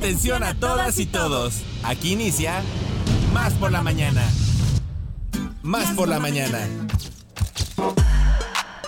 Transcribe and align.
Atención 0.00 0.42
a 0.44 0.54
todas 0.54 0.98
y 0.98 1.04
todos. 1.04 1.60
Aquí 1.82 2.12
inicia 2.12 2.62
Más 3.34 3.52
por 3.52 3.70
la 3.70 3.82
mañana. 3.82 4.22
Más 5.62 5.92
por 5.92 6.08
la 6.08 6.18
mañana. 6.18 6.66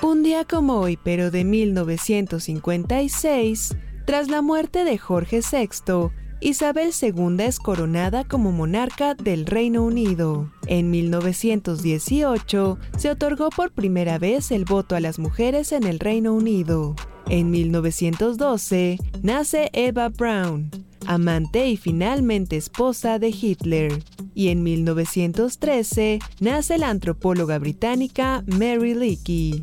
Un 0.00 0.22
día 0.22 0.46
como 0.46 0.80
hoy, 0.80 0.98
pero 1.04 1.30
de 1.30 1.44
1956, 1.44 3.76
tras 4.06 4.28
la 4.28 4.40
muerte 4.40 4.86
de 4.86 4.96
Jorge 4.96 5.40
VI, 5.40 6.08
Isabel 6.40 6.92
II 6.98 7.36
es 7.40 7.58
coronada 7.58 8.24
como 8.24 8.50
monarca 8.50 9.14
del 9.14 9.44
Reino 9.44 9.82
Unido. 9.82 10.50
En 10.66 10.90
1918 10.90 12.78
se 12.96 13.10
otorgó 13.10 13.50
por 13.50 13.70
primera 13.70 14.16
vez 14.16 14.50
el 14.50 14.64
voto 14.64 14.96
a 14.96 15.00
las 15.00 15.18
mujeres 15.18 15.72
en 15.72 15.84
el 15.84 15.98
Reino 15.98 16.32
Unido. 16.32 16.96
En 17.28 17.50
1912 17.50 18.96
nace 19.22 19.68
Eva 19.74 20.08
Braun, 20.08 20.70
amante 21.06 21.68
y 21.68 21.76
finalmente 21.76 22.56
esposa 22.56 23.18
de 23.18 23.28
Hitler. 23.28 24.02
Y 24.34 24.48
en 24.48 24.62
1913 24.62 26.18
nace 26.40 26.78
la 26.78 26.90
antropóloga 26.90 27.58
británica 27.58 28.44
Mary 28.46 28.94
Leakey. 28.94 29.62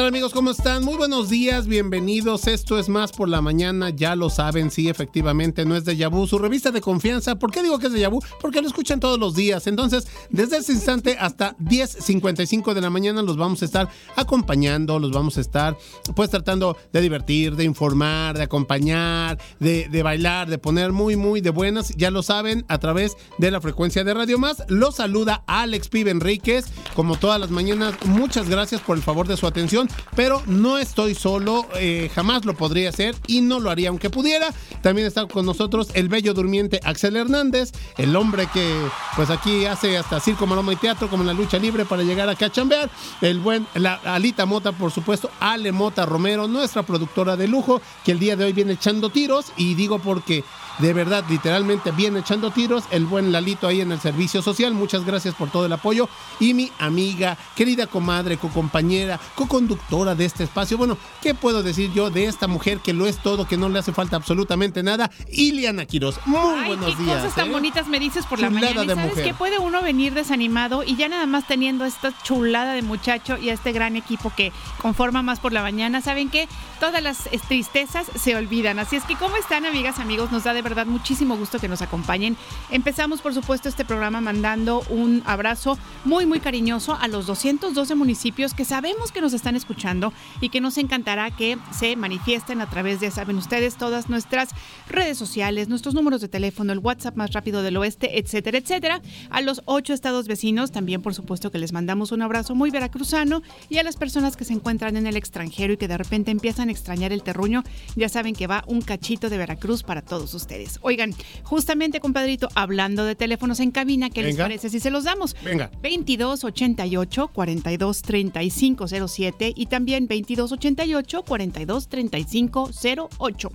Tal 0.00 0.08
amigos? 0.08 0.32
¿Cómo 0.32 0.50
están? 0.50 0.82
Muy 0.82 0.96
buenos 0.96 1.28
días, 1.28 1.66
bienvenidos. 1.66 2.46
Esto 2.46 2.78
es 2.78 2.88
Más 2.88 3.12
por 3.12 3.28
la 3.28 3.42
Mañana, 3.42 3.90
ya 3.90 4.16
lo 4.16 4.30
saben, 4.30 4.70
sí, 4.70 4.88
efectivamente, 4.88 5.66
no 5.66 5.76
es 5.76 5.84
de 5.84 5.94
Yabú, 5.94 6.26
su 6.26 6.38
revista 6.38 6.70
de 6.70 6.80
confianza. 6.80 7.38
¿Por 7.38 7.50
qué 7.50 7.62
digo 7.62 7.78
que 7.78 7.88
es 7.88 7.92
de 7.92 8.00
Yabú? 8.00 8.22
Porque 8.40 8.62
lo 8.62 8.68
escuchan 8.68 8.98
todos 8.98 9.18
los 9.18 9.34
días. 9.34 9.66
Entonces, 9.66 10.08
desde 10.30 10.56
ese 10.56 10.72
instante 10.72 11.18
hasta 11.20 11.54
10.55 11.58 12.72
de 12.72 12.80
la 12.80 12.88
mañana 12.88 13.20
los 13.20 13.36
vamos 13.36 13.60
a 13.60 13.66
estar 13.66 13.90
acompañando, 14.16 14.98
los 14.98 15.10
vamos 15.10 15.36
a 15.36 15.42
estar 15.42 15.76
pues 16.16 16.30
tratando 16.30 16.78
de 16.94 17.02
divertir, 17.02 17.54
de 17.54 17.64
informar, 17.64 18.38
de 18.38 18.44
acompañar, 18.44 19.38
de, 19.58 19.86
de 19.90 20.02
bailar, 20.02 20.48
de 20.48 20.56
poner 20.56 20.92
muy, 20.92 21.16
muy 21.16 21.42
de 21.42 21.50
buenas. 21.50 21.90
Ya 21.94 22.10
lo 22.10 22.22
saben, 22.22 22.64
a 22.68 22.78
través 22.78 23.18
de 23.36 23.50
la 23.50 23.60
frecuencia 23.60 24.02
de 24.02 24.14
Radio 24.14 24.38
Más. 24.38 24.64
Los 24.68 24.96
saluda 24.96 25.44
Alex 25.46 25.88
Pibe 25.88 26.10
Enríquez, 26.10 26.64
como 26.96 27.16
todas 27.16 27.38
las 27.38 27.50
mañanas. 27.50 27.94
Muchas 28.06 28.48
gracias 28.48 28.80
por 28.80 28.96
el 28.96 29.02
favor 29.02 29.28
de 29.28 29.36
su 29.36 29.46
atención 29.46 29.89
pero 30.16 30.42
no 30.46 30.78
estoy 30.78 31.14
solo, 31.14 31.66
eh, 31.76 32.10
jamás 32.14 32.44
lo 32.44 32.54
podría 32.54 32.88
hacer 32.88 33.14
y 33.26 33.40
no 33.40 33.60
lo 33.60 33.70
haría 33.70 33.88
aunque 33.88 34.10
pudiera. 34.10 34.52
También 34.82 35.06
está 35.06 35.26
con 35.26 35.46
nosotros 35.46 35.88
el 35.94 36.08
bello 36.08 36.34
durmiente 36.34 36.80
Axel 36.84 37.16
Hernández, 37.16 37.72
el 37.96 38.14
hombre 38.16 38.48
que 38.52 38.74
pues 39.16 39.30
aquí 39.30 39.66
hace 39.66 39.96
hasta 39.96 40.20
circo, 40.20 40.46
maroma 40.46 40.72
y 40.72 40.76
teatro 40.76 41.08
como 41.08 41.22
en 41.22 41.28
la 41.28 41.32
lucha 41.32 41.58
libre 41.58 41.84
para 41.84 42.02
llegar 42.02 42.28
acá 42.28 42.46
a 42.46 42.52
chambear. 42.52 42.90
El 43.20 43.40
buen, 43.40 43.66
la 43.74 43.94
Alita 44.04 44.46
Mota, 44.46 44.72
por 44.72 44.90
supuesto, 44.90 45.30
Ale 45.40 45.72
Mota 45.72 46.06
Romero, 46.06 46.48
nuestra 46.48 46.82
productora 46.82 47.36
de 47.36 47.48
lujo, 47.48 47.80
que 48.04 48.12
el 48.12 48.18
día 48.18 48.36
de 48.36 48.44
hoy 48.44 48.52
viene 48.52 48.72
echando 48.72 49.10
tiros 49.10 49.52
y 49.56 49.74
digo 49.74 49.98
porque 49.98 50.44
de 50.80 50.92
verdad, 50.92 51.24
literalmente 51.28 51.90
viene 51.90 52.20
echando 52.20 52.50
tiros. 52.50 52.84
El 52.90 53.06
buen 53.06 53.32
Lalito 53.32 53.66
ahí 53.66 53.80
en 53.80 53.92
el 53.92 54.00
servicio 54.00 54.42
social. 54.42 54.72
Muchas 54.74 55.04
gracias 55.04 55.34
por 55.34 55.50
todo 55.50 55.66
el 55.66 55.72
apoyo. 55.72 56.08
Y 56.38 56.54
mi 56.54 56.72
amiga, 56.78 57.36
querida 57.54 57.86
comadre, 57.86 58.38
co-compañera, 58.38 59.20
co-conductora 59.34 60.14
de 60.14 60.24
este 60.24 60.44
espacio. 60.44 60.78
Bueno, 60.78 60.96
¿qué 61.22 61.34
puedo 61.34 61.62
decir 61.62 61.92
yo 61.92 62.10
de 62.10 62.24
esta 62.24 62.46
mujer 62.48 62.78
que 62.78 62.92
lo 62.92 63.06
es 63.06 63.18
todo, 63.18 63.46
que 63.46 63.56
no 63.56 63.68
le 63.68 63.78
hace 63.78 63.92
falta 63.92 64.16
absolutamente 64.16 64.82
nada? 64.82 65.10
Iliana 65.30 65.84
Quiroz. 65.86 66.18
Muy 66.26 66.40
Ay, 66.58 66.68
buenos 66.68 66.96
qué 66.96 67.02
días. 67.02 67.16
cosas 67.18 67.34
tan 67.34 67.48
¿eh? 67.48 67.52
bonitas 67.52 67.86
me 67.88 67.98
dices 68.00 68.26
por 68.26 68.38
la 68.38 68.50
mañana. 68.50 68.84
Y 68.84 68.86
de 68.86 68.94
sabes 68.94 69.10
mujer. 69.10 69.24
que 69.24 69.34
puede 69.34 69.58
uno 69.58 69.82
venir 69.82 70.14
desanimado 70.14 70.82
y 70.84 70.96
ya 70.96 71.08
nada 71.08 71.26
más 71.26 71.46
teniendo 71.46 71.84
esta 71.84 72.12
chulada 72.22 72.72
de 72.72 72.82
muchacho 72.82 73.36
y 73.36 73.50
a 73.50 73.52
este 73.54 73.72
gran 73.72 73.96
equipo 73.96 74.32
que 74.34 74.52
conforma 74.80 75.22
más 75.22 75.40
por 75.40 75.52
la 75.52 75.62
mañana, 75.62 76.00
saben 76.00 76.30
que 76.30 76.48
todas 76.78 77.02
las 77.02 77.26
eh, 77.26 77.40
tristezas 77.46 78.06
se 78.14 78.34
olvidan. 78.36 78.78
Así 78.78 78.96
es 78.96 79.04
que, 79.04 79.16
¿cómo 79.16 79.36
están, 79.36 79.66
amigas, 79.66 79.98
amigos? 79.98 80.32
Nos 80.32 80.44
da 80.44 80.54
de 80.54 80.62
verdad 80.70 80.86
muchísimo 80.86 81.36
gusto 81.36 81.58
que 81.58 81.68
nos 81.68 81.82
acompañen. 81.82 82.36
Empezamos, 82.70 83.20
por 83.20 83.34
supuesto, 83.34 83.68
este 83.68 83.84
programa 83.84 84.22
mandando 84.22 84.82
un 84.88 85.22
abrazo 85.26 85.78
muy, 86.06 86.24
muy 86.24 86.40
cariñoso 86.40 86.96
a 86.98 87.08
los 87.08 87.26
212 87.26 87.94
municipios 87.94 88.54
que 88.54 88.64
sabemos 88.64 89.12
que 89.12 89.20
nos 89.20 89.34
están 89.34 89.56
escuchando 89.56 90.14
y 90.40 90.48
que 90.48 90.62
nos 90.62 90.78
encantará 90.78 91.30
que 91.30 91.58
se 91.72 91.96
manifiesten 91.96 92.62
a 92.62 92.70
través 92.70 93.00
de, 93.00 93.10
saben 93.10 93.36
ustedes, 93.36 93.76
todas 93.76 94.08
nuestras 94.08 94.48
redes 94.88 95.18
sociales, 95.18 95.68
nuestros 95.68 95.94
números 95.94 96.22
de 96.22 96.28
teléfono, 96.28 96.72
el 96.72 96.78
WhatsApp 96.78 97.16
más 97.16 97.32
rápido 97.32 97.62
del 97.62 97.76
oeste, 97.76 98.18
etcétera, 98.18 98.58
etcétera. 98.58 99.02
A 99.28 99.40
los 99.42 99.62
ocho 99.66 99.92
estados 99.92 100.26
vecinos, 100.26 100.70
también 100.70 101.02
por 101.02 101.14
supuesto 101.14 101.50
que 101.50 101.58
les 101.58 101.72
mandamos 101.72 102.12
un 102.12 102.22
abrazo 102.22 102.54
muy 102.54 102.70
veracruzano 102.70 103.42
y 103.68 103.78
a 103.78 103.82
las 103.82 103.96
personas 103.96 104.36
que 104.36 104.44
se 104.44 104.52
encuentran 104.52 104.96
en 104.96 105.06
el 105.06 105.16
extranjero 105.16 105.72
y 105.72 105.76
que 105.76 105.88
de 105.88 105.98
repente 105.98 106.30
empiezan 106.30 106.68
a 106.68 106.72
extrañar 106.72 107.12
el 107.12 107.22
terruño, 107.22 107.64
ya 107.96 108.08
saben 108.08 108.34
que 108.34 108.46
va 108.46 108.64
un 108.66 108.82
cachito 108.82 109.28
de 109.28 109.38
Veracruz 109.38 109.82
para 109.82 110.02
todos 110.02 110.32
ustedes. 110.34 110.59
Oigan, 110.82 111.14
justamente, 111.42 112.00
compadrito, 112.00 112.48
hablando 112.54 113.04
de 113.04 113.14
teléfonos 113.14 113.60
en 113.60 113.70
cabina, 113.70 114.10
¿qué 114.10 114.22
les 114.22 114.36
parece 114.36 114.68
si 114.70 114.80
se 114.80 114.90
los 114.90 115.04
damos? 115.04 115.36
Venga. 115.44 115.70
22 115.82 116.44
88 116.44 117.28
42 117.28 118.02
35 118.02 118.86
07 119.08 119.52
y 119.54 119.66
también 119.66 120.06
22 120.06 120.52
88 120.52 121.22
42 121.22 121.88
35 121.88 122.70
08. 123.18 123.52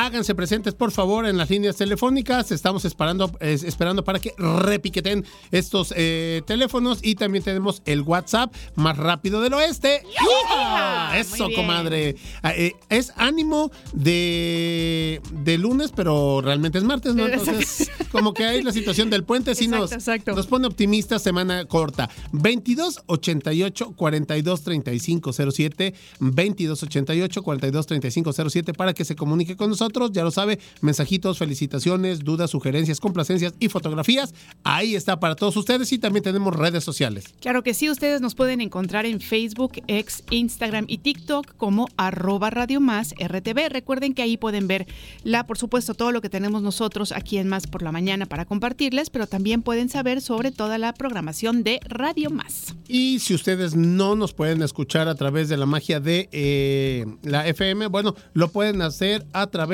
Háganse 0.00 0.32
presentes, 0.36 0.74
por 0.74 0.92
favor, 0.92 1.26
en 1.26 1.36
las 1.36 1.50
líneas 1.50 1.74
telefónicas. 1.74 2.52
Estamos 2.52 2.84
esperando, 2.84 3.32
es- 3.40 3.64
esperando 3.64 4.04
para 4.04 4.20
que 4.20 4.32
repiqueten 4.38 5.24
estos 5.50 5.92
eh, 5.96 6.42
teléfonos. 6.46 7.00
Y 7.02 7.16
también 7.16 7.42
tenemos 7.42 7.82
el 7.84 8.02
WhatsApp 8.02 8.54
más 8.76 8.96
rápido 8.96 9.40
del 9.40 9.54
oeste. 9.54 10.02
Muy 10.04 11.18
Eso, 11.18 11.48
comadre. 11.52 12.14
Ah, 12.44 12.52
eh, 12.54 12.74
es 12.88 13.12
ánimo 13.16 13.72
de, 13.92 15.20
de 15.32 15.58
lunes, 15.58 15.90
pero 15.94 16.42
realmente 16.42 16.78
es 16.78 16.84
martes, 16.84 17.16
¿no? 17.16 17.26
Entonces, 17.26 17.90
como 18.12 18.32
que 18.32 18.44
hay 18.44 18.62
la 18.62 18.70
situación 18.70 19.10
del 19.10 19.24
puente, 19.24 19.56
sí 19.56 19.64
Exacto, 19.64 19.82
nos, 19.82 19.92
exacto. 19.92 20.32
nos 20.36 20.46
pone 20.46 20.68
optimistas 20.68 21.22
semana 21.22 21.64
corta. 21.64 22.08
22 22.30 23.00
88 23.06 23.94
42 23.96 24.62
35 24.62 25.32
07 25.32 25.94
22 26.20 26.82
88 26.84 27.42
42 27.42 27.86
35 27.86 28.32
07 28.32 28.72
para 28.74 28.94
que 28.94 29.04
se 29.04 29.16
comunique 29.16 29.56
con 29.56 29.70
nosotros. 29.70 29.87
Ya 30.12 30.22
lo 30.22 30.30
sabe, 30.30 30.58
mensajitos, 30.80 31.38
felicitaciones, 31.38 32.20
dudas, 32.20 32.50
sugerencias, 32.50 33.00
complacencias 33.00 33.54
y 33.58 33.68
fotografías. 33.68 34.34
Ahí 34.64 34.94
está 34.94 35.18
para 35.18 35.34
todos 35.34 35.56
ustedes 35.56 35.92
y 35.92 35.98
también 35.98 36.22
tenemos 36.22 36.54
redes 36.54 36.84
sociales. 36.84 37.34
Claro 37.40 37.62
que 37.62 37.74
sí, 37.74 37.90
ustedes 37.90 38.20
nos 38.20 38.34
pueden 38.34 38.60
encontrar 38.60 39.06
en 39.06 39.20
Facebook, 39.20 39.72
X, 39.86 40.24
Instagram 40.30 40.84
y 40.88 40.98
TikTok 40.98 41.56
como 41.56 41.88
arroba 41.96 42.50
Radio 42.50 42.80
Más 42.80 43.14
RTV. 43.18 43.70
Recuerden 43.70 44.14
que 44.14 44.22
ahí 44.22 44.36
pueden 44.36 44.68
ver 44.68 44.86
la, 45.24 45.46
por 45.46 45.58
supuesto, 45.58 45.94
todo 45.94 46.12
lo 46.12 46.20
que 46.20 46.28
tenemos 46.28 46.62
nosotros 46.62 47.12
aquí 47.12 47.38
en 47.38 47.48
Más 47.48 47.66
por 47.66 47.82
la 47.82 47.92
Mañana 47.92 48.26
para 48.26 48.44
compartirles, 48.44 49.10
pero 49.10 49.26
también 49.26 49.62
pueden 49.62 49.88
saber 49.88 50.20
sobre 50.20 50.52
toda 50.52 50.78
la 50.78 50.92
programación 50.92 51.62
de 51.62 51.80
Radio 51.88 52.30
Más. 52.30 52.74
Y 52.88 53.18
si 53.20 53.34
ustedes 53.34 53.74
no 53.74 54.14
nos 54.14 54.32
pueden 54.32 54.62
escuchar 54.62 55.08
a 55.08 55.14
través 55.14 55.48
de 55.48 55.56
la 55.56 55.66
magia 55.66 56.00
de 56.00 56.28
eh, 56.32 57.06
la 57.22 57.46
FM, 57.46 57.86
bueno, 57.88 58.14
lo 58.32 58.48
pueden 58.48 58.82
hacer 58.82 59.26
a 59.32 59.46
través 59.48 59.67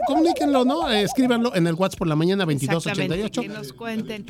comuníquenlo, 0.07 0.65
¿no? 0.65 0.91
Eh, 0.91 1.03
escríbanlo 1.03 1.55
en 1.55 1.67
el 1.67 1.75
WhatsApp 1.75 1.99
por 1.99 2.09
la 2.09 2.17
mañana 2.17 2.45
Exactamente, 2.45 3.17
2288. 3.23 3.43
que 3.43 3.49
nos 3.49 3.73
cuenten. 3.73 4.27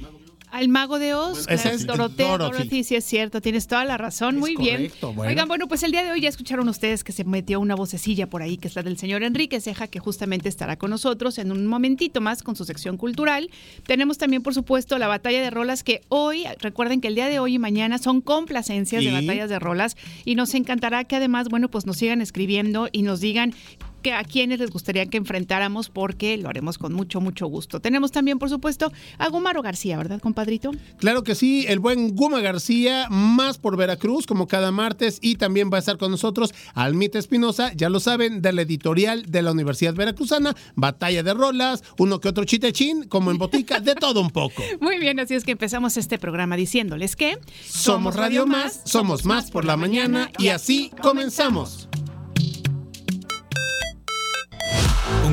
Al 0.51 0.69
mago 0.69 0.99
de 0.99 1.15
Oz, 1.15 1.47
Ese 1.49 1.63
claro, 1.63 1.77
es 1.77 1.87
Dorothy. 1.87 2.23
Dorothy, 2.23 2.85
sí 2.85 2.95
es 2.97 3.05
cierto, 3.05 3.41
tienes 3.41 3.67
toda 3.67 3.85
la 3.85 3.97
razón, 3.97 4.37
Es 4.37 4.41
muy 4.41 4.57
bien. 4.57 4.91
bueno. 5.01 5.23
Oigan, 5.23 5.49
bueno, 5.49 5.69
pues 5.69 5.83
el 5.83 5.93
día 5.93 6.03
de 6.03 6.11
hoy 6.11 6.21
ya 6.21 6.29
escucharon 6.29 6.69
ustedes 6.69 7.05
que 7.05 7.13
se 7.13 7.25
metió 7.25 7.61
una 7.61 7.75
vocecilla 7.75 8.29
por 8.29 8.43
ahí, 8.43 8.57
que 8.57 8.69
es 8.69 8.75
la 8.75 8.83
del 8.83 8.99
señor 8.99 9.23
Enrique 9.23 9.61
Ceja, 9.61 9.89
que 9.89 9.99
justamente 9.99 10.49
estará 10.49 10.77
con 10.77 10.91
nosotros 10.91 11.39
en 11.39 11.53
un 11.53 11.67
momentito 11.67 12.21
más 12.21 12.43
con 12.43 12.57
su 12.57 12.65
sección 12.65 12.97
cultural. 12.97 13.51
Tenemos 13.87 14.19
también, 14.19 14.43
por 14.43 14.55
supuesto, 14.55 14.99
la 14.99 15.07
batalla 15.09 15.41
de 15.43 15.51
rolas, 15.51 15.83
que 15.83 16.03
hoy, 16.09 16.45
recuerden 16.61 17.01
que 17.01 17.09
el 17.09 17.15
día 17.15 17.29
de 17.29 17.39
hoy 17.39 17.55
y 17.55 17.59
mañana 17.59 17.99
son 17.99 18.21
complacencias 18.21 19.05
de 19.05 19.13
batallas 19.13 19.51
de 19.51 19.59
rolas, 19.59 19.97
y 20.25 20.35
nos 20.35 20.55
encantará 20.55 21.05
que 21.05 21.17
además, 21.17 21.49
bueno, 21.49 21.69
pues 21.69 21.87
nos 21.87 21.97
sigan 21.97 22.21
escribiendo 22.21 22.89
y 22.93 23.03
nos 23.03 23.21
digan 23.21 23.55
que 24.03 24.13
a 24.13 24.25
quienes 24.25 24.59
les 24.59 24.71
gustaría 24.71 25.07
que 25.07 25.17
enfrentáramos 25.17 25.89
porque 25.89 26.37
lo 26.37 26.49
haremos 26.49 26.79
con 26.79 26.93
mucho, 26.93 27.21
mucho 27.21 27.47
gusto. 27.47 27.81
Tenemos 27.81 28.13
también, 28.13 28.39
por 28.39 28.49
supuesto, 28.49 28.93
a 29.19 29.29
Gumaro 29.29 29.63
García, 29.63 29.97
¿verdad, 29.97 30.21
compadrito? 30.21 30.71
Claro 30.99 31.23
que 31.23 31.35
sí, 31.35 31.65
el 31.69 31.79
buen 31.79 32.15
Guma 32.15 32.41
García, 32.41 33.09
más 33.11 33.59
por 33.59 33.77
Veracruz, 33.77 34.27
como 34.27 34.47
cada 34.47 34.73
martes, 34.73 35.19
y 35.21 35.37
también 35.37 35.71
va 35.73 35.77
a 35.77 35.81
estar 35.81 35.99
con 35.99 36.11
nosotros 36.11 36.55
Almita 36.75 37.19
Espinosa, 37.19 37.73
ya 37.75 37.89
lo 37.89 38.01
saben, 38.01 38.43
de 38.43 38.53
la 38.53 38.63
editorial 38.63 39.25
de 39.27 39.43
la 39.43 39.53
Universidad 39.53 39.95
Veracruzana, 39.95 40.55
Batalla 40.75 41.23
de 41.23 41.35
Rolas, 41.35 41.83
uno 41.99 42.21
que 42.21 42.29
otro 42.29 42.45
chitechín, 42.45 43.05
como 43.05 43.31
en 43.31 43.39
botica, 43.39 43.81
de 43.81 43.95
todo 43.95 44.21
un 44.21 44.31
poco. 44.31 44.63
Muy 44.81 44.99
bien, 44.99 45.21
así 45.21 45.35
es 45.35 45.45
que 45.45 45.53
empezamos 45.53 45.97
este 45.97 46.19
programa 46.19 46.57
diciéndoles 46.57 47.17
que 47.17 47.39
Somos 47.67 48.17
Radio 48.17 48.47
Más, 48.47 48.83
somos 48.85 49.25
más 49.25 49.51
por 49.51 49.65
la 49.65 49.77
mañana, 49.77 50.31
y 50.39 50.49
así 50.49 50.91
comenzamos. 51.03 51.89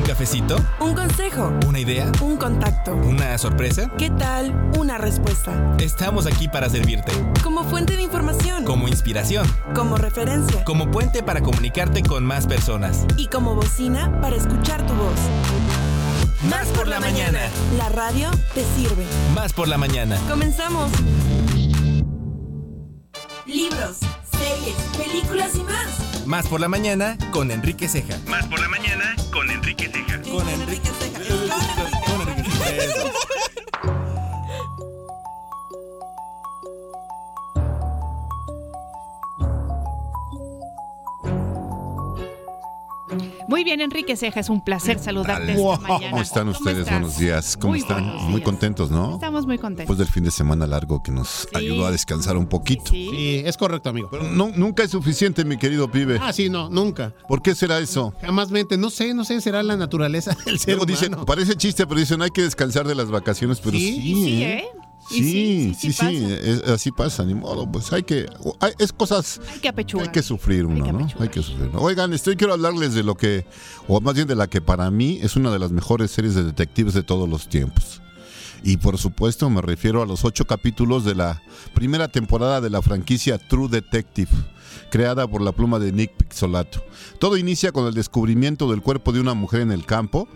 Cafecito? 0.06 0.56
Un 0.80 0.94
consejo, 0.94 1.52
¿Una 1.66 1.78
idea? 1.80 2.10
un 2.20 2.36
contacto. 2.36 2.94
¿Una 2.94 3.36
sorpresa? 3.38 3.90
¿Qué 3.98 4.10
tal 4.10 4.70
una 4.78 4.98
respuesta? 4.98 5.76
Estamos 5.78 6.26
aquí 6.26 6.48
para 6.48 6.68
servirte. 6.68 7.12
Como 7.42 7.64
fuente 7.64 7.96
de 7.96 8.02
información, 8.02 8.64
Como 8.64 8.88
inspiración. 8.88 9.46
como 9.74 9.96
referencia 9.96 10.64
Como 10.64 10.90
puente 10.90 11.22
para 11.22 11.42
comunicarte 11.42 12.02
con 12.02 12.24
más 12.24 12.46
personas. 12.46 13.04
y 13.16 13.26
como 13.28 13.54
bocina 13.54 14.20
para 14.20 14.36
escuchar 14.36 14.86
tu 14.86 14.94
voz. 14.94 15.18
Más 16.50 16.66
por 16.68 16.86
la 16.86 17.00
mañana. 17.00 17.40
La 17.76 17.88
radio 17.88 18.30
te 18.54 18.64
sirve. 18.76 19.04
Más 19.34 19.52
por 19.52 19.66
la 19.68 19.78
mañana. 19.78 20.16
Comenzamos. 20.28 20.90
Libros, 23.46 23.98
series, 24.30 24.76
películas 24.96 25.54
y 25.56 25.62
más. 25.64 26.05
Más 26.26 26.48
por 26.48 26.60
la 26.60 26.66
mañana 26.68 27.16
con 27.30 27.52
Enrique 27.52 27.86
Ceja. 27.88 28.18
Más 28.26 28.44
por 28.46 28.58
la 28.58 28.68
mañana 28.68 29.14
con 29.32 29.48
Enrique 29.48 29.88
Ceja. 29.88 30.20
Con 30.22 30.48
Enrique 30.48 30.90
Con 32.04 32.28
Enrique 32.28 32.50
Ceja. 32.50 33.35
Muy 43.56 43.64
bien, 43.64 43.80
Enrique 43.80 44.16
Ceja, 44.18 44.40
es 44.40 44.50
un 44.50 44.62
placer 44.62 44.98
saludarte 44.98 45.52
esta 45.52 45.62
Wow, 45.62 45.80
mañana. 45.80 46.10
¿Cómo 46.10 46.20
están 46.22 46.48
ustedes? 46.50 46.90
Buenos 46.90 47.16
días. 47.16 47.56
¿Cómo 47.56 47.70
Muy 47.72 47.78
están? 47.80 48.04
Muy 48.30 48.42
contentos, 48.42 48.90
¿no? 48.90 49.14
Estamos 49.14 49.46
muy 49.46 49.56
contentos. 49.56 49.78
Después 49.86 49.98
del 49.98 50.08
fin 50.08 50.24
de 50.24 50.30
semana 50.30 50.66
largo 50.66 51.02
que 51.02 51.10
nos 51.10 51.26
Sí. 51.28 51.48
ayudó 51.54 51.86
a 51.86 51.90
descansar 51.90 52.36
un 52.36 52.48
poquito. 52.48 52.90
Sí. 52.90 53.08
Sí, 53.10 53.42
es 53.46 53.56
correcto, 53.56 53.88
amigo. 53.88 54.08
Pero 54.10 54.24
no- 54.24 54.50
nunca 54.54 54.82
es 54.82 54.90
suficiente, 54.90 55.42
mi 55.46 55.56
querido 55.56 55.90
pibe. 55.90 56.18
Ah, 56.20 56.34
sí, 56.34 56.50
no, 56.50 56.68
nunca. 56.68 57.14
¿Por 57.26 57.40
qué 57.40 57.54
será 57.54 57.78
eso? 57.78 58.12
Jamás 58.20 58.50
mente, 58.50 58.76
no 58.76 58.90
sé, 58.90 59.14
no 59.14 59.24
sé, 59.24 59.40
será 59.40 59.62
la 59.62 59.78
naturaleza 59.78 60.36
del 60.44 60.58
ser 60.58 60.74
Luego 60.74 60.84
dicen, 60.84 61.08
humano. 61.14 61.24
parece 61.24 61.54
chiste, 61.56 61.86
pero 61.86 61.98
dicen 61.98 62.20
hay 62.20 62.30
que 62.32 62.42
descansar 62.42 62.86
de 62.86 62.94
las 62.94 63.10
vacaciones, 63.10 63.60
pero 63.60 63.78
Sí, 63.78 64.02
sí. 64.02 64.14
Sí, 64.22 64.42
¿eh? 64.42 64.64
Sí, 65.08 65.74
sí, 65.78 65.92
sí, 65.92 66.24
es- 66.26 66.62
así 66.68 66.90
pasa, 66.90 67.24
ni 67.24 67.34
modo, 67.34 67.70
pues 67.70 67.92
hay 67.92 68.02
que, 68.02 68.26
hay- 68.60 68.72
es 68.78 68.92
cosas 68.92 69.40
Hay 69.52 69.60
que 69.60 69.68
apechugar. 69.68 70.06
Hay 70.08 70.12
que 70.12 70.22
sufrir 70.22 70.66
uno, 70.66 70.76
Hay 70.76 70.82
que 70.82 70.92
¿no? 70.92 71.08
Hay 71.20 71.28
que 71.28 71.42
sufrir. 71.42 71.70
¿no? 71.72 71.80
Oigan, 71.80 72.12
estoy 72.12 72.36
quiero 72.36 72.52
hablarles 72.54 72.94
de 72.94 73.02
lo 73.02 73.14
que, 73.16 73.46
o 73.88 74.00
más 74.00 74.14
bien 74.14 74.26
de 74.26 74.34
la 74.34 74.48
que 74.48 74.60
para 74.60 74.90
mí 74.90 75.18
es 75.22 75.36
una 75.36 75.50
de 75.50 75.58
las 75.58 75.70
mejores 75.70 76.10
series 76.10 76.34
de 76.34 76.42
detectives 76.44 76.94
de 76.94 77.02
todos 77.02 77.28
los 77.28 77.48
tiempos. 77.48 78.00
Y 78.64 78.78
por 78.78 78.98
supuesto 78.98 79.48
me 79.50 79.60
refiero 79.62 80.02
a 80.02 80.06
los 80.06 80.24
ocho 80.24 80.44
capítulos 80.46 81.04
de 81.04 81.14
la 81.14 81.40
primera 81.74 82.08
temporada 82.08 82.60
de 82.60 82.70
la 82.70 82.82
franquicia 82.82 83.38
True 83.38 83.68
Detective, 83.68 84.30
creada 84.90 85.28
por 85.28 85.40
la 85.42 85.52
pluma 85.52 85.78
de 85.78 85.92
Nick 85.92 86.12
Pixolato. 86.16 86.82
Todo 87.20 87.36
inicia 87.36 87.70
con 87.70 87.86
el 87.86 87.94
descubrimiento 87.94 88.68
del 88.70 88.82
cuerpo 88.82 89.12
de 89.12 89.20
una 89.20 89.34
mujer 89.34 89.60
en 89.60 89.70
el 89.72 89.84
campo. 89.86 90.26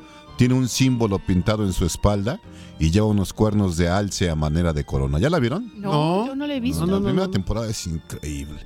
Tiene 0.41 0.55
un 0.55 0.71
símbolo 0.71 1.19
pintado 1.19 1.67
en 1.67 1.75
su 1.75 1.85
espalda 1.85 2.41
y 2.79 2.91
lleva 2.91 3.07
unos 3.07 3.35
cuernos 3.35 3.77
de 3.77 3.91
alce 3.91 4.31
a 4.31 4.35
manera 4.35 4.73
de 4.73 4.85
corona. 4.87 5.19
¿Ya 5.19 5.29
la 5.29 5.39
vieron? 5.39 5.71
No, 5.79 5.93
No. 5.93 6.27
yo 6.29 6.35
no 6.35 6.47
lo 6.47 6.53
he 6.55 6.61
visto. 6.61 6.87
No, 6.87 6.93
La 6.95 6.99
no, 7.01 7.05
primera 7.05 7.27
no. 7.27 7.31
temporada 7.31 7.69
es 7.69 7.87
increíble. 7.87 8.59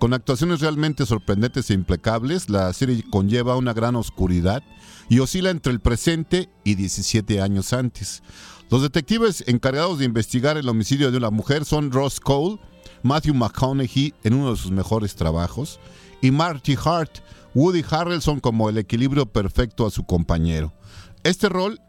Con 0.00 0.12
actuaciones 0.12 0.58
realmente 0.58 1.06
sorprendentes 1.06 1.70
e 1.70 1.74
implacables, 1.74 2.50
la 2.50 2.72
serie 2.72 3.04
conlleva 3.08 3.54
una 3.56 3.72
gran 3.72 3.94
oscuridad 3.94 4.64
y 5.08 5.20
oscila 5.20 5.50
entre 5.50 5.72
el 5.72 5.78
presente 5.78 6.48
y 6.64 6.74
17 6.74 7.40
años 7.40 7.72
antes. 7.74 8.24
Los 8.68 8.82
detectives 8.82 9.44
encargados 9.46 10.00
de 10.00 10.06
investigar 10.06 10.56
el 10.56 10.68
homicidio 10.68 11.12
de 11.12 11.18
una 11.18 11.30
mujer 11.30 11.64
son 11.64 11.92
Ross 11.92 12.18
Cole, 12.18 12.58
Matthew 13.04 13.34
McConaughey 13.34 14.14
en 14.24 14.34
uno 14.34 14.50
de 14.50 14.56
sus 14.56 14.72
mejores 14.72 15.14
trabajos 15.14 15.78
y 16.20 16.32
Marty 16.32 16.74
Hart, 16.84 17.18
Woody 17.54 17.84
Harrelson 17.88 18.40
como 18.40 18.68
el 18.68 18.78
equilibrio 18.78 19.26
perfecto 19.26 19.86
a 19.86 19.92
su 19.92 20.02
compañero. 20.04 20.72
Este 21.22 21.48
rol 21.50 21.80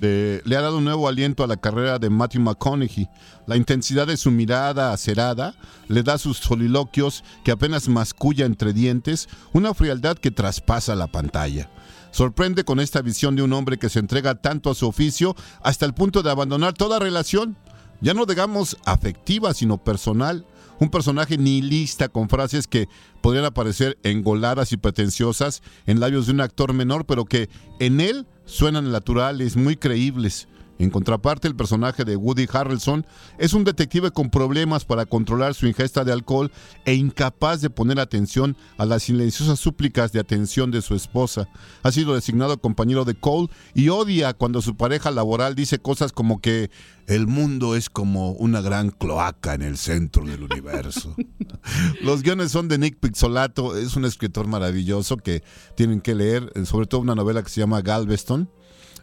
le 0.00 0.56
ha 0.56 0.60
dado 0.60 0.78
un 0.78 0.84
nuevo 0.84 1.06
aliento 1.06 1.44
a 1.44 1.46
la 1.46 1.58
carrera 1.58 1.98
de 1.98 2.10
Matthew 2.10 2.40
McConaughey. 2.40 3.08
La 3.46 3.56
intensidad 3.56 4.06
de 4.06 4.16
su 4.16 4.30
mirada 4.30 4.92
acerada 4.92 5.54
le 5.88 6.02
da 6.02 6.18
sus 6.18 6.38
soliloquios 6.38 7.22
que 7.44 7.52
apenas 7.52 7.88
masculla 7.88 8.46
entre 8.46 8.72
dientes 8.72 9.28
una 9.52 9.74
frialdad 9.74 10.16
que 10.16 10.30
traspasa 10.30 10.96
la 10.96 11.06
pantalla. 11.06 11.70
Sorprende 12.10 12.64
con 12.64 12.80
esta 12.80 13.00
visión 13.00 13.36
de 13.36 13.42
un 13.42 13.52
hombre 13.52 13.78
que 13.78 13.88
se 13.88 13.98
entrega 13.98 14.34
tanto 14.34 14.70
a 14.70 14.74
su 14.74 14.88
oficio 14.88 15.36
hasta 15.62 15.86
el 15.86 15.94
punto 15.94 16.22
de 16.22 16.30
abandonar 16.30 16.72
toda 16.72 16.98
relación, 16.98 17.56
ya 18.00 18.14
no 18.14 18.26
digamos 18.26 18.76
afectiva, 18.84 19.54
sino 19.54 19.78
personal. 19.78 20.46
Un 20.80 20.90
personaje 20.90 21.38
nihilista 21.38 22.08
con 22.08 22.28
frases 22.28 22.66
que 22.66 22.88
podrían 23.20 23.44
aparecer 23.44 23.98
engoladas 24.02 24.72
y 24.72 24.76
pretenciosas 24.78 25.62
en 25.86 26.00
labios 26.00 26.26
de 26.26 26.32
un 26.32 26.40
actor 26.40 26.72
menor, 26.72 27.06
pero 27.06 27.24
que 27.24 27.48
en 27.78 28.00
él 28.00 28.26
suenan 28.44 28.90
naturales, 28.90 29.56
muy 29.56 29.76
creíbles. 29.76 30.48
En 30.78 30.90
contraparte, 30.90 31.48
el 31.48 31.54
personaje 31.54 32.04
de 32.04 32.16
Woody 32.16 32.46
Harrelson 32.52 33.06
es 33.38 33.52
un 33.52 33.64
detective 33.64 34.10
con 34.10 34.30
problemas 34.30 34.84
para 34.84 35.06
controlar 35.06 35.54
su 35.54 35.66
ingesta 35.66 36.04
de 36.04 36.12
alcohol 36.12 36.50
e 36.84 36.94
incapaz 36.94 37.60
de 37.60 37.70
poner 37.70 38.00
atención 38.00 38.56
a 38.78 38.84
las 38.84 39.04
silenciosas 39.04 39.60
súplicas 39.60 40.12
de 40.12 40.20
atención 40.20 40.70
de 40.70 40.82
su 40.82 40.94
esposa. 40.94 41.48
Ha 41.82 41.92
sido 41.92 42.14
designado 42.14 42.60
compañero 42.60 43.04
de 43.04 43.14
Cole 43.14 43.48
y 43.74 43.90
odia 43.90 44.34
cuando 44.34 44.62
su 44.62 44.76
pareja 44.76 45.10
laboral 45.10 45.54
dice 45.54 45.78
cosas 45.78 46.12
como 46.12 46.40
que 46.40 46.70
el 47.06 47.26
mundo 47.26 47.76
es 47.76 47.90
como 47.90 48.32
una 48.32 48.60
gran 48.60 48.90
cloaca 48.90 49.54
en 49.54 49.62
el 49.62 49.76
centro 49.76 50.24
del 50.24 50.44
universo. 50.44 51.14
Los 52.02 52.22
guiones 52.22 52.52
son 52.52 52.68
de 52.68 52.78
Nick 52.78 52.98
Pizzolato, 52.98 53.76
es 53.76 53.96
un 53.96 54.04
escritor 54.04 54.46
maravilloso 54.46 55.16
que 55.16 55.42
tienen 55.76 56.00
que 56.00 56.14
leer, 56.14 56.50
eh, 56.54 56.64
sobre 56.64 56.86
todo 56.86 57.00
una 57.00 57.14
novela 57.14 57.42
que 57.42 57.50
se 57.50 57.60
llama 57.60 57.82
Galveston. 57.82 58.50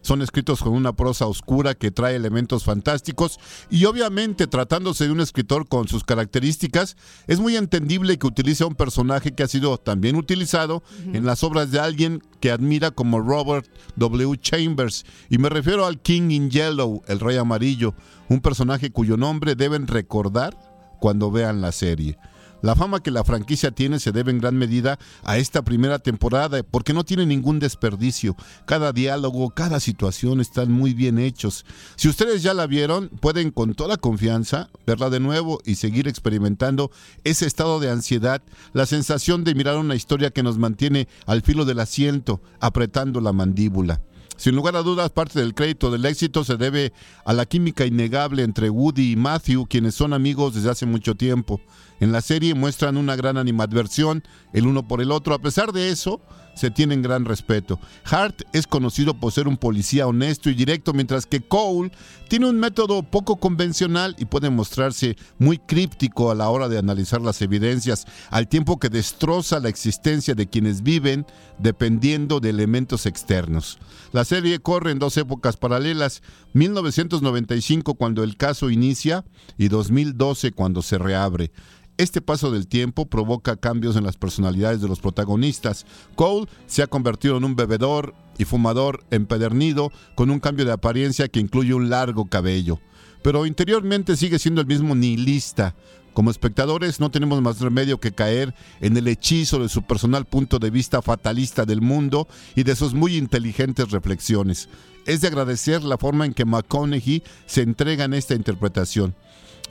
Son 0.02 0.22
escritos 0.22 0.62
con 0.62 0.74
una 0.74 0.94
prosa 0.94 1.26
oscura 1.28 1.76
que 1.76 1.92
trae 1.92 2.16
elementos 2.16 2.64
fantásticos 2.64 3.40
y 3.70 3.86
obviamente 3.86 4.48
tratándose 4.48 5.06
de 5.06 5.12
un 5.12 5.22
escritor 5.22 5.68
con 5.68 5.88
sus 5.88 6.04
características, 6.04 6.96
es 7.28 7.40
muy 7.40 7.56
entendible 7.56 8.18
que 8.18 8.28
utilice 8.28 8.64
a 8.64 8.68
un 8.68 8.76
personaje 8.76 9.34
que 9.34 9.44
ha 9.44 9.48
sido 9.48 9.78
también 9.78 10.16
utilizado 10.16 10.84
en 11.14 11.26
las 11.26 11.44
obras 11.44 11.72
de 11.72 11.80
alguien 11.80 12.24
que 12.40 12.52
admira 12.52 12.92
como 12.92 13.20
Robert 13.20 13.68
W. 13.96 14.38
Chambers. 14.38 15.06
Y 15.30 15.38
me 15.38 15.50
refiero 15.50 15.86
al 15.86 16.00
King 16.00 16.32
in 16.32 16.50
Yellow, 16.50 17.04
el 17.08 17.20
Rey 17.20 17.38
Amarillo, 17.38 17.94
un 18.30 18.42
personaje 18.42 18.92
cuyo 18.92 19.18
nombre 19.18 19.56
deben 19.56 19.88
recordar 19.88 20.58
cuando 21.00 21.32
vean 21.32 21.62
la 21.62 21.72
serie. 21.72 22.18
La 22.62 22.76
fama 22.76 23.02
que 23.02 23.12
la 23.12 23.24
franquicia 23.24 23.72
tiene 23.72 24.00
se 24.00 24.12
debe 24.12 24.32
en 24.32 24.40
gran 24.40 24.56
medida 24.58 25.00
a 25.24 25.38
esta 25.38 25.62
primera 25.62 26.00
temporada 26.00 26.62
porque 26.64 26.94
no 26.94 27.06
tiene 27.06 27.26
ningún 27.26 27.60
desperdicio. 27.60 28.36
Cada 28.66 28.92
diálogo, 28.92 29.50
cada 29.52 29.80
situación 29.80 30.42
están 30.42 30.72
muy 30.72 30.94
bien 30.94 31.20
hechos. 31.20 31.66
Si 31.96 32.10
ustedes 32.10 32.44
ya 32.44 32.54
la 32.54 32.68
vieron, 32.68 33.08
pueden 33.08 33.52
con 33.52 33.76
toda 33.76 33.96
confianza 33.96 34.70
verla 34.86 35.10
de 35.10 35.22
nuevo 35.22 35.62
y 35.66 35.76
seguir 35.76 36.08
experimentando 36.08 36.92
ese 37.24 37.46
estado 37.46 37.80
de 37.80 37.90
ansiedad, 37.90 38.42
la 38.74 38.86
sensación 38.86 39.44
de 39.44 39.56
mirar 39.56 39.78
una 39.78 39.96
historia 39.96 40.32
que 40.32 40.44
nos 40.44 40.58
mantiene 40.58 41.08
al 41.26 41.42
filo 41.42 41.64
del 41.64 41.80
asiento, 41.80 42.42
apretando 42.60 43.22
la 43.22 43.32
mandíbula. 43.32 44.02
Sin 44.40 44.56
lugar 44.56 44.78
a 44.78 44.84
dudas, 44.84 45.10
parte 45.10 45.38
del 45.38 45.54
crédito 45.54 45.92
del 45.92 46.06
éxito 46.06 46.46
se 46.46 46.56
debe 46.56 46.94
a 47.26 47.34
la 47.34 47.46
química 47.46 47.86
innegable 47.86 48.44
entre 48.44 48.70
Woody 48.70 49.12
y 49.12 49.16
Matthew, 49.18 49.66
quienes 49.66 49.96
son 49.96 50.14
amigos 50.14 50.54
desde 50.54 50.70
hace 50.70 50.86
mucho 50.86 51.16
tiempo. 51.16 51.60
En 52.00 52.14
la 52.14 52.22
serie 52.22 52.54
muestran 52.54 52.96
una 52.96 53.18
gran 53.18 53.36
animadversión 53.36 54.24
el 54.54 54.66
uno 54.66 54.88
por 54.88 55.02
el 55.02 55.12
otro. 55.12 55.34
A 55.34 55.40
pesar 55.40 55.74
de 55.74 55.90
eso, 55.90 56.22
se 56.56 56.72
tienen 56.72 57.02
gran 57.02 57.26
respeto. 57.26 57.80
Hart 58.06 58.42
es 58.54 58.68
conocido 58.68 59.14
por 59.14 59.32
ser 59.32 59.48
un 59.48 59.58
policía 59.58 60.08
honesto 60.08 60.50
y 60.50 60.54
directo, 60.54 60.94
mientras 60.94 61.26
que 61.26 61.42
Cole 61.42 61.92
tiene 62.28 62.50
un 62.50 62.60
método 62.60 63.04
poco 63.04 63.38
convencional 63.38 64.16
y 64.20 64.26
puede 64.26 64.50
mostrarse 64.50 65.16
muy 65.38 65.58
críptico 65.58 66.32
a 66.32 66.36
la 66.36 66.50
hora 66.50 66.70
de 66.70 66.78
analizar 66.78 67.22
las 67.22 67.42
evidencias, 67.42 68.06
al 68.30 68.48
tiempo 68.48 68.80
que 68.80 68.90
destroza 68.90 69.60
la 69.60 69.70
existencia 69.70 70.36
de 70.36 70.48
quienes 70.48 70.84
viven 70.84 71.26
dependiendo 71.58 72.40
de 72.40 72.50
elementos 72.50 73.06
externos. 73.06 73.80
La 74.12 74.26
serie 74.26 74.60
corre 74.60 74.92
en 74.92 75.00
dos 75.00 75.18
épocas 75.18 75.58
paralelas, 75.58 76.22
1995 76.54 77.96
cuando 77.96 78.24
el 78.24 78.38
caso 78.38 78.70
inicia 78.70 79.26
y 79.58 79.68
2012 79.68 80.52
cuando 80.52 80.82
se 80.82 80.98
reabre. 80.98 81.52
Este 82.00 82.22
paso 82.22 82.50
del 82.50 82.66
tiempo 82.66 83.08
provoca 83.08 83.58
cambios 83.58 83.98
en 83.98 84.06
las 84.06 84.16
personalidades 84.16 84.80
de 84.80 84.88
los 84.88 85.02
protagonistas. 85.02 85.86
Cole 86.16 86.48
se 86.66 86.82
ha 86.82 86.88
convertido 86.88 87.36
en 87.36 87.44
un 87.44 87.58
bebedor 87.58 88.16
y 88.38 88.46
fumador 88.46 89.04
empedernido 89.12 89.92
con 90.16 90.30
un 90.30 90.40
cambio 90.40 90.64
de 90.64 90.72
apariencia 90.72 91.28
que 91.28 91.42
incluye 91.42 91.74
un 91.74 91.90
largo 91.90 92.30
cabello. 92.30 92.80
Pero 93.22 93.46
interiormente 93.46 94.16
sigue 94.16 94.40
siendo 94.40 94.62
el 94.62 94.68
mismo 94.68 94.96
nihilista. 94.96 95.76
Como 96.14 96.32
espectadores 96.32 97.02
no 97.02 97.12
tenemos 97.12 97.42
más 97.42 97.60
remedio 97.60 98.00
que 98.00 98.14
caer 98.14 98.56
en 98.80 98.96
el 98.96 99.10
hechizo 99.10 99.60
de 99.60 99.68
su 99.68 99.82
personal 99.82 100.24
punto 100.24 100.58
de 100.58 100.70
vista 100.70 101.02
fatalista 101.02 101.66
del 101.66 101.82
mundo 101.82 102.30
y 102.56 102.64
de 102.64 102.78
sus 102.78 102.94
muy 102.94 103.18
inteligentes 103.18 103.92
reflexiones. 103.92 104.70
Es 105.06 105.20
de 105.20 105.28
agradecer 105.28 105.84
la 105.84 105.98
forma 105.98 106.26
en 106.26 106.34
que 106.34 106.46
McConaughey 106.46 107.24
se 107.46 107.62
entrega 107.62 108.06
en 108.06 108.14
esta 108.14 108.36
interpretación. 108.36 109.16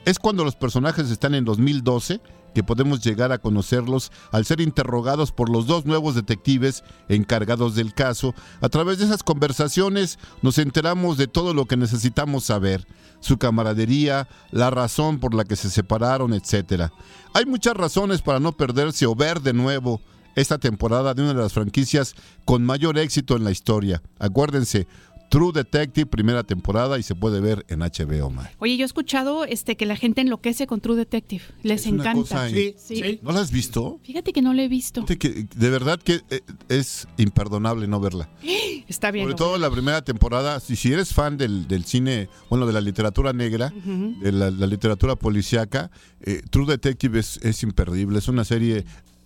Es 0.05 0.19
cuando 0.19 0.43
los 0.43 0.55
personajes 0.55 1.09
están 1.09 1.35
en 1.35 1.45
2012 1.45 2.21
que 2.53 2.63
podemos 2.63 3.01
llegar 3.01 3.31
a 3.31 3.37
conocerlos 3.37 4.11
al 4.31 4.45
ser 4.45 4.61
interrogados 4.61 5.31
por 5.31 5.49
los 5.49 5.67
dos 5.67 5.85
nuevos 5.85 6.15
detectives 6.15 6.83
encargados 7.07 7.75
del 7.75 7.93
caso. 7.93 8.33
A 8.61 8.69
través 8.69 8.97
de 8.97 9.05
esas 9.05 9.23
conversaciones 9.23 10.17
nos 10.41 10.57
enteramos 10.57 11.17
de 11.17 11.27
todo 11.27 11.53
lo 11.53 11.65
que 11.65 11.77
necesitamos 11.77 12.45
saber, 12.45 12.87
su 13.19 13.37
camaradería, 13.37 14.27
la 14.51 14.69
razón 14.71 15.19
por 15.19 15.33
la 15.33 15.45
que 15.45 15.55
se 15.55 15.69
separaron, 15.69 16.33
etc. 16.33 16.91
Hay 17.33 17.45
muchas 17.45 17.75
razones 17.75 18.21
para 18.21 18.39
no 18.39 18.53
perderse 18.53 19.05
o 19.05 19.15
ver 19.15 19.41
de 19.41 19.53
nuevo 19.53 20.01
esta 20.35 20.57
temporada 20.57 21.13
de 21.13 21.21
una 21.21 21.33
de 21.33 21.41
las 21.41 21.53
franquicias 21.53 22.15
con 22.45 22.63
mayor 22.65 22.97
éxito 22.97 23.35
en 23.35 23.43
la 23.43 23.51
historia. 23.51 24.01
Acuérdense, 24.19 24.87
True 25.29 25.51
Detective, 25.53 26.05
primera 26.07 26.43
temporada 26.43 26.97
y 26.97 27.03
se 27.03 27.13
puede 27.15 27.39
ver 27.39 27.65
en 27.69 27.79
HBO 27.79 28.29
Max. 28.31 28.49
Oye, 28.59 28.77
yo 28.77 28.83
he 28.83 28.85
escuchado 28.85 29.45
este 29.45 29.77
que 29.77 29.85
la 29.85 29.95
gente 29.95 30.21
enloquece 30.21 30.65
con 30.67 30.81
True 30.81 30.95
Detective. 30.95 31.43
Les 31.63 31.81
Es 31.81 31.87
una 31.91 32.01
encanta. 32.03 32.19
cosa 32.21 32.49
Sí, 32.49 32.75
Sí. 32.77 32.95
sí. 32.95 33.19
¿No 33.21 33.31
la 33.31 33.41
has 33.41 33.51
visto? 33.51 33.99
Fíjate 34.03 34.33
que 34.33 34.41
no 34.41 34.53
lo 34.53 34.61
he 34.61 34.67
visto. 34.67 35.01
De, 35.03 35.17
que- 35.17 35.45
de 35.55 35.69
verdad 35.69 35.99
que 36.01 36.21
eh, 36.29 36.41
es 36.67 37.07
imperdonable 37.17 37.87
no 37.87 37.99
verla. 37.99 38.29
Está 38.87 39.11
bien. 39.11 39.25
Sobre 39.25 39.35
todo 39.37 39.57
la 39.59 39.69
primera 39.69 40.01
temporada, 40.03 40.59
si, 40.59 40.75
si 40.75 40.91
eres 40.91 41.13
fan 41.13 41.37
del, 41.37 41.67
del 41.67 41.85
cine, 41.85 42.27
bueno, 42.49 42.65
de 42.65 42.73
la 42.73 42.81
literatura 42.81 43.31
negra, 43.33 43.71
de 43.85 44.31
la, 44.31 44.49
la 44.49 44.65
literatura 44.65 45.15
policíaca, 45.15 45.91
eh, 46.21 46.41
True 46.49 46.65
Detective 46.65 47.19
es, 47.19 47.37
es 47.43 47.61
imperdible. 47.61 48.17
Es 48.17 48.27
una 48.27 48.43
serie, 48.43 48.83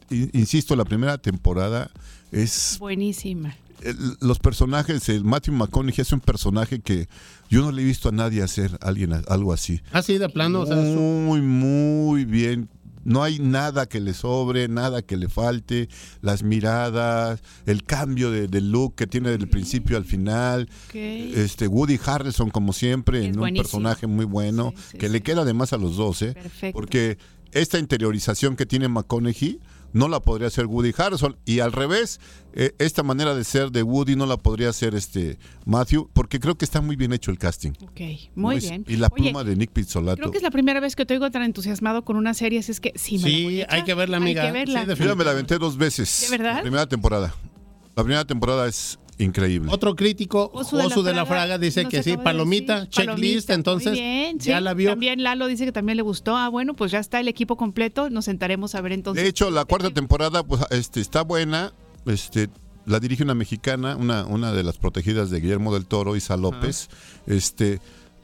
insisto, 0.10 0.76
la 0.76 0.84
primera 0.86 1.18
temporada 1.18 1.90
es... 2.32 2.78
Buenísima. 2.80 3.56
El- 3.84 4.18
los 4.22 4.40
personajes, 4.40 5.08
el 5.10 5.24
Matthew 5.24 5.54
McConaughey 5.56 6.02
es 6.02 6.12
un 6.12 6.20
personaje 6.22 6.80
que 6.80 7.08
yo 7.50 7.62
no 7.62 7.72
le 7.72 7.82
he 7.82 7.86
visto 7.86 8.10
a 8.10 8.12
nadie 8.12 8.42
hacer 8.42 8.78
alguien, 8.82 9.14
algo 9.28 9.54
así. 9.54 9.82
Así 9.92 10.18
de 10.18 10.30
plano, 10.30 10.62
o 10.62 10.66
sea, 10.66 10.76
Muy, 10.76 11.42
muy 11.42 12.26
bien. 12.26 12.70
No 13.06 13.22
hay 13.22 13.38
nada 13.38 13.86
que 13.86 14.00
le 14.00 14.14
sobre, 14.14 14.70
nada 14.70 15.02
que 15.02 15.18
le 15.18 15.28
falte. 15.28 15.90
Las 16.22 16.42
miradas, 16.42 17.42
el 17.66 17.84
cambio 17.84 18.32
de, 18.32 18.48
de 18.48 18.62
look 18.62 18.96
que 18.96 19.08
tiene 19.08 19.30
del 19.30 19.50
principio 19.50 19.98
al 19.98 20.06
final. 20.06 20.70
Este 20.94 21.68
Woody 21.68 22.00
Harrelson, 22.06 22.50
como 22.50 22.72
siempre, 22.72 23.20
Es 23.20 23.26
en 23.26 23.32
un 23.34 23.40
buenísimo. 23.42 23.64
personaje 23.64 24.08
muy 24.08 24.24
bueno, 24.26 24.72
Sí, 24.78 24.84
sí, 24.94 24.98
que 25.00 25.08
sí. 25.08 25.12
le 25.12 25.22
queda 25.22 25.42
además 25.42 25.74
a 25.74 25.78
los 25.78 25.98
dos, 25.98 26.22
¿eh? 26.22 26.34
Perfecto. 26.34 26.74
Porque 26.80 27.18
esta 27.52 27.78
interiorización 27.78 28.56
que 28.56 28.66
tiene 28.66 28.88
McConaughey 28.88 29.60
no 29.94 30.08
la 30.10 30.20
podría 30.20 30.48
hacer 30.48 30.66
Woody 30.66 30.92
Harrelson. 30.98 31.38
Y 31.46 31.60
al 31.60 31.72
revés, 31.72 32.20
eh, 32.54 32.74
esta 32.80 33.04
manera 33.04 33.34
de 33.36 33.44
ser 33.44 33.72
de 33.72 33.84
Woody 33.84 34.16
no 34.16 34.26
la 34.26 34.38
podría 34.38 34.70
hacer 34.70 34.96
este 34.96 35.38
Matthew, 35.66 36.10
porque 36.14 36.40
creo 36.40 36.56
que 36.56 36.66
está 36.66 36.82
muy 36.82 36.96
bien 36.96 37.14
hecho 37.14 37.32
el 37.32 37.38
casting. 37.38 37.72
Ok, 37.82 38.02
muy 38.36 38.60
bien. 38.60 38.84
Y 38.88 38.98
la 38.98 39.08
Oye, 39.12 39.24
pluma 39.32 39.44
de 39.44 39.56
Nick 39.56 39.72
Pizzolato. 39.72 40.18
Creo 40.18 40.32
que 40.32 40.38
es 40.38 40.44
la 40.44 40.52
primera 40.52 40.80
vez 40.80 40.96
que 40.96 41.06
te 41.06 41.14
oigo 41.14 41.32
tan 41.32 41.44
entusiasmado 41.44 42.04
con 42.04 42.18
una 42.18 42.34
serie, 42.34 42.60
así 42.60 42.72
es 42.72 42.80
que 42.82 42.92
sí, 42.96 43.18
me 43.20 43.22
la 43.22 43.28
Sí, 43.28 43.44
voy 43.44 43.60
a 43.62 43.64
echar. 43.64 43.76
hay 43.76 43.84
que 43.84 43.94
verla, 43.94 44.18
amiga. 44.18 44.42
Hay 44.42 44.48
que 44.50 44.54
verla. 44.54 44.96
Sí, 44.96 45.04
me 45.16 45.24
la 45.24 45.32
aventé 45.32 45.58
dos 45.58 45.78
veces. 45.78 46.28
¿De 46.30 46.38
verdad? 46.38 46.56
La 46.56 46.62
primera 46.62 46.86
temporada. 46.88 47.34
La 47.96 48.04
primera 48.04 48.26
temporada 48.26 48.68
es 48.68 48.98
increíble. 49.18 49.70
Otro 49.72 49.96
crítico, 49.96 50.50
Oso 50.54 50.78
Oso, 50.78 51.04
de 51.04 51.12
la 51.12 51.12
de 51.12 51.14
la 51.18 51.26
Fraga, 51.26 51.42
Fraga, 51.44 51.58
dice 51.58 51.86
que 51.86 52.04
sí, 52.04 52.18
palomita, 52.18 52.82
decir. 52.82 52.90
checklist, 52.90 53.48
Palomita, 53.48 53.54
entonces 53.54 53.92
muy 53.92 54.02
bien, 54.02 54.40
ya 54.40 54.58
sí. 54.58 54.64
la 54.64 54.74
vio. 54.74 54.90
También 54.90 55.24
Lalo 55.24 55.48
dice 55.48 55.66
que 55.66 55.72
también 55.72 55.98
le 55.98 56.04
gustó. 56.04 56.36
Ah, 56.36 56.50
bueno, 56.50 56.74
pues 56.74 56.92
ya 56.92 57.00
está 57.00 57.20
el 57.20 57.28
equipo 57.28 57.58
completo. 57.58 58.10
Nos 58.10 58.26
sentaremos 58.26 58.76
a 58.76 58.82
ver 58.82 58.94
entonces. 58.94 59.24
De 59.24 59.30
hecho, 59.30 59.52
la 59.52 59.66
cuarta 59.66 59.92
temporada 59.92 60.44
pues, 60.44 60.62
este, 60.72 61.02
está 61.02 61.24
buena. 61.24 61.74
Este, 62.06 62.50
la 62.86 63.00
dirige 63.00 63.24
una 63.24 63.36
mexicana, 63.36 63.96
una, 63.96 64.26
una 64.26 64.52
de 64.52 64.64
las 64.64 64.78
protegidas 64.78 65.30
de 65.30 65.40
Guillermo 65.40 65.74
del 65.74 65.86
Toro, 65.86 66.16
Isa 66.16 66.38
López. 66.38 66.90
Este, 67.28 67.80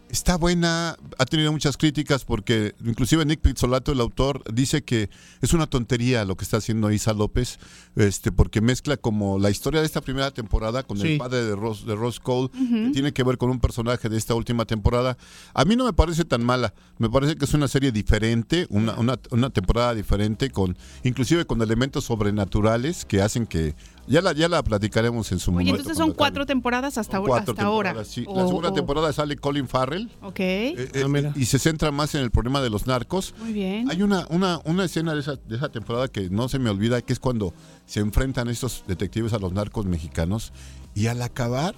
está 0.10 0.38
buena, 0.38 0.98
ha 1.18 1.26
tenido 1.26 1.52
muchas 1.52 1.78
críticas 1.78 2.26
porque 2.26 2.74
inclusive 2.84 3.24
Nick 3.26 3.42
Pizzolato, 3.42 3.92
el 3.92 4.02
autor, 4.02 4.44
dice 4.52 4.84
que 4.84 5.10
es 5.42 5.54
una 5.54 5.68
tontería 5.68 6.26
lo 6.26 6.36
que 6.36 6.44
está 6.44 6.58
haciendo 6.58 6.92
Isa 6.92 7.14
López, 7.14 7.60
este, 7.96 8.32
porque 8.32 8.62
mezcla 8.62 8.98
como 8.98 9.40
la 9.40 9.50
historia 9.50 9.80
de 9.82 9.86
esta 9.86 10.02
primera 10.02 10.32
temporada 10.32 10.84
con 10.84 10.98
Sí. 10.98 11.14
el 11.14 11.18
padre 11.18 11.44
de 11.44 11.56
Ross, 11.56 11.86
de 11.86 11.96
Ross 11.96 12.20
Cole, 12.20 12.50
que 12.52 12.90
tiene 12.94 13.14
que 13.14 13.24
ver 13.24 13.38
con 13.38 13.50
un 13.50 13.60
personaje 13.60 14.10
de 14.10 14.18
esta 14.18 14.34
última 14.36 14.66
temporada. 14.66 15.18
A 15.54 15.64
mí 15.66 15.76
no 15.76 15.86
me 15.86 15.94
parece 15.94 16.26
tan 16.26 16.44
mala, 16.44 16.74
me 16.98 17.10
parece 17.10 17.36
que 17.36 17.46
es 17.46 17.54
una 17.54 17.68
serie 17.68 17.92
diferente, 17.92 18.66
una, 18.70 18.94
una, 19.00 19.20
una 19.32 19.50
temporada 19.52 19.94
diferente, 19.94 20.50
con 20.50 20.78
inclusive 21.04 21.46
con 21.46 21.62
elementos 21.62 22.06
sobrenaturales 22.06 23.06
que 23.06 23.22
hacen 23.22 23.46
que... 23.48 23.76
Ya 24.10 24.22
la, 24.22 24.34
ya 24.34 24.50
la 24.50 24.64
platicaremos 24.64 25.32
en 25.32 25.40
su 25.40 25.52
Oye, 25.52 25.56
momento. 25.66 25.70
entonces 25.82 25.98
cuando 25.98 26.12
son 26.14 26.18
cuatro 26.18 26.46
temporadas 26.46 26.98
hasta, 26.98 27.18
Son 27.18 27.26
cuatro 27.28 27.52
hasta 27.54 27.64
ahora. 27.64 27.90
temporadas, 27.92 28.08
sí. 28.14 28.26
O- 28.28 28.36
La 28.36 28.48
segunda 28.48 28.74
temporada 28.74 29.14
sale 29.14 29.36
Colin 29.38 29.68
Farrell. 29.68 30.10
Ok, 30.24 30.40
eh, 30.40 30.90
eh, 30.94 31.04
Ah, 31.28 31.34
y 31.36 31.46
se 31.46 31.60
centra 31.60 31.92
más 31.92 32.16
en 32.16 32.22
el 32.22 32.32
problema 32.32 32.60
de 32.62 32.70
los 32.72 32.88
narcos. 32.88 33.36
muy 33.40 33.54
bien. 33.54 33.90
Hay 33.92 34.02
una, 34.02 34.26
una, 34.32 34.60
una 34.66 34.84
escena 34.86 35.14
de 35.14 35.20
esa, 35.20 35.36
de 35.36 35.56
esa 35.56 35.70
temporada 35.70 36.08
que 36.08 36.30
no 36.30 36.50
se 36.50 36.58
me 36.60 36.70
olvida, 36.70 37.02
que 37.02 37.14
es 37.14 37.20
cuando 37.20 37.54
se 37.86 38.00
enfrentan 38.00 38.48
estos 38.50 38.84
detectives 38.88 39.34
a 39.34 39.38
los 39.40 39.54
narcos 39.54 39.86
mexicanos 39.86 40.54
y 40.96 41.06
al 41.08 41.22
acabar 41.22 41.76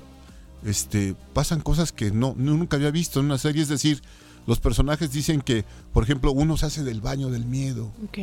este, 0.66 1.16
pasan 1.34 1.60
cosas 1.62 1.92
que 1.92 2.12
no, 2.12 2.34
nunca 2.38 2.78
había 2.78 2.92
visto 2.92 3.20
en 3.20 3.26
una 3.26 3.38
serie. 3.38 3.62
Es 3.64 3.70
decir, 3.70 4.02
los 4.48 4.60
personajes 4.60 5.12
dicen 5.12 5.42
que, 5.42 5.66
por 5.94 6.04
ejemplo, 6.04 6.32
uno 6.32 6.58
se 6.58 6.66
hace 6.66 6.84
del 6.84 7.02
baño 7.02 7.30
del 7.30 7.46
miedo. 7.46 7.92
Ok. 8.06 8.18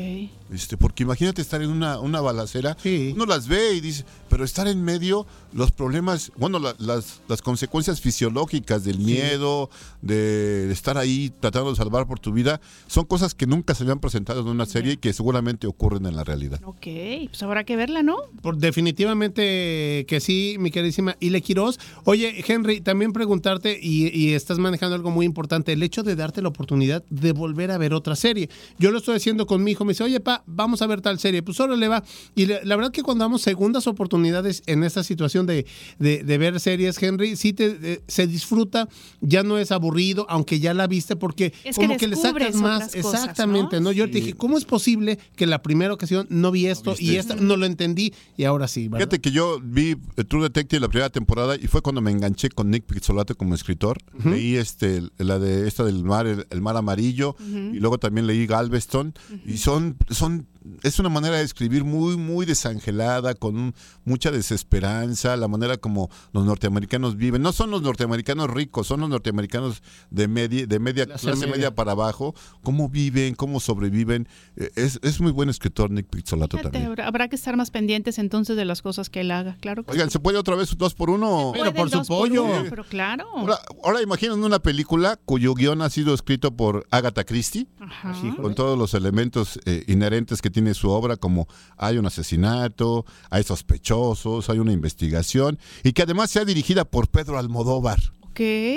Este, 0.52 0.76
porque 0.76 1.02
imagínate 1.02 1.42
estar 1.42 1.60
en 1.62 1.70
una, 1.70 1.98
una 2.00 2.20
balacera, 2.20 2.76
Sí. 2.82 3.12
uno 3.14 3.26
las 3.26 3.48
ve 3.48 3.74
y 3.74 3.80
dice, 3.80 4.04
pero 4.30 4.44
estar 4.44 4.66
en 4.66 4.82
medio, 4.82 5.26
los 5.52 5.72
problemas, 5.72 6.32
bueno, 6.36 6.58
la- 6.58 6.74
las, 6.78 7.20
las 7.28 7.42
consecuencias 7.42 8.00
fisiológicas 8.00 8.84
del 8.84 8.98
miedo, 8.98 9.68
de, 10.00 10.66
de 10.66 10.72
estar 10.72 10.96
ahí 10.96 11.30
tratando 11.40 11.70
de 11.70 11.76
salvar 11.76 12.06
por 12.06 12.18
tu 12.18 12.32
vida, 12.32 12.60
son 12.86 13.04
cosas 13.04 13.34
que 13.34 13.46
nunca 13.46 13.74
se 13.74 13.82
habían 13.82 13.98
presentado 14.00 14.40
en 14.40 14.48
una 14.48 14.64
serie 14.66 14.94
y 14.94 14.96
que 14.96 15.12
seguramente 15.12 15.66
ocurren 15.66 16.06
en 16.06 16.16
la 16.16 16.24
realidad. 16.24 16.60
Ok, 16.64 16.86
pues 17.28 17.42
habrá 17.42 17.64
que 17.64 17.76
verla, 17.76 18.02
¿no? 18.02 18.16
Por 18.40 18.56
definitivamente 18.56 20.04
que 20.08 20.20
sí, 20.20 20.56
mi 20.58 20.70
queridísima 20.70 21.16
Ile 21.20 21.42
Quiroz. 21.42 21.78
Oye, 22.04 22.42
Henry, 22.46 22.80
también 22.80 23.12
preguntarte, 23.12 23.78
y, 23.80 24.08
y 24.16 24.34
estás 24.34 24.58
manejando 24.58 24.94
algo 24.94 25.10
muy 25.10 25.26
importante, 25.26 25.72
el 25.72 25.82
hecho 25.82 26.02
de 26.02 26.16
darte 26.16 26.42
la 26.42 26.48
oportunidad 26.48 27.04
de 27.10 27.32
volver 27.32 27.57
a 27.70 27.78
ver 27.78 27.92
otra 27.94 28.16
serie. 28.16 28.48
Yo 28.78 28.90
lo 28.90 28.98
estoy 28.98 29.16
haciendo 29.16 29.46
con 29.46 29.62
mi 29.62 29.72
hijo, 29.72 29.84
me 29.84 29.92
dice, 29.92 30.04
oye, 30.04 30.20
pa, 30.20 30.42
vamos 30.46 30.82
a 30.82 30.86
ver 30.86 31.00
tal 31.00 31.18
serie. 31.18 31.42
Pues 31.42 31.56
solo 31.56 31.76
le 31.76 31.88
va. 31.88 32.02
Y 32.34 32.46
la, 32.46 32.60
la 32.64 32.76
verdad 32.76 32.90
que 32.92 33.02
cuando 33.02 33.24
damos 33.24 33.42
segundas 33.42 33.86
oportunidades 33.86 34.62
en 34.66 34.84
esta 34.84 35.02
situación 35.04 35.46
de, 35.46 35.66
de- 35.98 36.22
de 36.22 36.38
ver 36.38 36.58
series, 36.60 37.00
Henry, 37.02 37.36
sí 37.36 37.52
te, 37.52 37.74
de- 37.78 38.02
se 38.08 38.26
disfruta, 38.26 38.88
ya 39.20 39.42
no 39.42 39.58
es 39.58 39.72
aburrido, 39.72 40.26
aunque 40.28 40.60
ya 40.60 40.74
la 40.74 40.86
viste, 40.86 41.16
porque 41.16 41.52
Es 41.64 41.76
que 41.76 41.86
como 41.86 41.96
que, 41.98 42.06
le 42.08 42.16
descubres 42.16 42.48
sacas 42.54 42.60
más. 42.62 42.82
cosas, 42.84 42.94
exactamente, 42.94 43.76
¿no? 43.80 43.84
¿no? 43.88 43.92
Yo 43.92 44.06
te 44.06 44.18
dije, 44.20 44.34
¿cómo 44.34 44.58
es 44.58 44.64
posible 44.64 45.18
que 45.36 45.46
la 45.46 45.62
primera 45.62 45.92
ocasión 45.94 46.26
no 46.30 46.50
vi 46.50 46.66
esto 46.66 46.94
y 46.98 47.16
esta 47.16 47.34
no 47.36 47.56
lo 47.56 47.66
entendí 47.66 48.12
y 48.36 48.44
ahora 48.44 48.68
sí, 48.68 48.88
¿verdad? 48.88 48.98
Fíjate 49.06 49.20
que 49.20 49.30
yo 49.30 49.60
vi 49.62 49.96
eh, 50.16 50.24
True 50.24 50.42
Detective 50.42 50.80
la 50.80 50.88
primera 50.88 51.10
temporada 51.10 51.56
y 51.56 51.66
fue 51.68 51.80
cuando 51.82 52.00
me 52.00 52.10
enganché 52.10 52.48
con 52.50 52.70
Nick 52.70 52.84
Pizzolato 52.84 53.36
como 53.36 53.54
escritor. 53.54 53.98
Leí 54.24 54.56
este, 54.56 55.02
la 55.18 55.38
de 55.38 55.66
esta 55.68 55.84
del 55.84 56.04
mar, 56.04 56.26
el, 56.26 56.46
el 56.50 56.60
mar 56.60 56.76
amarillo, 56.76 57.36
y 57.48 57.80
luego 57.80 57.98
también 57.98 58.26
leí 58.26 58.46
Galveston. 58.46 59.14
Y 59.44 59.58
son, 59.58 59.96
son 60.10 60.46
es 60.82 60.98
una 60.98 61.08
manera 61.08 61.36
de 61.36 61.42
escribir 61.44 61.84
muy, 61.84 62.16
muy 62.16 62.46
desangelada, 62.46 63.34
con 63.34 63.74
mucha 64.04 64.30
desesperanza, 64.30 65.36
la 65.36 65.48
manera 65.48 65.76
como 65.76 66.10
los 66.32 66.44
norteamericanos 66.44 67.16
viven. 67.16 67.42
No 67.42 67.52
son 67.52 67.70
los 67.70 67.82
norteamericanos 67.82 68.50
ricos, 68.50 68.86
son 68.86 69.00
los 69.00 69.08
norteamericanos 69.08 69.82
de 70.10 70.28
media, 70.28 70.66
de 70.66 70.78
media 70.78 71.06
Clase 71.06 71.26
clase, 71.26 71.40
media. 71.46 71.54
media. 71.56 71.74
para 71.74 71.92
abajo, 71.92 72.34
cómo 72.62 72.88
viven, 72.88 73.34
cómo 73.34 73.60
sobreviven. 73.60 74.28
Eh, 74.56 74.70
Es, 74.76 74.98
es 75.02 75.20
muy 75.20 75.32
buen 75.32 75.48
escritor 75.48 75.90
Nick 75.90 76.06
Pizzolato 76.08 76.56
Fíjate, 76.56 76.72
también. 76.72 76.90
habrá, 76.90 77.06
habrá 77.06 77.28
que 77.28 77.36
estar 77.36 77.56
más 77.56 77.70
pendientes 77.70 78.18
entonces 78.18 78.56
de 78.56 78.64
las 78.64 78.82
cosas 78.82 79.08
que 79.10 79.20
él 79.20 79.30
haga, 79.30 79.56
claro. 79.60 79.84
que 79.84 79.92
Oigan, 79.92 80.10
¿se 80.10 80.18
puede 80.20 80.38
otra 80.38 80.54
vez 80.56 80.76
dos 80.76 80.94
por 80.94 81.10
uno? 81.10 81.52
Pero 81.54 81.72
por 81.72 81.90
su 81.90 82.02
pollo. 82.06 82.44
uno, 82.44 82.64
pero 82.68 82.84
claro. 82.84 83.26
Ahora, 83.34 83.58
ahora 83.84 84.02
imaginen 84.02 84.42
una 84.44 84.58
película 84.58 85.18
cuyo 85.24 85.54
guion 85.54 85.82
ha 85.82 85.90
sido 85.90 86.14
escrito 86.14 86.50
por 86.56 86.86
Agatha 86.90 87.24
Christie. 87.24 87.66
Ajá. 87.80 88.14
con 88.36 88.54
todos 88.54 88.76
los 88.78 88.92
elementos 88.94 89.58
eh, 89.64 89.84
inherentes 89.86 90.42
que 90.42 90.50
tiene 90.50 90.57
su 90.74 90.90
obra, 90.90 91.16
como 91.16 91.48
hay 91.76 91.98
un 91.98 92.06
asesinato, 92.06 93.04
hay 93.30 93.42
sospechosos, 93.44 94.50
hay 94.50 94.58
una 94.58 94.72
investigación, 94.72 95.58
y 95.82 95.92
que 95.92 96.02
además 96.02 96.30
sea 96.30 96.44
dirigida 96.44 96.84
por 96.84 97.08
Pedro 97.08 97.38
Almodóvar. 97.38 97.98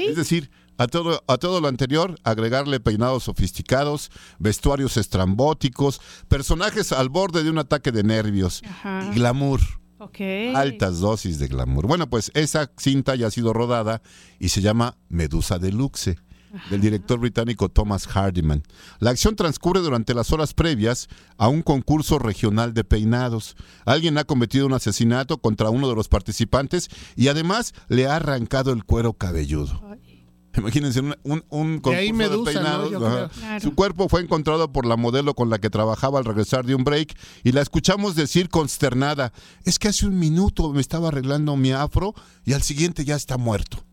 Es 0.10 0.16
decir, 0.16 0.50
a 0.78 0.88
todo, 0.88 1.24
a 1.28 1.38
todo 1.38 1.62
lo 1.62 1.68
anterior, 1.68 2.20
agregarle 2.24 2.80
peinados 2.80 3.26
sofisticados, 3.26 4.10
vestuarios 4.40 4.98
estrambóticos, 4.98 6.02
personajes 6.28 6.92
al 6.92 7.10
borde 7.10 7.44
de 7.44 7.52
un 7.52 7.60
ataque 7.60 7.92
de 7.92 8.04
nervios, 8.04 8.64
Ajá. 8.68 9.08
y 9.12 9.16
glamour. 9.16 9.60
Altas 10.56 11.00
dosis 11.00 11.38
de 11.38 11.48
glamour. 11.48 11.86
Bueno, 11.86 12.10
pues 12.10 12.32
esa 12.34 12.72
cinta 12.78 13.14
ya 13.16 13.28
ha 13.28 13.32
sido 13.32 13.54
rodada 13.54 14.02
y 14.40 14.50
se 14.50 14.62
llama 14.62 14.98
Medusa 15.10 15.60
Deluxe, 15.60 16.16
del 16.70 16.82
director 16.82 17.20
británico 17.20 17.70
Thomas 17.70 18.08
Hardiman. 18.08 18.64
La 19.00 19.12
acción 19.12 19.36
transcurre 19.36 19.82
durante 19.82 20.14
las 20.14 20.32
horas 20.32 20.54
previas 20.54 21.08
a 21.38 21.48
un 21.48 21.62
concurso 21.62 22.20
regional 22.20 22.74
de 22.74 22.84
peinados. 22.84 23.56
Alguien 23.86 24.18
ha 24.18 24.24
cometido 24.24 24.66
un 24.66 24.74
asesinato 24.74 25.40
contra 25.40 25.70
uno 25.70 25.90
de 25.90 25.96
los 25.96 26.08
participantes 26.08 26.90
y 27.16 27.28
además 27.28 27.74
le 27.88 28.08
ha 28.08 28.16
arrancado 28.18 28.72
el 28.72 28.84
cuero 28.84 29.14
cabelludo. 29.14 29.82
Imagínense 30.58 31.00
un, 31.00 31.44
concurso 31.80 32.00
de 32.00 32.54
peinados. 32.54 32.90
Claro. 32.90 33.30
Su 33.62 33.74
cuerpo 33.74 34.10
fue 34.10 34.22
encontrado 34.22 34.72
por 34.72 34.86
la 34.86 34.98
modelo 34.98 35.34
con 35.34 35.50
la 35.50 35.60
que 35.60 35.70
trabajaba 35.70 36.20
al 36.20 36.26
regresar 36.26 36.66
de 36.66 36.76
un 36.76 36.84
break 36.84 37.18
y 37.44 37.54
la 37.54 37.62
escuchamos 37.62 38.16
decir 38.16 38.50
consternada, 38.50 39.32
es 39.64 39.80
que 39.80 39.88
hace 39.88 40.06
un 40.06 40.20
minuto 40.20 40.72
me 40.74 40.82
estaba 40.82 41.08
arreglando 41.08 41.56
mi 41.56 41.72
afro 41.72 42.14
y 42.44 42.54
al 42.54 42.64
siguiente 42.64 43.06
ya 43.06 43.16
está 43.16 43.38
muerto. 43.38 43.86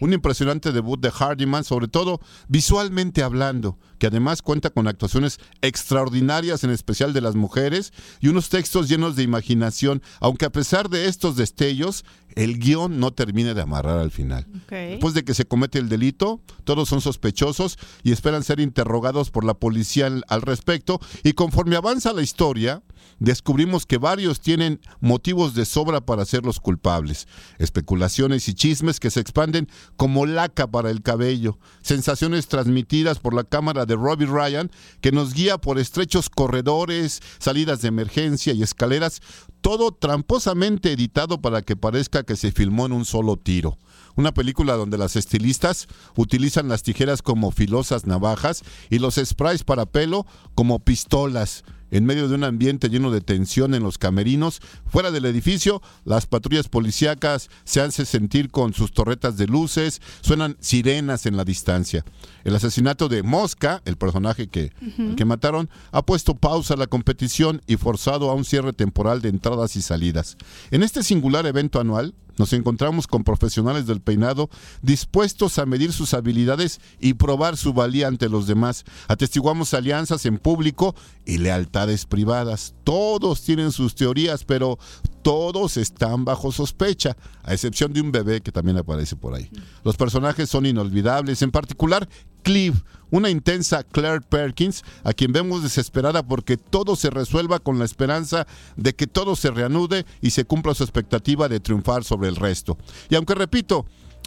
Un 0.00 0.12
impresionante 0.12 0.72
debut 0.72 1.00
de 1.00 1.10
Hardiman, 1.10 1.64
sobre 1.64 1.88
todo 1.88 2.20
visualmente 2.48 3.22
hablando, 3.22 3.78
que 3.98 4.08
además 4.08 4.42
cuenta 4.42 4.70
con 4.70 4.88
actuaciones 4.88 5.38
extraordinarias, 5.62 6.64
en 6.64 6.70
especial 6.70 7.12
de 7.12 7.20
las 7.22 7.34
mujeres, 7.34 7.92
y 8.20 8.28
unos 8.28 8.48
textos 8.48 8.88
llenos 8.88 9.16
de 9.16 9.22
imaginación, 9.22 10.02
aunque 10.20 10.44
a 10.44 10.50
pesar 10.50 10.90
de 10.90 11.06
estos 11.06 11.36
destellos, 11.36 12.04
el 12.36 12.58
guion 12.58 13.00
no 13.00 13.12
termina 13.12 13.54
de 13.54 13.62
amarrar 13.62 13.98
al 13.98 14.10
final. 14.10 14.46
Después 14.68 15.14
de 15.14 15.24
que 15.24 15.34
se 15.34 15.46
comete 15.46 15.78
el 15.78 15.88
delito, 15.88 16.42
todos 16.64 16.88
son 16.88 17.00
sospechosos 17.00 17.78
y 18.02 18.12
esperan 18.12 18.44
ser 18.44 18.60
interrogados 18.60 19.30
por 19.30 19.42
la 19.42 19.54
policía 19.54 20.10
al 20.28 20.42
respecto. 20.42 21.00
Y 21.24 21.32
conforme 21.32 21.76
avanza 21.76 22.12
la 22.12 22.22
historia, 22.22 22.82
descubrimos 23.18 23.86
que 23.86 23.96
varios 23.96 24.40
tienen 24.40 24.80
motivos 25.00 25.54
de 25.54 25.64
sobra 25.64 26.02
para 26.02 26.26
ser 26.26 26.44
los 26.44 26.60
culpables. 26.60 27.26
Especulaciones 27.58 28.48
y 28.48 28.54
chismes 28.54 29.00
que 29.00 29.10
se 29.10 29.20
expanden 29.20 29.68
como 29.96 30.26
laca 30.26 30.66
para 30.66 30.90
el 30.90 31.02
cabello. 31.02 31.58
Sensaciones 31.80 32.48
transmitidas 32.48 33.18
por 33.18 33.32
la 33.32 33.44
cámara 33.44 33.86
de 33.86 33.96
Robbie 33.96 34.26
Ryan 34.26 34.70
que 35.00 35.10
nos 35.10 35.32
guía 35.32 35.56
por 35.56 35.78
estrechos 35.78 36.28
corredores, 36.28 37.22
salidas 37.38 37.80
de 37.80 37.88
emergencia 37.88 38.52
y 38.52 38.62
escaleras. 38.62 39.22
Todo 39.66 39.90
tramposamente 39.90 40.92
editado 40.92 41.42
para 41.42 41.60
que 41.60 41.74
parezca 41.74 42.22
que 42.22 42.36
se 42.36 42.52
filmó 42.52 42.86
en 42.86 42.92
un 42.92 43.04
solo 43.04 43.36
tiro. 43.36 43.76
Una 44.16 44.32
película 44.32 44.74
donde 44.74 44.98
las 44.98 45.14
estilistas 45.14 45.86
utilizan 46.16 46.68
las 46.68 46.82
tijeras 46.82 47.22
como 47.22 47.50
filosas 47.50 48.06
navajas 48.06 48.62
y 48.90 48.98
los 48.98 49.16
sprays 49.16 49.62
para 49.62 49.86
pelo 49.86 50.26
como 50.54 50.78
pistolas. 50.80 51.64
En 51.90 52.04
medio 52.04 52.26
de 52.26 52.34
un 52.34 52.42
ambiente 52.42 52.88
lleno 52.88 53.12
de 53.12 53.20
tensión 53.20 53.74
en 53.74 53.82
los 53.82 53.96
camerinos, 53.96 54.60
fuera 54.86 55.12
del 55.12 55.24
edificio, 55.24 55.82
las 56.04 56.26
patrullas 56.26 56.68
policíacas 56.68 57.48
se 57.64 57.80
hacen 57.80 58.06
sentir 58.06 58.50
con 58.50 58.74
sus 58.74 58.90
torretas 58.90 59.36
de 59.36 59.46
luces, 59.46 60.00
suenan 60.20 60.56
sirenas 60.58 61.26
en 61.26 61.36
la 61.36 61.44
distancia. 61.44 62.04
El 62.42 62.56
asesinato 62.56 63.08
de 63.08 63.22
Mosca, 63.22 63.82
el 63.84 63.96
personaje 63.96 64.48
que, 64.48 64.72
que 65.16 65.24
mataron, 65.24 65.70
ha 65.92 66.04
puesto 66.04 66.34
pausa 66.34 66.74
a 66.74 66.76
la 66.76 66.88
competición 66.88 67.62
y 67.68 67.76
forzado 67.76 68.30
a 68.30 68.34
un 68.34 68.44
cierre 68.44 68.72
temporal 68.72 69.22
de 69.22 69.28
entradas 69.28 69.76
y 69.76 69.82
salidas. 69.82 70.36
En 70.72 70.82
este 70.82 71.04
singular 71.04 71.46
evento 71.46 71.78
anual, 71.78 72.14
nos 72.38 72.52
encontramos 72.52 73.06
con 73.06 73.24
profesionales 73.24 73.86
del 73.86 74.00
peinado 74.00 74.48
dispuestos 74.82 75.58
a 75.58 75.66
medir 75.66 75.92
sus 75.92 76.14
habilidades 76.14 76.80
y 77.00 77.14
probar 77.14 77.56
su 77.56 77.72
valía 77.72 78.08
ante 78.08 78.28
los 78.28 78.46
demás. 78.46 78.84
Atestiguamos 79.08 79.74
alianzas 79.74 80.26
en 80.26 80.38
público 80.38 80.94
y 81.24 81.38
lealtades 81.38 82.06
privadas. 82.06 82.74
Todos 82.84 83.42
tienen 83.42 83.72
sus 83.72 83.94
teorías, 83.94 84.44
pero 84.44 84.78
todos 85.22 85.76
están 85.76 86.24
bajo 86.24 86.52
sospecha, 86.52 87.16
a 87.42 87.52
excepción 87.52 87.92
de 87.92 88.00
un 88.00 88.12
bebé 88.12 88.40
que 88.40 88.52
también 88.52 88.78
aparece 88.78 89.16
por 89.16 89.34
ahí. 89.34 89.50
Los 89.82 89.96
personajes 89.96 90.48
son 90.48 90.66
inolvidables, 90.66 91.42
en 91.42 91.50
particular 91.50 92.08
Cleve, 92.42 92.76
una 93.10 93.30
intensa 93.30 93.82
Claire 93.82 94.20
Perkins, 94.20 94.82
a 95.04 95.12
quien 95.12 95.32
vemos 95.32 95.62
desesperada 95.62 96.22
porque 96.22 96.56
todo 96.56 96.96
se 96.96 97.10
resuelva 97.10 97.58
con 97.58 97.78
la 97.78 97.84
esperanza 97.84 98.46
de 98.76 98.94
que 98.94 99.06
todo 99.06 99.36
se 99.36 99.50
reanude 99.50 100.06
y 100.20 100.30
se 100.30 100.44
cumpla 100.44 100.74
su 100.74 100.82
expectativa 100.82 101.48
de 101.48 101.60
triunfar 101.60 102.04
sobre 102.04 102.28
el 102.28 102.36
resto. 102.36 102.76
Y 103.08 103.14
aunque 103.14 103.34
repito, 103.34 103.86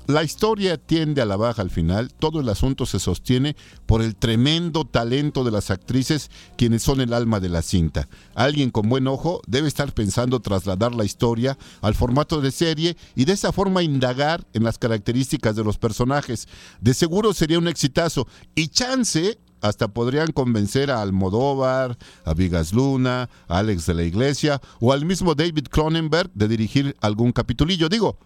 la 0.10 0.24
historia 0.24 0.78
tiende 0.78 1.22
a 1.22 1.26
la 1.26 1.38
baja 1.38 1.62
al 1.62 1.70
final, 1.70 2.12
todo 2.12 2.40
el 2.40 2.50
asunto 2.50 2.88
se 2.88 2.98
sostiene 2.98 3.56
por 3.86 4.02
el 4.02 4.16
tremendo 4.16 4.84
talento 4.84 5.44
de 5.44 5.52
las 5.52 5.70
actrices 5.70 6.32
quienes 6.58 6.82
son 6.82 7.00
el 7.00 7.14
alma 7.14 7.40
de 7.40 7.50
la 7.50 7.62
cinta. 7.62 8.10
Alguien 8.34 8.72
con 8.72 8.90
buen 8.90 9.06
ojo 9.06 9.40
debe 9.46 9.68
estar 9.68 9.94
pensando 9.94 10.40
trasladar 10.40 10.96
la 10.96 11.06
historia 11.06 11.60
al 11.82 11.94
formato 11.94 12.42
de 12.42 12.50
serie 12.50 12.98
y 13.16 13.26
de 13.26 13.34
esa 13.34 13.52
forma 13.52 13.84
indagar 13.84 14.48
en 14.54 14.64
las 14.64 14.80
características 14.80 15.56
de 15.56 15.64
los 15.64 15.78
personajes. 15.78 16.48
De 16.82 16.96
seguro 16.96 17.32
sería 17.36 17.60
un 17.60 17.68
exitazo 17.68 18.28
y 18.56 18.70
chance 18.70 19.38
hasta 19.62 19.90
podrían 19.90 20.32
convencer 20.32 20.90
a 20.90 21.04
Almodóvar, 21.04 22.00
a 22.26 22.34
Vigas 22.34 22.74
Luna, 22.74 23.30
a 23.48 23.60
Alex 23.60 23.86
de 23.86 23.94
la 23.94 24.04
Iglesia 24.04 24.60
o 24.80 24.92
al 24.92 25.06
mismo 25.06 25.36
David 25.36 25.68
Cronenberg 25.70 26.32
de 26.34 26.48
dirigir 26.48 26.98
algún 27.00 27.32
capitulillo. 27.32 27.90
Digo, 27.90 28.18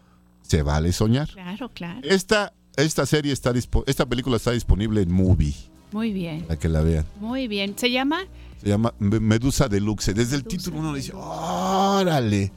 se 0.43 0.61
vale 0.61 0.91
soñar. 0.93 1.27
Claro, 1.29 1.69
claro. 1.73 1.99
Esta, 2.03 2.53
esta 2.77 3.05
serie 3.05 3.33
está 3.33 3.51
esta 3.87 4.05
película 4.05 4.37
está 4.37 4.51
disponible 4.51 5.01
en 5.01 5.11
Movie, 5.11 5.55
Muy 5.91 6.13
bien. 6.13 6.43
para 6.43 6.59
que 6.59 6.69
la 6.69 6.81
vean. 6.81 7.05
Muy 7.19 7.47
bien. 7.47 7.73
¿Se 7.77 7.89
llama? 7.89 8.25
Se 8.61 8.69
llama 8.69 8.93
Me- 8.99 9.19
Medusa 9.19 9.67
Deluxe. 9.67 10.13
Desde 10.13 10.35
el 10.35 10.43
título 10.45 10.77
uno 10.79 10.93
dice, 10.93 11.11
órale. 11.13 12.51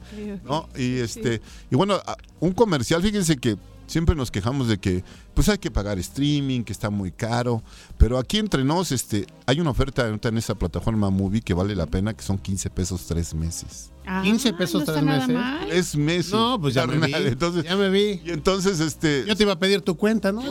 ¿No? 0.45 0.69
Y 0.77 0.97
este, 0.99 1.41
y 1.71 1.75
bueno, 1.75 1.99
un 2.39 2.51
comercial, 2.53 3.01
fíjense 3.01 3.37
que 3.37 3.57
siempre 3.87 4.15
nos 4.15 4.29
quejamos 4.31 4.67
de 4.67 4.77
que 4.77 5.03
pues 5.33 5.49
hay 5.49 5.57
que 5.57 5.71
pagar 5.71 5.97
streaming, 5.99 6.63
que 6.63 6.71
está 6.73 6.89
muy 6.89 7.11
caro, 7.11 7.63
pero 7.97 8.17
aquí 8.19 8.37
entre 8.37 8.63
nos 8.63 8.91
este 8.91 9.25
hay 9.45 9.59
una 9.59 9.71
oferta 9.71 10.07
en 10.07 10.37
esa 10.37 10.55
plataforma 10.55 11.09
Movie 11.09 11.41
que 11.41 11.53
vale 11.53 11.75
la 11.75 11.85
pena, 11.87 12.13
que 12.13 12.23
son 12.23 12.37
15 12.37 12.69
pesos 12.69 13.05
tres 13.07 13.33
meses. 13.33 13.91
Ah, 14.09 14.21
15 14.23 14.53
pesos 14.53 14.87
no 14.87 14.93
tres 14.93 15.03
meses. 15.03 15.29
mal. 15.29 15.69
Es 15.69 15.95
meses. 15.97 16.31
No, 16.31 16.59
pues 16.61 16.73
ya 16.73 16.87
me 16.87 17.05
vi. 17.05 17.13
Entonces, 17.13 17.65
ya 17.65 17.75
me 17.75 17.89
vi. 17.89 18.21
y 18.23 18.29
entonces 18.29 18.79
este 18.79 19.25
Yo 19.27 19.35
te 19.35 19.43
iba 19.43 19.51
a 19.51 19.59
pedir 19.59 19.81
tu 19.81 19.97
cuenta, 19.97 20.31
¿no? 20.33 20.41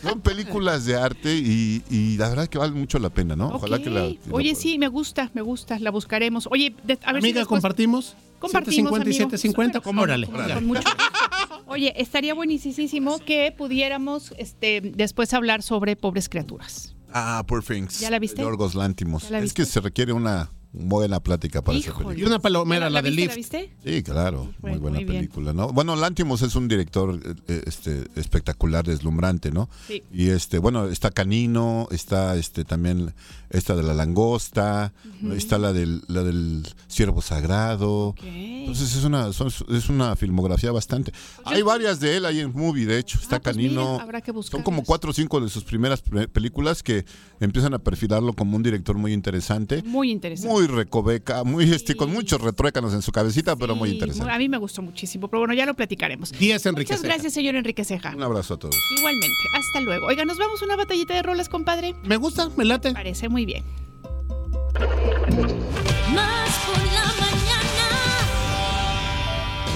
Son, 0.00 0.20
películas 0.22 0.86
de 0.86 0.96
arte 0.96 1.34
y, 1.36 1.82
y 1.90 2.16
la 2.16 2.30
verdad 2.30 2.48
que 2.48 2.56
vale 2.58 2.72
mucho 2.72 2.98
la 2.98 3.10
pena, 3.10 3.36
¿no? 3.36 3.48
Ojalá 3.48 3.80
que 3.82 3.90
la. 3.90 4.08
Oye, 4.30 4.54
sí, 4.54 4.78
me 4.78 4.88
gusta, 4.88 5.30
me 5.34 5.42
gusta. 5.42 5.78
La 5.78 5.90
buscaremos. 5.90 6.48
Oye, 6.50 6.74
de- 6.84 6.98
a 7.04 7.12
ver 7.12 7.22
si 7.22 7.28
Amiga, 7.28 7.40
después- 7.40 7.46
compartimos. 7.60 8.16
Compartimos, 8.38 8.90
750 8.92 9.08
y 9.08 9.12
amigo. 9.12 9.30
750. 9.30 9.72
Pero 9.80 9.82
con- 9.84 9.98
Órale. 9.98 10.26
con- 10.26 10.52
con 10.54 10.66
mucho- 10.66 10.82
Oye, 11.66 11.92
estaría 11.96 12.34
buenísimo 12.34 13.18
que 13.18 13.52
pudiéramos 13.56 14.32
este, 14.38 14.80
después 14.80 15.32
hablar 15.34 15.62
sobre 15.62 15.96
pobres 15.96 16.28
criaturas. 16.28 16.94
Ah, 17.12 17.44
Poor 17.46 17.62
Things. 17.62 18.00
¿Ya 18.00 18.10
la 18.10 18.18
viste? 18.18 18.42
Yorgos 18.42 18.74
Lántimos. 18.74 19.24
¿Ya 19.24 19.38
la 19.38 19.38
Es 19.38 19.52
que 19.54 19.64
se 19.64 19.80
requiere 19.80 20.12
una 20.12 20.50
buena 20.76 21.20
plática 21.20 21.62
para 21.62 21.78
esa 21.78 21.92
película. 21.92 22.18
Y 22.18 22.24
una 22.24 22.40
palomera, 22.40 22.90
la, 22.90 23.00
¿La 23.00 23.02
viste, 23.02 23.16
lift. 23.16 23.30
¿La 23.30 23.36
viste? 23.36 23.72
Sí, 23.84 24.02
claro, 24.02 24.52
muy 24.60 24.76
buena 24.78 24.96
muy 24.98 25.06
película, 25.06 25.52
¿no? 25.52 25.68
Bueno, 25.72 25.94
Lántimos 25.94 26.42
es 26.42 26.56
un 26.56 26.66
director 26.66 27.14
eh, 27.24 27.34
eh, 27.48 27.62
este, 27.66 28.04
espectacular, 28.16 28.84
deslumbrante, 28.84 29.52
¿no? 29.52 29.68
Sí. 29.86 30.02
Y 30.12 30.30
este, 30.30 30.58
bueno, 30.58 30.86
está 30.88 31.10
Canino, 31.12 31.86
está 31.92 32.34
este 32.36 32.64
también 32.64 33.14
esta 33.50 33.76
de 33.76 33.84
la 33.84 33.94
langosta, 33.94 34.92
está 35.36 35.58
la 35.58 35.72
del, 35.72 36.02
la 36.08 36.24
del 36.24 36.66
ciervo 36.88 37.22
sagrado. 37.22 38.08
Ok. 38.08 38.22
Entonces 38.24 38.96
es 38.96 39.04
una, 39.04 39.32
son- 39.32 39.52
es 39.70 39.88
una 39.88 40.16
filmografía 40.16 40.72
bastante. 40.72 41.12
Hay 41.44 41.62
varias 41.62 42.00
de 42.00 42.16
él 42.16 42.24
ahí 42.24 42.40
en 42.40 42.52
movie, 42.52 42.84
de 42.86 42.98
hecho. 42.98 43.18
Está 43.20 43.36
Ah, 43.36 43.40
pues 43.40 43.54
Canino. 43.56 44.00
habrá 44.00 44.20
que 44.20 44.32
son 44.42 44.62
como 44.62 44.82
cuatro 44.82 45.10
o 45.10 45.12
cinco 45.14 45.40
de 45.40 45.48
sus 45.48 45.62
primeras 45.62 46.02
pe- 46.02 46.26
películas 46.26 46.82
que 46.82 47.04
empiezan 47.38 47.74
a 47.74 47.78
perfilarlo 47.78 48.32
como 48.32 48.56
un 48.56 48.62
director 48.64 48.96
muy 48.96 49.12
interesante. 49.12 49.82
Muy 49.84 50.10
interesante. 50.10 50.52
Muy 50.52 50.63
muy 50.66 50.76
recoveca, 50.76 51.44
muy 51.44 51.70
este, 51.72 51.94
con 51.94 52.12
muchos 52.12 52.40
retruécanos 52.40 52.92
en 52.94 53.02
su 53.02 53.12
cabecita, 53.12 53.56
pero 53.56 53.74
muy 53.76 53.90
interesante. 53.90 54.32
A 54.32 54.38
mí 54.38 54.48
me 54.48 54.58
gustó 54.58 54.82
muchísimo, 54.82 55.28
pero 55.28 55.40
bueno, 55.40 55.54
ya 55.54 55.66
lo 55.66 55.74
platicaremos. 55.74 56.32
10 56.32 56.66
Enrique 56.66 56.92
Muchas 56.92 57.00
Ceja. 57.02 57.12
gracias, 57.14 57.34
señor 57.34 57.56
Enrique 57.56 57.84
Ceja. 57.84 58.14
Un 58.16 58.22
abrazo 58.22 58.54
a 58.54 58.56
todos. 58.58 58.76
Igualmente, 58.98 59.34
hasta 59.56 59.80
luego. 59.80 60.06
Oiga, 60.06 60.24
nos 60.24 60.38
vamos 60.38 60.62
a 60.62 60.64
una 60.64 60.76
batallita 60.76 61.14
de 61.14 61.22
rolas, 61.22 61.48
compadre. 61.48 61.94
Me 62.04 62.16
gusta, 62.16 62.50
me 62.56 62.64
late. 62.64 62.92
Parece 62.92 63.28
muy 63.28 63.44
bien. 63.44 63.64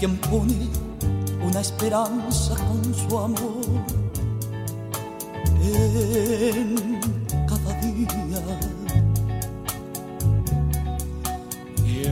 Quien 0.00 0.16
pone 0.16 0.66
una 1.42 1.60
esperanza 1.60 2.54
con 2.56 2.94
su 2.94 3.18
amor. 3.18 3.60
En 5.62 7.19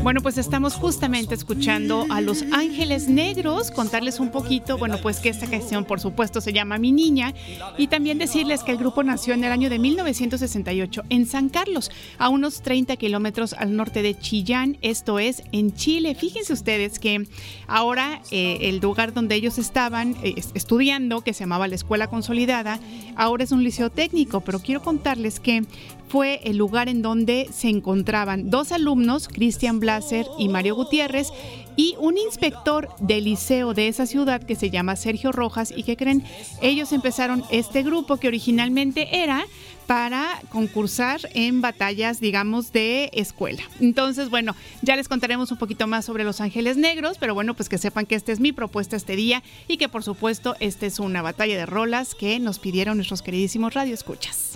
Bueno, 0.02 0.22
pues 0.22 0.38
estamos 0.38 0.74
justamente 0.74 1.34
escuchando 1.34 2.06
a 2.08 2.22
Los 2.22 2.42
Ángeles 2.52 3.08
Negros, 3.08 3.70
contarles 3.70 4.20
un 4.20 4.30
poquito, 4.30 4.78
bueno, 4.78 4.96
pues 5.02 5.18
que 5.18 5.28
esta 5.28 5.46
canción 5.50 5.84
por 5.84 6.00
supuesto 6.00 6.40
se 6.40 6.54
llama 6.54 6.78
Mi 6.78 6.92
Niña 6.92 7.34
y 7.76 7.88
también 7.88 8.16
decirles 8.16 8.62
que 8.62 8.70
el 8.72 8.78
grupo 8.78 9.02
nació 9.02 9.34
en 9.34 9.44
el 9.44 9.52
año 9.52 9.68
de 9.68 9.78
1968 9.78 11.02
en 11.10 11.26
San 11.26 11.50
Carlos, 11.50 11.90
a 12.16 12.30
unos 12.30 12.62
30 12.62 12.96
kilómetros 12.96 13.52
al 13.52 13.76
norte 13.76 14.00
de 14.02 14.18
Chillán, 14.18 14.78
esto 14.80 15.18
es 15.18 15.42
en 15.52 15.74
Chile. 15.74 16.14
Fíjense 16.14 16.54
ustedes 16.54 16.98
que 16.98 17.26
ahora 17.66 18.22
eh, 18.30 18.58
el 18.62 18.78
lugar 18.78 19.12
donde 19.12 19.34
ellos 19.34 19.58
estaban 19.58 20.16
eh, 20.22 20.34
es- 20.38 20.52
estudiando, 20.54 21.20
que 21.20 21.34
se 21.34 21.40
llamaba 21.40 21.68
la 21.68 21.74
Escuela 21.74 22.06
Consolidada, 22.08 22.80
ahora 23.14 23.44
es 23.44 23.52
un 23.52 23.62
liceo 23.62 23.90
técnico, 23.90 24.40
pero 24.40 24.60
quiero 24.60 24.80
contarles 24.80 25.38
que 25.38 25.64
fue 26.08 26.40
el 26.44 26.56
lugar 26.56 26.88
en 26.88 27.02
donde 27.02 27.48
se 27.52 27.68
encontraban 27.68 28.50
dos 28.50 28.72
alumnos, 28.72 29.28
Cristian 29.28 29.80
Blaser 29.80 30.26
y 30.38 30.48
Mario 30.48 30.74
Gutiérrez, 30.74 31.28
y 31.76 31.94
un 32.00 32.18
inspector 32.18 32.88
del 32.98 33.24
liceo 33.24 33.72
de 33.72 33.88
esa 33.88 34.06
ciudad 34.06 34.42
que 34.42 34.56
se 34.56 34.70
llama 34.70 34.96
Sergio 34.96 35.30
Rojas 35.30 35.72
y 35.74 35.84
que 35.84 35.96
creen, 35.96 36.24
ellos 36.60 36.92
empezaron 36.92 37.44
este 37.50 37.82
grupo 37.82 38.16
que 38.16 38.26
originalmente 38.26 39.22
era 39.22 39.44
para 39.86 40.42
concursar 40.50 41.20
en 41.34 41.60
batallas, 41.60 42.20
digamos, 42.20 42.72
de 42.72 43.10
escuela. 43.12 43.62
Entonces, 43.80 44.28
bueno, 44.28 44.54
ya 44.82 44.96
les 44.96 45.08
contaremos 45.08 45.50
un 45.50 45.56
poquito 45.56 45.86
más 45.86 46.04
sobre 46.04 46.24
Los 46.24 46.40
Ángeles 46.40 46.76
Negros, 46.76 47.16
pero 47.18 47.32
bueno, 47.32 47.54
pues 47.54 47.68
que 47.68 47.78
sepan 47.78 48.06
que 48.06 48.14
esta 48.14 48.32
es 48.32 48.40
mi 48.40 48.52
propuesta 48.52 48.96
este 48.96 49.16
día 49.16 49.42
y 49.66 49.76
que 49.76 49.88
por 49.88 50.02
supuesto 50.02 50.56
esta 50.60 50.84
es 50.84 50.98
una 50.98 51.22
batalla 51.22 51.56
de 51.56 51.64
rolas 51.64 52.14
que 52.14 52.38
nos 52.38 52.58
pidieron 52.58 52.96
nuestros 52.96 53.22
queridísimos 53.22 53.72
radioescuchas. 53.72 54.47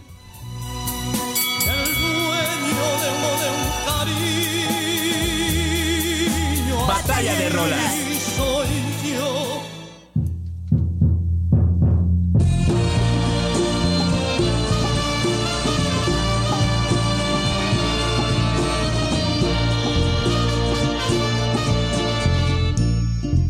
Batalla 6.93 7.35
de 7.35 7.49
rolas. 7.49 7.95
Soy 8.37 8.69
yo. 9.09 9.63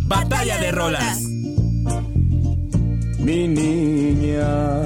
Batalla 0.07 0.57
de 0.59 0.71
rolas. 0.71 1.21
Mi 3.19 3.49
niña 3.49 4.85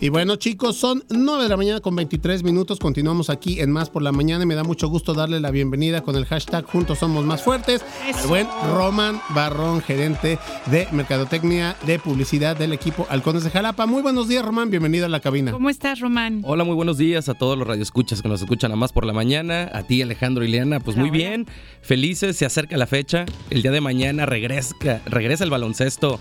Y 0.00 0.10
bueno, 0.10 0.36
chicos, 0.36 0.76
son 0.76 1.02
9 1.08 1.42
de 1.42 1.48
la 1.48 1.56
mañana 1.56 1.80
con 1.80 1.96
23 1.96 2.44
minutos. 2.44 2.78
Continuamos 2.78 3.30
aquí 3.30 3.58
en 3.58 3.72
Más 3.72 3.90
por 3.90 4.00
la 4.00 4.12
Mañana 4.12 4.44
y 4.44 4.46
me 4.46 4.54
da 4.54 4.62
mucho 4.62 4.88
gusto 4.88 5.12
darle 5.12 5.40
la 5.40 5.50
bienvenida 5.50 6.02
con 6.02 6.14
el 6.14 6.24
hashtag 6.24 6.64
Juntos 6.66 7.00
Somos 7.00 7.24
Más 7.24 7.42
Fuertes. 7.42 7.84
Eso. 8.08 8.20
El 8.22 8.28
buen 8.28 8.46
Roman 8.74 9.20
Barrón, 9.30 9.80
gerente 9.82 10.38
de 10.66 10.86
Mercadotecnia 10.92 11.76
de 11.84 11.98
Publicidad 11.98 12.56
del 12.56 12.72
equipo 12.72 13.08
Halcones 13.10 13.42
de 13.42 13.50
Jalapa. 13.50 13.86
Muy 13.86 14.00
buenos 14.00 14.28
días, 14.28 14.44
Román. 14.44 14.70
Bienvenido 14.70 15.06
a 15.06 15.08
la 15.08 15.18
cabina. 15.18 15.50
¿Cómo 15.50 15.68
estás, 15.68 15.98
Román? 15.98 16.42
Hola, 16.44 16.62
muy 16.62 16.76
buenos 16.76 16.96
días 16.96 17.28
a 17.28 17.34
todos 17.34 17.58
los 17.58 17.66
radioescuchas 17.66 18.22
que 18.22 18.28
nos 18.28 18.40
escuchan 18.40 18.70
a 18.70 18.76
más 18.76 18.92
por 18.92 19.04
la 19.04 19.12
mañana. 19.12 19.68
A 19.74 19.82
ti, 19.82 20.00
Alejandro 20.00 20.44
y 20.44 20.48
Leana, 20.48 20.78
pues 20.78 20.96
muy 20.96 21.10
bien. 21.10 21.46
Felices, 21.82 22.36
se 22.36 22.46
acerca 22.46 22.76
la 22.76 22.86
fecha. 22.86 23.26
El 23.50 23.62
día 23.62 23.72
de 23.72 23.80
mañana 23.80 24.26
regresa, 24.26 24.76
regresa 25.06 25.42
el 25.42 25.50
baloncesto 25.50 26.20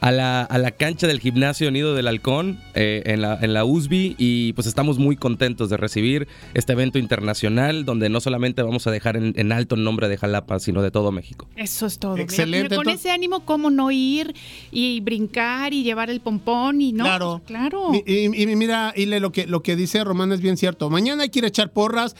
a 0.00 0.12
la, 0.12 0.42
a 0.42 0.58
la 0.58 0.70
cancha 0.72 1.06
del 1.06 1.20
gimnasio 1.20 1.70
Nido 1.70 1.94
del 1.94 2.06
Halcón 2.08 2.58
eh, 2.74 3.02
en, 3.06 3.22
la, 3.22 3.38
en 3.40 3.54
la 3.54 3.64
USB 3.64 4.14
y 4.18 4.52
pues 4.52 4.66
estamos 4.66 4.98
muy 4.98 5.16
contentos 5.16 5.70
de 5.70 5.76
recibir 5.76 6.28
este 6.54 6.72
evento 6.72 6.98
internacional 6.98 7.84
donde 7.84 8.08
no 8.08 8.20
solamente 8.20 8.62
vamos 8.62 8.86
a 8.86 8.90
dejar 8.90 9.16
en, 9.16 9.32
en 9.36 9.52
alto 9.52 9.74
el 9.74 9.84
nombre 9.84 10.08
de 10.08 10.16
Jalapa, 10.16 10.58
sino 10.60 10.82
de 10.82 10.90
todo 10.90 11.12
México. 11.12 11.48
Eso 11.56 11.86
es 11.86 11.98
todo. 11.98 12.12
Mira, 12.12 12.24
Excelente, 12.24 12.76
Con 12.76 12.84
entonces- 12.86 13.00
ese 13.06 13.10
ánimo, 13.10 13.40
¿cómo 13.44 13.70
no 13.70 13.90
ir 13.90 14.34
y 14.70 15.00
brincar 15.00 15.72
y 15.72 15.82
llevar 15.82 16.10
el 16.10 16.20
pompón 16.20 16.80
y 16.80 16.92
no? 16.92 17.04
Claro. 17.04 17.42
Claro. 17.46 17.92
Y, 18.06 18.12
y- 18.12 18.42
y 18.42 18.56
mira, 18.56 18.92
Ile, 18.96 19.20
lo 19.20 19.32
que, 19.32 19.46
lo 19.46 19.62
que 19.62 19.76
dice 19.76 20.04
Román 20.04 20.32
es 20.32 20.40
bien 20.40 20.56
cierto. 20.56 20.90
Mañana 20.90 21.22
hay 21.24 21.30
que 21.30 21.38
ir 21.40 21.44
a 21.44 21.48
echar 21.48 21.72
porras 21.72 22.16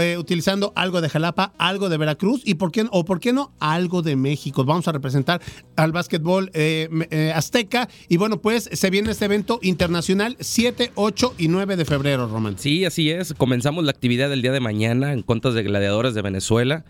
eh, 0.00 0.16
utilizando 0.18 0.72
algo 0.76 1.00
de 1.00 1.08
Jalapa, 1.08 1.52
algo 1.58 1.88
de 1.88 1.96
Veracruz 1.96 2.42
y 2.44 2.54
por 2.54 2.72
qué, 2.72 2.86
o 2.90 3.04
por 3.04 3.20
qué 3.20 3.32
no 3.32 3.52
algo 3.60 4.02
de 4.02 4.16
México. 4.16 4.64
Vamos 4.64 4.88
a 4.88 4.92
representar 4.92 5.40
al 5.76 5.92
básquetbol 5.92 6.50
eh, 6.54 6.88
eh, 7.12 7.32
Azteca. 7.32 7.88
Y 8.08 8.16
bueno, 8.16 8.40
pues 8.40 8.68
se 8.72 8.90
viene 8.90 9.10
este 9.12 9.26
evento 9.26 9.60
internacional 9.62 10.36
7, 10.40 10.90
8 10.96 11.34
y 11.38 11.46
9 11.48 11.76
de 11.76 11.84
febrero, 11.84 12.26
Román. 12.26 12.56
Sí, 12.58 12.84
así 12.84 13.10
es. 13.10 13.34
Comenzamos 13.34 13.84
la 13.84 13.92
actividad 13.92 14.28
del 14.30 14.42
día 14.42 14.50
de 14.52 14.58
mañana 14.60 15.12
en 15.12 15.22
contas 15.22 15.54
de 15.54 15.62
gladiadores 15.62 16.14
de 16.14 16.22
Venezuela. 16.22 16.84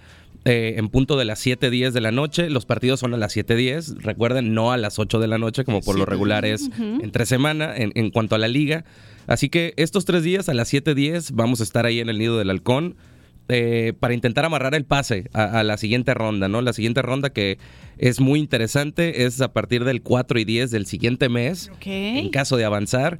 eh, 0.44 0.74
en 0.78 0.88
punto 0.88 1.16
de 1.16 1.24
las 1.24 1.44
7.10 1.46 1.92
de 1.92 2.00
la 2.00 2.10
noche. 2.10 2.50
Los 2.50 2.64
partidos 2.66 2.98
son 3.00 3.14
a 3.14 3.16
las 3.16 3.36
7.10. 3.36 3.98
Recuerden, 4.02 4.54
no 4.54 4.72
a 4.72 4.76
las 4.76 4.98
8 4.98 5.20
de 5.20 5.28
la 5.28 5.38
noche, 5.38 5.64
como 5.64 5.80
por 5.82 5.96
lo 5.96 6.04
regular 6.04 6.44
es 6.44 6.68
entre 6.78 7.26
semana 7.26 7.76
en, 7.76 7.92
en 7.94 8.10
cuanto 8.10 8.34
a 8.34 8.38
la 8.38 8.48
liga. 8.48 8.84
Así 9.28 9.48
que 9.50 9.72
estos 9.76 10.04
tres 10.04 10.24
días 10.24 10.48
a 10.48 10.54
las 10.54 10.72
7.10 10.72 11.30
vamos 11.34 11.60
a 11.60 11.62
estar 11.62 11.86
ahí 11.86 12.00
en 12.00 12.08
el 12.08 12.18
Nido 12.18 12.38
del 12.38 12.50
Halcón. 12.50 12.96
Eh, 13.48 13.92
para 13.98 14.14
intentar 14.14 14.44
amarrar 14.44 14.74
el 14.74 14.84
pase 14.84 15.28
a, 15.32 15.60
a 15.60 15.62
la 15.64 15.76
siguiente 15.76 16.14
ronda, 16.14 16.48
¿no? 16.48 16.60
La 16.62 16.72
siguiente 16.72 17.02
ronda 17.02 17.30
que 17.30 17.58
es 17.98 18.20
muy 18.20 18.38
interesante 18.40 19.24
es 19.24 19.40
a 19.40 19.52
partir 19.52 19.84
del 19.84 20.02
4 20.02 20.38
y 20.40 20.44
10 20.44 20.70
del 20.70 20.86
siguiente 20.86 21.28
mes, 21.28 21.70
Ok. 21.74 21.86
en 21.86 22.30
caso 22.30 22.56
de 22.56 22.64
avanzar. 22.64 23.18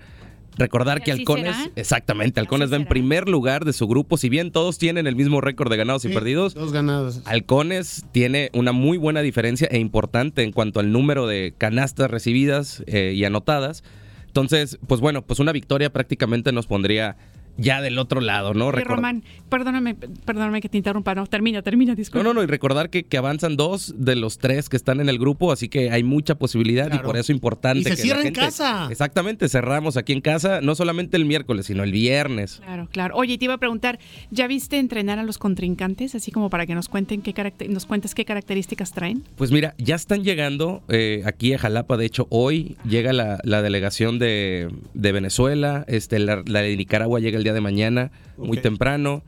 Recordar 0.59 0.99
¿Y 0.99 1.03
que 1.05 1.13
Halcones, 1.13 1.57
será? 1.57 1.71
exactamente, 1.77 2.39
Halcones 2.39 2.71
va 2.71 2.77
en 2.77 2.85
primer 2.85 3.27
lugar 3.27 3.65
de 3.65 3.73
su 3.73 3.87
grupo, 3.89 4.19
si 4.19 4.29
bien 4.29 4.51
todos 4.53 4.77
tienen 4.77 5.07
el 5.07 5.17
mismo 5.17 5.41
récord 5.41 5.71
de 5.71 5.79
ganados 5.79 6.05
y 6.05 6.11
perdidos, 6.11 6.53
Dos 6.53 6.73
ganados. 6.73 7.23
Halcones 7.25 8.05
tiene 8.13 8.51
una 8.53 8.73
muy 8.73 8.99
buena 8.99 9.23
diferencia 9.23 9.67
e 9.71 9.79
importante 9.79 10.43
en 10.43 10.53
cuanto 10.53 10.79
al 10.81 10.93
número 10.93 11.27
de 11.27 11.55
canastas 11.57 12.11
recibidas 12.11 12.85
eh, 12.87 13.15
y 13.17 13.25
anotadas. 13.25 13.83
Entonces, 14.27 14.79
pues 14.87 15.01
bueno, 15.01 15.23
pues 15.23 15.41
una 15.41 15.53
victoria 15.53 15.91
prácticamente 15.91 16.53
nos 16.53 16.67
pondría 16.67 17.17
ya 17.57 17.81
del 17.81 17.99
otro 17.99 18.21
lado, 18.21 18.55
¿no? 18.55 18.71
Record- 18.73 18.97
Román, 18.97 19.23
perdóname, 19.49 19.95
perdóname 19.95 20.61
que 20.61 20.69
te 20.69 20.79
interrumpa. 20.79 21.15
No, 21.15 21.27
termina, 21.27 21.63
termina, 21.63 21.93
No, 21.93 21.97
disculpa. 21.97 22.25
no, 22.25 22.35
no, 22.35 22.43
y 22.43 22.47
recordar 22.47 22.91
que, 22.91 23.05
que 23.05 23.17
avanzan 23.19 23.57
dos 23.57 23.95
de 23.97 24.17
los 24.17 24.39
tres 24.39 24.69
que 24.69 24.77
están 24.77 25.01
en 25.01 25.09
el 25.09 25.19
grupo, 25.19 25.53
así 25.53 25.69
que 25.69 25.91
hay 25.91 26.03
mucha 26.03 26.35
posibilidad 26.37 26.87
Claro. 26.89 27.03
y 27.03 27.07
por 27.07 27.17
eso 27.17 27.33
importante. 27.33 27.81
Y 27.81 27.83
se 27.85 27.91
que 27.91 27.97
la 27.97 28.03
cierra 28.03 28.23
en 28.27 28.35
casa. 28.35 28.89
Exactamente, 28.91 29.49
cerramos 29.49 29.97
aquí 29.97 30.13
en 30.13 30.21
casa, 30.21 30.61
no 30.61 30.75
solamente 30.75 31.17
el 31.17 31.25
miércoles, 31.25 31.67
sino 31.67 31.83
el 31.85 31.93
viernes. 31.93 32.61
Claro, 32.65 32.89
claro. 32.91 33.17
Oye, 33.17 33.37
te 33.39 33.45
iba 33.45 33.55
a 33.55 33.59
preguntar, 33.59 33.99
¿ya 34.31 34.47
viste 34.47 34.79
entrenar 34.79 35.19
a 35.19 35.23
los 35.23 35.39
contrincantes? 35.39 36.15
Así 36.15 36.31
como 36.33 36.51
para 36.51 36.67
que 36.67 36.75
nos 36.75 36.89
cuenten 36.89 37.23
qué 37.23 37.35
caracter- 37.35 37.69
nos 37.69 37.87
cuentes 37.87 38.15
qué 38.15 38.25
características 38.25 38.93
traen. 38.93 39.23
Pues 39.37 39.51
mira, 39.53 39.75
ya 39.79 39.95
están 39.95 40.25
llegando 40.25 40.83
eh, 40.89 41.23
aquí 41.27 41.53
a 41.55 41.59
Jalapa. 41.59 41.97
De 41.97 42.07
hecho, 42.07 42.27
hoy 42.31 42.77
llega 42.89 43.13
la, 43.13 43.39
la 43.45 43.63
delegación 43.63 44.19
de, 44.19 44.69
de 44.95 45.13
Venezuela. 45.13 45.85
Este, 45.89 46.19
la, 46.19 46.43
la 46.47 46.61
de 46.63 46.77
Nicaragua 46.77 47.21
llega 47.21 47.39
el 47.39 47.42
día 47.45 47.53
de 47.53 47.61
mañana, 47.61 48.11
muy 48.37 48.59
temprano. 48.59 49.23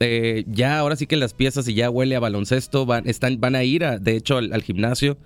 Eh, 0.00 0.44
ya 0.48 0.78
ahora 0.78 0.96
sí 0.96 1.06
que 1.06 1.16
las 1.16 1.34
piezas 1.34 1.66
y 1.68 1.74
ya 1.74 1.88
huele 1.90 2.16
a 2.16 2.20
baloncesto. 2.20 2.84
Van, 2.86 3.08
están, 3.08 3.40
van 3.40 3.54
a 3.54 3.62
ir, 3.64 3.84
a- 3.84 3.98
de 3.98 4.16
hecho, 4.16 4.38
al, 4.38 4.52
al 4.52 4.62
gimnasio 4.62 5.16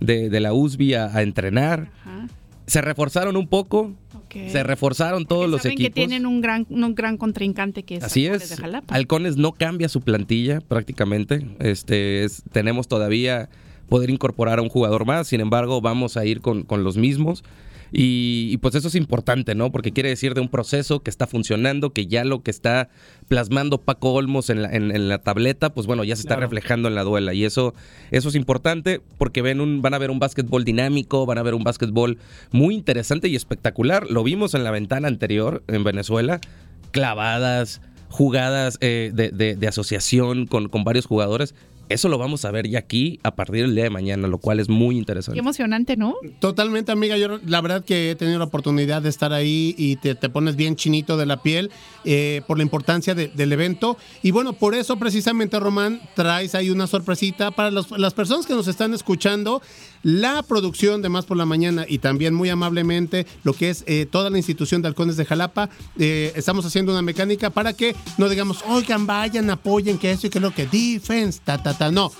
de, 0.00 0.30
de 0.30 0.40
la 0.40 0.52
USB 0.52 0.94
a, 0.96 1.16
a 1.16 1.22
entrenar. 1.22 1.90
Ajá. 2.02 2.28
Se 2.66 2.80
reforzaron 2.80 3.36
un 3.36 3.48
poco. 3.48 3.92
Se 4.50 4.62
reforzaron 4.62 5.26
todos 5.26 5.42
Porque 5.42 5.50
los 5.50 5.60
saben 5.62 5.72
equipos. 5.74 5.88
que 5.90 5.94
tienen 6.06 6.24
un 6.24 6.40
gran, 6.40 6.66
un 6.70 6.94
gran 6.94 7.18
contrincante 7.18 7.82
que 7.82 7.96
es 7.96 8.04
Así 8.04 8.24
Halcones 8.26 8.42
es. 8.44 8.56
de 8.56 8.62
Jalapa. 8.62 8.94
Halcones 8.94 9.36
no 9.36 9.52
cambia 9.52 9.90
su 9.90 10.00
plantilla 10.00 10.60
prácticamente. 10.62 11.46
Este 11.58 12.24
es- 12.24 12.42
tenemos 12.50 12.88
todavía 12.88 13.50
poder 13.90 14.08
incorporar 14.08 14.58
a 14.58 14.62
un 14.62 14.70
jugador 14.70 15.04
más. 15.04 15.26
Sin 15.28 15.40
embargo, 15.42 15.82
vamos 15.82 16.16
a 16.16 16.24
ir 16.24 16.40
con, 16.40 16.62
con 16.62 16.82
los 16.82 16.96
mismos. 16.96 17.44
Y, 17.92 18.48
y, 18.50 18.56
pues 18.56 18.74
eso 18.74 18.88
es 18.88 18.94
importante, 18.94 19.54
¿no? 19.54 19.70
Porque 19.70 19.92
quiere 19.92 20.08
decir 20.08 20.32
de 20.34 20.40
un 20.40 20.48
proceso 20.48 21.00
que 21.00 21.10
está 21.10 21.26
funcionando, 21.26 21.90
que 21.92 22.06
ya 22.06 22.24
lo 22.24 22.42
que 22.42 22.50
está 22.50 22.88
plasmando 23.28 23.78
Paco 23.78 24.12
Olmos 24.14 24.48
en 24.48 24.62
la, 24.62 24.70
en, 24.74 24.90
en 24.96 25.08
la 25.10 25.18
tableta, 25.18 25.74
pues 25.74 25.86
bueno, 25.86 26.02
ya 26.02 26.16
se 26.16 26.22
está 26.22 26.36
Claro. 26.36 26.46
reflejando 26.48 26.88
en 26.88 26.94
la 26.94 27.02
duela. 27.04 27.34
Y 27.34 27.44
eso, 27.44 27.74
eso 28.10 28.30
es 28.30 28.34
importante 28.34 29.02
porque 29.18 29.42
ven 29.42 29.60
un, 29.60 29.82
van 29.82 29.92
a 29.92 29.98
ver 29.98 30.10
un 30.10 30.18
básquetbol 30.18 30.64
dinámico, 30.64 31.26
van 31.26 31.36
a 31.36 31.42
ver 31.42 31.54
un 31.54 31.64
básquetbol 31.64 32.16
muy 32.50 32.74
interesante 32.74 33.28
y 33.28 33.36
espectacular. 33.36 34.10
Lo 34.10 34.22
vimos 34.24 34.54
en 34.54 34.64
la 34.64 34.70
ventana 34.70 35.08
anterior 35.08 35.62
en 35.68 35.84
Venezuela, 35.84 36.40
clavadas, 36.92 37.80
jugadas 38.08 38.78
eh, 38.80 39.10
de, 39.14 39.30
de- 39.30 39.56
de 39.56 39.68
asociación 39.68 40.46
con, 40.46 40.68
con 40.68 40.84
varios 40.84 41.06
jugadores. 41.06 41.54
Eso 41.92 42.08
lo 42.08 42.18
vamos 42.18 42.44
a 42.44 42.50
ver 42.50 42.68
ya 42.68 42.78
aquí 42.78 43.20
a 43.22 43.34
partir 43.34 43.62
del 43.62 43.74
día 43.74 43.84
de 43.84 43.90
mañana, 43.90 44.28
lo 44.28 44.38
cual 44.38 44.60
es 44.60 44.68
muy 44.68 44.94
Qué 44.94 44.98
interesante. 45.00 45.38
emocionante, 45.38 45.96
¿no? 45.96 46.14
Totalmente, 46.40 46.90
amiga. 46.92 47.16
Yo 47.18 47.38
la 47.46 47.60
verdad 47.60 47.84
que 47.84 48.10
he 48.10 48.14
tenido 48.16 48.38
la 48.38 48.44
oportunidad 48.46 49.02
de 49.02 49.08
estar 49.08 49.32
ahí 49.32 49.74
y 49.76 49.96
te, 49.96 50.14
te 50.14 50.28
pones 50.28 50.56
bien 50.56 50.76
chinito 50.76 51.16
de 51.16 51.26
la 51.26 51.42
piel 51.42 51.70
eh, 52.04 52.42
por 52.46 52.56
la 52.56 52.62
importancia 52.62 53.14
de- 53.14 53.28
del 53.28 53.52
evento. 53.52 53.96
Y 54.22 54.30
bueno, 54.30 54.52
por 54.54 54.74
eso 54.74 54.96
precisamente, 54.96 55.58
Román, 55.60 56.00
traes 56.14 56.54
ahí 56.54 56.70
una 56.70 56.86
sorpresita 56.86 57.50
para 57.50 57.70
los- 57.70 57.90
las 57.92 58.14
personas 58.14 58.46
que 58.46 58.54
nos 58.54 58.68
están 58.68 58.94
escuchando. 58.94 59.60
La 60.02 60.42
producción 60.42 61.00
de 61.00 61.08
Más 61.08 61.26
por 61.26 61.36
la 61.36 61.46
Mañana 61.46 61.84
y 61.88 61.98
también 61.98 62.34
muy 62.34 62.48
amablemente 62.48 63.24
lo 63.44 63.52
que 63.52 63.70
es 63.70 63.84
eh, 63.86 64.04
toda 64.10 64.30
la 64.30 64.38
institución 64.38 64.82
de 64.82 64.88
Halcones 64.88 65.16
de 65.16 65.24
Jalapa, 65.24 65.70
eh, 65.96 66.32
estamos 66.34 66.64
haciendo 66.66 66.90
una 66.90 67.02
mecánica 67.02 67.50
para 67.50 67.72
que 67.72 67.94
no 68.18 68.28
digamos, 68.28 68.64
oigan, 68.66 69.06
vayan, 69.06 69.48
apoyen, 69.50 69.98
que 69.98 70.10
eso 70.10 70.26
y 70.26 70.30
que 70.30 70.40
lo 70.40 70.52
que 70.52 70.66
defense, 70.66 71.40
ta, 71.44 71.62
ta, 71.62 71.74
ta. 71.78 71.81
No. 71.90 72.12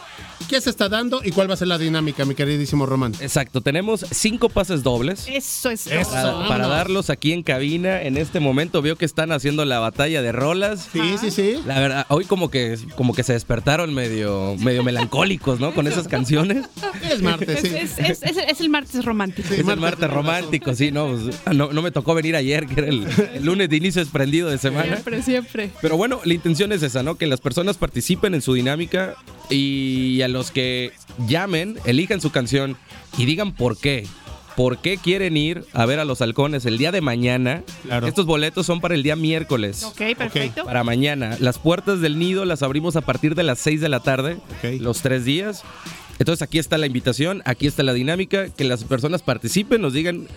¿Qué 0.49 0.61
se 0.61 0.71
está 0.71 0.89
dando 0.89 1.21
y 1.25 1.31
cuál 1.31 1.49
va 1.49 1.55
a 1.55 1.57
ser 1.57 1.69
la 1.69 1.79
dinámica, 1.79 2.25
mi 2.25 2.35
queridísimo 2.35 2.87
Román? 2.87 3.13
Exacto, 3.21 3.61
tenemos 3.61 4.05
cinco 4.11 4.49
pases 4.49 4.83
dobles. 4.83 5.27
Eso 5.29 5.71
es 5.71 5.87
Eso. 5.87 6.11
Para, 6.13 6.49
para 6.49 6.67
darlos 6.69 7.11
aquí 7.11 7.33
en 7.33 7.43
cabina 7.43 8.03
en 8.03 8.17
este 8.17 8.41
momento 8.41 8.83
veo 8.83 8.97
que 8.97 9.05
están 9.05 9.33
haciendo 9.33 9.65
la 9.65 9.79
batalla 9.79 10.23
de 10.23 10.33
rolas. 10.33 10.89
Sí, 10.93 11.01
sí, 11.21 11.31
sí. 11.31 11.55
La 11.67 11.81
verdad, 11.81 12.07
hoy 12.09 12.25
como 12.25 12.51
que 12.51 12.79
como 12.97 13.15
que 13.15 13.23
se 13.23 13.33
despertaron 13.33 13.95
medio 13.95 14.57
medio 14.59 14.83
melancólicos, 14.83 15.61
¿no? 15.61 15.75
Con 15.75 15.87
esas 15.87 16.09
canciones. 16.09 16.65
Es 17.11 17.23
martes, 17.23 17.61
sí. 17.61 17.69
Es, 17.75 17.99
es- 17.99 18.23
es- 18.23 18.37
es 18.49 18.61
el 18.61 18.69
martes 18.71 19.05
romántico. 19.05 19.53
es 19.53 19.61
el 19.67 19.77
martes 19.81 20.11
romántico, 20.11 20.75
sí, 20.75 20.91
no, 20.91 21.09
pues, 21.09 21.37
no, 21.57 21.73
no 21.73 21.83
me 21.83 21.91
tocó 21.91 22.15
venir 22.15 22.37
ayer, 22.37 22.67
que 22.67 22.81
era 22.81 22.89
el, 22.89 23.07
el 23.35 23.45
lunes 23.45 23.69
de 23.69 23.77
inicio 23.77 24.01
desprendido 24.03 24.51
de 24.51 24.59
semana. 24.59 24.93
Siempre, 24.93 25.23
siempre. 25.23 25.71
Pero 25.81 25.97
bueno, 25.97 26.21
la 26.25 26.35
intención 26.35 26.73
es 26.73 26.83
esa, 26.83 27.03
¿no? 27.03 27.17
Que 27.17 27.27
las 27.27 27.41
personas 27.41 27.77
participen 27.79 28.35
en 28.35 28.43
su 28.43 28.55
dinámica 28.55 29.15
y 29.51 30.23
a 30.23 30.29
los 30.33 30.51
que 30.51 30.93
llamen, 31.27 31.79
elijan 31.85 32.21
su 32.21 32.31
canción 32.31 32.77
y 33.17 33.27
digan 33.27 33.55
por 33.55 33.77
qué. 33.79 34.07
¿Por 34.57 34.79
qué 34.79 34.99
quieren 34.99 35.37
ir 35.37 35.65
a 35.73 35.87
ver 35.87 35.99
a 35.99 36.05
los 36.05 36.21
halcones 36.21 36.67
el 36.67 36.77
día 36.77 36.93
de 36.93 37.01
mañana? 37.01 37.63
Claro. 37.85 38.07
Estos 38.07 38.27
boletos 38.27 38.67
son 38.67 38.81
para 38.81 38.95
el 38.95 39.03
día 39.03 39.17
miércoles. 39.17 39.83
Ok, 39.83 40.03
perfecto. 40.17 40.65
Para 40.65 40.85
mañana. 40.85 41.37
Las 41.41 41.59
puertas 41.59 42.01
del 42.01 42.19
nido 42.19 42.45
las 42.45 42.63
abrimos 42.63 42.97
a 42.97 43.01
partir 43.01 43.35
de 43.35 43.45
las 43.45 43.59
6 43.61 43.81
de 43.81 43.89
la 43.89 44.01
tarde, 44.01 44.37
los 44.79 45.01
tres 45.01 45.25
días. 45.25 45.63
Entonces 46.19 46.43
aquí 46.43 46.59
está 46.59 46.77
la 46.77 46.87
invitación, 46.87 47.43
aquí 47.47 47.67
está 47.67 47.83
la 47.83 47.95
dinámica, 47.95 48.49
que 48.51 48.65
las 48.65 48.85
personas 48.85 49.23
participen, 49.23 49.81
nos 49.81 49.95
digan 49.95 50.29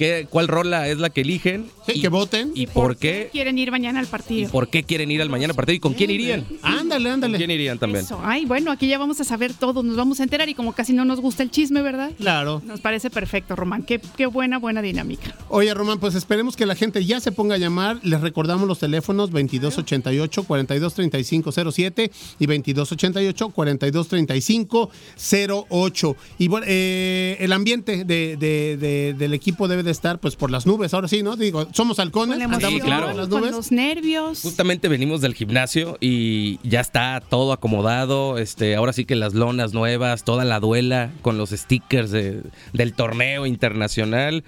qué, 0.00 0.26
cuál 0.30 0.48
rola 0.48 0.88
es 0.88 0.96
la 0.98 1.10
que 1.10 1.20
eligen 1.20 1.66
Sí, 1.86 1.92
y, 1.96 2.00
que 2.00 2.08
voten. 2.08 2.52
y 2.54 2.66
por 2.66 2.96
qué 2.96 3.28
quieren 3.30 3.58
ir 3.58 3.70
mañana 3.70 3.98
al 4.00 4.06
y 4.06 4.08
partido? 4.08 4.50
por 4.50 4.68
qué 4.70 4.82
quieren 4.82 5.10
ir 5.10 5.20
al 5.20 5.28
mañana 5.28 5.52
partido 5.52 5.76
y 5.76 5.80
con 5.80 5.92
quién 5.94 6.10
irían. 6.10 6.46
Ándale, 6.62 7.04
¿Con 7.04 7.12
ándale. 7.12 7.36
quién 7.38 7.50
irían 7.50 7.78
también? 7.78 8.04
Eso. 8.04 8.18
Ay, 8.24 8.46
bueno, 8.46 8.70
aquí 8.72 8.88
ya 8.88 8.96
vamos 8.98 9.20
a 9.20 9.24
saber 9.24 9.52
todo, 9.52 9.82
nos 9.82 9.96
vamos 9.96 10.18
a 10.20 10.22
enterar 10.22 10.48
y 10.48 10.54
como 10.54 10.72
casi 10.72 10.94
no 10.94 11.04
nos 11.04 11.20
gusta 11.20 11.42
el 11.42 11.50
chisme, 11.50 11.82
¿verdad? 11.82 12.12
Claro. 12.16 12.62
Nos 12.64 12.80
parece 12.80 13.10
perfecto, 13.10 13.54
Román. 13.56 13.82
Qué, 13.82 14.00
qué 14.16 14.24
buena, 14.26 14.58
buena 14.58 14.80
dinámica. 14.82 15.34
Oye, 15.50 15.74
Román, 15.74 15.98
pues 16.00 16.14
esperemos 16.14 16.56
que 16.56 16.64
la 16.64 16.74
gente 16.74 17.04
ya 17.04 17.20
se 17.20 17.30
ponga 17.32 17.56
a 17.56 17.58
llamar. 17.58 17.98
Les 18.02 18.20
recordamos 18.22 18.66
los 18.66 18.78
teléfonos 18.78 19.30
2288 19.30 20.44
423507 20.44 22.10
y 22.38 22.46
2288 22.46 23.50
423508. 23.50 26.16
Y 26.38 26.48
bueno, 26.48 26.66
eh, 26.68 27.36
el 27.40 27.52
ambiente 27.52 28.04
de- 28.04 28.36
de- 28.36 28.76
de- 28.76 29.14
del 29.18 29.34
equipo 29.34 29.66
debe 29.68 29.82
de 29.82 29.89
estar 29.90 30.18
pues 30.18 30.36
por 30.36 30.50
las 30.50 30.66
nubes. 30.66 30.94
Ahora 30.94 31.08
sí, 31.08 31.22
¿no? 31.22 31.36
Digo, 31.36 31.66
somos 31.72 31.98
halcones, 31.98 32.30
Con 32.34 32.38
la 32.38 32.44
andamos 32.44 32.62
emoción, 32.64 32.86
claro. 32.86 33.06
por 33.08 33.16
las 33.16 33.28
con 33.28 33.40
nubes. 33.40 33.52
los 33.52 33.72
nervios. 33.72 34.40
Justamente 34.42 34.88
venimos 34.88 35.20
del 35.20 35.34
gimnasio 35.34 35.96
y 36.00 36.58
ya 36.68 36.80
está 36.80 37.20
todo 37.28 37.52
acomodado. 37.52 38.38
Este, 38.38 38.76
ahora 38.76 38.92
sí 38.92 39.04
que 39.04 39.16
las 39.16 39.34
lonas 39.34 39.72
nuevas, 39.74 40.24
toda 40.24 40.44
la 40.44 40.60
duela 40.60 41.10
con 41.22 41.38
los 41.38 41.50
stickers 41.50 42.10
de- 42.10 42.42
del 42.72 42.92
torneo 42.94 43.46
internacional. 43.46 44.44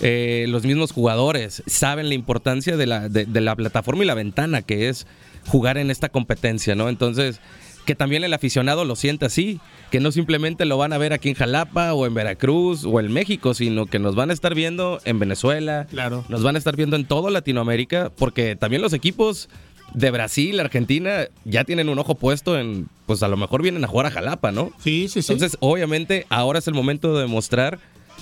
Eh, 0.00 0.44
los 0.48 0.64
mismos 0.64 0.92
jugadores 0.92 1.62
saben 1.66 2.08
la 2.08 2.14
importancia 2.14 2.76
de 2.76 2.86
la, 2.86 3.08
de, 3.08 3.24
de 3.24 3.40
la 3.40 3.56
plataforma 3.56 4.04
y 4.04 4.06
la 4.06 4.12
ventana 4.14 4.60
que 4.60 4.88
es 4.90 5.06
jugar 5.46 5.78
en 5.78 5.90
esta 5.90 6.10
competencia, 6.10 6.74
¿no? 6.74 6.88
Entonces, 6.90 7.40
que 7.86 7.94
también 7.94 8.24
el 8.24 8.34
aficionado 8.34 8.84
lo 8.84 8.96
siente 8.96 9.24
así, 9.26 9.60
que 9.90 10.00
no 10.00 10.12
simplemente 10.12 10.64
lo 10.66 10.76
van 10.76 10.92
a 10.92 10.98
ver 10.98 11.12
aquí 11.14 11.30
en 11.30 11.34
Jalapa 11.36 11.94
o 11.94 12.04
en 12.04 12.12
Veracruz 12.14 12.84
o 12.84 13.00
en 13.00 13.10
México, 13.12 13.54
sino 13.54 13.86
que 13.86 13.98
nos 13.98 14.14
van 14.14 14.28
a 14.30 14.32
estar 14.34 14.54
viendo 14.54 15.00
en 15.04 15.18
Venezuela, 15.18 15.86
Claro. 15.88 16.24
nos 16.28 16.42
van 16.42 16.56
a 16.56 16.58
estar 16.58 16.76
viendo 16.76 16.96
en 16.96 17.06
toda 17.06 17.30
Latinoamérica, 17.30 18.10
porque 18.18 18.56
también 18.56 18.82
los 18.82 18.92
equipos 18.92 19.48
de 19.94 20.10
Brasil, 20.10 20.58
Argentina, 20.60 21.26
ya 21.44 21.62
tienen 21.64 21.88
un 21.88 21.98
ojo 21.98 22.16
puesto 22.16 22.58
en, 22.58 22.88
pues 23.06 23.22
a 23.22 23.28
lo 23.28 23.36
mejor 23.36 23.62
vienen 23.62 23.84
a 23.84 23.88
jugar 23.88 24.06
a 24.06 24.10
Jalapa, 24.10 24.50
¿no? 24.50 24.72
Sí, 24.82 25.06
sí, 25.08 25.22
sí. 25.22 25.32
Entonces, 25.32 25.56
obviamente, 25.60 26.26
ahora 26.28 26.58
es 26.58 26.66
el 26.66 26.74
momento 26.74 27.14
de 27.14 27.22
demostrar 27.22 27.78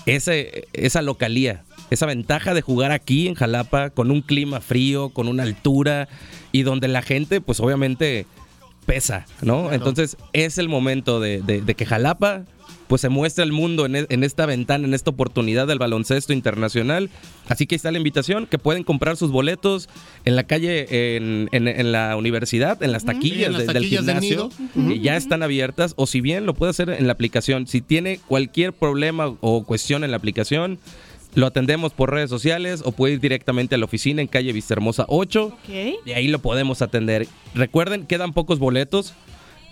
ese, 0.07 0.69
esa 0.75 1.01
localía, 1.03 1.63
esa 1.91 2.05
ventaja 2.07 2.53
de 2.53 2.61
jugar 2.61 2.93
aquí 2.93 3.29
en 3.29 3.35
Jalapa, 3.35 3.91
con 3.91 4.11
un 4.11 4.21
clima 4.21 4.61
frío, 4.61 5.09
con 5.09 5.27
una 5.27 5.43
altura, 5.45 6.09
y 6.53 6.63
donde 6.65 6.87
la 6.89 7.01
gente, 7.03 7.41
pues 7.41 7.61
obviamente, 7.61 8.27
pesa, 8.87 9.27
¿no? 9.43 9.73
Entonces, 9.73 10.17
es 10.33 10.59
el 10.59 10.69
momento 10.69 11.21
de, 11.21 11.41
de- 11.43 11.61
de 11.63 11.75
que 11.75 11.87
Jalapa 11.87 12.45
pues 12.87 13.01
se 13.01 13.09
muestra 13.09 13.45
al 13.45 13.51
mundo 13.53 13.87
en, 13.87 13.97
e- 13.97 14.07
en 14.11 14.23
esta 14.25 14.45
ventana, 14.45 14.87
en 14.87 14.93
esta 14.93 15.09
oportunidad 15.11 15.67
del 15.67 15.79
baloncesto 15.79 16.35
internacional. 16.35 17.09
Así 17.49 17.67
que 17.67 17.75
ahí 17.75 17.77
está 17.77 17.91
la 17.91 17.97
invitación, 17.97 18.47
que 18.47 18.59
pueden 18.59 18.85
comprar 18.85 19.17
sus 19.17 19.31
boletos 19.31 19.89
en 20.27 20.37
la 20.37 20.45
calle, 20.45 21.17
en, 21.17 21.49
en- 21.53 21.67
en 21.67 21.93
la 21.93 22.15
universidad, 22.15 22.83
en 22.83 22.93
las 22.93 23.03
Sí, 23.03 23.09
en 23.09 23.15
taquillas, 23.15 23.53
las 23.53 23.67
de- 23.67 23.73
del 23.73 23.85
gimnasio, 23.87 24.51
que 24.75 25.01
ya 25.01 25.17
están 25.17 25.43
abiertas, 25.43 25.95
o 25.97 26.07
si 26.07 26.21
bien 26.21 26.45
lo 26.45 26.53
puede 26.53 26.71
hacer 26.71 26.91
en 26.91 27.07
la 27.07 27.15
aplicación. 27.15 27.67
Si 27.67 27.81
tiene 27.81 28.21
cualquier 28.29 28.75
problema 28.75 29.35
o 29.41 29.65
cuestión 29.65 30.05
en 30.05 30.11
la 30.11 30.19
aplicación, 30.19 30.79
lo 31.35 31.47
atendemos 31.47 31.93
por 31.93 32.13
redes 32.13 32.31
sociales 32.31 32.83
o 32.85 32.93
puede 32.93 33.15
ir 33.15 33.21
directamente 33.21 33.75
a 33.75 33.79
la 33.79 33.85
oficina 33.85 34.23
en 34.23 34.29
calle 34.29 34.53
Vistahermosa 34.53 35.05
8. 35.09 35.45
Ok. 35.47 35.69
Y 36.07 36.13
ahí 36.13 36.29
lo 36.29 36.39
podemos 36.39 36.83
atender. 36.83 37.27
Recuerden, 37.55 38.07
quedan 38.07 38.33
pocos 38.33 38.59
boletos 38.59 39.15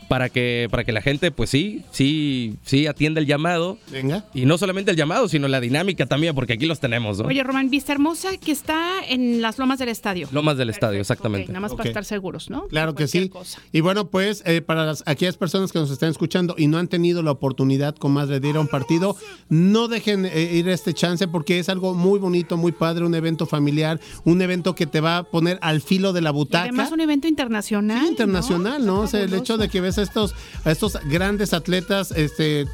para 0.09 0.29
que, 0.29 0.69
para 0.71 0.85
que 0.85 0.93
la 0.93 1.03
gente, 1.03 1.31
pues 1.31 1.51
sí, 1.51 1.83
sí, 1.91 2.57
sí 2.65 2.87
atienda 2.87 3.21
el 3.21 3.27
llamado. 3.27 3.79
Venga. 3.91 4.25
Y 4.35 4.45
no 4.47 4.59
solamente 4.59 4.91
el 4.91 4.97
llamado, 4.97 5.29
sino 5.29 5.49
la 5.49 5.61
dinámica 5.61 6.07
también, 6.07 6.35
porque 6.35 6.55
aquí 6.55 6.67
los 6.67 6.81
tenemos, 6.81 7.19
¿no? 7.19 7.27
Oye, 7.27 7.43
Román, 7.43 7.71
Vista 7.71 7.93
Hermosa, 7.93 8.37
que 8.37 8.53
está 8.53 9.05
en 9.09 9.41
las 9.43 9.59
lomas 9.59 9.79
del 9.79 9.89
estadio. 9.89 10.29
Lomas 10.33 10.57
del 10.57 10.71
estadio, 10.71 11.01
exactamente. 11.01 11.49
nada 11.49 11.61
más 11.61 11.75
para 11.75 11.89
estar 11.89 12.05
seguros, 12.05 12.51
¿no? 12.51 12.63
Claro 12.69 12.95
que 12.95 13.09
sí. 13.09 13.29
cosa. 13.29 13.61
Y 13.73 13.81
bueno, 13.81 14.07
pues 14.09 14.43
eh, 14.47 14.61
para 14.63 14.85
las, 14.87 15.03
aquellas 15.07 15.37
personas 15.37 15.73
que 15.73 15.79
nos 15.79 15.91
están 15.91 16.11
escuchando 16.11 16.55
y 16.59 16.67
no 16.67 16.79
han 16.79 16.89
tenido 16.89 17.23
la 17.23 17.31
oportunidad 17.31 17.95
con 17.97 18.13
más 18.13 18.29
de 18.29 18.37
ir 18.47 18.57
a 18.57 18.61
un 18.61 18.69
partido, 18.69 19.17
no 19.49 19.89
dejen 19.89 20.27
eh, 20.27 20.51
ir 20.55 20.69
a 20.69 20.73
este 20.73 20.93
chance 20.95 21.29
porque 21.29 21.59
es 21.59 21.69
algo 21.69 21.95
muy 21.95 22.19
bonito, 22.19 22.57
muy 22.57 22.73
padre, 22.73 23.05
un 23.05 23.15
evento 23.15 23.47
familiar, 23.47 24.01
un 24.25 24.43
evento 24.43 24.75
que 24.75 24.87
te 24.87 25.01
va 25.01 25.19
a 25.19 25.23
poner 25.25 25.59
al 25.63 25.81
filo 25.81 26.13
de 26.13 26.21
la 26.21 26.31
Y 26.31 26.33
butaca. 26.33 26.63
además 26.65 26.93
un 26.93 27.01
evento 27.01 27.29
internacional. 27.29 28.03
Sí, 28.03 28.09
internacional, 28.11 28.85
¿no? 28.85 29.01
O 29.01 29.07
sea, 29.07 29.23
el 29.23 29.33
hecho 29.35 29.57
de 29.59 29.69
que 29.69 29.81
ves 29.81 29.92
a 29.99 30.03
estos, 30.03 30.35
a 30.65 30.71
estos 30.71 30.99
grandes 31.05 31.53
atletas, 31.53 32.11
este 32.13 32.67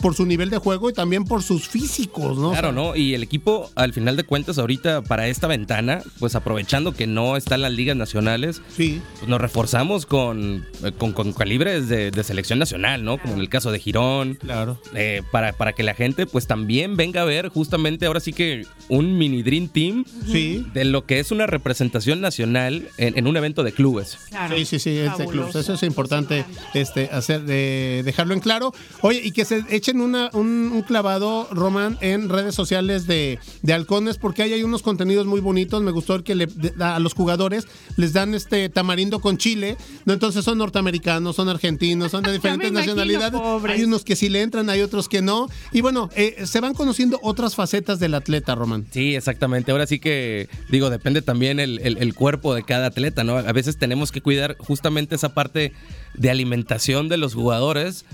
por 0.00 0.14
su 0.14 0.26
nivel 0.26 0.50
de 0.50 0.58
juego 0.58 0.90
y 0.90 0.92
también 0.92 1.24
por 1.24 1.42
sus 1.42 1.68
físicos, 1.68 2.38
¿no? 2.38 2.52
Claro, 2.52 2.72
¿no? 2.72 2.94
Y 2.96 3.14
el 3.14 3.22
equipo, 3.22 3.70
al 3.74 3.92
final 3.92 4.16
de 4.16 4.24
cuentas, 4.24 4.58
ahorita 4.58 5.02
para 5.02 5.28
esta 5.28 5.46
ventana, 5.46 6.02
pues 6.18 6.34
aprovechando 6.34 6.92
que 6.92 7.06
no 7.06 7.36
están 7.36 7.62
las 7.62 7.72
ligas 7.72 7.96
nacionales, 7.96 8.60
Sí. 8.76 9.00
pues 9.18 9.28
nos 9.28 9.40
reforzamos 9.40 10.06
con, 10.06 10.64
eh, 10.82 10.92
con, 10.96 11.12
con 11.12 11.32
calibres 11.32 11.88
de, 11.88 12.10
de 12.10 12.24
selección 12.24 12.58
nacional, 12.58 13.04
¿no? 13.04 13.18
Como 13.18 13.34
en 13.34 13.40
el 13.40 13.48
caso 13.48 13.72
de 13.72 13.78
Girón. 13.78 14.34
Claro. 14.34 14.78
eh, 14.94 15.22
para, 15.30 15.52
para 15.52 15.72
que 15.72 15.82
la 15.82 15.94
gente, 15.94 16.26
pues 16.26 16.46
también 16.46 16.96
venga 16.96 17.22
a 17.22 17.24
ver 17.24 17.48
justamente 17.48 18.06
ahora 18.06 18.20
sí 18.20 18.32
que 18.32 18.66
un 18.88 19.16
mini 19.18 19.42
Dream 19.42 19.68
Team 19.68 20.04
Sí. 20.30 20.64
de 20.74 20.84
lo 20.84 21.06
que 21.06 21.18
es 21.20 21.30
una 21.30 21.46
representación 21.46 22.20
nacional 22.20 22.88
en, 22.98 23.16
en 23.18 23.26
un 23.26 23.36
evento 23.36 23.62
de 23.62 23.72
clubes. 23.72 24.18
Claro. 24.30 24.56
Sí, 24.56 24.64
sí, 24.64 24.78
sí, 24.78 25.00
club. 25.16 25.16
Fabuloso. 25.16 25.58
Eso 25.60 25.74
es 25.74 25.82
importante 25.82 26.44
este, 26.74 27.08
hacer, 27.12 27.42
de, 27.42 28.02
dejarlo 28.04 28.34
en 28.34 28.40
claro. 28.40 28.72
Oye, 29.00 29.20
y 29.24 29.30
que 29.32 29.44
se 29.44 29.53
echen 29.68 30.00
una, 30.00 30.30
un, 30.32 30.70
un 30.72 30.82
clavado, 30.82 31.48
Román, 31.50 31.98
en 32.00 32.28
redes 32.28 32.54
sociales 32.54 33.06
de, 33.06 33.38
de 33.62 33.72
halcones, 33.72 34.18
porque 34.18 34.42
ahí 34.42 34.52
hay 34.52 34.62
unos 34.62 34.82
contenidos 34.82 35.26
muy 35.26 35.40
bonitos. 35.40 35.82
Me 35.82 35.90
gustó 35.90 36.14
el 36.14 36.22
que 36.22 36.34
le, 36.34 36.46
de- 36.46 36.72
a 36.84 36.98
los 36.98 37.14
jugadores 37.14 37.66
les 37.96 38.12
dan 38.12 38.34
este 38.34 38.68
tamarindo 38.68 39.20
con 39.20 39.38
chile. 39.38 39.76
¿no? 40.04 40.12
Entonces 40.12 40.44
son 40.44 40.58
norteamericanos, 40.58 41.36
son 41.36 41.48
argentinos, 41.48 42.10
son 42.10 42.22
de 42.22 42.32
diferentes 42.34 42.70
imagino, 42.70 42.94
nacionalidades. 42.94 43.40
pobres. 43.40 43.76
Hay 43.76 43.84
unos 43.84 44.04
que 44.04 44.16
sí 44.16 44.28
le 44.28 44.42
entran, 44.42 44.68
hay 44.70 44.80
otros 44.82 45.08
que 45.08 45.22
no. 45.22 45.48
Y 45.72 45.80
bueno, 45.80 46.10
eh, 46.16 46.44
se 46.46 46.60
van 46.60 46.74
conociendo 46.74 47.18
otras 47.22 47.54
facetas 47.54 47.98
del 48.00 48.14
atleta, 48.14 48.54
Román. 48.54 48.86
Sí, 48.90 49.14
exactamente. 49.14 49.70
Ahora 49.72 49.86
sí 49.86 49.98
que, 49.98 50.48
digo, 50.70 50.90
depende 50.90 51.22
también 51.22 51.60
el, 51.60 51.80
el- 51.82 51.98
el 51.98 52.14
cuerpo 52.14 52.54
de 52.54 52.62
cada 52.64 52.86
atleta, 52.86 53.24
¿no? 53.24 53.36
A 53.38 53.52
veces 53.52 53.76
tenemos 53.78 54.12
que 54.12 54.20
cuidar 54.20 54.56
justamente 54.58 55.14
esa 55.14 55.34
parte 55.34 55.72
de 56.14 56.30
alimentación 56.30 57.08
de 57.08 57.16
los 57.16 57.34
jugadores. 57.34 58.04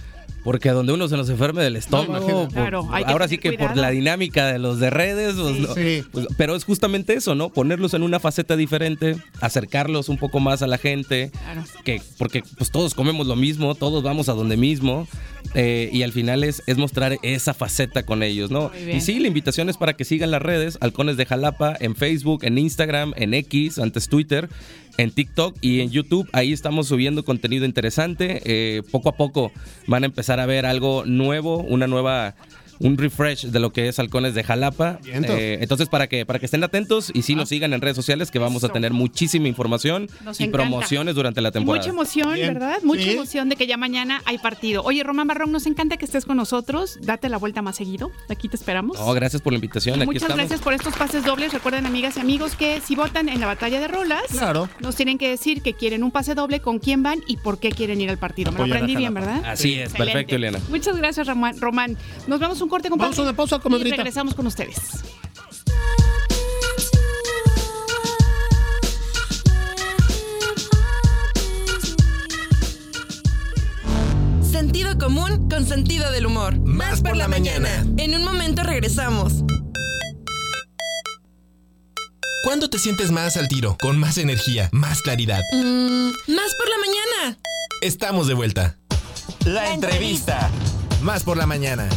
Porque 0.43 0.71
donde 0.71 0.93
uno 0.95 1.07
se 1.09 1.17
nos 1.17 1.29
enferme 1.29 1.63
del 1.63 1.77
estómago, 1.77 2.17
imagínate. 2.17 2.45
por- 2.47 2.53
Claro, 2.55 2.89
hay 2.93 3.05
que 3.05 3.11
ahora 3.13 3.29
sí 3.29 3.37
que 3.39 3.53
por 3.53 3.77
la 3.77 3.91
dinámica 3.91 4.47
de 4.51 4.59
los 4.59 4.81
de 4.81 4.89
redes, 4.91 5.35
pues, 5.39 5.59
no- 5.59 5.75
Sí. 5.75 6.03
pues, 6.11 6.27
pero 6.39 6.57
es 6.57 6.65
justamente 6.65 7.13
eso, 7.15 7.35
¿no? 7.35 7.51
Ponerlos 7.51 7.93
en 7.95 8.03
una 8.03 8.21
faceta 8.21 8.57
diferente, 8.57 9.17
acercarlos 9.41 10.09
un 10.09 10.17
poco 10.17 10.41
más 10.41 10.63
a 10.63 10.67
la 10.67 10.79
gente, 10.79 11.31
Claro. 11.31 11.63
que 11.85 12.01
porque 12.19 12.43
pues 12.57 12.71
todos 12.71 12.95
comemos 12.95 13.27
lo 13.27 13.37
mismo, 13.37 13.75
todos 13.75 14.03
vamos 14.03 14.29
a 14.29 14.33
donde 14.33 14.57
mismo, 14.57 15.07
eh, 15.55 15.91
y 15.93 16.03
al 16.05 16.13
final 16.13 16.45
es, 16.45 16.63
es 16.67 16.79
mostrar 16.79 17.19
esa 17.23 17.53
faceta 17.55 18.05
con 18.05 18.23
ellos, 18.23 18.51
¿no? 18.51 18.71
Y 18.93 19.01
sí, 19.01 19.19
la 19.19 19.29
invitación 19.29 19.69
es 19.69 19.77
para 19.77 19.95
que 19.95 20.05
sigan 20.05 20.31
las 20.31 20.41
redes, 20.43 20.79
Halcones 20.81 21.17
de 21.17 21.27
Jalapa, 21.27 21.77
en 21.81 21.97
Facebook, 21.97 22.45
en 22.45 22.57
Instagram, 22.59 23.13
en 23.17 23.35
X, 23.35 23.79
antes 23.79 24.09
Twitter, 24.09 24.49
en 25.01 25.11
TikTok 25.11 25.57
y 25.61 25.81
en 25.81 25.91
YouTube. 25.91 26.29
Ahí 26.33 26.53
estamos 26.53 26.89
subiendo 26.89 27.25
contenido 27.25 27.65
interesante. 27.65 28.43
Eh, 28.45 28.83
poco 28.91 29.09
a 29.09 29.17
poco 29.17 29.51
van 29.87 30.03
a 30.03 30.07
empezar 30.07 30.41
a 30.41 30.47
ver 30.47 30.67
algo 30.67 31.05
nuevo, 31.07 31.59
una 31.59 31.87
nueva 31.87 32.35
un 32.81 32.97
refresh 32.99 33.47
de 33.47 33.61
lo 33.61 33.73
que 33.73 33.89
es 33.89 33.99
Halcones 33.99 34.35
de 34.35 34.43
Jalapa. 34.43 34.99
Eh, 35.07 35.59
entonces, 35.61 35.89
para 35.89 36.09
que, 36.09 36.27
para 36.27 36.39
que 36.39 36.47
estén 36.47 36.65
atentos 36.65 37.11
y 37.15 37.23
sí 37.23 37.35
nos 37.35 37.51
sigan 37.51 37.73
en 37.75 37.81
redes 37.81 37.95
sociales, 37.97 38.31
que 38.31 38.39
vamos 38.39 38.65
a 38.65 38.71
tener 38.71 38.93
muchísima 38.93 39.49
información 39.49 40.09
Nos 40.25 40.41
y 40.41 40.45
encanta. 40.45 40.59
promociones 40.59 41.15
durante 41.15 41.41
la 41.43 41.51
Y 41.51 41.53
temporada. 41.53 41.83
Mucha 41.87 41.91
emoción, 41.91 42.35
Bien. 42.35 42.55
¿verdad? 42.55 42.79
Mucha 42.83 43.03
Sí. 43.03 43.11
emoción 43.11 43.49
de 43.51 43.57
que 43.57 43.67
ya 43.67 43.77
mañana 43.77 44.23
hay 44.25 44.39
partido. 44.39 44.83
Oye, 44.83 45.03
Román 45.05 45.27
Barrón, 45.29 45.53
nos 45.53 45.67
encanta 45.67 45.97
que 45.99 46.05
estés 46.05 46.25
con 46.25 46.37
nosotros. 46.37 46.99
Date 47.03 47.29
la 47.29 47.37
vuelta 47.39 47.63
más 47.63 47.77
seguido. 47.77 48.11
Aquí 48.29 48.49
te 48.49 48.57
esperamos. 48.57 48.99
No, 48.99 49.13
gracias 49.13 49.43
por 49.43 49.53
la 49.53 49.57
invitación. 49.59 49.97
Aquí 50.01 50.07
Muchas 50.07 50.23
estamos. 50.23 50.39
gracias 50.39 50.61
por 50.61 50.73
estos 50.73 50.97
pases 50.97 51.25
dobles. 51.25 51.53
Recuerden, 51.53 51.85
amigas 51.87 52.17
y 52.17 52.21
amigos, 52.21 52.57
que 52.57 52.81
si 52.81 52.97
votan 52.97 53.29
en 53.29 53.41
la 53.41 53.47
batalla 53.47 53.79
de 53.79 53.89
rolas, 53.89 54.23
Claro. 54.31 54.69
nos 54.81 54.97
tienen 54.97 55.19
que 55.19 55.29
decir 55.29 55.61
que 55.63 55.75
quieren 55.75 56.03
un 56.03 56.11
pase 56.11 56.35
doble, 56.35 56.61
con 56.61 56.79
quién 56.79 57.03
van 57.03 57.21
y 57.27 57.37
por 57.37 57.59
qué 57.59 57.71
quieren 57.71 58.01
ir 58.01 58.09
al 58.09 58.19
partido. 58.19 58.53
Me 58.53 58.59
lo 58.59 58.65
Apoyar 58.65 58.79
aprendí 58.79 58.97
bien. 58.97 59.13
¿verdad? 59.15 59.43
Así 59.45 59.75
es, 59.75 59.91
Excelente. 59.91 59.99
perfecto, 59.99 60.37
Eliana. 60.37 60.59
Muchas 60.71 60.97
gracias, 60.97 61.27
Román. 61.27 61.61
Román. 61.61 61.97
Nos 62.27 62.41
vamos 62.41 62.61
a 62.61 62.65
un 62.65 62.70
corte, 62.71 62.89
compadre. 62.89 63.11
Vamos 63.11 63.19
a 63.19 63.23
una 63.23 63.37
pausa, 63.37 63.57
Y 63.57 63.61
comadrita. 63.61 63.97
regresamos 63.97 64.35
con 64.35 64.47
ustedes. 64.47 64.79
Sentido 74.43 74.99
común 74.99 75.49
con 75.49 75.67
sentido 75.67 76.11
del 76.11 76.27
humor. 76.27 76.59
Más 76.61 77.01
por 77.01 77.17
la 77.17 77.29
mañana. 77.29 77.69
En 77.97 78.15
un 78.15 78.25
momento 78.25 78.63
regresamos. 78.63 79.45
¿Cuándo 82.45 82.71
te 82.71 82.79
sientes 82.79 83.11
más 83.11 83.37
al 83.37 83.49
tiro? 83.49 83.77
Con 83.81 83.99
más 83.99 84.19
energía, 84.19 84.69
más 84.73 85.03
claridad. 85.03 85.41
Mm, 85.53 86.09
más 86.35 86.55
por 86.57 86.69
la 86.69 86.79
mañana. 86.79 87.39
Estamos 87.83 88.27
de 88.27 88.35
vuelta. 88.35 88.77
La 89.45 89.73
entrevista. 89.73 90.51
Más 91.03 91.23
por 91.23 91.37
la 91.37 91.47
mañana. 91.47 91.89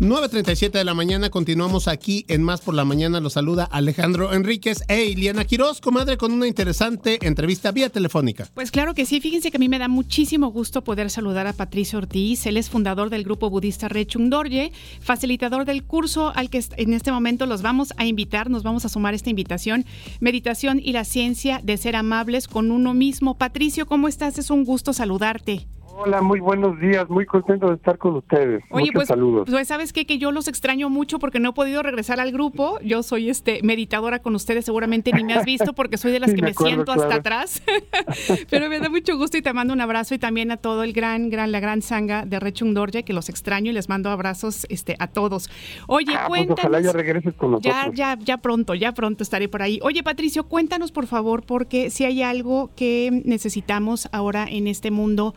9.37 0.00 0.72
de 0.72 0.84
la 0.84 0.92
mañana, 0.92 1.30
continuamos 1.30 1.86
aquí 1.86 2.24
en 2.26 2.42
Más 2.42 2.60
por 2.60 2.74
la 2.74 2.84
Mañana. 2.84 3.20
Los 3.20 3.34
saluda 3.34 3.62
Alejandro 3.64 4.32
Enríquez 4.34 4.82
e 4.88 5.04
Iliana 5.04 5.44
Quiroz, 5.44 5.80
comadre, 5.80 6.16
con 6.16 6.32
una 6.32 6.48
interesante 6.48 7.20
entrevista 7.22 7.70
vía 7.70 7.88
telefónica. 7.90 8.48
Pues 8.54 8.72
claro 8.72 8.94
que 8.94 9.06
sí, 9.06 9.20
fíjense 9.20 9.52
que 9.52 9.56
a 9.56 9.60
mí 9.60 9.68
me 9.68 9.78
da 9.78 9.86
muchísimo 9.86 10.48
gusto 10.48 10.82
poder 10.82 11.10
saludar 11.10 11.46
a 11.46 11.52
Patricio 11.52 11.98
Ortiz, 11.98 12.44
él 12.46 12.56
es 12.56 12.70
fundador 12.70 13.08
del 13.08 13.22
grupo 13.22 13.50
budista 13.50 13.88
Rechung 13.88 14.30
Dorje, 14.30 14.72
facilitador 15.00 15.64
del 15.64 15.84
curso 15.84 16.32
al 16.34 16.50
que 16.50 16.64
en 16.76 16.92
este 16.92 17.12
momento 17.12 17.46
los 17.46 17.62
vamos 17.62 17.94
a 17.96 18.04
invitar, 18.04 18.50
nos 18.50 18.64
vamos 18.64 18.84
a 18.84 18.88
sumar 18.88 19.14
esta 19.14 19.30
invitación, 19.30 19.84
Meditación 20.18 20.80
y 20.82 20.92
la 20.92 21.04
ciencia 21.04 21.60
de 21.62 21.76
ser 21.76 21.94
amables 21.94 22.48
con 22.48 22.72
uno 22.72 22.94
mismo. 22.94 23.38
Patricio, 23.38 23.86
¿cómo 23.86 24.08
estás? 24.08 24.38
Es 24.38 24.50
un 24.50 24.64
gusto 24.64 24.92
saludarte. 24.92 25.68
Hola, 25.96 26.22
muy 26.22 26.40
buenos 26.40 26.80
días, 26.80 27.08
muy 27.08 27.24
contento 27.24 27.68
de 27.68 27.76
estar 27.76 27.98
con 27.98 28.16
ustedes. 28.16 28.64
Oye, 28.70 28.86
Muchos 28.86 28.94
pues, 28.94 29.08
saludos. 29.08 29.48
pues 29.48 29.68
sabes 29.68 29.92
qué? 29.92 30.04
que 30.06 30.18
yo 30.18 30.32
los 30.32 30.48
extraño 30.48 30.90
mucho 30.90 31.20
porque 31.20 31.38
no 31.38 31.50
he 31.50 31.52
podido 31.52 31.82
regresar 31.84 32.18
al 32.18 32.32
grupo. 32.32 32.80
Yo 32.82 33.02
soy 33.04 33.30
este 33.30 33.60
meditadora 33.62 34.18
con 34.18 34.34
ustedes, 34.34 34.64
seguramente 34.64 35.12
ni 35.12 35.22
me 35.22 35.34
has 35.34 35.44
visto 35.44 35.72
porque 35.72 35.96
soy 35.96 36.10
de 36.10 36.18
las 36.20 36.30
Sí, 36.30 36.36
que 36.36 36.42
me 36.42 36.50
acuerdo, 36.50 36.74
siento 36.74 36.92
hasta 36.92 37.06
claro. 37.06 37.20
atrás. 37.20 37.62
Pero 38.50 38.68
me 38.68 38.80
da 38.80 38.88
mucho 38.88 39.16
gusto 39.16 39.36
y 39.36 39.42
te 39.42 39.52
mando 39.52 39.72
un 39.72 39.80
abrazo 39.80 40.14
y 40.14 40.18
también 40.18 40.50
a 40.50 40.56
todo 40.56 40.82
el 40.82 40.92
gran, 40.92 41.30
gran, 41.30 41.52
la 41.52 41.60
gran 41.60 41.80
sanga 41.80 42.26
de 42.26 42.40
Rechung 42.40 42.74
Dorje, 42.74 43.04
que 43.04 43.12
los 43.12 43.28
extraño 43.28 43.70
y 43.70 43.74
les 43.74 43.88
mando 43.88 44.10
abrazos 44.10 44.66
este, 44.70 44.96
a 44.98 45.06
todos. 45.06 45.48
Oye, 45.86 46.14
Ah, 46.16 46.24
pues 46.26 46.40
cuéntanos. 46.40 46.58
ojalá 46.58 46.80
ya 46.80 46.92
regreses 46.92 47.34
con 47.34 47.52
nosotros. 47.52 47.72
Ya, 47.94 48.16
ya, 48.16 48.18
ya 48.22 48.38
pronto, 48.38 48.74
ya 48.74 48.92
pronto 48.92 49.22
estaré 49.22 49.48
por 49.48 49.62
ahí. 49.62 49.78
Oye, 49.82 50.02
Patricio, 50.02 50.44
cuéntanos 50.48 50.90
por 50.90 51.06
favor, 51.06 51.44
porque 51.46 51.90
si 51.90 52.04
hay 52.04 52.22
algo 52.22 52.70
que 52.74 53.22
necesitamos 53.24 54.08
ahora 54.12 54.46
en 54.50 54.66
este 54.66 54.90
mundo, 54.90 55.34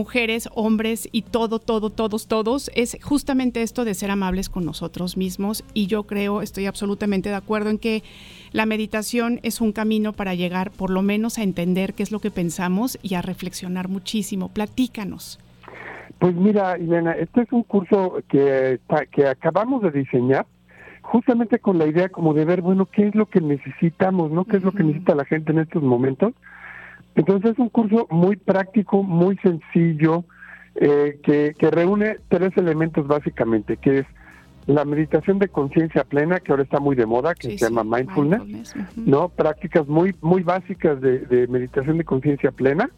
mujeres, 0.00 0.48
hombres 0.54 1.08
y 1.12 1.22
todo, 1.22 1.58
todo, 1.58 1.90
todos, 1.90 2.26
todos, 2.26 2.70
es 2.74 2.96
justamente 3.02 3.60
esto 3.62 3.84
de 3.84 3.92
ser 3.94 4.10
amables 4.10 4.48
con 4.48 4.64
nosotros 4.64 5.16
mismos. 5.18 5.62
Y 5.74 5.86
yo 5.88 6.04
creo, 6.04 6.40
estoy 6.40 6.64
absolutamente 6.66 7.28
de 7.28 7.34
acuerdo 7.34 7.68
en 7.68 7.78
que 7.78 8.02
la 8.52 8.64
meditación 8.64 9.40
es 9.42 9.60
un 9.60 9.72
camino 9.72 10.12
para 10.14 10.34
llegar 10.34 10.70
por 10.70 10.88
lo 10.90 11.02
menos 11.02 11.36
a 11.38 11.42
entender 11.42 11.92
qué 11.92 12.02
es 12.02 12.12
lo 12.12 12.20
que 12.20 12.30
pensamos 12.30 12.98
y 13.02 13.14
a 13.14 13.20
reflexionar 13.22 13.88
muchísimo. 13.88 14.48
Platícanos. 14.48 15.38
Pues 16.18 16.34
mira, 16.34 16.74
Elena, 16.76 17.12
este 17.12 17.42
es 17.42 17.52
un 17.52 17.62
curso 17.62 18.22
que, 18.28 18.74
está- 18.74 19.04
que 19.06 19.26
acabamos 19.26 19.82
de 19.82 19.90
diseñar 19.90 20.46
justamente 21.02 21.58
con 21.58 21.76
la 21.78 21.86
idea 21.86 22.08
como 22.08 22.32
de 22.34 22.44
ver, 22.46 22.62
bueno, 22.62 22.86
qué 22.86 23.08
es 23.08 23.14
lo 23.14 23.26
que 23.26 23.40
necesitamos, 23.40 24.30
¿no? 24.30 24.44
¿Qué 24.44 24.56
es 24.58 24.62
lo 24.62 24.72
que 24.72 24.82
necesita 24.82 25.14
la 25.14 25.24
gente 25.24 25.52
en 25.52 25.58
estos 25.58 25.82
momentos? 25.82 26.32
Entonces 27.20 27.50
es 27.52 27.58
un 27.58 27.68
curso 27.68 28.06
muy 28.10 28.36
práctico, 28.36 29.02
muy 29.02 29.36
sencillo, 29.38 30.24
eh, 30.76 31.20
que, 31.22 31.54
que 31.58 31.70
reúne 31.70 32.16
tres 32.28 32.56
elementos 32.56 33.06
básicamente, 33.06 33.76
que 33.76 33.98
es 33.98 34.06
la 34.66 34.86
meditación 34.86 35.38
de 35.38 35.48
conciencia 35.48 36.04
plena, 36.04 36.40
que 36.40 36.50
ahora 36.52 36.62
está 36.62 36.80
muy 36.80 36.96
de 36.96 37.04
moda, 37.04 37.34
que 37.34 37.48
Sí, 37.50 37.58
se 37.58 37.66
sí, 37.66 37.74
llama 37.74 37.98
mindfulness. 37.98 38.74
¿no? 38.96 39.28
Prácticas 39.28 39.86
muy, 39.86 40.14
muy 40.22 40.42
básicas 40.42 40.98
de, 41.02 41.18
de 41.26 41.46
meditación 41.48 41.98
de 41.98 42.04
conciencia 42.04 42.52
plena. 42.52 42.88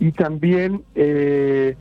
Y 0.00 0.10
también 0.10 0.82
eh, 0.96 1.76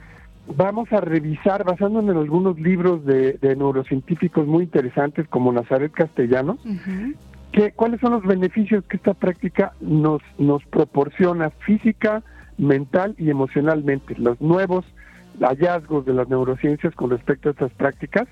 vamos 0.55 0.91
a 0.93 1.01
revisar, 1.01 1.63
basándonos 1.63 2.11
en 2.11 2.21
algunos 2.21 2.59
libros 2.59 3.03
de, 3.03 3.34
de 3.34 3.55
neurocientíficos 3.55 4.45
muy 4.45 4.65
interesantes, 4.65 5.28
como 5.28 5.51
Nazaret 5.51 5.91
Castellanos, 5.91 6.63
Ujú. 6.63 7.15
Que, 7.54 7.72
cuáles 7.72 8.01
son 8.01 8.14
los 8.14 8.24
beneficios 8.24 8.84
que 8.86 8.97
esta 8.97 9.14
práctica 9.14 9.74
nos, 9.80 10.22
nos 10.38 10.66
proporciona 10.66 11.51
física, 11.51 12.24
mental 12.58 13.16
y 13.18 13.30
emocionalmente, 13.30 14.16
los 14.18 14.41
nuevos 14.41 14.86
hallazgos 15.39 16.06
de 16.06 16.14
las 16.14 16.28
neurociencias 16.28 16.93
con 16.95 17.12
respecto 17.12 17.49
a 17.49 17.51
estas 17.51 17.72
prácticas, 17.74 18.28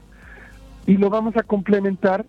y 0.88 0.98
lo 0.98 1.10
vamos 1.10 1.38
a 1.38 1.44
complementar 1.44 2.26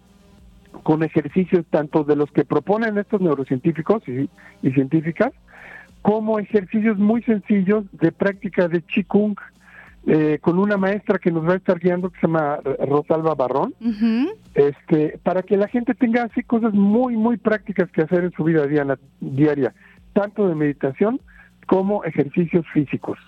con 0.82 1.02
ejercicios 1.02 1.64
tanto 1.70 2.04
de 2.04 2.14
los 2.14 2.30
que 2.30 2.44
proponen 2.44 2.98
estos 2.98 3.20
neurocientíficos 3.20 4.02
y, 4.06 4.28
y 4.62 4.70
científicas, 4.72 5.32
como 6.02 6.38
ejercicios 6.38 6.98
muy 6.98 7.22
sencillos 7.22 7.84
de 7.92 8.12
práctica 8.12 8.68
de 8.68 8.82
Qigong, 8.82 9.36
eh, 10.06 10.38
con 10.40 10.58
una 10.58 10.76
maestra 10.76 11.18
que 11.18 11.30
nos 11.30 11.46
va 11.48 11.52
a 11.54 11.56
estar 11.56 11.78
guiando 11.78 12.10
que 12.10 12.18
se 12.20 12.26
llama 12.26 12.58
Rosalba 12.88 13.34
Barrón, 13.34 13.74
este, 14.54 15.18
para 15.22 15.42
que 15.42 15.56
la 15.56 15.68
gente 15.68 15.94
tenga 15.94 16.24
así 16.24 16.42
cosas 16.42 16.72
muy, 16.74 17.16
muy 17.16 17.36
prácticas 17.36 17.90
que 17.92 18.02
hacer 18.02 18.24
en 18.24 18.32
su 18.32 18.44
vida 18.44 18.66
diana- 18.66 18.98
diaria, 19.20 19.74
tanto 20.12 20.48
de 20.48 20.54
meditación 20.54 21.20
como 21.66 22.04
ejercicios 22.04 22.64
físicos. 22.72 23.18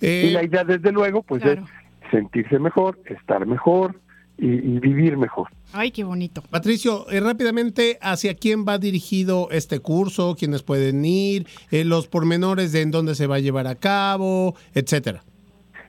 Eh, 0.00 0.28
y 0.28 0.30
la 0.32 0.42
idea, 0.44 0.64
desde 0.64 0.90
luego, 0.92 1.22
pues 1.22 1.42
Claro. 1.42 1.62
es 1.62 2.10
sentirse 2.10 2.58
mejor, 2.58 2.98
estar 3.04 3.44
mejor 3.46 4.00
y, 4.38 4.46
y 4.46 4.78
vivir 4.80 5.16
mejor. 5.18 5.48
Ay, 5.74 5.90
qué 5.90 6.04
bonito. 6.04 6.42
Patricio, 6.50 7.08
eh, 7.10 7.20
rápidamente, 7.20 7.98
¿hacia 8.00 8.34
quién 8.34 8.64
va 8.66 8.78
dirigido 8.78 9.48
este 9.50 9.80
curso? 9.80 10.34
¿Quiénes 10.38 10.62
pueden 10.62 11.04
ir? 11.04 11.46
Eh, 11.70 11.84
los 11.84 12.08
pormenores 12.08 12.72
de 12.72 12.80
en 12.80 12.90
dónde 12.90 13.14
se 13.14 13.26
va 13.26 13.36
a 13.36 13.40
llevar 13.40 13.66
a 13.66 13.74
cabo, 13.74 14.54
etcétera. 14.74 15.22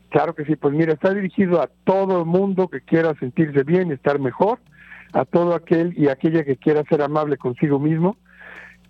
Claro 0.09 0.33
que 0.33 0.45
sí, 0.45 0.55
pues 0.55 0.73
mira, 0.73 0.93
está 0.93 1.13
dirigido 1.13 1.61
a 1.61 1.69
todo 1.83 2.19
el 2.19 2.25
mundo 2.25 2.67
que 2.67 2.81
quiera 2.81 3.13
sentirse 3.19 3.63
bien 3.63 3.89
y 3.89 3.93
estar 3.93 4.19
mejor, 4.19 4.59
a 5.13 5.25
todo 5.25 5.53
aquel 5.55 5.93
y 5.97 6.07
aquella 6.07 6.43
que 6.43 6.57
quiera 6.57 6.83
ser 6.89 7.01
amable 7.01 7.37
consigo 7.37 7.79
mismo. 7.79 8.17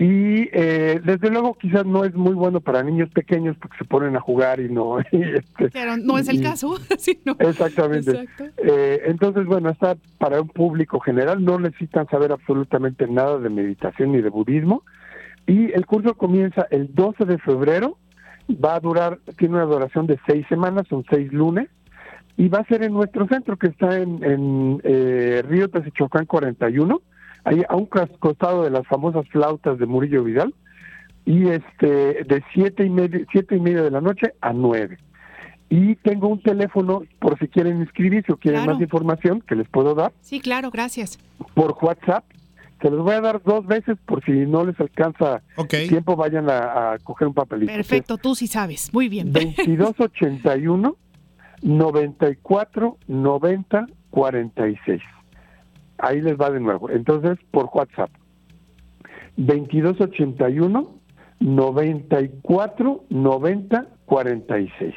Y 0.01 0.47
eh, 0.53 1.01
desde 1.03 1.29
luego 1.29 1.55
quizás 1.55 1.85
no 1.85 2.05
es 2.05 2.15
muy 2.15 2.31
bueno 2.33 2.61
para 2.61 2.81
niños 2.83 3.09
pequeños 3.09 3.57
porque 3.61 3.77
se 3.79 3.83
ponen 3.83 4.15
a 4.15 4.21
jugar 4.21 4.61
y 4.61 4.69
no... 4.69 4.99
y, 5.11 5.21
este, 5.21 5.69
Pero 5.71 5.97
no 5.97 6.17
es 6.17 6.29
el 6.29 6.37
y- 6.37 6.43
caso. 6.43 6.77
Sí, 6.97 7.19
no. 7.25 7.35
Exactamente. 7.37 8.11
Exacto. 8.11 8.45
Eh, 8.63 9.01
entonces, 9.07 9.45
bueno, 9.45 9.69
está 9.69 9.97
para 10.17 10.41
un 10.41 10.47
público 10.47 11.01
general, 11.01 11.43
no 11.43 11.59
necesitan 11.59 12.07
saber 12.07 12.31
absolutamente 12.31 13.07
nada 13.07 13.39
de 13.39 13.49
meditación 13.49 14.13
ni 14.13 14.21
de 14.21 14.29
budismo. 14.29 14.83
Y 15.47 15.73
el 15.73 15.85
curso 15.85 16.13
comienza 16.15 16.65
el 16.71 16.95
12 16.95 17.25
de 17.25 17.37
febrero, 17.39 17.97
va 18.53 18.75
a 18.75 18.79
durar, 18.79 19.19
tiene 19.37 19.55
una 19.55 19.65
duración 19.65 20.07
de 20.07 20.19
seis 20.27 20.45
semanas, 20.49 20.87
son 20.89 21.03
seis 21.09 21.31
lunes, 21.31 21.69
y 22.37 22.47
va 22.47 22.59
a 22.59 22.65
ser 22.65 22.83
en 22.83 22.93
nuestro 22.93 23.27
centro 23.27 23.57
que 23.57 23.67
está 23.67 23.97
en, 23.99 24.23
en 24.23 24.81
eh, 24.83 25.43
Río 25.47 25.69
Tezichocán 25.69 26.25
41, 26.25 27.01
ahí 27.43 27.61
a 27.67 27.75
un 27.75 27.87
cos- 27.89 28.17
costado 28.19 28.63
de 28.63 28.69
las 28.69 28.87
famosas 28.87 29.27
flautas 29.29 29.77
de 29.77 29.85
Murillo 29.85 30.23
Vidal, 30.23 30.53
y 31.25 31.47
este 31.47 32.23
de 32.23 32.43
siete 32.53 32.85
y 32.85 32.89
media, 32.89 33.19
siete 33.31 33.55
y 33.55 33.59
media 33.59 33.83
de 33.83 33.91
la 33.91 34.01
noche 34.01 34.33
a 34.41 34.51
nueve. 34.53 34.97
Y 35.69 35.95
tengo 35.97 36.27
un 36.29 36.41
teléfono 36.41 37.03
por 37.19 37.37
si 37.37 37.47
quieren 37.47 37.81
inscribirse 37.81 38.31
o 38.31 38.37
quieren 38.37 38.61
Claro. 38.63 38.73
más 38.73 38.81
información 38.81 39.41
que 39.41 39.55
les 39.55 39.67
puedo 39.69 39.93
dar 39.93 40.11
Sí, 40.21 40.39
claro, 40.39 40.71
gracias. 40.71 41.19
por 41.53 41.77
WhatsApp. 41.79 42.23
Se 42.81 42.89
los 42.89 43.03
voy 43.03 43.13
a 43.15 43.21
dar 43.21 43.41
dos 43.43 43.65
veces 43.65 43.97
por 44.05 44.23
si 44.23 44.31
no 44.31 44.63
les 44.65 44.79
alcanza 44.79 45.41
Ok. 45.57 45.73
tiempo, 45.89 46.15
vayan 46.15 46.49
a, 46.49 46.93
a 46.93 46.97
coger 46.99 47.27
un 47.27 47.33
papelito. 47.33 47.71
Perfecto, 47.71 48.17
tú 48.17 48.35
sí 48.35 48.47
sabes. 48.47 48.93
Muy 48.93 49.09
bien. 49.09 49.31
2281 49.33 50.95
94 51.61 52.97
90 53.07 53.85
46. 54.11 55.01
Ahí 55.97 56.21
les 56.21 56.37
va 56.37 56.49
de 56.49 56.59
nuevo. 56.59 56.89
Entonces, 56.89 57.37
por 57.51 57.69
WhatsApp. 57.73 58.09
2281 59.37 60.89
94 61.39 63.03
90 63.09 63.87
46. 64.05 64.93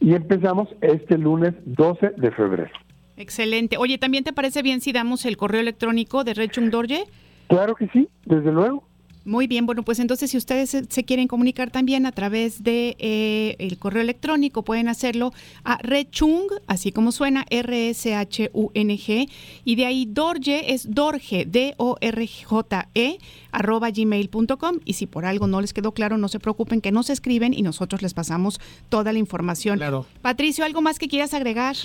Y 0.00 0.14
empezamos 0.14 0.68
este 0.80 1.16
lunes 1.18 1.54
12 1.64 2.10
de 2.16 2.30
febrero. 2.32 2.70
Excelente. 3.16 3.76
Oye, 3.76 3.98
¿también 3.98 4.24
te 4.24 4.32
parece 4.32 4.62
bien 4.62 4.80
si 4.80 4.92
damos 4.92 5.24
el 5.24 5.36
correo 5.36 5.60
electrónico 5.60 6.24
de 6.24 6.34
Rechung 6.34 6.70
Dorje? 6.70 7.04
Claro 7.48 7.74
que 7.74 7.88
sí, 7.88 8.08
desde 8.24 8.50
luego. 8.50 8.84
Muy 9.26 9.46
bien, 9.46 9.64
bueno, 9.64 9.82
pues 9.84 10.00
entonces 10.00 10.30
si 10.30 10.36
ustedes 10.36 10.68
se, 10.70 11.04
quieren 11.04 11.28
comunicar 11.28 11.70
también 11.70 12.04
a 12.04 12.12
través 12.12 12.62
de 12.62 12.94
eh, 12.98 13.56
el 13.58 13.78
correo 13.78 14.02
electrónico, 14.02 14.64
pueden 14.64 14.86
hacerlo 14.86 15.32
a 15.64 15.78
rechung, 15.78 16.42
así 16.66 16.92
como 16.92 17.10
suena, 17.10 17.46
R-S-H-U-N-G, 17.48 19.28
y 19.64 19.76
de 19.76 19.86
ahí 19.86 20.04
Dorje 20.04 20.74
es 20.74 20.94
Dorje, 20.94 21.46
D-O-R-J-E, 21.46 23.18
arroba 23.50 23.90
gmail.com, 23.90 24.80
y 24.84 24.92
si 24.92 25.06
por 25.06 25.24
algo 25.24 25.46
no 25.46 25.62
les 25.62 25.72
quedó 25.72 25.92
claro, 25.92 26.18
no 26.18 26.28
se 26.28 26.38
preocupen, 26.38 26.82
que 26.82 26.92
nos 26.92 27.08
escriben 27.08 27.54
y 27.54 27.62
nosotros 27.62 28.02
les 28.02 28.12
pasamos 28.12 28.60
toda 28.90 29.14
la 29.14 29.18
información. 29.18 29.78
Claro. 29.78 30.04
Patricio, 30.20 30.66
¿algo 30.66 30.82
más 30.82 30.98
que 30.98 31.08
quieras 31.08 31.32
agregar? 31.32 31.76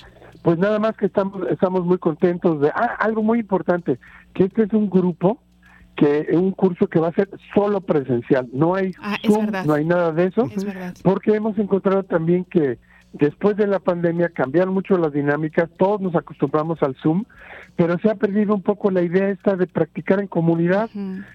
Pues 0.42 0.58
nada 0.58 0.80
más 0.80 0.96
que 0.96 1.06
estamos, 1.08 1.48
estamos 1.50 1.86
muy 1.86 1.98
contentos 1.98 2.62
de... 2.62 2.70
Ah, 2.70 2.96
algo 3.00 3.24
muy 3.24 3.40
importante, 3.40 4.00
que 4.34 4.46
este 4.46 4.64
es 4.64 4.74
un 4.74 4.90
grupo, 4.90 5.42
que 5.96 6.28
es 6.30 6.36
un 6.38 6.52
curso 6.52 6.88
que 6.88 7.00
va 7.00 7.10
a 7.10 7.14
ser 7.14 7.30
solo 7.54 7.82
presencial. 7.82 8.48
No 8.54 8.76
hay 8.76 8.94
Ah, 9.02 9.18
Zoom, 9.26 9.48
no 9.66 9.74
hay 9.74 9.86
nada 9.86 10.12
de 10.14 10.26
eso, 10.26 10.46
Es 10.46 11.02
porque 11.04 11.36
hemos 11.36 11.58
encontrado 11.58 12.04
también 12.04 12.46
que 12.46 12.80
después 13.12 13.58
de 13.58 13.68
la 13.68 13.80
pandemia 13.80 14.30
cambiaron 14.30 14.74
mucho 14.74 14.98
las 14.98 15.12
dinámicas, 15.12 15.70
todos 15.78 16.00
nos 16.00 16.16
acostumbramos 16.16 16.82
al 16.84 16.96
Zoom, 16.96 17.26
pero 17.76 17.98
se 18.00 18.10
ha 18.10 18.16
perdido 18.16 18.54
un 18.54 18.62
poco 18.62 18.92
la 18.92 19.02
idea 19.02 19.30
esta 19.30 19.56
de 19.56 19.68
practicar 19.68 20.20
en 20.20 20.28
comunidad. 20.28 20.90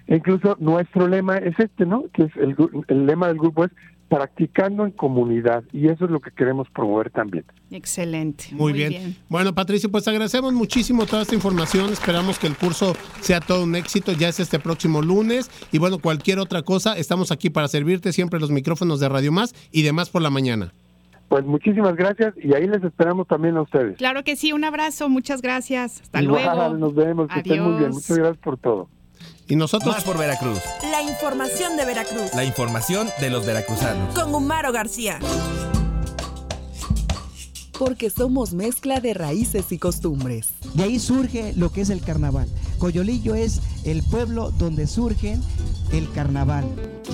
E 0.06 0.16
incluso 0.16 0.56
nuestro 0.60 1.08
lema 1.08 1.36
es 1.38 1.58
este, 1.58 1.84
¿no? 1.84 2.04
Que 2.12 2.24
es 2.24 2.36
el, 2.36 2.56
el 2.88 3.06
lema 3.06 3.28
del 3.28 3.38
grupo 3.38 3.64
es 3.64 3.70
practicando 4.14 4.84
en 4.84 4.92
comunidad 4.92 5.64
y 5.72 5.88
eso 5.88 6.04
es 6.04 6.10
lo 6.12 6.20
que 6.20 6.30
queremos 6.30 6.68
promover 6.70 7.10
también. 7.10 7.44
Excelente. 7.72 8.44
Muy, 8.52 8.72
bien. 8.72 9.16
Bueno, 9.28 9.52
Patricio, 9.52 9.90
pues 9.90 10.06
agradecemos 10.06 10.52
muchísimo 10.52 11.04
toda 11.04 11.22
esta 11.22 11.34
información. 11.34 11.92
Esperamos 11.92 12.38
que 12.38 12.46
el 12.46 12.56
curso 12.56 12.94
sea 13.20 13.40
todo 13.40 13.64
un 13.64 13.74
éxito. 13.74 14.12
Ya 14.12 14.28
es 14.28 14.38
este 14.38 14.60
próximo 14.60 15.02
lunes. 15.02 15.50
Y 15.72 15.78
bueno, 15.78 15.98
cualquier 15.98 16.38
otra 16.38 16.62
cosa, 16.62 16.96
estamos 16.96 17.32
aquí 17.32 17.50
para 17.50 17.66
servirte 17.66 18.12
siempre 18.12 18.38
los 18.38 18.52
micrófonos 18.52 19.00
de 19.00 19.08
Radio 19.08 19.32
Más 19.32 19.52
y 19.72 19.82
demás 19.82 20.10
por 20.10 20.22
la 20.22 20.30
mañana. 20.30 20.72
Pues 21.28 21.44
muchísimas 21.44 21.96
gracias 21.96 22.34
y 22.40 22.54
ahí 22.54 22.68
les 22.68 22.84
esperamos 22.84 23.26
también 23.26 23.56
a 23.56 23.62
ustedes. 23.62 23.96
Claro 23.96 24.22
que 24.22 24.36
sí, 24.36 24.52
un 24.52 24.62
abrazo, 24.62 25.08
muchas 25.08 25.42
gracias. 25.42 26.02
Hasta 26.02 26.22
Igual, 26.22 26.44
luego. 26.44 26.74
Nos 26.76 26.94
vemos, 26.94 27.28
que 27.28 27.40
estén 27.40 27.60
muy 27.60 27.72
bien. 27.72 27.86
Adiós. 27.86 27.94
Muchas 27.94 28.18
gracias 28.18 28.38
por 28.38 28.58
todo. 28.58 28.88
Y 29.46 29.56
nosotros, 29.56 29.94
Más 29.94 30.04
por 30.04 30.16
Veracruz. 30.16 30.58
La 30.90 31.02
información 31.02 31.76
de 31.76 31.84
Veracruz. 31.84 32.32
La 32.34 32.44
información 32.44 33.10
de 33.20 33.30
los 33.30 33.44
veracruzanos. 33.44 34.14
Con 34.14 34.34
Humaro 34.34 34.72
García. 34.72 35.18
Porque 37.78 38.10
somos 38.10 38.52
mezcla 38.52 39.00
de 39.00 39.14
raíces 39.14 39.72
y 39.72 39.78
costumbres. 39.78 40.48
De 40.74 40.84
ahí 40.84 40.98
surge 40.98 41.52
lo 41.56 41.70
que 41.70 41.82
es 41.82 41.90
el 41.90 42.00
carnaval. 42.00 42.48
Coyolillo 42.78 43.34
es 43.34 43.60
el 43.84 44.02
pueblo 44.02 44.50
donde 44.50 44.86
surge 44.86 45.38
el 45.92 46.10
carnaval. 46.12 46.64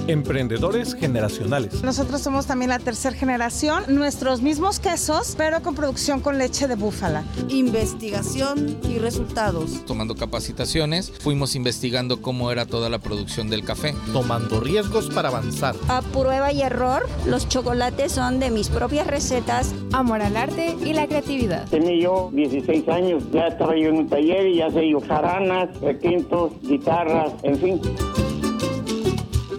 Emprendedores 0.06 0.94
generacionales. 0.94 1.82
Nosotros 1.82 2.20
somos 2.20 2.46
también 2.46 2.70
la 2.70 2.78
tercera 2.78 3.16
generación, 3.16 3.84
nuestros 3.88 4.40
mismos 4.40 4.80
quesos, 4.80 5.34
pero 5.36 5.62
con 5.62 5.74
producción 5.74 6.20
con 6.20 6.38
leche 6.38 6.68
de 6.68 6.76
búfala. 6.76 7.24
Investigación 7.48 8.78
y 8.88 8.98
resultados. 8.98 9.84
Tomando 9.86 10.14
capacitaciones, 10.14 11.12
fuimos 11.20 11.54
investigando 11.54 12.22
cómo 12.22 12.50
era 12.50 12.66
toda 12.66 12.88
la 12.88 12.98
producción 12.98 13.50
del 13.50 13.64
café. 13.64 13.94
Tomando 14.12 14.60
riesgos 14.60 15.10
para 15.10 15.28
avanzar. 15.28 15.76
A 15.88 16.02
prueba 16.02 16.52
y 16.52 16.62
error, 16.62 17.08
los 17.26 17.48
chocolates 17.48 18.12
son 18.12 18.40
de 18.40 18.50
mis 18.50 18.68
propias 18.68 19.06
recetas. 19.06 19.74
Amor 19.92 20.22
al 20.22 20.36
arte 20.36 20.49
y 20.58 20.92
la 20.92 21.06
creatividad. 21.06 21.68
Tenía 21.68 22.02
yo 22.02 22.30
16 22.32 22.88
años, 22.88 23.22
ya 23.32 23.48
estaba 23.48 23.76
yo 23.76 23.88
en 23.88 23.98
un 23.98 24.08
taller 24.08 24.46
y 24.46 24.56
ya 24.56 24.70
sé 24.70 24.88
yo 24.88 25.00
jaranas, 25.00 25.68
requintos, 25.80 26.52
guitarras, 26.62 27.32
en 27.42 27.58
fin. 27.58 27.80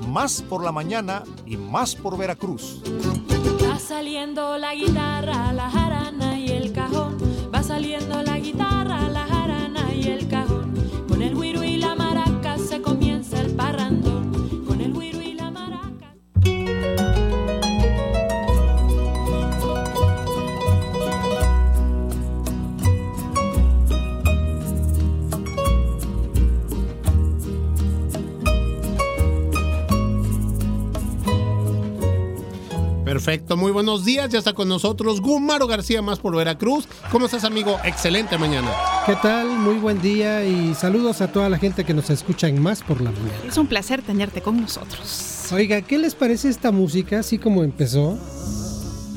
Más 0.08 0.42
por 0.42 0.64
la 0.64 0.72
mañana 0.72 1.24
y 1.46 1.58
más 1.58 1.96
por 1.96 2.18
Veracruz. 2.18 2.82
Va 3.64 3.80
saliendo 3.80 4.58
la 4.58 4.76
guitarra, 4.76 5.54
la 5.54 5.70
Perfecto, 33.24 33.56
muy 33.56 33.72
buenos 33.72 34.04
días. 34.04 34.32
Ya 34.32 34.40
está 34.40 34.54
con 34.54 34.68
nosotros 34.68 35.22
Gumaro 35.22 35.68
García, 35.68 36.02
más 36.02 36.18
por 36.18 36.36
Veracruz. 36.36 36.88
¿Cómo 37.12 37.28
estás, 37.28 37.44
amigo? 37.44 37.78
Excelente 37.86 38.36
mañana. 38.40 38.72
¿Qué 39.06 39.16
tal? 39.22 39.48
Muy 39.60 39.76
buen 39.76 40.02
día 40.02 40.44
y 40.44 40.74
saludos 40.74 41.22
a 41.22 41.32
toda 41.32 41.48
la 41.48 41.60
gente 41.60 41.84
que 41.86 41.94
nos 41.94 42.10
escucha 42.10 42.48
en 42.48 42.60
Más 42.60 42.82
por 42.82 43.00
la 43.00 43.12
Mañana. 43.12 43.32
Es 43.48 43.60
un 43.60 43.68
placer 43.68 44.02
tenerte 44.02 44.42
con 44.42 44.60
nosotros. 44.60 45.50
Oiga, 45.54 45.84
¿qué 45.84 46.00
les 46.00 46.16
parece 46.16 46.50
esta 46.50 46.72
música 46.72 47.20
así 47.20 47.38
como 47.38 47.64
empezó? 47.64 48.18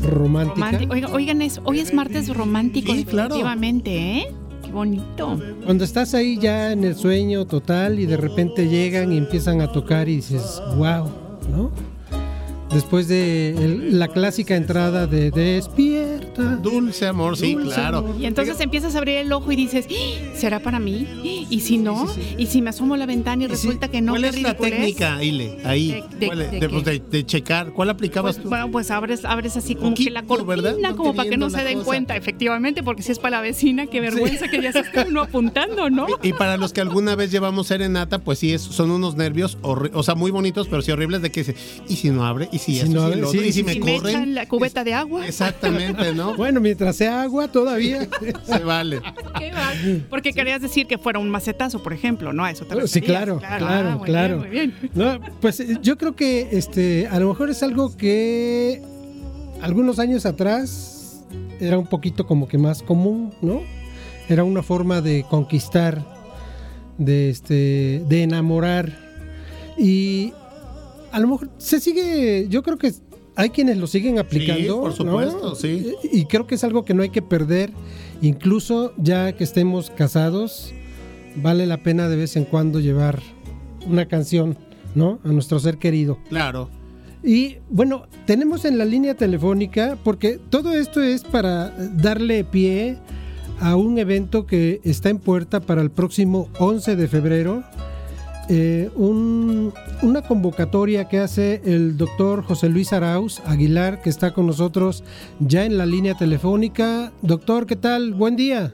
Romántica. 0.02 0.70
Romanti- 0.72 0.90
Oiga, 0.92 1.08
oigan, 1.10 1.40
es, 1.40 1.58
hoy 1.64 1.80
es 1.80 1.94
martes 1.94 2.28
romántico, 2.28 2.92
Sí, 2.92 3.06
claro. 3.06 3.28
definitivamente, 3.30 4.18
¿eh? 4.18 4.34
Qué 4.66 4.70
bonito. 4.70 5.40
Cuando 5.64 5.82
estás 5.82 6.12
ahí 6.12 6.36
ya 6.38 6.72
en 6.72 6.84
el 6.84 6.94
sueño 6.94 7.46
total 7.46 7.98
y 7.98 8.04
de 8.04 8.18
repente 8.18 8.68
llegan 8.68 9.14
y 9.14 9.16
empiezan 9.16 9.62
a 9.62 9.72
tocar 9.72 10.10
y 10.10 10.16
dices, 10.16 10.60
wow, 10.76 11.10
¿no? 11.50 11.70
Después 12.72 13.06
de 13.08 13.50
el- 13.50 13.98
la 13.98 14.08
clásica 14.08 14.56
entrada 14.56 15.06
de 15.06 15.30
Despierta. 15.30 16.56
Dulce 16.56 17.06
amor, 17.06 17.36
sí, 17.36 17.54
Dulce 17.54 17.74
claro. 17.74 17.98
amor. 17.98 18.16
Y 18.18 18.26
entonces 18.26 18.58
empiezas 18.60 18.94
a 18.94 18.98
abrir 18.98 19.16
el 19.18 19.32
ojo 19.32 19.52
y 19.52 19.56
dices, 19.56 19.86
"¡Ah! 19.88 20.34
¿será 20.34 20.60
para 20.60 20.78
mí? 20.80 21.46
¿Y 21.50 21.60
si 21.60 21.78
no? 21.78 22.06
¿Y 22.36 22.46
si 22.46 22.62
me 22.62 22.70
asomo 22.70 22.94
a 22.94 22.96
la 22.96 23.06
ventana 23.06 23.44
y 23.44 23.46
resulta 23.46 23.88
que 23.88 24.00
no? 24.00 24.12
¿Cuál 24.12 24.24
es 24.24 24.42
la 24.42 24.54
técnica, 24.56 25.22
Ile? 25.22 25.58
Ahí. 25.64 25.88
¿De- 25.88 26.16
de- 26.18 26.26
¿Cuál 26.26 26.42
es? 26.42 26.50
de 26.50 26.60
de, 26.60 26.68
pues, 26.68 26.84
de- 26.84 27.02
de 27.10 27.26
checar. 27.26 27.70
¿Cuál 27.72 27.90
aplicabas 27.90 28.38
tú? 28.38 28.48
Bueno, 28.48 28.70
pues 28.70 28.90
abres, 28.90 29.24
abres 29.24 29.56
así 29.56 29.74
como 29.74 29.94
que 29.94 30.10
la 30.10 30.22
cortina, 30.22 30.46
¿verdad? 30.48 30.96
como 30.96 31.14
para 31.14 31.28
que 31.30 31.36
no 31.36 31.50
se 31.50 31.62
den 31.62 31.74
cosa. 31.74 31.84
cuenta, 31.84 32.16
efectivamente, 32.16 32.82
porque 32.82 33.02
si 33.02 33.12
es 33.12 33.18
para 33.18 33.36
la 33.38 33.42
vecina, 33.42 33.86
qué 33.86 34.00
vergüenza 34.00 34.48
que 34.48 34.60
ya 34.60 34.72
se 34.72 34.80
esté 34.80 35.04
uno 35.08 35.22
apuntando, 35.22 35.90
¿no? 35.90 36.06
Y 36.22 36.32
para 36.32 36.56
los 36.56 36.72
que 36.72 36.80
alguna 36.80 37.14
vez 37.14 37.30
llevamos 37.30 37.68
serenata, 37.68 38.18
pues 38.18 38.38
sí, 38.38 38.52
es, 38.52 38.62
son 38.62 38.90
unos 38.90 39.14
nervios, 39.16 39.58
o 39.62 40.02
sea, 40.02 40.14
muy 40.14 40.30
bonitos, 40.30 40.66
pero 40.68 40.82
sí 40.82 40.90
horribles 40.90 41.22
de 41.22 41.30
que, 41.30 41.44
se- 41.44 41.54
¿y 41.88 41.96
si 41.96 42.10
no 42.10 42.24
abre? 42.24 42.48
¿Y 42.54 42.58
si, 42.58 42.76
si 42.76 42.88
no 42.88 43.06
otro? 43.06 43.30
Sí, 43.30 43.38
¿Y 43.38 43.52
si 43.52 43.64
sí, 43.64 43.80
me 43.80 43.96
echan 43.96 44.34
la 44.34 44.46
cubeta 44.46 44.84
de 44.84 44.94
agua, 44.94 45.26
Exactamente, 45.26 46.14
¿no? 46.14 46.34
Bueno, 46.36 46.60
mientras 46.60 46.96
sea 46.96 47.22
agua 47.22 47.48
todavía. 47.48 48.08
Se 48.46 48.58
vale. 48.60 49.00
¿qué 49.38 49.50
va? 49.52 49.72
Porque 50.08 50.32
querías 50.32 50.62
decir 50.62 50.86
que 50.86 50.98
fuera 50.98 51.18
un 51.18 51.28
macetazo, 51.28 51.82
por 51.82 51.92
ejemplo, 51.92 52.32
¿no? 52.32 52.44
A 52.44 52.50
eso 52.52 52.64
te 52.64 52.74
Sí, 52.86 53.00
referías. 53.00 53.04
claro, 53.24 53.38
claro, 53.40 53.88
Ah, 53.90 53.96
muy 53.98 54.06
claro. 54.06 54.36
bien, 54.42 54.72
muy 54.72 54.88
bien. 54.88 54.90
No, 54.94 55.18
pues 55.40 55.58
eh, 55.60 55.78
yo 55.82 55.98
creo 55.98 56.14
que 56.14 56.48
este, 56.52 57.08
a 57.08 57.18
lo 57.18 57.28
mejor 57.28 57.50
es 57.50 57.62
algo 57.62 57.96
que 57.96 58.80
algunos 59.60 59.98
años 59.98 60.26
atrás 60.26 61.24
era 61.60 61.78
un 61.78 61.86
poquito 61.86 62.26
como 62.26 62.46
que 62.48 62.58
más 62.58 62.82
común, 62.82 63.32
¿no? 63.42 63.62
Era 64.28 64.44
una 64.44 64.62
forma 64.62 65.00
de 65.00 65.24
conquistar, 65.28 66.04
de 66.98 67.30
este, 67.30 68.02
de 68.08 68.22
enamorar. 68.22 68.96
Y 69.76 70.32
a 71.14 71.20
lo 71.20 71.28
mejor 71.28 71.48
se 71.58 71.78
sigue, 71.78 72.48
yo 72.48 72.64
creo 72.64 72.76
que 72.76 72.92
hay 73.36 73.50
quienes 73.50 73.78
lo 73.78 73.86
siguen 73.86 74.18
aplicando. 74.18 74.80
por 74.80 74.90
¿no? 74.90 74.96
supuesto, 74.96 75.54
sí. 75.54 75.94
Y 76.12 76.24
creo 76.24 76.48
que 76.48 76.56
es 76.56 76.64
algo 76.64 76.84
que 76.84 76.92
no 76.92 77.04
hay 77.04 77.10
que 77.10 77.22
perder, 77.22 77.70
incluso 78.20 78.92
ya 78.96 79.32
que 79.32 79.44
estemos 79.44 79.90
casados, 79.90 80.74
vale 81.36 81.66
la 81.66 81.84
pena 81.84 82.08
de 82.08 82.16
vez 82.16 82.34
en 82.34 82.44
cuando 82.44 82.80
llevar 82.80 83.22
una 83.86 84.06
canción, 84.08 84.58
¿no? 84.96 85.20
A 85.22 85.28
nuestro 85.28 85.60
ser 85.60 85.78
querido. 85.78 86.18
Claro. 86.28 86.68
Y 87.22 87.58
bueno, 87.70 88.08
tenemos 88.26 88.64
en 88.64 88.76
la 88.76 88.84
línea 88.84 89.14
telefónica, 89.14 89.96
porque 90.02 90.40
todo 90.50 90.74
esto 90.74 91.00
es 91.00 91.22
para 91.22 91.70
darle 91.70 92.42
pie 92.42 92.98
a 93.60 93.76
un 93.76 93.98
evento 93.98 94.46
que 94.46 94.80
está 94.82 95.10
en 95.10 95.18
puerta 95.18 95.60
para 95.60 95.80
el 95.80 95.92
próximo 95.92 96.48
11 96.58 96.96
de 96.96 97.06
febrero. 97.06 97.62
Eh, 98.48 98.90
un- 98.96 99.72
una 100.02 100.22
convocatoria 100.22 101.08
que 101.08 101.18
hace 101.18 101.62
el 101.64 101.96
doctor 101.96 102.42
José 102.42 102.68
Luis 102.68 102.92
Arauz 102.92 103.40
Aguilar, 103.46 104.02
que 104.02 104.10
está 104.10 104.32
con 104.34 104.46
nosotros 104.46 105.04
ya 105.40 105.64
en 105.64 105.78
la 105.78 105.86
línea 105.86 106.14
telefónica. 106.14 107.12
Doctor, 107.22 107.66
¿qué 107.66 107.76
tal? 107.76 108.14
Buen 108.14 108.36
día. 108.36 108.72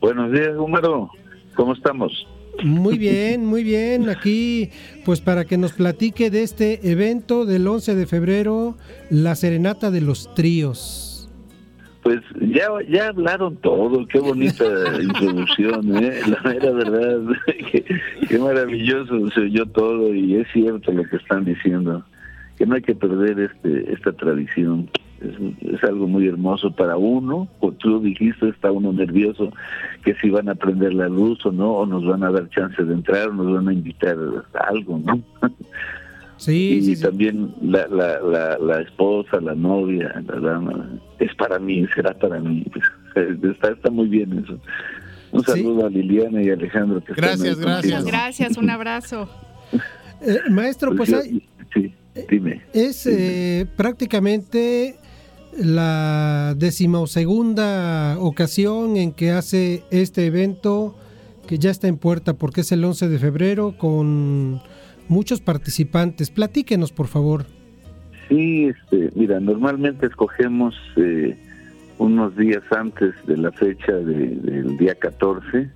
Buenos 0.00 0.32
días, 0.32 0.54
Número. 0.54 1.08
¿Cómo 1.54 1.72
estamos? 1.72 2.12
Muy 2.64 2.96
bien, 2.96 3.44
muy 3.44 3.62
bien. 3.62 4.08
Aquí, 4.08 4.70
pues 5.04 5.20
para 5.20 5.44
que 5.44 5.58
nos 5.58 5.72
platique 5.72 6.30
de 6.30 6.42
este 6.42 6.90
evento 6.90 7.44
del 7.44 7.66
11 7.68 7.94
de 7.94 8.06
febrero, 8.06 8.76
la 9.10 9.34
Serenata 9.34 9.90
de 9.90 10.00
los 10.00 10.34
Tríos. 10.34 11.05
Pues 12.06 12.20
ya 12.40 12.68
ya 12.88 13.08
hablaron 13.08 13.56
todo, 13.56 14.06
qué 14.06 14.20
bonita 14.20 14.64
introducción, 15.02 15.96
¿eh? 15.96 16.20
La 16.28 16.40
mera 16.48 16.70
verdad, 16.70 17.34
qué, 17.72 17.84
qué 18.28 18.38
maravilloso 18.38 19.28
se 19.30 19.40
oyó 19.40 19.66
todo 19.66 20.14
y 20.14 20.36
es 20.36 20.46
cierto 20.52 20.92
lo 20.92 21.02
que 21.02 21.16
están 21.16 21.44
diciendo, 21.44 22.04
que 22.56 22.64
no 22.64 22.76
hay 22.76 22.82
que 22.82 22.94
perder 22.94 23.40
este 23.40 23.92
esta 23.92 24.12
tradición. 24.12 24.88
Es, 25.20 25.34
es 25.74 25.82
algo 25.82 26.06
muy 26.06 26.28
hermoso 26.28 26.70
para 26.76 26.96
uno, 26.96 27.48
como 27.58 27.72
tú 27.72 28.00
dijiste, 28.00 28.50
está 28.50 28.70
uno 28.70 28.92
nervioso 28.92 29.50
que 30.04 30.14
si 30.22 30.30
van 30.30 30.48
a 30.48 30.54
prender 30.54 30.94
la 30.94 31.08
luz 31.08 31.44
o 31.44 31.50
no, 31.50 31.72
o 31.72 31.86
nos 31.86 32.06
van 32.06 32.22
a 32.22 32.30
dar 32.30 32.48
chance 32.50 32.84
de 32.84 32.94
entrar, 32.94 33.30
o 33.30 33.32
nos 33.32 33.52
van 33.52 33.66
a 33.66 33.72
invitar 33.72 34.16
a 34.54 34.68
algo, 34.68 35.00
¿no? 35.04 35.20
Sí, 36.38 36.78
y 36.78 36.82
sí, 36.82 36.96
sí. 36.96 37.02
también 37.02 37.54
la, 37.62 37.86
la, 37.88 38.20
la, 38.20 38.58
la 38.58 38.80
esposa, 38.82 39.40
la 39.40 39.54
novia, 39.54 40.22
la 40.26 40.40
dama, 40.40 40.90
es 41.18 41.34
para 41.36 41.58
mí, 41.58 41.86
será 41.94 42.12
para 42.14 42.38
mí. 42.40 42.64
Pues, 42.72 42.84
eh, 43.16 43.36
está, 43.52 43.70
está 43.72 43.90
muy 43.90 44.08
bien 44.08 44.42
eso. 44.44 44.58
Un 45.32 45.42
saludo 45.44 45.86
a 45.86 45.90
Liliana 45.90 46.42
y 46.42 46.50
a 46.50 46.54
Alejandro. 46.54 47.02
Que 47.02 47.12
están 47.12 47.40
ahí 47.42 47.54
contigo. 47.54 47.98
Gracias, 48.04 48.56
un 48.56 48.70
abrazo. 48.70 49.28
Eh, 50.22 50.38
maestro, 50.48 50.96
pues 50.96 51.10
yo- 51.10 51.18
hay- 51.18 51.46
Sí, 51.74 51.92
dime. 52.30 52.62
es 52.72 53.06
eh, 53.06 53.66
prácticamente 53.76 54.96
la 55.58 56.54
decimosegunda 56.56 58.16
ocasión 58.18 58.96
en 58.96 59.12
que 59.12 59.30
hace 59.32 59.82
este 59.90 60.24
evento 60.26 60.96
que 61.46 61.58
ya 61.58 61.70
está 61.70 61.86
en 61.88 61.98
puerta 61.98 62.32
porque 62.34 62.62
es 62.62 62.72
el 62.72 62.82
11 62.84 63.08
de 63.08 63.18
febrero 63.18 63.74
con 63.76 64.60
muchos 65.08 65.40
participantes. 65.40 66.30
Platíquenos, 66.30 66.92
por 66.92 67.06
favor. 67.06 67.46
Sí, 68.28 68.66
este, 68.66 69.10
mira, 69.14 69.38
normalmente 69.40 70.06
escogemos 70.06 70.74
eh, 70.96 71.36
unos 71.98 72.36
días 72.36 72.62
antes 72.70 73.14
de 73.26 73.36
la 73.36 73.52
fecha 73.52 73.92
de- 73.92 74.34
del 74.36 74.76
día 74.76 74.94
14, 74.96 75.70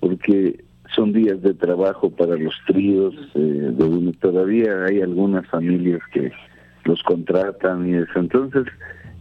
porque 0.00 0.64
son 0.94 1.12
días 1.12 1.42
de 1.42 1.54
trabajo 1.54 2.10
para 2.10 2.36
los 2.36 2.54
tríos, 2.66 3.14
eh, 3.34 3.70
donde 3.76 4.12
todavía 4.14 4.84
hay 4.84 5.00
algunas 5.02 5.46
familias 5.48 6.00
que 6.12 6.32
los 6.84 7.02
contratan 7.02 7.88
y 7.88 7.94
eso. 7.94 8.18
Entonces, 8.18 8.64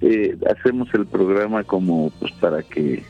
eh, 0.01 0.37
hacemos 0.49 0.87
el 0.93 1.05
programa 1.05 1.63
como 1.63 2.11
pues 2.19 2.31
para 2.33 2.61
que 2.61 3.03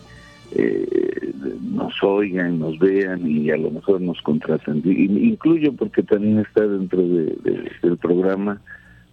eh, 0.55 1.33
nos 1.71 2.01
oigan, 2.03 2.59
nos 2.59 2.77
vean 2.79 3.25
y 3.29 3.49
a 3.51 3.57
lo 3.57 3.71
mejor 3.71 4.01
nos 4.01 4.21
contraten. 4.21 4.81
Y- 4.85 5.27
incluyo 5.29 5.73
porque 5.73 6.03
también 6.03 6.39
está 6.39 6.65
dentro 6.67 6.99
de- 7.01 7.35
de- 7.43 7.71
del 7.81 7.97
programa 7.97 8.59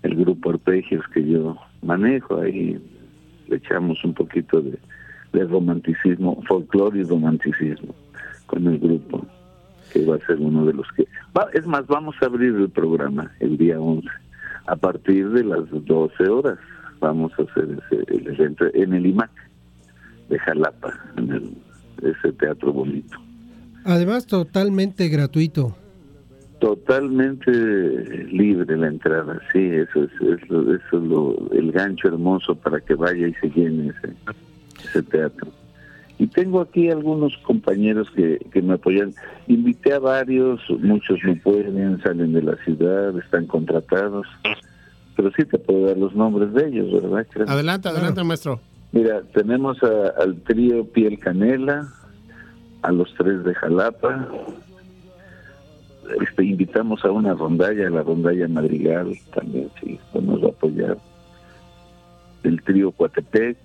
el 0.02 0.14
grupo 0.16 0.50
Arpegios 0.50 1.04
que 1.12 1.26
yo 1.26 1.56
manejo, 1.82 2.40
ahí 2.40 2.78
le 3.48 3.56
echamos 3.56 4.02
un 4.04 4.14
poquito 4.14 4.60
de, 4.62 4.78
de 5.32 5.44
romanticismo, 5.44 6.42
folclore 6.48 7.00
y 7.00 7.02
romanticismo 7.04 7.94
con 8.46 8.66
el 8.66 8.78
grupo, 8.78 9.26
que 9.92 10.04
va 10.06 10.16
a 10.16 10.26
ser 10.26 10.36
uno 10.40 10.64
de 10.66 10.72
los 10.74 10.86
que... 10.92 11.06
va- 11.36 11.48
es 11.52 11.66
más, 11.66 11.86
vamos 11.86 12.14
a 12.22 12.26
abrir 12.26 12.54
el 12.54 12.68
programa 12.70 13.30
el 13.40 13.56
día 13.58 13.78
11, 13.80 14.08
a 14.66 14.76
partir 14.76 15.28
de 15.30 15.44
las 15.44 15.64
12 15.70 16.28
horas 16.28 16.58
vamos 17.00 17.32
a 17.38 17.42
hacer 17.42 17.78
ese, 17.90 18.04
el 18.14 18.26
evento 18.28 18.66
en 18.74 18.92
el 18.94 19.06
IMAC 19.06 19.30
de 20.30 20.38
Jalapa, 20.38 20.94
en 21.18 21.30
el, 21.30 21.50
ese 22.02 22.32
teatro 22.32 22.72
bonito. 22.72 23.18
Además, 23.84 24.26
totalmente 24.26 25.08
gratuito. 25.08 25.76
Totalmente 26.60 27.50
libre 28.30 28.76
la 28.76 28.88
entrada, 28.88 29.40
sí, 29.52 29.58
eso 29.60 30.04
es, 30.04 30.10
eso 30.20 30.74
es 30.98 31.02
lo- 31.04 31.50
el 31.52 31.72
gancho 31.72 32.08
hermoso 32.08 32.54
para 32.54 32.80
que 32.80 32.94
vaya 32.94 33.26
y 33.28 33.34
se 33.34 33.48
llene 33.48 33.88
ese, 33.88 34.14
ese 34.88 35.02
teatro. 35.04 35.48
Y 36.18 36.26
tengo 36.26 36.60
aquí 36.60 36.90
algunos 36.90 37.34
compañeros 37.46 38.08
que, 38.14 38.38
que 38.52 38.60
me 38.60 38.74
apoyan. 38.74 39.14
Invité 39.48 39.94
a 39.94 39.98
varios, 39.98 40.60
muchos 40.80 41.18
no 41.24 41.34
pueden, 41.36 41.98
salen 42.02 42.34
de 42.34 42.42
la 42.42 42.56
ciudad, 42.64 43.18
están 43.18 43.46
contratados, 43.46 44.26
pero 45.16 45.30
sí 45.34 45.46
te 45.46 45.56
puedo 45.58 45.86
dar 45.86 45.96
los 45.96 46.14
nombres 46.14 46.52
de 46.52 46.68
ellos, 46.68 46.92
¿verdad? 46.92 47.26
Adelante, 47.48 47.88
adelante, 47.88 48.22
maestro. 48.22 48.60
Mira, 48.92 49.22
tenemos 49.32 49.78
al 49.82 50.42
trío 50.42 50.84
Piel 50.84 51.18
Canela, 51.18 51.88
a 52.82 52.90
los 52.90 53.12
tres 53.14 53.44
de 53.44 53.54
Jalapa, 53.54 54.28
este, 56.20 56.44
invitamos 56.44 57.04
a 57.04 57.10
una 57.10 57.34
rondalla, 57.34 57.88
la 57.88 58.02
rondalla 58.02 58.48
Madrigal 58.48 59.16
también, 59.32 59.70
sí, 59.80 59.98
pues 60.12 60.24
nos 60.24 60.42
a 60.42 60.48
apoyar. 60.48 60.98
El 62.42 62.60
trío 62.62 62.90
Coatepec, 62.90 63.56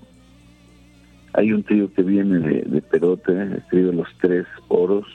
hay 1.34 1.52
un 1.52 1.64
trío 1.64 1.92
que 1.94 2.04
viene 2.04 2.40
de, 2.40 2.62
de 2.62 2.82
Perote, 2.82 3.32
el 3.32 3.64
trío 3.70 3.92
los 3.92 4.08
tres 4.22 4.46
oros, 4.68 5.08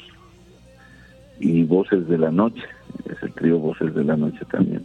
y 1.39 1.63
Voces 1.65 2.07
de 2.09 2.19
la 2.19 2.31
Noche, 2.31 2.65
es 3.09 3.23
el 3.23 3.33
trío 3.35 3.59
Voces 3.59 3.95
de 3.95 4.05
la 4.05 4.17
Noche 4.17 4.45
también. 4.51 4.85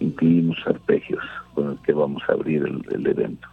incluimos 0.00 0.58
arpegios 0.66 1.24
con 1.54 1.72
el 1.72 1.78
que 1.78 1.92
vamos 1.92 2.22
a 2.28 2.32
abrir 2.32 2.62
el, 2.64 2.82
el 2.94 3.06
evento. 3.06 3.48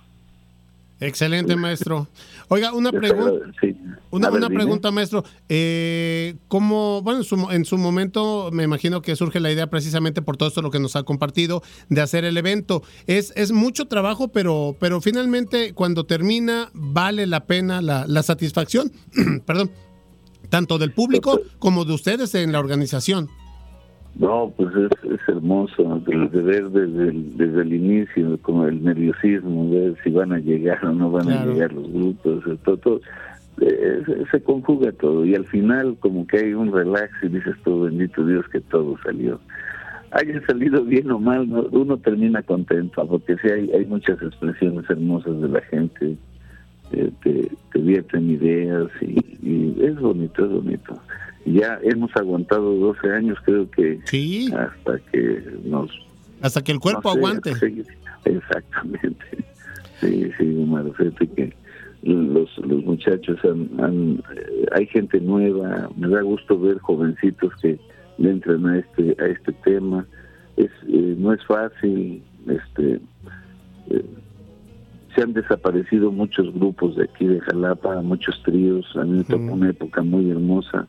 Excelente, 1.00 1.56
maestro. 1.56 2.08
Oiga, 2.48 2.74
una 2.74 2.92
pregunta. 2.92 3.52
sí. 3.60 3.76
Una, 4.12 4.30
una 4.30 4.48
pregunta, 4.48 4.92
maestro. 4.92 5.26
Eh, 5.50 6.36
¿Cómo, 6.48 7.02
bueno, 7.02 7.20
en 7.20 7.26
su, 7.26 7.52
en 7.52 7.66
su 7.66 7.78
momento 7.78 8.50
me 8.54 8.64
imagino 8.64 9.02
que 9.02 9.16
surge 9.16 9.42
la 9.42 9.52
idea 9.52 9.68
precisamente 9.68 10.22
por 10.22 10.38
todo 10.38 10.48
esto 10.48 10.62
lo 10.62 10.72
que 10.72 10.80
nos 10.80 10.96
ha 10.96 11.04
compartido 11.04 11.64
de 11.90 12.02
hacer 12.02 12.24
el 12.24 12.38
evento. 12.38 12.82
Es, 13.08 13.34
es 13.36 13.52
mucho 13.52 13.88
trabajo, 13.88 14.30
pero, 14.30 14.78
pero 14.80 15.02
finalmente 15.02 15.74
cuando 15.74 16.06
termina 16.06 16.70
vale 16.74 17.28
la 17.28 17.46
pena 17.46 17.82
la, 17.82 18.06
la 18.08 18.24
satisfacción, 18.24 18.92
perdón, 19.46 19.72
tanto 20.50 20.78
del 20.78 20.94
público 20.94 21.42
como 21.60 21.84
de 21.84 21.94
ustedes 21.94 22.36
en 22.36 22.54
la 22.54 22.60
organización. 22.60 23.30
No, 24.18 24.54
pues 24.56 24.70
es, 24.76 25.12
es 25.12 25.20
hermoso 25.28 26.02
de, 26.08 26.30
de 26.30 26.42
ver 26.42 26.70
desde 26.70 27.10
el, 27.10 27.36
desde 27.38 27.62
el 27.64 27.74
inicio, 27.74 28.38
como 28.42 28.66
el 28.66 28.82
nerviosismo, 28.84 29.70
ver 29.70 29.96
si 30.04 30.10
van 30.12 30.32
a 30.32 30.40
llegar 30.40 30.86
o 30.86 30.94
no 30.94 31.12
van 31.12 31.26
Claro. 31.26 31.52
a 31.52 31.54
llegar 31.54 31.74
los 31.74 31.92
grupos, 31.92 32.44
todo, 32.64 32.78
todo, 32.78 33.02
eh, 33.60 34.02
se, 34.06 34.26
se 34.28 34.42
conjuga 34.44 34.94
todo 34.94 35.26
y 35.26 35.36
al 35.36 35.46
final 35.46 35.98
como 36.00 36.26
que 36.28 36.38
hay 36.38 36.54
un 36.54 36.72
relax 36.72 37.12
y 37.24 37.28
dices 37.28 37.56
tú, 37.66 37.82
bendito 37.82 38.26
Dios 38.26 38.48
que 38.50 38.62
todo 38.62 38.98
salió. 39.04 39.38
Haya 40.12 40.40
salido 40.46 40.86
bien 40.86 41.12
o 41.12 41.20
mal, 41.20 41.50
¿no? 41.50 41.64
uno 41.72 41.98
termina 41.98 42.42
contento, 42.42 43.06
porque 43.06 43.36
sí 43.42 43.50
hay, 43.50 43.70
hay 43.72 43.86
muchas 43.86 44.22
expresiones 44.22 44.90
hermosas 44.90 45.42
de 45.42 45.50
la 45.50 45.62
gente, 45.64 46.16
eh, 46.94 47.12
te, 47.22 47.52
te 47.74 47.80
vierten 47.80 48.30
ideas 48.32 48.88
y, 49.02 49.20
y 49.42 49.76
es 49.84 50.00
bonito, 50.00 50.46
es 50.46 50.52
bonito. 50.52 50.94
Ya 51.46 51.80
hemos 51.84 52.10
aguantado 52.16 52.74
12 52.76 53.12
años, 53.12 53.38
creo 53.46 53.70
que 53.72 54.00
hasta 54.54 55.00
que 55.12 55.44
nos... 55.66 55.92
Hasta 56.42 56.64
que 56.64 56.72
el 56.72 56.80
cuerpo 56.80 57.10
no 57.10 57.14
sé, 57.14 57.20
aguante. 57.20 57.52
exactamente. 58.26 59.26
Sí, 60.02 60.30
sí, 60.38 60.58
Omar, 60.62 60.84
fíjate 60.98 61.26
que 61.26 61.54
los, 62.04 62.50
los 62.58 62.84
muchachos 62.84 63.40
han, 63.46 63.70
han- 63.82 64.22
eh, 64.36 64.66
hay 64.74 64.86
gente 64.88 65.22
nueva, 65.22 65.90
me 65.96 66.10
da 66.10 66.22
gusto 66.22 66.60
ver 66.60 66.80
jovencitos 66.80 67.54
que 67.62 67.80
le 68.18 68.30
entran 68.32 68.66
a 68.68 68.78
este 68.80 69.16
a 69.24 69.28
este 69.28 69.54
tema. 69.64 70.06
Es 70.58 70.70
eh, 70.90 71.16
no 71.18 71.32
es 71.32 71.44
fácil, 71.46 72.22
este 72.46 73.00
eh, 73.90 74.06
se 75.16 75.22
han 75.22 75.32
desaparecido 75.32 76.12
muchos 76.12 76.54
grupos 76.54 76.98
de 76.98 77.06
aquí 77.06 77.26
de 77.26 77.40
Jalapa, 77.40 78.02
muchos 78.02 78.44
tríos. 78.44 78.86
A 78.98 79.06
mí 79.06 79.20
me 79.20 79.24
tocó 79.24 79.54
una 79.54 79.70
época 79.70 80.02
muy 80.04 80.30
hermosa 80.30 80.86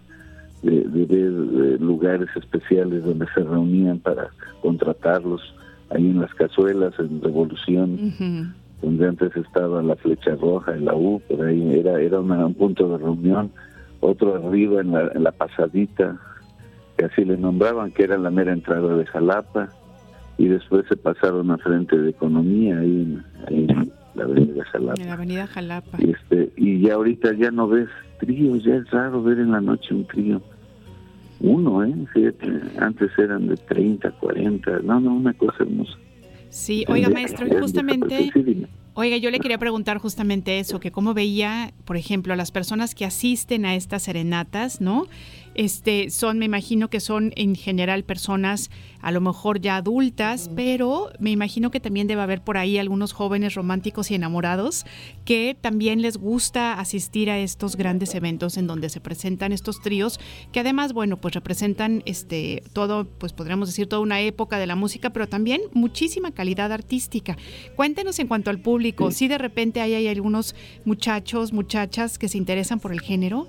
de, 0.66 0.80
de 0.84 1.04
ver 1.06 1.32
eh, 1.74 1.76
lugares 1.80 2.28
especiales 2.36 3.04
donde 3.04 3.26
se 3.34 3.40
reunían 3.42 3.98
para 4.00 4.28
contratarlos. 4.62 5.40
Ahí 5.90 6.04
en 6.10 6.20
las 6.20 6.34
cazuelas, 6.34 6.92
en 6.98 7.22
Revolución, 7.22 8.12
donde 8.82 9.06
antes 9.08 9.36
estaba 9.36 9.82
la 9.82 9.94
Flecha 9.96 10.34
Roja, 10.34 10.74
en 10.74 10.84
la 10.84 10.94
U, 10.94 11.20
por 11.28 11.46
ahí 11.46 11.78
era, 11.78 12.00
era 12.00 12.20
una- 12.20 12.46
un 12.46 12.54
punto 12.54 12.88
de 12.88 12.98
reunión. 12.98 13.50
Otro 14.00 14.34
arriba 14.34 14.80
en 14.80 14.92
la, 14.92 15.10
en 15.14 15.22
la 15.22 15.32
Pasadita, 15.32 16.18
que 16.98 17.04
así 17.06 17.24
le 17.24 17.36
nombraban, 17.36 17.92
que 17.92 18.02
era 18.02 18.18
la 18.18 18.30
mera 18.30 18.52
entrada 18.52 18.96
de 18.96 19.06
Jalapa. 19.06 19.68
Y 20.38 20.48
después 20.48 20.84
se 20.88 20.96
pasaron 20.96 21.50
a 21.50 21.56
frente 21.58 21.96
de 21.96 22.10
Economía, 22.10 22.78
ahí 22.80 23.02
en, 23.02 23.24
ahí 23.48 23.66
en 23.70 23.92
la 24.16 24.24
avenida 24.24 24.64
Jalapa. 24.66 25.00
En 25.00 25.06
la 25.08 25.14
avenida 25.14 25.46
Jalapa. 25.46 25.96
Y, 25.98 26.10
este, 26.10 26.52
y 26.56 26.80
ya 26.82 26.94
ahorita 26.94 27.32
ya 27.34 27.50
no 27.50 27.68
ves 27.68 27.88
tríos, 28.18 28.62
ya 28.64 28.74
es 28.74 28.90
raro 28.90 29.22
ver 29.22 29.38
en 29.38 29.52
la 29.52 29.60
noche 29.60 29.94
un 29.94 30.04
trío. 30.06 30.42
Uno, 31.40 31.84
¿eh? 31.84 31.94
Fíjate, 32.12 32.46
antes 32.78 33.10
eran 33.18 33.48
de 33.48 33.56
30, 33.56 34.10
40, 34.12 34.78
no, 34.80 35.00
no, 35.00 35.14
una 35.14 35.34
cosa 35.34 35.56
hermosa. 35.60 35.92
Sí, 36.48 36.84
oiga, 36.88 37.10
maestro, 37.10 37.46
justamente, 37.60 38.30
dime. 38.34 38.68
oiga, 38.94 39.18
yo 39.18 39.30
le 39.30 39.40
quería 39.40 39.58
preguntar 39.58 39.98
justamente 39.98 40.58
eso, 40.58 40.80
que 40.80 40.90
cómo 40.90 41.12
veía, 41.12 41.72
por 41.84 41.96
ejemplo, 41.96 42.32
a 42.32 42.36
las 42.36 42.50
personas 42.50 42.94
que 42.94 43.04
asisten 43.04 43.66
a 43.66 43.74
estas 43.74 44.04
serenatas, 44.04 44.80
¿no? 44.80 45.06
Este, 45.56 46.10
son, 46.10 46.38
me 46.38 46.44
imagino 46.44 46.90
que 46.90 47.00
son 47.00 47.32
en 47.34 47.54
general 47.54 48.04
personas 48.04 48.70
a 49.00 49.10
lo 49.10 49.22
mejor 49.22 49.58
ya 49.58 49.76
adultas, 49.76 50.50
pero 50.54 51.10
me 51.18 51.30
imagino 51.30 51.70
que 51.70 51.80
también 51.80 52.06
debe 52.06 52.20
haber 52.20 52.42
por 52.42 52.58
ahí 52.58 52.76
algunos 52.76 53.14
jóvenes 53.14 53.54
románticos 53.54 54.10
y 54.10 54.16
enamorados 54.16 54.84
que 55.24 55.56
también 55.58 56.02
les 56.02 56.18
gusta 56.18 56.74
asistir 56.74 57.30
a 57.30 57.38
estos 57.38 57.76
grandes 57.76 58.14
eventos 58.14 58.58
en 58.58 58.66
donde 58.66 58.90
se 58.90 59.00
presentan 59.00 59.52
estos 59.52 59.80
tríos, 59.80 60.20
que 60.52 60.60
además, 60.60 60.92
bueno, 60.92 61.16
pues 61.16 61.32
representan 61.32 62.02
este 62.04 62.62
todo, 62.74 63.06
pues 63.06 63.32
podríamos 63.32 63.68
decir 63.68 63.86
toda 63.86 64.02
una 64.02 64.20
época 64.20 64.58
de 64.58 64.66
la 64.66 64.76
música, 64.76 65.08
pero 65.08 65.26
también 65.26 65.62
muchísima 65.72 66.32
calidad 66.32 66.70
artística. 66.70 67.38
Cuéntenos 67.76 68.18
en 68.18 68.28
cuanto 68.28 68.50
al 68.50 68.58
público, 68.58 69.10
si 69.10 69.26
de 69.26 69.38
repente 69.38 69.80
hay, 69.80 69.94
hay 69.94 70.08
algunos 70.08 70.54
muchachos, 70.84 71.54
muchachas 71.54 72.18
que 72.18 72.28
se 72.28 72.36
interesan 72.36 72.78
por 72.78 72.92
el 72.92 73.00
género. 73.00 73.48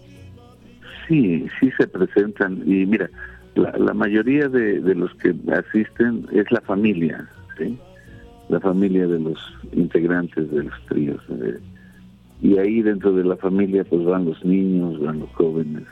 Sí, 1.07 1.45
sí 1.59 1.71
se 1.77 1.87
presentan. 1.87 2.61
Y 2.65 2.85
mira, 2.85 3.09
la, 3.55 3.71
la 3.77 3.93
mayoría 3.93 4.47
de, 4.49 4.79
de 4.81 4.95
los 4.95 5.13
que 5.15 5.33
asisten 5.53 6.25
es 6.31 6.51
la 6.51 6.61
familia, 6.61 7.27
¿sí? 7.57 7.77
La 8.49 8.59
familia 8.59 9.07
de 9.07 9.19
los 9.19 9.37
integrantes 9.73 10.49
de 10.51 10.63
los 10.63 10.85
tríos. 10.87 11.21
eh. 11.29 11.57
Y 12.41 12.57
ahí 12.59 12.81
dentro 12.81 13.13
de 13.13 13.23
la 13.23 13.35
familia 13.37 13.83
pues 13.83 14.03
van 14.05 14.25
los 14.25 14.43
niños, 14.45 14.99
van 15.01 15.19
los 15.19 15.29
jóvenes. 15.31 15.83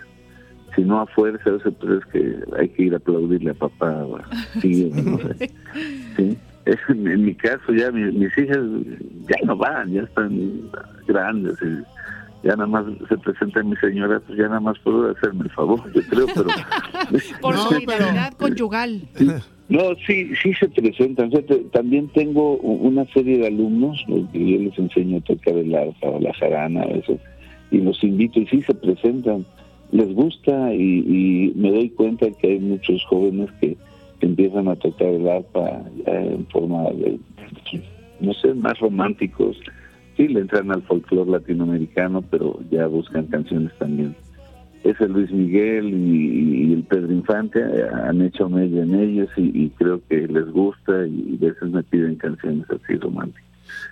Si 0.75 0.83
no 0.83 0.99
a 0.99 1.07
fuerza, 1.07 1.49
a 1.49 1.53
veces, 1.53 1.73
pues 1.79 1.99
es 1.99 2.05
que 2.07 2.35
hay 2.59 2.67
que 2.69 2.83
ir 2.83 2.93
a 2.93 2.97
aplaudirle 2.97 3.51
a 3.51 3.53
papá 3.55 4.03
o 4.05 4.17
a 4.17 4.23
tío, 4.61 4.89
no 4.93 5.17
sé. 5.19 5.49
¿sí? 6.17 6.37
Es- 6.65 6.77
en, 6.89 7.23
mi 7.25 7.33
caso 7.35 7.73
ya 7.73 7.91
mi- 7.91 8.11
mis 8.11 8.37
hijas 8.37 8.59
ya 9.29 9.37
no 9.45 9.55
van, 9.55 9.91
ya 9.91 10.01
están 10.03 10.61
grandes. 11.07 11.55
y 11.61 11.94
ya 12.45 12.55
nada 12.55 12.67
más 12.67 12.85
se 13.09 13.17
presenta 13.17 13.63
mi 13.63 13.75
señora, 13.77 14.19
pues 14.19 14.37
ya 14.37 14.45
nada 14.47 14.59
más 14.59 14.77
puedo 14.79 15.09
hacerme 15.11 15.45
el 15.45 15.49
favor, 15.51 15.81
yo 15.93 16.01
creo, 16.03 16.27
pero... 16.27 16.47
Por 17.41 17.57
solidaridad 17.57 18.33
conyugal. 18.33 19.01
No, 19.67 19.81
sí, 20.05 20.29
sí 20.43 20.53
se 20.53 20.69
presentan. 20.69 21.31
Te- 21.31 21.41
también 21.73 22.07
tengo 22.09 22.57
una 22.57 23.03
serie 23.13 23.39
de 23.39 23.47
alumnos, 23.47 24.03
los 24.07 24.29
que 24.29 24.39
yo 24.39 24.59
les 24.59 24.77
enseño 24.77 25.17
a 25.17 25.21
tocar 25.21 25.55
el 25.55 25.73
arpa 25.75 26.07
o 26.07 26.19
la 26.19 26.31
jarana, 26.35 26.83
eso, 26.83 27.17
y 27.71 27.79
los 27.79 28.01
invito 28.03 28.39
y 28.39 28.45
sí 28.45 28.61
se 28.61 28.75
presentan. 28.75 29.43
Les 29.91 30.13
gusta 30.13 30.71
y, 30.73 30.99
y 30.99 31.53
me 31.55 31.71
doy 31.71 31.89
cuenta 31.89 32.27
que 32.39 32.47
hay 32.53 32.59
muchos 32.59 33.03
jóvenes 33.05 33.49
que, 33.59 33.75
que 34.19 34.25
empiezan 34.27 34.67
a 34.67 34.75
tocar 34.75 35.07
el 35.07 35.27
arpa 35.27 35.81
ya 36.05 36.13
en 36.13 36.45
forma 36.47 36.83
de, 36.91 37.17
no 38.19 38.33
sé, 38.35 38.53
más 38.53 38.77
románticos. 38.79 39.57
Sí, 40.17 40.27
le 40.27 40.41
entran 40.41 40.71
al 40.71 40.81
folclore 40.83 41.31
latinoamericano, 41.31 42.21
pero 42.21 42.59
ya 42.71 42.87
buscan 42.87 43.25
canciones 43.27 43.71
también 43.77 44.15
ese 44.85 45.07
Luis 45.09 45.31
Miguel 45.31 45.87
y, 45.93 46.67
y 46.69 46.73
el 46.73 46.83
Pedro 46.83 47.11
Infante 47.11 47.59
eh, 47.59 47.87
han 48.03 48.21
hecho 48.21 48.47
medio 48.47 48.83
en 48.83 48.93
ellos 48.93 49.29
y, 49.35 49.41
y 49.63 49.69
creo 49.71 49.99
que 50.07 50.27
les 50.27 50.45
gusta 50.51 51.07
y 51.07 51.39
a 51.41 51.45
veces 51.47 51.69
me 51.71 51.81
piden 51.81 52.15
canciones 52.17 52.65
así 52.69 52.95
románticas. 52.97 53.43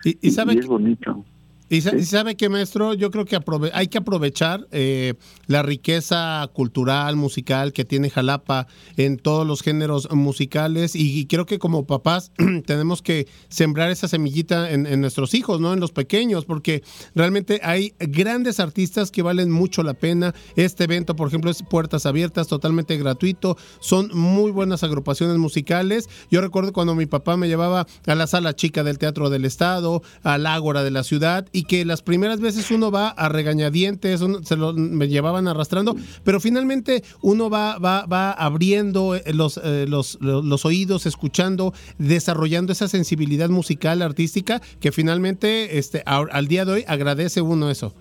Y, 0.05 0.15
y 0.21 0.29
sabe 0.29 0.51
y 0.53 0.55
que- 0.57 0.59
es 0.61 0.67
bonito. 0.67 1.25
Y, 1.73 1.81
sa- 1.81 1.95
y 1.95 2.03
sabe 2.05 2.35
que, 2.35 2.49
maestro, 2.49 2.93
yo 2.93 3.09
creo 3.09 3.25
que 3.25 3.39
hay 3.73 3.87
que 3.87 3.97
aprovechar 3.97 4.67
eh, 4.71 5.15
la 5.47 5.63
riqueza 5.63 6.47
cultural, 6.53 7.15
musical 7.15 7.73
que 7.73 7.83
tiene 7.83 8.11
Jalapa 8.11 8.67
en 8.95 9.17
todos 9.17 9.47
los 9.47 9.63
géneros 9.63 10.07
musicales 10.11 10.95
y, 10.95 11.19
y 11.19 11.25
creo 11.25 11.47
que 11.47 11.57
como 11.57 11.87
papás 11.87 12.31
tenemos 12.67 13.01
que 13.01 13.27
sembrar 13.49 13.89
esa 13.89 14.07
semillita 14.07 14.69
en, 14.69 14.85
en 14.85 15.01
nuestros 15.01 15.33
hijos, 15.33 15.59
¿no? 15.59 15.73
En 15.73 15.79
los 15.79 15.91
pequeños, 15.91 16.45
porque 16.45 16.83
realmente 17.15 17.59
hay 17.63 17.95
grandes 17.99 18.59
artistas 18.59 19.09
que 19.09 19.23
valen 19.23 19.49
mucho 19.49 19.81
la 19.81 19.95
pena. 19.95 20.35
Este 20.55 20.83
evento, 20.83 21.15
por 21.15 21.27
ejemplo, 21.27 21.49
es 21.49 21.63
Puertas 21.63 22.05
Abiertas, 22.05 22.47
totalmente 22.47 22.97
gratuito. 22.97 23.57
Son 23.79 24.11
muy 24.13 24.51
buenas 24.51 24.83
agrupaciones 24.83 25.37
musicales. 25.37 26.07
Yo 26.29 26.39
recuerdo 26.39 26.71
cuando 26.71 26.93
mi 26.93 27.07
papá 27.07 27.35
me 27.35 27.47
llevaba 27.47 27.87
a 28.05 28.13
la 28.15 28.27
sala 28.27 28.55
chica 28.55 28.83
del 28.83 28.99
Teatro 28.99 29.31
del 29.31 29.45
Estado, 29.45 30.03
al 30.21 30.45
Ágora 30.45 30.83
de 30.83 30.91
la 30.91 31.03
ciudad, 31.03 31.47
y 31.51 31.62
que 31.63 31.85
las 31.85 32.01
primeras 32.01 32.39
veces 32.39 32.69
uno 32.71 32.91
va 32.91 33.09
a 33.09 33.29
regañadientes, 33.29 34.21
uno- 34.21 34.43
se 34.43 34.55
lo, 34.55 34.73
me 34.73 35.07
llevaban 35.07 35.47
arrastrando, 35.47 35.95
pero 36.23 36.39
finalmente 36.39 37.03
uno 37.21 37.49
va, 37.49 37.77
va, 37.77 38.05
va 38.05 38.31
abriendo 38.31 39.15
eh, 39.15 39.23
los, 39.33 39.57
eh, 39.63 39.85
los, 39.87 40.17
los, 40.21 40.43
los 40.43 40.65
oídos, 40.65 41.05
escuchando, 41.05 41.73
desarrollando 41.97 42.71
esa 42.71 42.87
sensibilidad 42.87 43.49
musical, 43.49 44.01
artística, 44.01 44.61
que 44.79 44.91
finalmente 44.91 45.77
este, 45.77 46.03
al 46.05 46.47
día 46.47 46.65
de 46.65 46.71
hoy 46.71 46.83
agradece 46.87 47.41
uno 47.41 47.69
eso. 47.69 47.93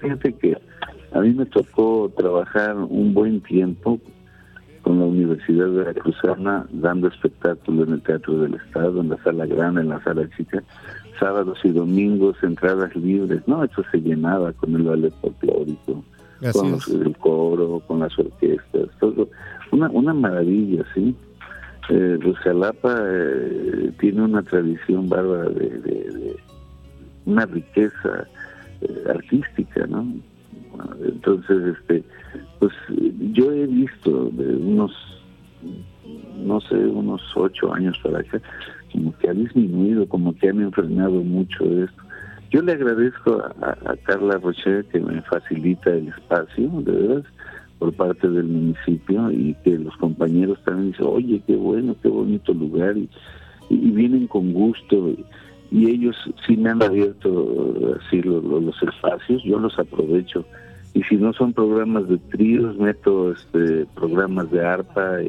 Fíjate 0.00 0.32
que 0.34 0.56
a 1.12 1.20
mí 1.20 1.32
me 1.32 1.46
tocó 1.46 2.12
trabajar 2.16 2.76
un 2.76 3.12
buen 3.14 3.40
tiempo 3.40 3.98
con 4.82 5.00
la 5.00 5.06
Universidad 5.06 5.68
Veracruzana 5.68 6.66
dando 6.70 7.08
espectáculo 7.08 7.82
en 7.84 7.94
el 7.94 8.02
Teatro 8.02 8.38
del 8.38 8.54
Estado, 8.54 9.00
en 9.00 9.08
la 9.08 9.16
sala 9.24 9.46
grande, 9.46 9.80
en 9.80 9.88
la 9.88 10.00
sala 10.04 10.28
chica, 10.36 10.62
sábados 11.18 11.58
y 11.64 11.70
domingos, 11.70 12.36
entradas 12.42 12.94
libres, 12.96 13.42
no, 13.46 13.64
eso 13.64 13.82
se 13.90 13.98
llenaba 14.00 14.52
con 14.54 14.74
el 14.74 14.82
ballet 14.82 15.12
folclórico, 15.20 16.04
Así 16.42 16.58
con 16.58 16.70
los- 16.72 16.88
el 16.88 17.16
coro, 17.18 17.82
con 17.86 18.00
las 18.00 18.18
orquestas, 18.18 18.88
todo, 19.00 19.28
una, 19.72 19.88
una 19.90 20.12
maravilla, 20.14 20.84
sí. 20.94 21.14
Eh, 21.88 22.18
pues 22.22 22.36
Jalapa 22.38 22.98
eh, 23.00 23.92
tiene 24.00 24.22
una 24.22 24.42
tradición 24.42 25.08
bárbara 25.08 25.48
de, 25.50 25.68
de- 25.80 26.10
de 26.10 26.36
una 27.26 27.46
riqueza 27.46 28.26
eh, 28.80 29.04
artística, 29.08 29.86
¿no? 29.86 30.04
Entonces, 31.04 31.76
este, 31.78 32.02
pues 32.58 32.72
yo 33.32 33.50
he 33.52 33.66
visto 33.66 34.30
de 34.32 34.56
unos, 34.56 34.92
no 36.44 36.60
sé, 36.60 36.74
unos 36.74 37.22
ocho 37.36 37.72
años 37.72 37.98
para 38.02 38.18
acá, 38.20 38.40
como 38.96 39.16
que 39.18 39.28
ha 39.28 39.34
disminuido, 39.34 40.08
como 40.08 40.34
que 40.34 40.48
han 40.48 40.60
enfrenado 40.62 41.22
mucho 41.22 41.64
esto. 41.64 42.02
Yo 42.50 42.62
le 42.62 42.72
agradezco 42.72 43.42
a, 43.60 43.96
Carla 44.04 44.38
Rocher 44.38 44.84
que 44.86 45.00
me 45.00 45.20
facilita 45.22 45.90
el 45.90 46.08
espacio, 46.08 46.70
de 46.82 46.92
verdad, 46.92 47.24
por 47.78 47.92
parte 47.92 48.28
del 48.28 48.44
municipio 48.44 49.30
y 49.30 49.54
que 49.64 49.76
los 49.78 49.94
compañeros 49.98 50.58
también 50.64 50.92
dicen, 50.92 51.06
oye, 51.08 51.42
qué 51.46 51.56
bueno, 51.56 51.94
qué 52.02 52.08
bonito 52.08 52.54
lugar 52.54 52.96
y, 52.96 53.08
vienen 53.68 54.28
con 54.28 54.52
gusto 54.52 55.10
y, 55.10 55.24
ellos 55.90 56.16
sí 56.46 56.56
me 56.56 56.70
han 56.70 56.82
abierto 56.82 57.98
así 58.00 58.22
lo- 58.22 58.40
lo- 58.40 58.60
los 58.60 58.80
espacios, 58.82 59.42
yo 59.44 59.58
los 59.58 59.76
aprovecho 59.78 60.46
y 60.94 61.02
si 61.02 61.16
no 61.16 61.32
son 61.34 61.52
programas 61.52 62.08
de 62.08 62.16
tríos, 62.16 62.78
meto 62.78 63.32
este 63.32 63.84
programas 63.94 64.50
de 64.50 64.64
arpa 64.64 65.20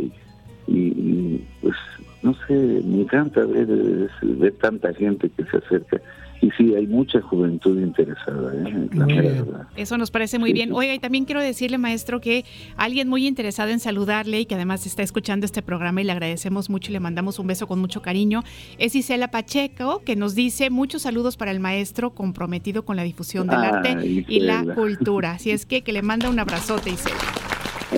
y, 0.68 1.42
pues 1.62 1.76
no 2.24 2.34
sé, 2.48 2.54
me 2.54 3.02
encanta 3.02 3.46
ver, 3.46 3.70
es- 3.70 4.40
ver 4.40 4.54
tanta 4.54 4.94
gente 4.94 5.30
que 5.36 5.44
se 5.46 5.58
acerca 5.58 6.02
y 6.40 6.52
sí, 6.52 6.76
hay 6.76 6.86
mucha 6.86 7.20
juventud 7.20 7.80
interesada, 7.80 8.54
¿eh? 8.54 8.88
la 8.94 9.06
verdad. 9.08 9.68
Eso 9.76 9.98
nos 9.98 10.12
parece 10.12 10.38
muy 10.38 10.50
Sí, 10.50 10.54
bien. 10.54 10.70
sí. 10.70 10.76
Oiga, 10.76 10.94
y 10.94 11.00
también 11.00 11.26
quiero 11.26 11.42
decirle, 11.42 11.80
maestro, 11.80 12.22
que 12.22 12.46
alguien 12.76 13.10
muy 13.10 13.26
interesado 13.26 13.72
en 13.72 13.80
saludarle 13.80 14.42
y 14.42 14.46
que 14.46 14.54
además 14.54 14.86
está 14.86 15.02
escuchando 15.02 15.48
este 15.48 15.64
programa 15.64 16.00
y 16.02 16.04
le 16.04 16.12
agradecemos 16.12 16.70
mucho 16.70 16.92
y 16.92 16.94
le 16.94 17.00
mandamos 17.00 17.40
un 17.40 17.48
beso 17.48 17.66
con 17.66 17.80
mucho 17.80 18.04
cariño, 18.04 18.44
es 18.78 18.94
Isela 18.94 19.32
Pacheco, 19.32 20.04
que 20.06 20.16
nos 20.16 20.36
dice 20.36 20.70
muchos 20.70 21.02
saludos 21.02 21.38
para 21.38 21.50
el 21.50 21.60
maestro 21.60 22.12
comprometido 22.12 22.86
con 22.86 22.98
la 22.98 23.04
difusión 23.04 23.48
del 23.48 23.58
Ah, 23.58 23.70
arte 23.84 24.06
y 24.06 24.40
la 24.40 24.64
cultura. 24.76 25.32
Así 25.32 25.50
es 25.50 25.66
que 25.66 25.82
que 25.82 25.92
le 25.92 26.04
manda 26.04 26.30
un 26.30 26.38
abrazote, 26.38 26.92
Isela. 26.92 27.16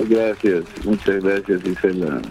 Gracias, 0.08 0.64
muchas 0.86 1.22
gracias, 1.22 1.60
Isela. 1.66 2.22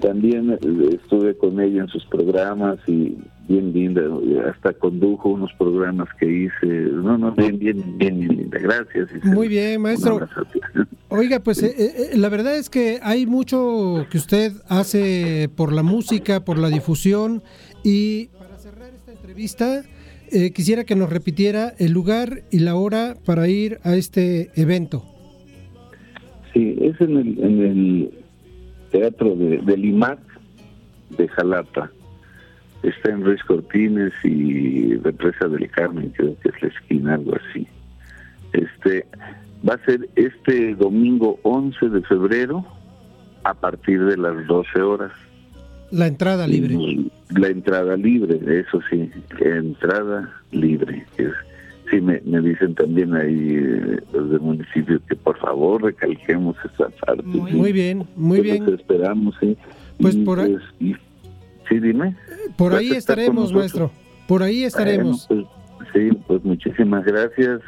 También 0.00 0.50
eh, 0.50 0.58
estuve 1.02 1.36
con 1.36 1.60
ella 1.60 1.82
en 1.82 1.88
sus 1.88 2.04
programas 2.06 2.78
y 2.86 3.16
bien 3.48 3.72
linda, 3.72 4.02
hasta 4.48 4.72
condujo 4.74 5.30
unos 5.30 5.52
programas 5.58 6.08
que 6.18 6.26
hice. 6.26 6.66
No, 6.66 7.18
no, 7.18 7.32
bien, 7.32 7.58
bien, 7.58 7.98
bien, 7.98 8.18
bien 8.20 8.36
linda. 8.36 8.58
Gracias. 8.58 9.08
Muy 9.24 9.48
bien, 9.48 9.82
maestro. 9.82 10.20
Oiga, 11.08 11.40
pues 11.40 11.62
eh, 11.62 11.74
eh, 11.76 12.16
la 12.16 12.28
verdad 12.28 12.56
es 12.56 12.70
que 12.70 13.00
hay 13.02 13.26
mucho 13.26 14.06
que 14.10 14.18
usted 14.18 14.52
hace 14.68 15.50
por 15.56 15.72
la 15.72 15.82
música, 15.82 16.44
por 16.44 16.58
la 16.58 16.68
difusión 16.68 17.42
y 17.82 18.26
para 18.38 18.56
cerrar 18.58 18.94
esta 18.94 19.10
entrevista 19.10 19.82
eh, 20.32 20.52
quisiera 20.52 20.84
que 20.84 20.94
nos 20.94 21.10
repitiera 21.10 21.74
el 21.78 21.90
lugar 21.90 22.44
y 22.52 22.60
la 22.60 22.76
hora 22.76 23.16
para 23.26 23.48
ir 23.48 23.80
a 23.82 23.96
este 23.96 24.50
evento. 24.54 25.02
Sí, 26.54 26.76
es 26.80 27.00
en 27.00 27.16
el, 27.16 27.38
en 27.40 27.60
el 27.60 28.10
teatro 28.90 29.34
de, 29.34 29.58
del 29.58 29.84
IMAC 29.84 30.18
de 31.10 31.28
Jalapa. 31.28 31.90
Está 32.82 33.10
en 33.10 33.24
Ruiz 33.24 33.42
Cortines 33.44 34.12
y 34.24 34.94
Represa 34.96 35.48
del 35.48 35.70
Carmen, 35.70 36.12
creo 36.16 36.34
que 36.40 36.48
es 36.48 36.62
la 36.62 36.68
esquina, 36.68 37.14
algo 37.14 37.34
así. 37.36 37.66
Este 38.52 39.06
va 39.68 39.74
a 39.74 39.84
ser 39.84 40.08
este 40.16 40.74
domingo 40.74 41.38
11 41.42 41.88
de 41.90 42.02
febrero 42.02 42.64
a 43.44 43.54
partir 43.54 44.04
de 44.04 44.16
las 44.16 44.46
12 44.46 44.80
horas. 44.80 45.12
La 45.90 46.06
entrada 46.06 46.46
libre. 46.46 46.76
La 47.30 47.48
entrada 47.48 47.96
libre, 47.96 48.38
eso 48.60 48.80
sí, 48.88 49.10
entrada 49.40 50.32
libre. 50.52 51.04
Es, 51.18 51.32
sí, 51.90 52.00
me, 52.00 52.20
me 52.24 52.40
dicen 52.40 52.74
también 52.74 53.14
ahí 53.14 53.56
eh, 53.56 54.00
los 54.12 54.30
del 54.30 54.40
municipio 54.40 55.00
que 55.08 55.16
por 55.16 55.36
favor 55.38 55.82
recalquemos 55.82 56.56
esa 56.72 56.88
parte. 57.04 57.22
Muy, 57.24 57.50
sí. 57.50 57.56
muy 57.56 57.72
bien, 57.72 58.06
muy 58.16 58.38
Pues 58.38 58.42
bien. 58.52 58.74
esperamos, 58.74 59.34
sí. 59.40 59.56
Pues 60.00 60.14
Y, 60.14 60.24
por 60.24 60.40
ahí- 60.40 60.52
pues, 60.52 60.64
y- 60.80 60.94
sí, 61.68 61.78
dime. 61.80 62.16
Por 62.56 62.72
¿Vas 62.72 62.80
ahí 62.80 62.90
estaremos, 62.92 63.52
maestro. 63.52 63.90
Por 64.26 64.42
ahí 64.42 64.64
estaremos. 64.64 65.26
Bueno, 65.28 65.48
pues, 65.78 65.88
sí, 65.92 66.16
pues 66.26 66.44
muchísimas 66.44 67.04
gracias. 67.04 67.60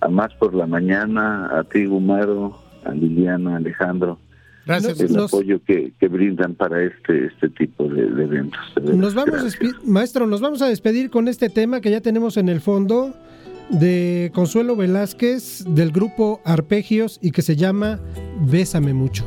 A 0.00 0.08
más 0.08 0.32
por 0.34 0.54
la 0.54 0.66
mañana, 0.66 1.46
a 1.58 1.64
ti, 1.64 1.86
Gumaro, 1.86 2.58
a 2.84 2.92
Liliana, 2.92 3.56
Alejandro. 3.56 4.18
Gracias. 4.66 4.98
El 5.00 5.12
Nos- 5.14 5.32
apoyo 5.32 5.62
que, 5.64 5.92
que 5.98 6.08
brindan 6.08 6.54
para 6.54 6.82
este 6.82 7.26
este 7.26 7.48
tipo 7.50 7.84
de, 7.88 8.06
de 8.10 8.24
eventos. 8.24 8.60
de 8.82 8.94
Nos 8.96 9.14
vamos, 9.14 9.58
maestro, 9.84 10.26
nos 10.26 10.40
vamos 10.40 10.62
a 10.62 10.68
despedir 10.68 11.10
con 11.10 11.28
este 11.28 11.48
tema 11.50 11.80
que 11.82 11.90
ya 11.90 12.00
tenemos 12.00 12.36
en 12.38 12.48
el 12.48 12.60
fondo 12.60 13.14
de 13.78 14.30
Consuelo 14.34 14.76
Velázquez 14.76 15.64
del 15.68 15.90
grupo 15.92 16.40
Arpegios 16.44 17.18
y 17.22 17.30
que 17.30 17.42
se 17.42 17.56
llama 17.56 18.00
Bésame 18.40 18.94
mucho. 18.94 19.24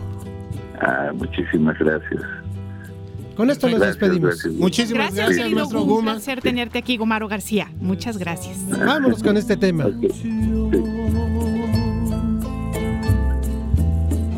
Ah, 0.82 1.12
muchísimas 1.14 1.78
gracias. 1.80 2.22
Con 3.36 3.50
esto 3.52 3.70
nos 3.70 3.80
despedimos. 3.82 4.30
gracias. 4.32 4.54
Muchísimas 4.56 5.14
Gracias, 5.14 5.38
gracias, 5.48 5.74
Gu, 5.74 5.82
Un 5.82 5.88
Guma. 5.88 6.12
placer 6.14 6.42
tenerte 6.42 6.80
aquí, 6.80 6.98
Gumaro 6.98 7.28
García. 7.28 7.70
Muchas 7.80 8.18
gracias. 8.18 8.58
Vámonos 8.70 9.22
con 9.22 9.38
este 9.38 9.56
tema. 9.58 9.86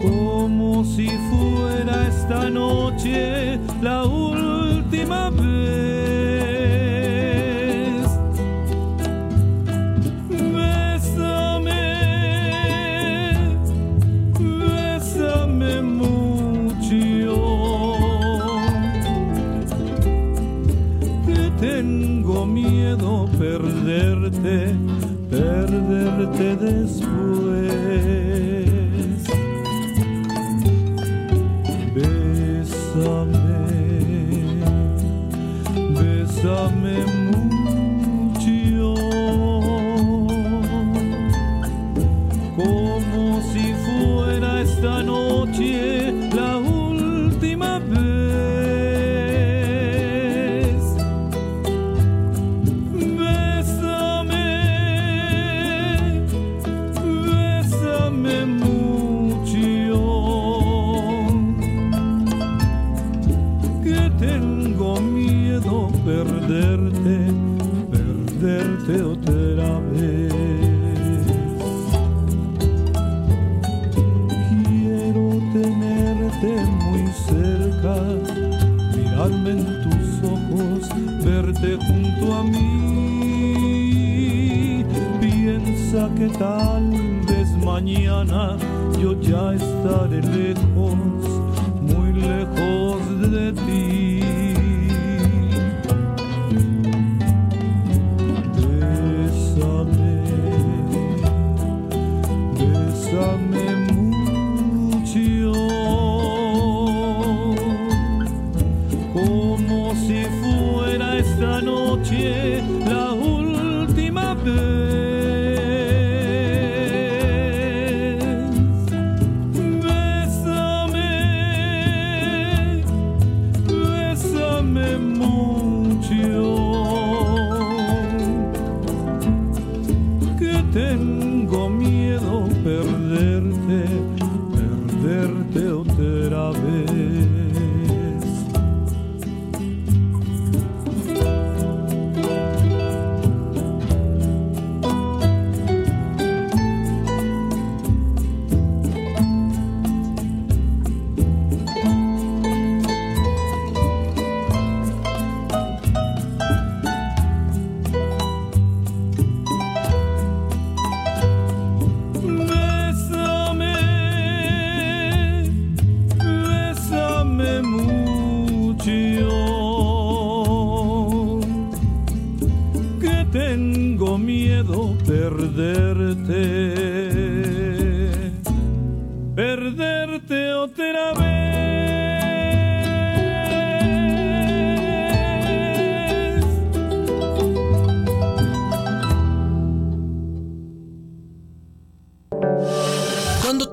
Como 0.02 0.84
si 0.86 1.08
fuera 1.30 2.08
esta 2.08 2.50
noche 2.50 3.60
la 3.82 4.04
última 4.06 5.30
vez. 5.30 6.39
Perderte, 24.42 24.76
perderte 25.30 26.56
después. 26.56 27.30
Bésame, 31.96 33.40
bésame 35.96 36.79
tal 86.40 86.90
vez 87.28 87.50
mañana 87.66 88.58
yo 88.98 89.14
ya 89.22 89.54
estaré 89.54 90.22
lejos, 90.22 90.59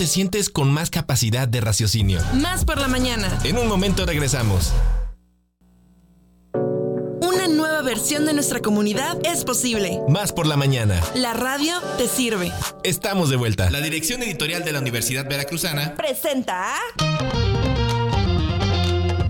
te 0.06 0.12
sientes 0.12 0.50
con 0.50 0.70
más 0.70 0.88
capacidad 0.88 1.48
de 1.48 1.60
raciocinio? 1.60 2.20
Más 2.34 2.64
por 2.64 2.80
la 2.80 2.86
mañana. 2.86 3.40
En 3.42 3.58
un 3.58 3.66
momento 3.66 4.06
regresamos. 4.06 4.72
Una 7.20 7.48
nueva 7.48 7.82
versión 7.82 8.24
de 8.24 8.32
nuestra 8.32 8.60
comunidad 8.60 9.18
es 9.24 9.44
posible. 9.44 9.98
Más 10.08 10.32
por 10.32 10.46
la 10.46 10.56
mañana. 10.56 11.00
La 11.16 11.34
radio 11.34 11.80
te 11.98 12.06
sirve. 12.06 12.52
Estamos 12.84 13.30
de 13.30 13.36
vuelta. 13.36 13.68
La 13.68 13.80
dirección 13.80 14.22
editorial 14.22 14.64
de 14.64 14.70
la 14.70 14.78
Universidad 14.78 15.28
Veracruzana, 15.28 15.96
Presenta 15.96 16.76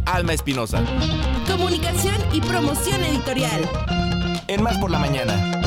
Alma 0.04 0.34
Espinosa. 0.34 0.84
Comunicación 1.50 2.16
y 2.34 2.42
Promoción 2.42 3.02
Editorial. 3.02 3.66
En 4.46 4.62
Más 4.62 4.76
por 4.76 4.90
la 4.90 4.98
mañana. 4.98 5.65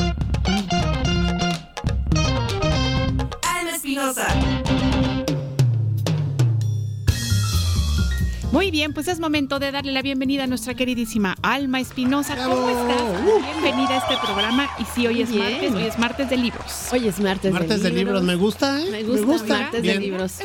Muy 8.70 8.78
bien, 8.78 8.92
pues 8.92 9.08
es 9.08 9.18
momento 9.18 9.58
de 9.58 9.72
darle 9.72 9.90
la 9.90 10.00
bienvenida 10.00 10.44
a 10.44 10.46
nuestra 10.46 10.74
queridísima 10.74 11.34
Alma 11.42 11.80
Espinosa. 11.80 12.36
¿Cómo 12.36 12.68
estás? 12.68 13.24
Bienvenida 13.52 13.96
a 13.96 13.98
este 13.98 14.14
programa. 14.24 14.68
Y 14.78 14.84
sí, 14.84 15.08
hoy 15.08 15.22
es 15.22 15.32
Bien. 15.32 15.42
martes, 15.42 15.72
hoy 15.74 15.82
es 15.82 15.98
martes 15.98 16.30
de 16.30 16.36
libros. 16.36 16.88
Hoy 16.92 17.08
es 17.08 17.18
martes, 17.18 17.52
Martes 17.52 17.82
de 17.82 17.90
libros, 17.90 18.22
me 18.22 18.36
gusta, 18.36 18.80
¿eh? 18.80 18.88
Me 18.92 19.02
gusta, 19.02 19.58
martes 19.58 19.82
Bien. 19.82 19.96
de 19.98 20.00
libros. 20.06 20.38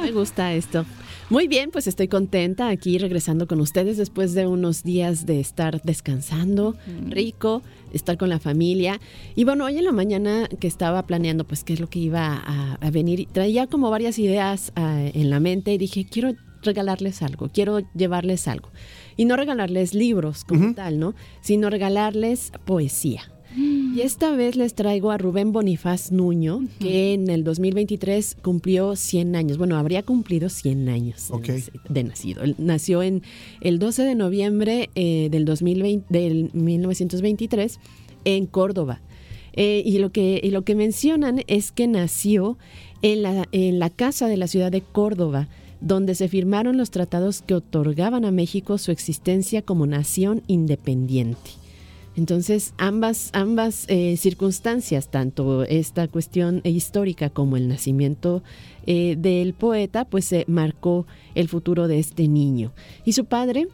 Me 0.00 0.10
gusta 0.10 0.54
esto. 0.54 0.86
Muy 1.28 1.48
bien, 1.48 1.70
pues 1.70 1.86
estoy 1.86 2.08
contenta 2.08 2.70
aquí 2.70 2.96
regresando 2.96 3.46
con 3.46 3.60
ustedes 3.60 3.98
después 3.98 4.32
de 4.32 4.46
unos 4.46 4.82
días 4.82 5.26
de 5.26 5.38
estar 5.40 5.82
descansando, 5.82 6.76
rico, 7.10 7.60
estar 7.92 8.16
con 8.16 8.30
la 8.30 8.38
familia. 8.38 9.00
Y 9.34 9.44
bueno, 9.44 9.66
hoy 9.66 9.76
en 9.76 9.84
la 9.84 9.92
mañana 9.92 10.48
que 10.60 10.66
estaba 10.66 11.02
planeando 11.02 11.44
pues 11.44 11.62
qué 11.62 11.74
es 11.74 11.80
lo 11.80 11.88
que 11.88 11.98
iba 11.98 12.42
a, 12.42 12.78
a 12.80 12.90
venir, 12.90 13.28
traía 13.32 13.66
como 13.66 13.90
varias 13.90 14.18
ideas 14.18 14.72
ah, 14.76 15.02
en 15.12 15.28
la 15.28 15.40
mente 15.40 15.74
y 15.74 15.78
dije, 15.78 16.06
quiero 16.10 16.32
regalarles 16.62 17.22
algo, 17.22 17.48
quiero 17.48 17.80
llevarles 17.94 18.48
algo. 18.48 18.70
Y 19.16 19.24
no 19.24 19.36
regalarles 19.36 19.94
libros 19.94 20.44
como 20.44 20.74
tal, 20.74 20.98
¿no? 20.98 21.14
Sino 21.40 21.70
regalarles 21.70 22.52
poesía. 22.64 23.22
Y 23.56 24.02
esta 24.02 24.36
vez 24.36 24.56
les 24.56 24.74
traigo 24.74 25.10
a 25.10 25.16
Rubén 25.16 25.52
Bonifaz 25.52 26.12
Nuño, 26.12 26.66
que 26.78 27.14
en 27.14 27.30
el 27.30 27.44
2023 27.44 28.36
cumplió 28.42 28.96
100 28.96 29.34
años. 29.34 29.56
Bueno, 29.56 29.78
habría 29.78 30.02
cumplido 30.02 30.50
100 30.50 30.88
años 30.90 31.30
de, 31.42 31.64
de 31.88 32.04
nacido. 32.04 32.42
Él 32.42 32.54
nació 32.58 33.02
en 33.02 33.22
el 33.62 33.78
12 33.78 34.02
de 34.02 34.14
noviembre 34.14 34.90
eh, 34.94 35.28
del, 35.30 35.46
2020, 35.46 36.06
del 36.10 36.50
1923 36.52 37.80
en 38.26 38.46
Córdoba. 38.46 39.00
Eh, 39.54 39.82
y, 39.86 39.98
lo 39.98 40.12
que, 40.12 40.38
y 40.42 40.50
lo 40.50 40.62
que 40.62 40.74
mencionan 40.74 41.42
es 41.46 41.72
que 41.72 41.86
nació 41.86 42.58
en 43.00 43.22
la, 43.22 43.48
en 43.52 43.78
la 43.78 43.88
casa 43.88 44.26
de 44.26 44.36
la 44.36 44.48
ciudad 44.48 44.70
de 44.70 44.82
Córdoba, 44.82 45.48
donde 45.80 46.14
se 46.14 46.28
firmaron 46.28 46.76
los 46.76 46.90
tratados 46.90 47.42
que 47.42 47.54
otorgaban 47.54 48.24
a 48.24 48.30
México 48.30 48.78
su 48.78 48.90
existencia 48.90 49.62
como 49.62 49.86
nación 49.86 50.42
independiente. 50.46 51.50
Entonces, 52.16 52.72
ambas, 52.78 53.28
ambas 53.34 53.84
eh, 53.88 54.16
circunstancias, 54.16 55.10
tanto 55.10 55.64
esta 55.64 56.08
cuestión 56.08 56.62
histórica 56.64 57.28
como 57.28 57.58
el 57.58 57.68
nacimiento 57.68 58.42
eh, 58.86 59.16
del 59.18 59.52
poeta, 59.52 60.06
pues 60.06 60.24
se 60.24 60.44
marcó 60.48 61.06
el 61.34 61.48
futuro 61.48 61.88
de 61.88 61.98
este 61.98 62.26
niño. 62.26 62.72
Y 63.04 63.12
su 63.12 63.26
padre 63.26 63.68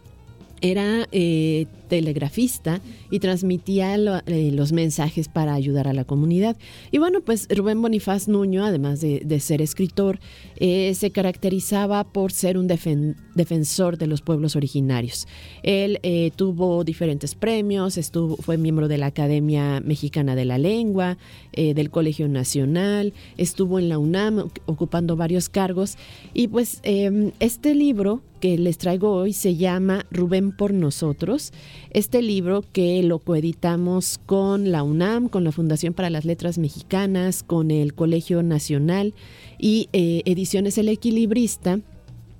era 0.62 1.06
eh, 1.12 1.66
telegrafista 1.88 2.80
y 3.10 3.18
transmitía 3.18 3.94
eh, 3.94 4.50
los 4.52 4.72
mensajes 4.72 5.28
para 5.28 5.52
ayudar 5.52 5.88
a 5.88 5.92
la 5.92 6.04
comunidad. 6.04 6.56
Y 6.90 6.98
bueno, 6.98 7.20
pues 7.20 7.46
Rubén 7.54 7.82
Bonifaz 7.82 8.28
Nuño, 8.28 8.64
además 8.64 9.00
de, 9.00 9.40
ser 9.40 9.60
escritor, 9.60 10.18
eh, 10.56 10.94
se 10.94 11.10
caracterizaba 11.10 12.04
por 12.04 12.32
ser 12.32 12.56
un 12.56 12.68
defen- 12.68 13.16
defensor 13.34 13.98
de 13.98 14.06
los 14.06 14.22
pueblos 14.22 14.56
originarios. 14.56 15.26
Él 15.62 15.98
tuvo 16.36 16.84
diferentes 16.84 17.34
premios, 17.34 17.98
estuvo, 17.98 18.36
fue 18.36 18.56
miembro 18.56 18.88
de 18.88 18.98
la 18.98 19.06
Academia 19.06 19.80
Mexicana 19.80 20.34
de 20.34 20.44
la 20.44 20.58
Lengua, 20.58 21.18
del 21.52 21.90
Colegio 21.90 22.28
Nacional, 22.28 23.12
estuvo 23.36 23.78
en 23.78 23.88
la 23.88 23.98
UNAM 23.98 24.48
ocupando 24.66 25.16
varios 25.16 25.48
cargos. 25.48 25.96
Y 26.32 26.48
pues 26.48 26.80
eh, 26.84 27.32
este 27.40 27.74
libro 27.74 28.22
que 28.42 28.58
les 28.58 28.76
traigo 28.76 29.12
hoy 29.12 29.32
se 29.34 29.54
llama 29.54 30.04
Rubén 30.10 30.50
por 30.50 30.74
nosotros. 30.74 31.52
Este 31.90 32.22
libro 32.22 32.64
que 32.72 33.00
lo 33.04 33.20
coeditamos 33.20 34.18
con 34.26 34.72
la 34.72 34.82
UNAM, 34.82 35.28
con 35.28 35.44
la 35.44 35.52
Fundación 35.52 35.94
para 35.94 36.10
las 36.10 36.24
Letras 36.24 36.58
Mexicanas, 36.58 37.44
con 37.44 37.70
el 37.70 37.94
Colegio 37.94 38.42
Nacional 38.42 39.14
y 39.60 39.88
eh, 39.92 40.22
Ediciones 40.24 40.76
El 40.76 40.88
Equilibrista. 40.88 41.78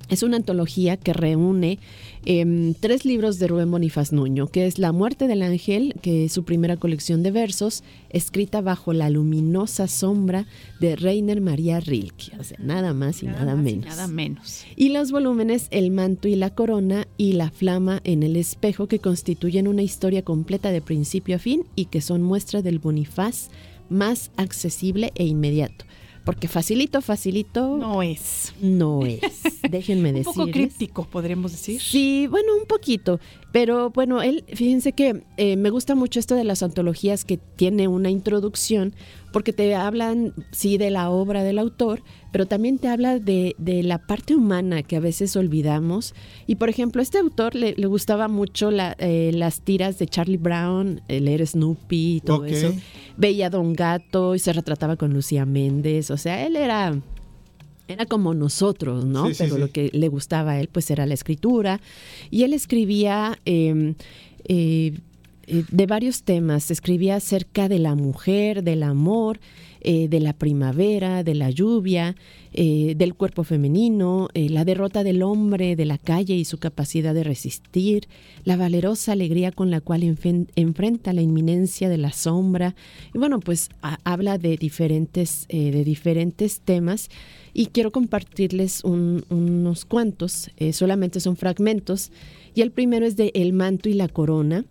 Es 0.08 0.24
una 0.24 0.38
antología 0.38 0.96
que 0.96 1.12
reúne 1.12 1.78
em, 2.24 2.74
tres 2.74 3.04
libros 3.04 3.38
de 3.38 3.46
Rubén 3.48 3.70
Bonifaz 3.70 4.12
Nuño, 4.12 4.46
que 4.46 4.66
es 4.66 4.78
La 4.78 4.92
muerte 4.92 5.26
del 5.26 5.42
ángel, 5.42 5.94
que 6.02 6.24
es 6.24 6.32
su 6.32 6.44
primera 6.44 6.76
colección 6.76 7.22
de 7.22 7.30
versos, 7.30 7.82
escrita 8.10 8.60
bajo 8.60 8.92
la 8.92 9.10
luminosa 9.10 9.88
sombra 9.88 10.46
de 10.80 10.96
Reiner 10.96 11.40
María 11.40 11.80
Rilke, 11.80 12.32
o 12.38 12.44
sea, 12.44 12.58
nada 12.60 12.92
más 12.92 13.22
y 13.22 13.26
nada, 13.26 13.54
más 13.54 13.60
y 13.60 13.76
menos. 13.76 13.86
nada 13.86 14.06
menos. 14.08 14.64
Y 14.76 14.90
los 14.90 15.10
volúmenes 15.10 15.68
El 15.70 15.90
manto 15.90 16.28
y 16.28 16.36
la 16.36 16.50
corona 16.50 17.06
y 17.16 17.32
La 17.32 17.50
flama 17.50 18.00
en 18.04 18.22
el 18.22 18.36
espejo 18.36 18.86
que 18.86 18.98
constituyen 18.98 19.68
una 19.68 19.82
historia 19.82 20.22
completa 20.22 20.70
de 20.70 20.80
principio 20.80 21.36
a 21.36 21.38
fin 21.38 21.64
y 21.76 21.86
que 21.86 22.00
son 22.00 22.22
muestra 22.22 22.62
del 22.62 22.78
Bonifaz 22.78 23.48
más 23.88 24.30
accesible 24.36 25.12
e 25.14 25.24
inmediato. 25.24 25.84
Porque 26.24 26.46
facilito, 26.46 27.00
facilito. 27.00 27.76
No 27.78 28.02
es. 28.02 28.54
No 28.60 29.04
es. 29.04 29.20
Déjenme 29.70 30.10
Un 30.10 30.14
decir. 30.16 30.32
poco 30.32 30.50
críptico, 30.50 31.04
podremos 31.04 31.50
decir. 31.52 31.80
Sí, 31.80 32.26
bueno, 32.28 32.54
un 32.60 32.66
poquito. 32.66 33.18
Pero 33.50 33.90
bueno, 33.90 34.22
él, 34.22 34.44
fíjense 34.54 34.92
que 34.92 35.24
eh, 35.36 35.56
me 35.56 35.70
gusta 35.70 35.94
mucho 35.94 36.20
esto 36.20 36.34
de 36.36 36.44
las 36.44 36.62
antologías 36.62 37.24
que 37.24 37.38
tiene 37.38 37.88
una 37.88 38.08
introducción, 38.10 38.94
porque 39.32 39.52
te 39.52 39.74
hablan, 39.74 40.34
sí, 40.52 40.78
de 40.78 40.90
la 40.90 41.10
obra 41.10 41.42
del 41.42 41.58
autor, 41.58 42.02
pero 42.30 42.46
también 42.46 42.78
te 42.78 42.88
habla 42.88 43.18
de, 43.18 43.54
de 43.58 43.82
la 43.82 44.06
parte 44.06 44.34
humana 44.34 44.82
que 44.82 44.96
a 44.96 45.00
veces 45.00 45.34
olvidamos. 45.36 46.14
Y 46.46 46.56
por 46.56 46.68
ejemplo, 46.68 47.00
a 47.00 47.02
este 47.02 47.18
autor 47.18 47.54
le, 47.54 47.74
le 47.76 47.86
gustaba 47.86 48.28
mucho 48.28 48.70
la, 48.70 48.94
eh, 48.98 49.30
las 49.34 49.62
tiras 49.62 49.98
de 49.98 50.06
Charlie 50.06 50.36
Brown, 50.36 51.00
leer 51.08 51.46
Snoopy 51.46 52.16
y 52.16 52.20
todo 52.20 52.44
eso. 52.44 52.74
Veía 53.16 53.46
a 53.46 53.50
Don 53.50 53.72
Gato 53.72 54.34
y 54.34 54.38
se 54.38 54.52
retrataba 54.52 54.96
con 54.96 55.12
Lucía 55.12 55.46
Méndez. 55.46 56.10
O 56.10 56.16
sea, 56.16 56.46
él 56.46 56.56
era 56.56 56.94
era 57.88 58.06
como 58.06 58.34
nosotros, 58.34 59.04
¿no? 59.04 59.28
Sí, 59.28 59.34
Pero 59.38 59.54
sí. 59.56 59.60
lo 59.60 59.70
que 59.70 59.90
le 59.92 60.08
gustaba 60.08 60.52
a 60.52 60.60
él, 60.60 60.68
pues 60.68 60.90
era 60.90 61.04
la 61.06 61.14
escritura. 61.14 61.80
Y 62.30 62.44
él 62.44 62.52
escribía 62.52 63.38
eh, 63.44 63.94
eh, 64.44 64.94
eh, 64.94 64.98
de 65.70 65.86
varios 65.86 66.22
temas. 66.22 66.70
Escribía 66.70 67.16
acerca 67.16 67.68
de 67.68 67.78
la 67.78 67.94
mujer, 67.94 68.62
del 68.62 68.82
amor, 68.82 69.38
eh, 69.84 70.08
de 70.08 70.20
la 70.20 70.32
primavera, 70.32 71.22
de 71.24 71.34
la 71.34 71.50
lluvia, 71.50 72.14
eh, 72.52 72.94
del 72.96 73.14
cuerpo 73.14 73.42
femenino, 73.44 74.28
eh, 74.34 74.48
la 74.48 74.64
derrota 74.64 75.02
del 75.02 75.22
hombre 75.22 75.74
de 75.74 75.84
la 75.84 75.98
calle 75.98 76.34
y 76.36 76.44
su 76.44 76.58
capacidad 76.58 77.14
de 77.14 77.24
resistir, 77.24 78.06
la 78.44 78.56
valerosa 78.56 79.12
alegría 79.12 79.50
con 79.50 79.70
la 79.70 79.80
cual 79.80 80.02
enfrenta 80.04 81.12
la 81.12 81.22
inminencia 81.22 81.88
de 81.88 81.98
la 81.98 82.12
sombra. 82.12 82.74
Y 83.12 83.18
bueno, 83.18 83.40
pues 83.40 83.70
ha- 83.82 83.98
habla 84.04 84.38
de 84.38 84.56
diferentes, 84.56 85.46
eh, 85.48 85.70
de 85.72 85.82
diferentes 85.84 86.60
temas 86.60 87.08
y 87.52 87.66
quiero 87.66 87.90
compartirles 87.90 88.84
un- 88.84 89.24
unos 89.30 89.84
cuantos, 89.84 90.50
eh, 90.56 90.72
solamente 90.72 91.18
son 91.20 91.36
fragmentos. 91.36 92.10
Y 92.54 92.60
el 92.60 92.70
primero 92.70 93.04
es 93.04 93.16
de 93.16 93.32
El 93.34 93.52
manto 93.52 93.88
y 93.88 93.94
la 93.94 94.08
corona, 94.08 94.64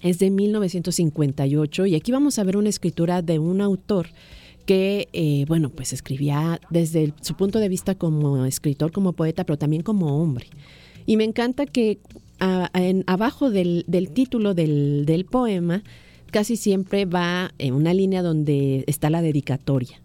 es 0.00 0.18
de 0.18 0.30
1958 0.30 1.86
y 1.86 1.94
aquí 1.94 2.12
vamos 2.12 2.38
a 2.38 2.44
ver 2.44 2.56
una 2.56 2.68
escritura 2.68 3.22
de 3.22 3.38
un 3.38 3.60
autor 3.60 4.08
que, 4.66 5.08
eh, 5.12 5.44
bueno, 5.48 5.70
pues 5.70 5.92
escribía 5.92 6.60
desde 6.70 7.04
el- 7.04 7.14
su 7.22 7.34
punto 7.34 7.58
de 7.58 7.68
vista 7.68 7.94
como 7.94 8.44
escritor, 8.44 8.92
como 8.92 9.12
poeta, 9.14 9.44
pero 9.44 9.56
también 9.56 9.82
como 9.82 10.22
hombre. 10.22 10.46
Y 11.06 11.16
me 11.16 11.24
encanta 11.24 11.64
que 11.64 11.98
a- 12.38 12.70
en- 12.74 13.02
abajo 13.06 13.50
del, 13.50 13.84
del 13.88 14.10
título 14.10 14.52
del, 14.54 15.04
del 15.06 15.24
poema 15.24 15.82
casi 16.30 16.56
siempre 16.56 17.06
va 17.06 17.52
en 17.58 17.72
una 17.72 17.94
línea 17.94 18.22
donde 18.22 18.84
está 18.86 19.08
la 19.08 19.22
dedicatoria. 19.22 20.02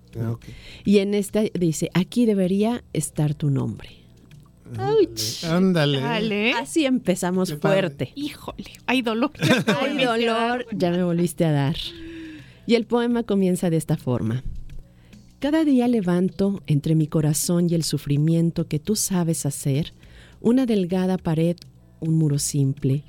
Y 0.85 0.99
en 0.99 1.13
esta 1.13 1.41
dice, 1.59 1.89
aquí 1.93 2.25
debería 2.25 2.83
estar 2.93 3.33
tu 3.35 3.49
nombre. 3.49 3.89
¡Auch! 4.79 5.43
Ándale. 5.49 5.99
Dale. 5.99 6.53
Así 6.53 6.85
empezamos 6.85 7.49
Qué 7.49 7.57
padre. 7.57 7.81
fuerte. 7.81 8.11
Híjole, 8.15 8.71
hay 8.85 9.01
dolor. 9.01 9.31
Ay, 9.81 10.03
dolor, 10.03 10.65
ya 10.71 10.91
me 10.91 11.03
volviste 11.03 11.45
a 11.45 11.51
dar. 11.51 11.75
Y 12.65 12.75
el 12.75 12.85
poema 12.85 13.23
comienza 13.23 13.69
de 13.69 13.77
esta 13.77 13.97
forma. 13.97 14.43
Cada 15.39 15.65
día 15.65 15.87
levanto 15.87 16.63
entre 16.67 16.95
mi 16.95 17.07
corazón 17.07 17.69
y 17.69 17.75
el 17.75 17.83
sufrimiento 17.83 18.67
que 18.67 18.79
tú 18.79 18.95
sabes 18.95 19.45
hacer 19.45 19.93
una 20.39 20.65
delgada 20.65 21.17
pared, 21.17 21.57
un 21.99 22.15
muro 22.15 22.39
simple, 22.39 23.03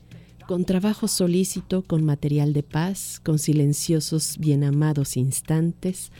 con 0.46 0.64
trabajo 0.64 1.08
solícito, 1.08 1.82
con 1.82 2.04
material 2.04 2.52
de 2.52 2.62
paz, 2.62 3.20
con 3.24 3.38
silenciosos 3.38 4.38
bien 4.38 4.64
amados 4.64 5.16
instantes, 5.16 6.10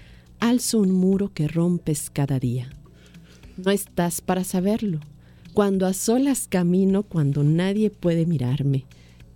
alzo 0.41 0.79
un 0.79 0.93
muro 0.93 1.33
que 1.33 1.49
rompes 1.49 2.11
cada 2.11 2.39
día. 2.39 2.71
No 3.57 3.71
estás 3.71 4.21
para 4.21 4.45
saberlo. 4.45 5.01
Cuando 5.55 5.87
a 5.87 5.93
solas 5.93 6.49
camino, 6.49 7.05
cuando 7.05 7.45
nadie 7.45 7.89
puede 7.89 8.27
mirarme, 8.27 8.87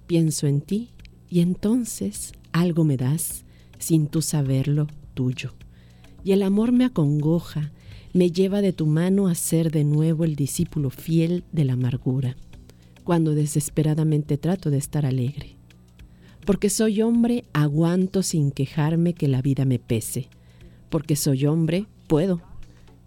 pienso 0.08 0.48
en 0.48 0.60
ti 0.60 0.90
y 1.30 1.38
entonces 1.38 2.32
algo 2.50 2.82
me 2.82 2.96
das, 2.96 3.44
sin 3.78 4.08
tú 4.08 4.20
saberlo, 4.20 4.88
tuyo. 5.14 5.54
Y 6.24 6.32
el 6.32 6.42
amor 6.42 6.72
me 6.72 6.84
acongoja, 6.84 7.70
me 8.14 8.32
lleva 8.32 8.62
de 8.62 8.72
tu 8.72 8.86
mano 8.86 9.28
a 9.28 9.36
ser 9.36 9.70
de 9.70 9.84
nuevo 9.84 10.24
el 10.24 10.34
discípulo 10.34 10.90
fiel 10.90 11.44
de 11.52 11.64
la 11.64 11.74
amargura, 11.74 12.36
cuando 13.04 13.36
desesperadamente 13.36 14.38
trato 14.38 14.70
de 14.70 14.78
estar 14.78 15.06
alegre. 15.06 15.54
Porque 16.44 16.68
soy 16.68 17.00
hombre, 17.00 17.44
aguanto 17.52 18.24
sin 18.24 18.50
quejarme 18.50 19.12
que 19.12 19.28
la 19.28 19.40
vida 19.40 19.64
me 19.64 19.78
pese. 19.78 20.30
Porque 20.90 21.14
soy 21.14 21.46
hombre, 21.46 21.86
puedo. 22.08 22.47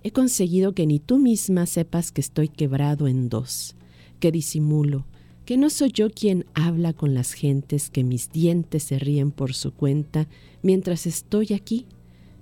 He 0.04 0.12
conseguido 0.12 0.74
que 0.74 0.88
ni 0.88 1.00
tú 1.00 1.20
misma 1.20 1.66
sepas 1.66 2.12
que 2.12 2.22
estoy 2.22 2.48
quebrado 2.48 3.08
en 3.08 3.30
dos, 3.30 3.76
que 4.20 4.32
disimulo, 4.32 5.06
que 5.46 5.58
no 5.58 5.70
soy 5.70 5.92
yo 5.92 6.10
quien 6.10 6.46
habla 6.54 6.94
con 6.94 7.14
las 7.14 7.34
gentes, 7.34 7.90
que 7.90 8.04
mis 8.04 8.32
dientes 8.32 8.84
se 8.84 8.98
ríen 8.98 9.32
por 9.32 9.54
su 9.54 9.74
cuenta 9.74 10.28
mientras 10.64 11.06
estoy 11.06 11.54
aquí, 11.54 11.86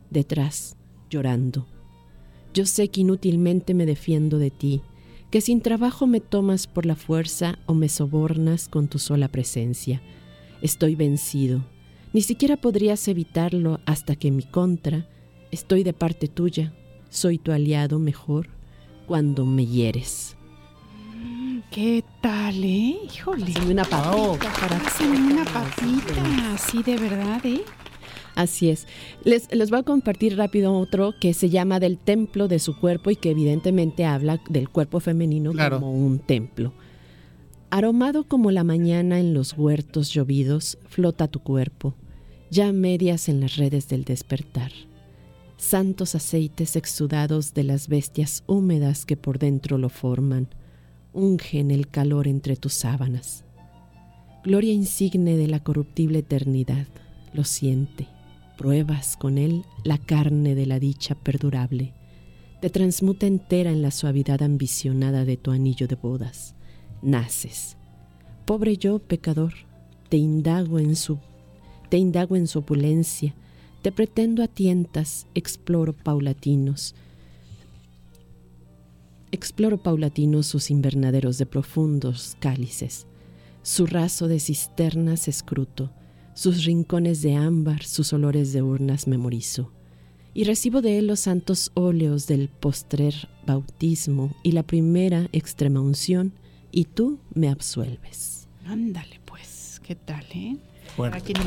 detrás, 0.09 0.77
llorando. 1.09 1.67
Yo 2.53 2.65
sé 2.65 2.87
que 2.87 3.01
inútilmente 3.01 3.73
me 3.73 3.85
defiendo 3.85 4.37
de 4.37 4.51
ti, 4.51 4.81
que 5.29 5.41
sin 5.41 5.61
trabajo 5.61 6.07
me 6.07 6.19
tomas 6.21 6.65
por 6.65 6.85
la 6.85 6.95
fuerza 6.95 7.59
o 7.65 7.73
me 7.73 7.89
sobornas 7.89 8.67
con 8.67 8.87
tu 8.87 8.99
sola 8.99 9.27
presencia. 9.27 10.01
Estoy 10.61 10.95
vencido. 10.95 11.63
Ni 12.13 12.21
siquiera 12.21 12.57
podrías 12.57 13.07
evitarlo 13.07 13.79
hasta 13.85 14.15
que 14.15 14.29
en 14.29 14.37
mi 14.37 14.43
contra 14.43 15.07
estoy 15.51 15.83
de 15.83 15.93
parte 15.93 16.27
tuya. 16.27 16.73
Soy 17.09 17.37
tu 17.37 17.51
aliado 17.51 17.99
mejor 17.99 18.47
cuando 19.07 19.45
me 19.45 19.65
hieres. 19.65 20.35
¿Qué 21.71 22.03
tal, 22.21 22.63
eh? 22.63 22.97
Híjole. 23.13 23.45
Pásame 23.53 23.71
una 23.71 23.83
papita 23.83 24.51
para 24.59 24.79
Pásame 24.79 25.17
una 25.33 25.45
papita, 25.45 26.53
así 26.53 26.83
de 26.83 26.97
verdad, 26.97 27.45
¿eh? 27.45 27.61
Así 28.35 28.69
es. 28.69 28.87
Les, 29.23 29.53
les 29.53 29.69
voy 29.69 29.79
a 29.79 29.83
compartir 29.83 30.37
rápido 30.37 30.73
otro 30.73 31.13
que 31.19 31.33
se 31.33 31.49
llama 31.49 31.79
Del 31.79 31.97
templo 31.97 32.47
de 32.47 32.59
su 32.59 32.77
cuerpo 32.79 33.11
y 33.11 33.15
que 33.15 33.31
evidentemente 33.31 34.05
habla 34.05 34.41
del 34.49 34.69
cuerpo 34.69 34.99
femenino 34.99 35.51
Claro. 35.51 35.79
como 35.79 35.91
un 35.91 36.19
templo. 36.19 36.73
Aromado 37.69 38.23
como 38.27 38.49
la 38.49 38.63
mañana 38.63 39.19
en 39.19 39.33
los 39.33 39.53
huertos 39.57 40.11
llovidos, 40.11 40.77
flota 40.87 41.27
tu 41.27 41.39
cuerpo, 41.41 41.93
ya 42.49 42.71
medias 42.71 43.29
en 43.29 43.41
las 43.41 43.57
redes 43.57 43.87
del 43.89 44.05
despertar. 44.05 44.71
Santos 45.59 46.15
aceites 46.15 46.77
exudados 46.77 47.53
de 47.53 47.65
las 47.65 47.89
bestias 47.89 48.45
húmedas 48.47 49.05
que 49.05 49.17
por 49.17 49.39
dentro 49.39 49.77
lo 49.77 49.89
forman, 49.89 50.47
ungen 51.11 51.69
el 51.69 51.89
calor 51.89 52.29
entre 52.29 52.55
tus 52.55 52.73
sábanas. 52.73 53.43
Gloria 54.45 54.71
insigne 54.71 55.35
de 55.35 55.47
la 55.47 55.59
corruptible 55.61 56.19
eternidad, 56.19 56.87
lo 57.33 57.43
siente, 57.43 58.07
pruebas 58.57 59.17
con 59.17 59.37
él 59.37 59.65
la 59.83 59.97
carne 59.97 60.55
de 60.55 60.65
la 60.65 60.79
dicha 60.79 61.13
perdurable, 61.13 61.93
te 62.61 62.69
transmuta 62.69 63.27
entera 63.27 63.69
en 63.69 63.81
la 63.81 63.91
suavidad 63.91 64.41
ambicionada 64.41 65.25
de 65.25 65.35
tu 65.35 65.51
anillo 65.51 65.89
de 65.89 65.95
bodas. 65.95 66.55
Naces. 67.01 67.75
Pobre 68.45 68.77
yo, 68.77 68.99
pecador, 68.99 69.53
te 70.07 70.15
indago 70.15 70.79
en 70.79 70.95
su 70.95 71.19
te 71.89 71.97
indago 71.97 72.37
en 72.37 72.47
su 72.47 72.59
opulencia, 72.59 73.35
te 73.81 73.91
pretendo 73.91 74.43
a 74.43 74.47
tientas, 74.47 75.27
exploro 75.35 75.93
paulatinos. 75.93 76.95
Exploro 79.31 79.77
paulatinos 79.77 80.47
sus 80.47 80.71
invernaderos 80.71 81.37
de 81.37 81.45
profundos 81.45 82.35
cálices, 82.39 83.05
su 83.61 83.85
raso 83.85 84.27
de 84.27 84.39
cisternas 84.39 85.27
escruto, 85.27 85.91
sus 86.33 86.65
rincones 86.65 87.21
de 87.21 87.35
ámbar, 87.35 87.83
sus 87.83 88.11
olores 88.11 88.53
de 88.53 88.61
urnas 88.61 89.07
memorizo, 89.07 89.71
y 90.33 90.43
recibo 90.45 90.81
de 90.81 90.97
él 90.97 91.07
los 91.07 91.21
santos 91.21 91.71
óleos 91.73 92.27
del 92.27 92.49
postrer 92.49 93.29
bautismo 93.45 94.33
y 94.43 94.53
la 94.53 94.63
primera 94.63 95.27
extrema 95.31 95.79
unción, 95.79 96.33
y 96.71 96.85
tú 96.85 97.19
me 97.33 97.49
absuelves. 97.49 98.47
Ándale, 98.65 99.19
pues, 99.25 99.81
¿qué 99.83 99.95
tal, 99.95 100.25
eh? 100.33 100.57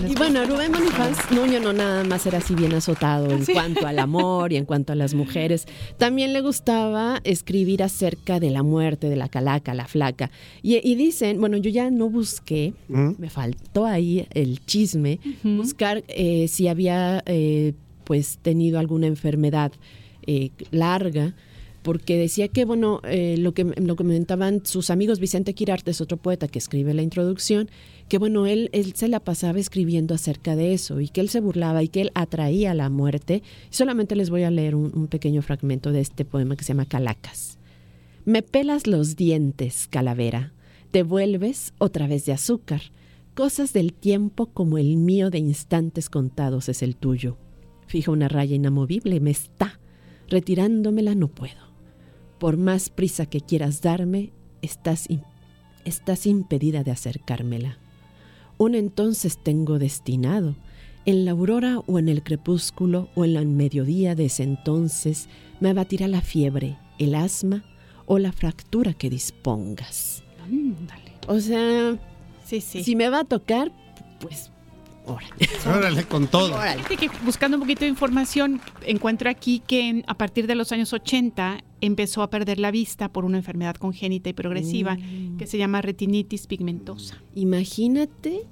Y 0.09 0.14
bueno. 0.14 0.46
Rubén 0.46 0.72
Bonifaz 0.72 1.30
Nuño 1.30 1.61
no 1.61 1.72
nada 1.72 2.05
más 2.05 2.24
era 2.26 2.38
así 2.38 2.55
bien 2.55 2.72
azotado 2.72 3.30
en 3.30 3.44
Sí. 3.46 3.53
cuanto 3.53 3.86
al 3.86 3.98
amor 3.98 4.53
y 4.53 4.57
en 4.57 4.64
cuanto 4.64 4.92
a 4.92 4.96
las 4.96 5.12
mujeres. 5.14 5.66
También 5.98 6.32
le 6.32 6.40
gustaba 6.40 7.20
escribir 7.24 7.82
acerca 7.82 8.40
de 8.40 8.50
la 8.50 8.62
muerte, 8.62 9.09
de 9.11 9.16
la 9.16 9.28
calaca, 9.28 9.74
la 9.74 9.86
flaca. 9.86 10.30
Y, 10.62 10.76
y 10.88 10.94
dicen, 10.94 11.38
bueno, 11.38 11.57
yo 11.59 11.70
ya 11.70 11.90
no 11.90 12.09
busqué, 12.09 12.72
Ujú. 12.88 13.16
me 13.18 13.28
faltó 13.28 13.84
ahí 13.84 14.26
el 14.32 14.64
chisme, 14.64 15.20
buscar 15.42 16.03
eh, 16.09 16.48
si 16.48 16.68
había 16.68 17.22
eh, 17.26 17.74
pues 18.05 18.38
tenido 18.40 18.78
alguna 18.78 19.07
enfermedad 19.07 19.72
eh, 20.26 20.50
larga. 20.70 21.34
Porque 21.82 22.16
decía 22.16 22.46
que, 22.46 22.64
bueno, 22.64 23.00
eh, 23.03 23.34
lo, 23.38 23.55
que, 23.55 23.64
lo 23.64 23.96
que 23.96 24.05
comentaban 24.05 24.64
sus 24.64 24.88
amigos, 24.88 25.18
Vicente 25.18 25.53
Quirarte 25.53 25.90
es 25.90 26.00
otro 26.00 26.16
poeta 26.16 26.46
que 26.46 26.61
escribe 26.61 26.94
la 26.94 27.03
introducción, 27.03 27.68
que 28.09 28.18
bueno, 28.18 28.46
él, 28.46 28.68
él 28.72 28.94
se 28.94 29.09
la 29.09 29.20
pasaba 29.20 29.59
escribiendo 29.59 30.14
acerca 30.14 30.57
de 30.57 30.74
eso 30.74 31.00
y 31.00 31.09
que 31.09 31.20
él 31.20 31.28
se 31.28 31.40
burlaba 31.40 31.82
y 31.82 31.88
que 31.88 32.03
él 32.03 32.11
atraía 32.14 32.74
la 32.74 32.90
muerte. 32.90 33.42
Solamente 33.70 34.16
les 34.16 34.30
voy 34.30 34.42
a 34.42 34.50
leer 34.50 34.74
un, 34.74 35.07
pequeño 35.09 35.42
fragmento 35.42 35.92
de 35.92 36.00
este 36.00 36.24
poema 36.24 36.57
que 36.57 36.64
se 36.64 36.68
llama 36.68 36.86
Calacas. 36.86 37.59
Me 38.24 38.42
pelas 38.42 38.86
los 38.86 39.16
dientes, 39.16 39.88
calavera, 39.88 40.53
te 40.90 41.03
vuelves 41.03 41.74
otra 41.78 42.07
vez 42.07 42.24
de 42.26 42.32
azúcar. 42.32 42.82
Cosas 43.34 43.72
del 43.72 43.94
tiempo 43.94 44.46
como 44.46 44.78
el 44.78 44.96
mío 44.96 45.30
de 45.30 45.38
instantes 45.38 46.11
contados 46.11 46.68
es 46.68 46.82
el 46.82 46.96
tuyo. 46.96 47.38
Fija 47.86 48.11
una 48.11 48.28
raya 48.28 48.55
inamovible, 48.55 49.20
me 49.20 49.30
está. 49.30 49.80
Retirándomela 50.28 51.14
no 51.14 51.28
puedo. 51.28 51.72
Por 52.38 52.59
más 52.59 52.90
prisa 52.90 53.26
que 53.26 53.40
quieras 53.40 53.80
darme, 53.80 54.32
estás, 54.61 55.09
estás 55.84 56.26
impedida 56.26 56.84
de 56.84 56.90
acercármela. 56.90 57.81
Un 58.62 58.76
entonces 58.76 59.38
tengo 59.42 59.80
destinado, 59.80 60.54
en 61.04 61.24
la 61.24 61.32
aurora 61.32 61.80
o 61.88 61.98
en 61.98 62.08
el 62.08 62.22
crepúsculo 62.22 63.08
o 63.16 63.24
en 63.24 63.34
el 63.34 63.44
mediodía 63.48 64.14
de 64.14 64.26
ese 64.26 64.44
entonces, 64.44 65.28
me 65.58 65.70
abatirá 65.70 66.06
la 66.06 66.20
fiebre, 66.20 66.78
el 67.00 67.16
asma 67.16 67.64
o 68.06 68.20
la 68.20 68.30
fractura 68.30 68.94
que 68.94 69.10
dispongas. 69.10 70.22
O 71.26 71.40
sea, 71.40 71.98
Sí, 72.44 72.60
sí. 72.60 72.84
si 72.84 72.94
me 72.94 73.08
va 73.08 73.22
a 73.22 73.24
tocar, 73.24 73.72
pues, 74.20 74.51
órale. 75.07 75.32
Órale, 75.66 76.05
con 76.05 76.26
todo. 76.28 76.55
Que 76.98 77.11
buscando 77.24 77.57
un 77.57 77.62
poquito 77.62 77.80
de 77.80 77.88
información, 77.88 78.61
encuentro 78.86 79.28
aquí 79.30 79.62
que 79.66 79.88
en- 79.88 80.05
a 80.07 80.14
partir 80.14 80.46
de 80.46 80.55
los 80.55 80.72
años 80.72 80.92
80 80.92 81.62
empezó 81.80 82.22
a 82.22 82.30
perder 82.30 82.59
la 82.61 82.70
vista 82.70 83.09
por 83.11 83.24
una 83.24 83.38
enfermedad 83.38 83.74
congénita 83.76 84.28
y 84.30 84.32
progresiva 84.32 84.94
Mm. 84.96 85.36
que 85.38 85.46
se 85.46 85.59
llama 85.59 85.82
retinitis 85.82 86.46
pigmentosa. 86.46 87.16
Imagínate 87.34 88.42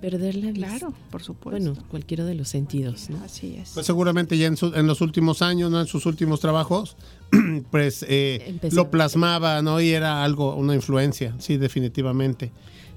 perder 0.00 0.34
la 0.36 0.50
vista. 0.52 0.66
Claro, 0.78 0.94
por 1.10 1.22
supuesto. 1.22 1.72
Bueno, 1.72 1.84
cualquiera 1.90 2.24
de 2.24 2.34
los 2.34 2.48
sentidos, 2.48 3.10
¿no? 3.10 3.22
Así 3.22 3.56
es. 3.56 3.72
Pues 3.74 3.84
seguramente 3.84 4.38
ya 4.38 4.46
en, 4.46 4.56
su- 4.56 4.72
en 4.74 4.86
los 4.86 5.02
últimos 5.02 5.42
años, 5.42 5.70
¿no? 5.70 5.78
en 5.80 5.86
sus 5.86 6.06
últimos 6.06 6.40
trabajos, 6.40 6.96
pues 7.70 8.04
eh, 8.08 8.58
lo 8.72 8.90
plasmaba, 8.90 9.60
¿no? 9.60 9.78
Y 9.80 9.90
era 9.90 10.24
algo, 10.24 10.54
una 10.56 10.74
influencia, 10.74 11.34
sí, 11.38 11.58
definitivamente. 11.58 12.50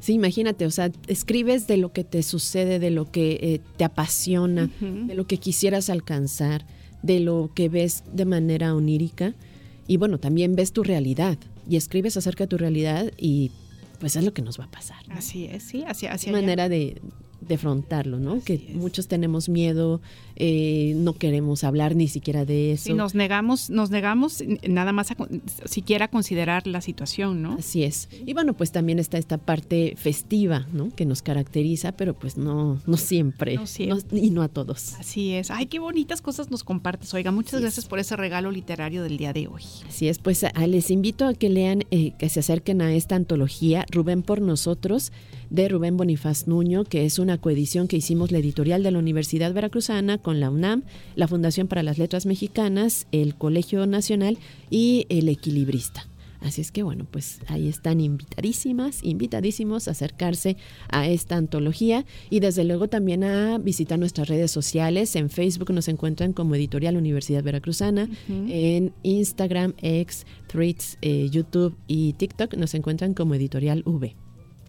Sí, 0.04 0.12
imagínate, 0.12 0.66
o 0.66 0.70
sea, 0.70 0.92
escribes 1.08 1.66
de 1.66 1.78
lo 1.78 1.94
que 1.94 2.04
te 2.04 2.24
sucede, 2.24 2.78
de 2.78 2.90
lo 2.90 3.10
que 3.10 3.40
eh, 3.42 3.62
te 3.78 3.86
apasiona, 3.86 4.70
de 4.82 5.16
lo 5.16 5.28
que 5.28 5.38
quisieras 5.38 5.90
alcanzar, 5.90 6.66
de 7.04 7.22
lo 7.22 7.52
que 7.56 7.70
ves 7.70 8.04
de 8.12 8.26
manera 8.26 8.76
onírica. 8.76 9.34
Y 9.88 9.96
bueno, 9.96 10.18
también 10.18 10.58
ves 10.58 10.74
tu 10.74 10.84
realidad 10.84 11.38
y 11.70 11.78
escribes 11.78 12.18
acerca 12.18 12.44
de 12.44 12.48
tu 12.50 12.58
realidad 12.58 13.14
y 13.18 13.52
pues 14.02 14.18
es 14.18 14.26
lo 14.26 14.34
que 14.34 14.42
nos 14.42 14.60
va 14.60 14.66
a 14.66 14.72
pasar. 14.72 14.98
Así 15.08 15.46
es, 15.46 15.64
sí, 15.64 15.86
así, 15.88 16.06
así 16.08 16.28
Es 16.28 16.34
manera 16.34 16.68
de 16.68 17.02
afrontarlo, 17.52 18.20
¿no? 18.20 18.42
que 18.44 18.72
muchos 18.74 19.08
tenemos 19.08 19.50
miedo, 19.50 20.02
eh, 20.36 20.94
no 20.96 21.14
queremos 21.14 21.64
hablar 21.64 21.96
ni 21.96 22.08
siquiera 22.08 22.46
de 22.46 22.72
eso. 22.74 22.86
Sí, 22.86 22.94
nos 22.94 23.14
negamos, 23.16 23.70
nos 23.70 23.90
negamos 23.92 24.44
nada 24.68 24.92
más 24.92 25.12
a 25.12 25.16
siquiera 25.66 26.08
considerar 26.08 26.66
la 26.68 26.82
situación, 26.82 27.42
¿no? 27.42 27.54
Así 27.60 27.84
es. 27.84 28.10
Y 28.26 28.34
bueno, 28.34 28.54
pues 28.54 28.72
también 28.72 29.00
está 29.00 29.18
esta 29.18 29.38
parte 29.38 29.96
festiva, 29.98 30.68
¿no? 30.74 30.90
Que 30.96 31.06
nos 31.06 31.22
caracteriza, 31.22 31.92
pero 31.92 32.14
pues 32.14 32.38
no, 32.38 32.80
no 32.86 32.98
siempre. 32.98 33.56
No 33.56 33.68
siempre. 33.68 34.08
No- 34.12 34.18
y 34.26 34.30
no 34.32 34.42
a 34.42 34.48
todos. 34.48 34.94
Así 34.96 35.34
es. 35.34 35.52
Ay, 35.52 35.68
qué 35.68 35.80
bonitas 35.80 36.22
cosas 36.22 36.50
nos 36.52 36.64
compartes. 36.64 37.14
Oiga, 37.14 37.32
muchas 37.32 37.62
gracias 37.62 37.86
por 37.86 38.00
ese 38.00 38.16
regalo 38.16 38.52
literario 38.52 39.04
del 39.04 39.18
día 39.18 39.34
de 39.34 39.48
hoy. 39.48 39.64
Así 39.88 40.08
es, 40.08 40.20
pues 40.20 40.44
a- 40.44 40.52
les 40.68 40.90
invito 40.92 41.26
a 41.26 41.34
que 41.34 41.50
lean, 41.50 41.84
eh, 41.92 42.14
que 42.18 42.30
se 42.30 42.40
acerquen 42.40 42.82
a 42.82 42.94
esta 42.94 43.16
antología, 43.16 43.86
Rubén 43.92 44.22
por 44.24 44.42
nosotros, 44.42 45.12
de 45.54 45.70
Rubén 45.70 45.98
Bonifaz 45.98 46.48
Nuño, 46.48 46.84
que 46.84 47.06
es 47.06 47.20
una 47.20 47.38
coedición 47.38 47.88
que 47.88 47.96
hicimos 47.96 48.32
la 48.32 48.40
editorial 48.40 48.82
de 48.82 48.90
la 48.90 48.98
Universidad 48.98 49.54
Veracruzana 49.54 50.18
con 50.18 50.40
la 50.40 50.50
UNAM, 50.50 50.82
la 51.16 51.28
Fundación 51.28 51.68
para 51.68 51.84
las 51.84 52.00
Letras 52.00 52.26
Mexicanas, 52.26 53.06
el 53.12 53.36
Colegio 53.36 53.86
Nacional 53.86 54.40
y 54.72 55.06
el 55.10 55.30
Equilibrista. 55.30 56.08
Así 56.42 56.60
es 56.60 56.72
que 56.72 56.82
bueno, 56.82 57.06
pues 57.10 57.40
ahí 57.48 57.68
están 57.70 58.02
invitadísimas, 58.02 59.04
invitadísimos 59.04 59.88
a 59.88 59.92
acercarse 59.92 60.58
a 60.90 61.08
esta 61.08 61.38
antología 61.38 62.04
y 62.32 62.40
desde 62.40 62.64
luego 62.64 62.90
también 62.90 63.24
a 63.24 63.60
visitar 63.60 64.00
nuestras 64.00 64.28
redes 64.28 64.50
sociales. 64.50 65.16
En 65.16 65.30
Facebook 65.30 65.72
nos 65.72 65.88
encuentran 65.88 66.34
como 66.34 66.56
Editorial 66.56 66.98
Universidad 66.98 67.44
Veracruzana, 67.44 68.10
en 68.28 68.92
Instagram, 69.04 69.74
X, 69.82 70.26
Threads, 70.48 70.98
eh, 71.02 71.30
YouTube 71.30 71.78
y 71.88 72.14
TikTok 72.14 72.56
nos 72.56 72.74
encuentran 72.74 73.14
como 73.14 73.36
Editorial 73.36 73.84
V. 73.86 74.16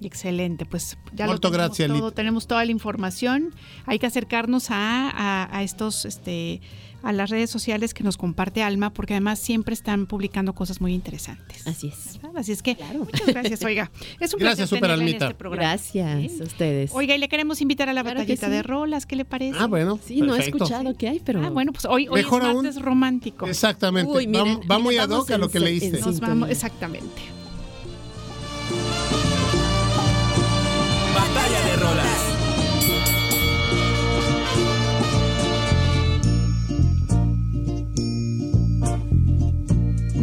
Excelente, 0.07 0.67
pues 0.67 0.97
ya 1.15 1.27
lo 1.27 1.39
tenemos 1.41 1.69
grazie, 1.69 1.89
todo, 1.89 2.11
tenemos 2.13 2.47
toda 2.47 2.65
la 2.65 2.71
información. 2.71 3.55
Hay 3.87 3.99
que 3.99 4.07
acercarnos 4.07 4.71
a, 4.71 5.11
a- 5.11 5.57
a 5.57 5.63
estos, 5.63 6.05
este, 6.05 6.61
a 7.03 7.13
las 7.13 7.29
redes 7.31 7.51
sociales 7.51 7.93
que 7.93 8.03
nos 8.03 8.17
comparte 8.17 8.63
Alma, 8.63 8.93
porque 8.93 9.13
además 9.15 9.39
siempre 9.39 9.75
están 9.75 10.07
publicando 10.07 10.55
cosas 10.55 10.81
muy 10.81 10.95
interesantes. 10.95 11.67
Así 11.67 11.89
es. 11.89 12.19
¿verdad? 12.23 12.39
Así 12.39 12.53
es 12.53 12.63
que 12.63 12.77
muchas 12.99 13.27
gracias, 13.27 13.63
oiga. 13.65 13.91
Es 14.21 14.33
un 14.33 14.41
Gracias, 14.41 14.41
placer 14.41 14.69
Super 14.69 14.81
tenerla 14.83 14.95
en 14.95 15.01
Almita. 15.09 15.25
este 15.27 15.35
programa. 15.35 15.69
Gracias 15.69 16.41
a 16.41 16.45
ustedes. 16.45 16.91
Oiga, 16.95 17.15
y 17.15 17.19
le 17.19 17.29
queremos 17.29 17.61
invitar 17.61 17.89
a 17.89 17.93
la 17.93 18.03
Claro 18.03 18.21
batallita 18.21 18.47
sí. 18.47 18.53
de 18.53 18.63
rolas, 18.63 19.05
¿qué 19.07 19.17
le 19.17 19.25
parece? 19.27 19.59
Ah, 19.61 19.67
bueno. 19.67 19.99
Sí, 20.03 20.21
no 20.23 20.35
he 20.35 20.41
escuchado 20.41 20.95
qué 20.97 21.09
hay, 21.11 21.21
pero... 21.21 21.45
Ah, 21.45 21.51
bueno, 21.51 21.73
pues 21.73 21.85
hoy, 21.85 22.09
hoy 22.09 22.23
Mejor 22.23 22.43
es 22.43 22.49
aún. 22.49 22.65
martes 22.65 22.83
romántico. 22.83 23.47
Exactamente. 23.47 24.11
Uy, 24.11 24.27
va, 24.27 24.45
miren, 24.45 24.61
va 24.71 24.79
muy 24.79 24.95
miren, 24.95 25.11
ad 25.13 25.17
hoc 25.19 25.31
a 25.31 25.37
lo 25.39 25.51
que 25.51 25.61
leíste. 25.61 26.01
Nos 26.01 26.21
vamos, 26.21 26.49
exactamente. 26.49 27.23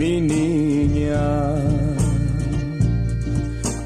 Mi 0.01 0.19
niña 0.19 1.55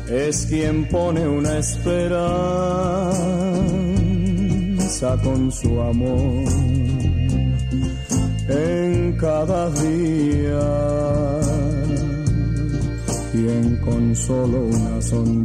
es 0.08 0.46
quien 0.46 0.88
pone 0.88 1.28
una 1.28 1.58
esperanza 1.58 3.18
con 5.22 5.52
su 5.52 5.82
amor 5.82 6.48
en 8.48 9.18
cada 9.20 9.70
día. 9.72 10.62
Quien 13.34 13.76
con 13.82 14.16
solo 14.16 14.68
una 14.68 15.02
sonrisa 15.02 15.36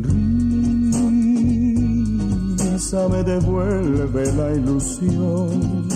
me 3.09 3.25
devuelve 3.25 4.33
la 4.35 4.53
ilusión 4.53 5.89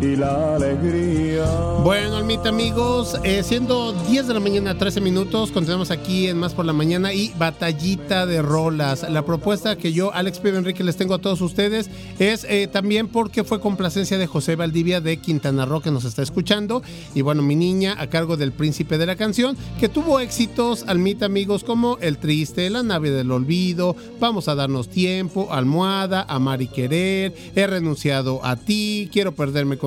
y 0.00 0.16
la 0.16 0.54
alegría. 0.54 1.44
Bueno, 1.82 2.16
Almita, 2.16 2.50
amigos, 2.50 3.16
eh, 3.24 3.42
siendo 3.42 3.92
10 3.92 4.28
de 4.28 4.34
la 4.34 4.40
mañana, 4.40 4.76
13 4.76 5.00
minutos, 5.00 5.50
continuamos 5.50 5.90
aquí 5.90 6.28
en 6.28 6.38
Más 6.38 6.54
por 6.54 6.64
la 6.64 6.72
Mañana 6.72 7.12
y 7.12 7.32
Batallita 7.38 8.26
de 8.26 8.42
Rolas. 8.42 9.08
La 9.10 9.24
propuesta 9.24 9.76
que 9.76 9.92
yo, 9.92 10.12
Alex 10.12 10.38
Pedro 10.38 10.58
Enrique, 10.58 10.84
les 10.84 10.96
tengo 10.96 11.14
a 11.14 11.18
todos 11.18 11.40
ustedes 11.40 11.90
es 12.18 12.44
eh, 12.48 12.68
también 12.70 13.08
porque 13.08 13.44
fue 13.44 13.60
complacencia 13.60 14.18
de 14.18 14.26
José 14.26 14.56
Valdivia 14.56 15.00
de 15.00 15.16
Quintana 15.16 15.64
Roo 15.64 15.80
que 15.80 15.90
nos 15.90 16.04
está 16.04 16.22
escuchando. 16.22 16.82
Y 17.14 17.22
bueno, 17.22 17.42
mi 17.42 17.56
niña 17.56 17.96
a 17.98 18.08
cargo 18.08 18.36
del 18.36 18.52
príncipe 18.52 18.98
de 18.98 19.06
la 19.06 19.16
canción, 19.16 19.56
que 19.80 19.88
tuvo 19.88 20.20
éxitos, 20.20 20.84
Almita, 20.86 21.26
amigos, 21.26 21.64
como 21.64 21.98
El 22.00 22.18
Triste, 22.18 22.70
La 22.70 22.82
Nave 22.82 23.10
del 23.10 23.30
Olvido, 23.30 23.96
Vamos 24.20 24.48
a 24.48 24.54
darnos 24.54 24.88
tiempo, 24.88 25.48
Almohada, 25.50 26.22
Amar 26.28 26.62
y 26.62 26.68
Querer, 26.68 27.34
He 27.54 27.66
renunciado 27.66 28.44
a 28.44 28.56
ti, 28.56 29.08
Quiero 29.12 29.32
perderme 29.32 29.78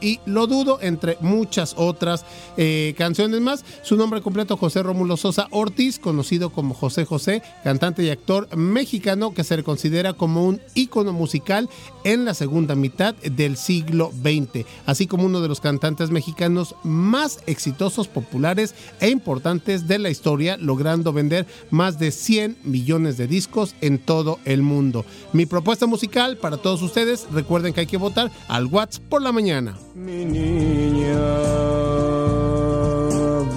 y 0.00 0.20
Lo 0.26 0.46
dudo, 0.46 0.78
entre 0.80 1.16
muchas 1.20 1.74
otras 1.76 2.24
eh, 2.56 2.94
canciones 2.96 3.40
más. 3.40 3.64
Su 3.82 3.96
nombre 3.96 4.20
completo, 4.20 4.56
José 4.56 4.82
Rómulo 4.82 5.16
Sosa 5.16 5.48
Ortiz, 5.50 5.98
conocido 5.98 6.50
como 6.50 6.74
José 6.74 7.04
José, 7.04 7.42
cantante 7.64 8.02
y 8.02 8.10
actor 8.10 8.54
mexicano 8.56 9.34
que 9.34 9.44
se 9.44 9.56
le 9.56 9.62
considera 9.62 10.12
como 10.14 10.46
un 10.46 10.60
ícono 10.74 11.12
musical 11.12 11.68
en 12.04 12.24
la 12.24 12.34
segunda 12.34 12.74
mitad 12.74 13.14
del 13.16 13.56
siglo 13.56 14.10
XX, 14.10 14.64
así 14.86 15.06
como 15.06 15.24
uno 15.24 15.40
de 15.40 15.48
los 15.48 15.60
cantantes 15.60 16.10
mexicanos 16.10 16.74
más 16.82 17.40
exitosos, 17.46 18.08
populares 18.08 18.74
e 19.00 19.10
importantes 19.10 19.86
de 19.86 19.98
la 19.98 20.10
historia, 20.10 20.56
logrando 20.56 21.12
vender 21.12 21.46
más 21.70 21.98
de 21.98 22.10
100 22.10 22.58
millones 22.64 23.16
de 23.16 23.26
discos 23.26 23.74
en 23.80 23.98
todo 23.98 24.38
el 24.44 24.62
mundo. 24.62 25.04
Mi 25.32 25.46
propuesta 25.46 25.86
musical 25.86 26.36
para 26.36 26.56
todos 26.56 26.82
ustedes, 26.82 27.26
recuerden 27.32 27.72
que 27.72 27.80
hay 27.80 27.86
que 27.86 27.96
votar 27.96 28.30
al 28.48 28.66
WhatsApp 28.66 29.02
por 29.08 29.22
la 29.22 29.32
mañana. 29.32 29.41
Mi 29.42 30.24
niña 30.24 31.18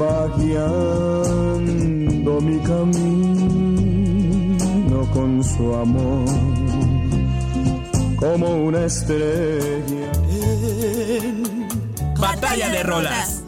va 0.02 0.28
guiando 0.36 1.62
mi 2.42 2.58
camino 2.62 3.38
con 5.14 5.44
su 5.44 5.76
amor 5.76 6.26
como 8.20 8.66
una 8.66 8.86
estrella. 8.86 10.12
Batalla 12.20 12.70
de 12.70 12.82
rolas. 12.82 13.44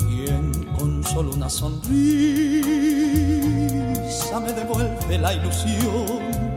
Quien 0.00 0.52
con 0.78 1.02
solo 1.02 1.32
una 1.32 1.48
sonrisa 1.48 1.80
me 4.38 4.52
devuelve 4.52 5.16
la 5.18 5.32
ilusión. 5.32 6.49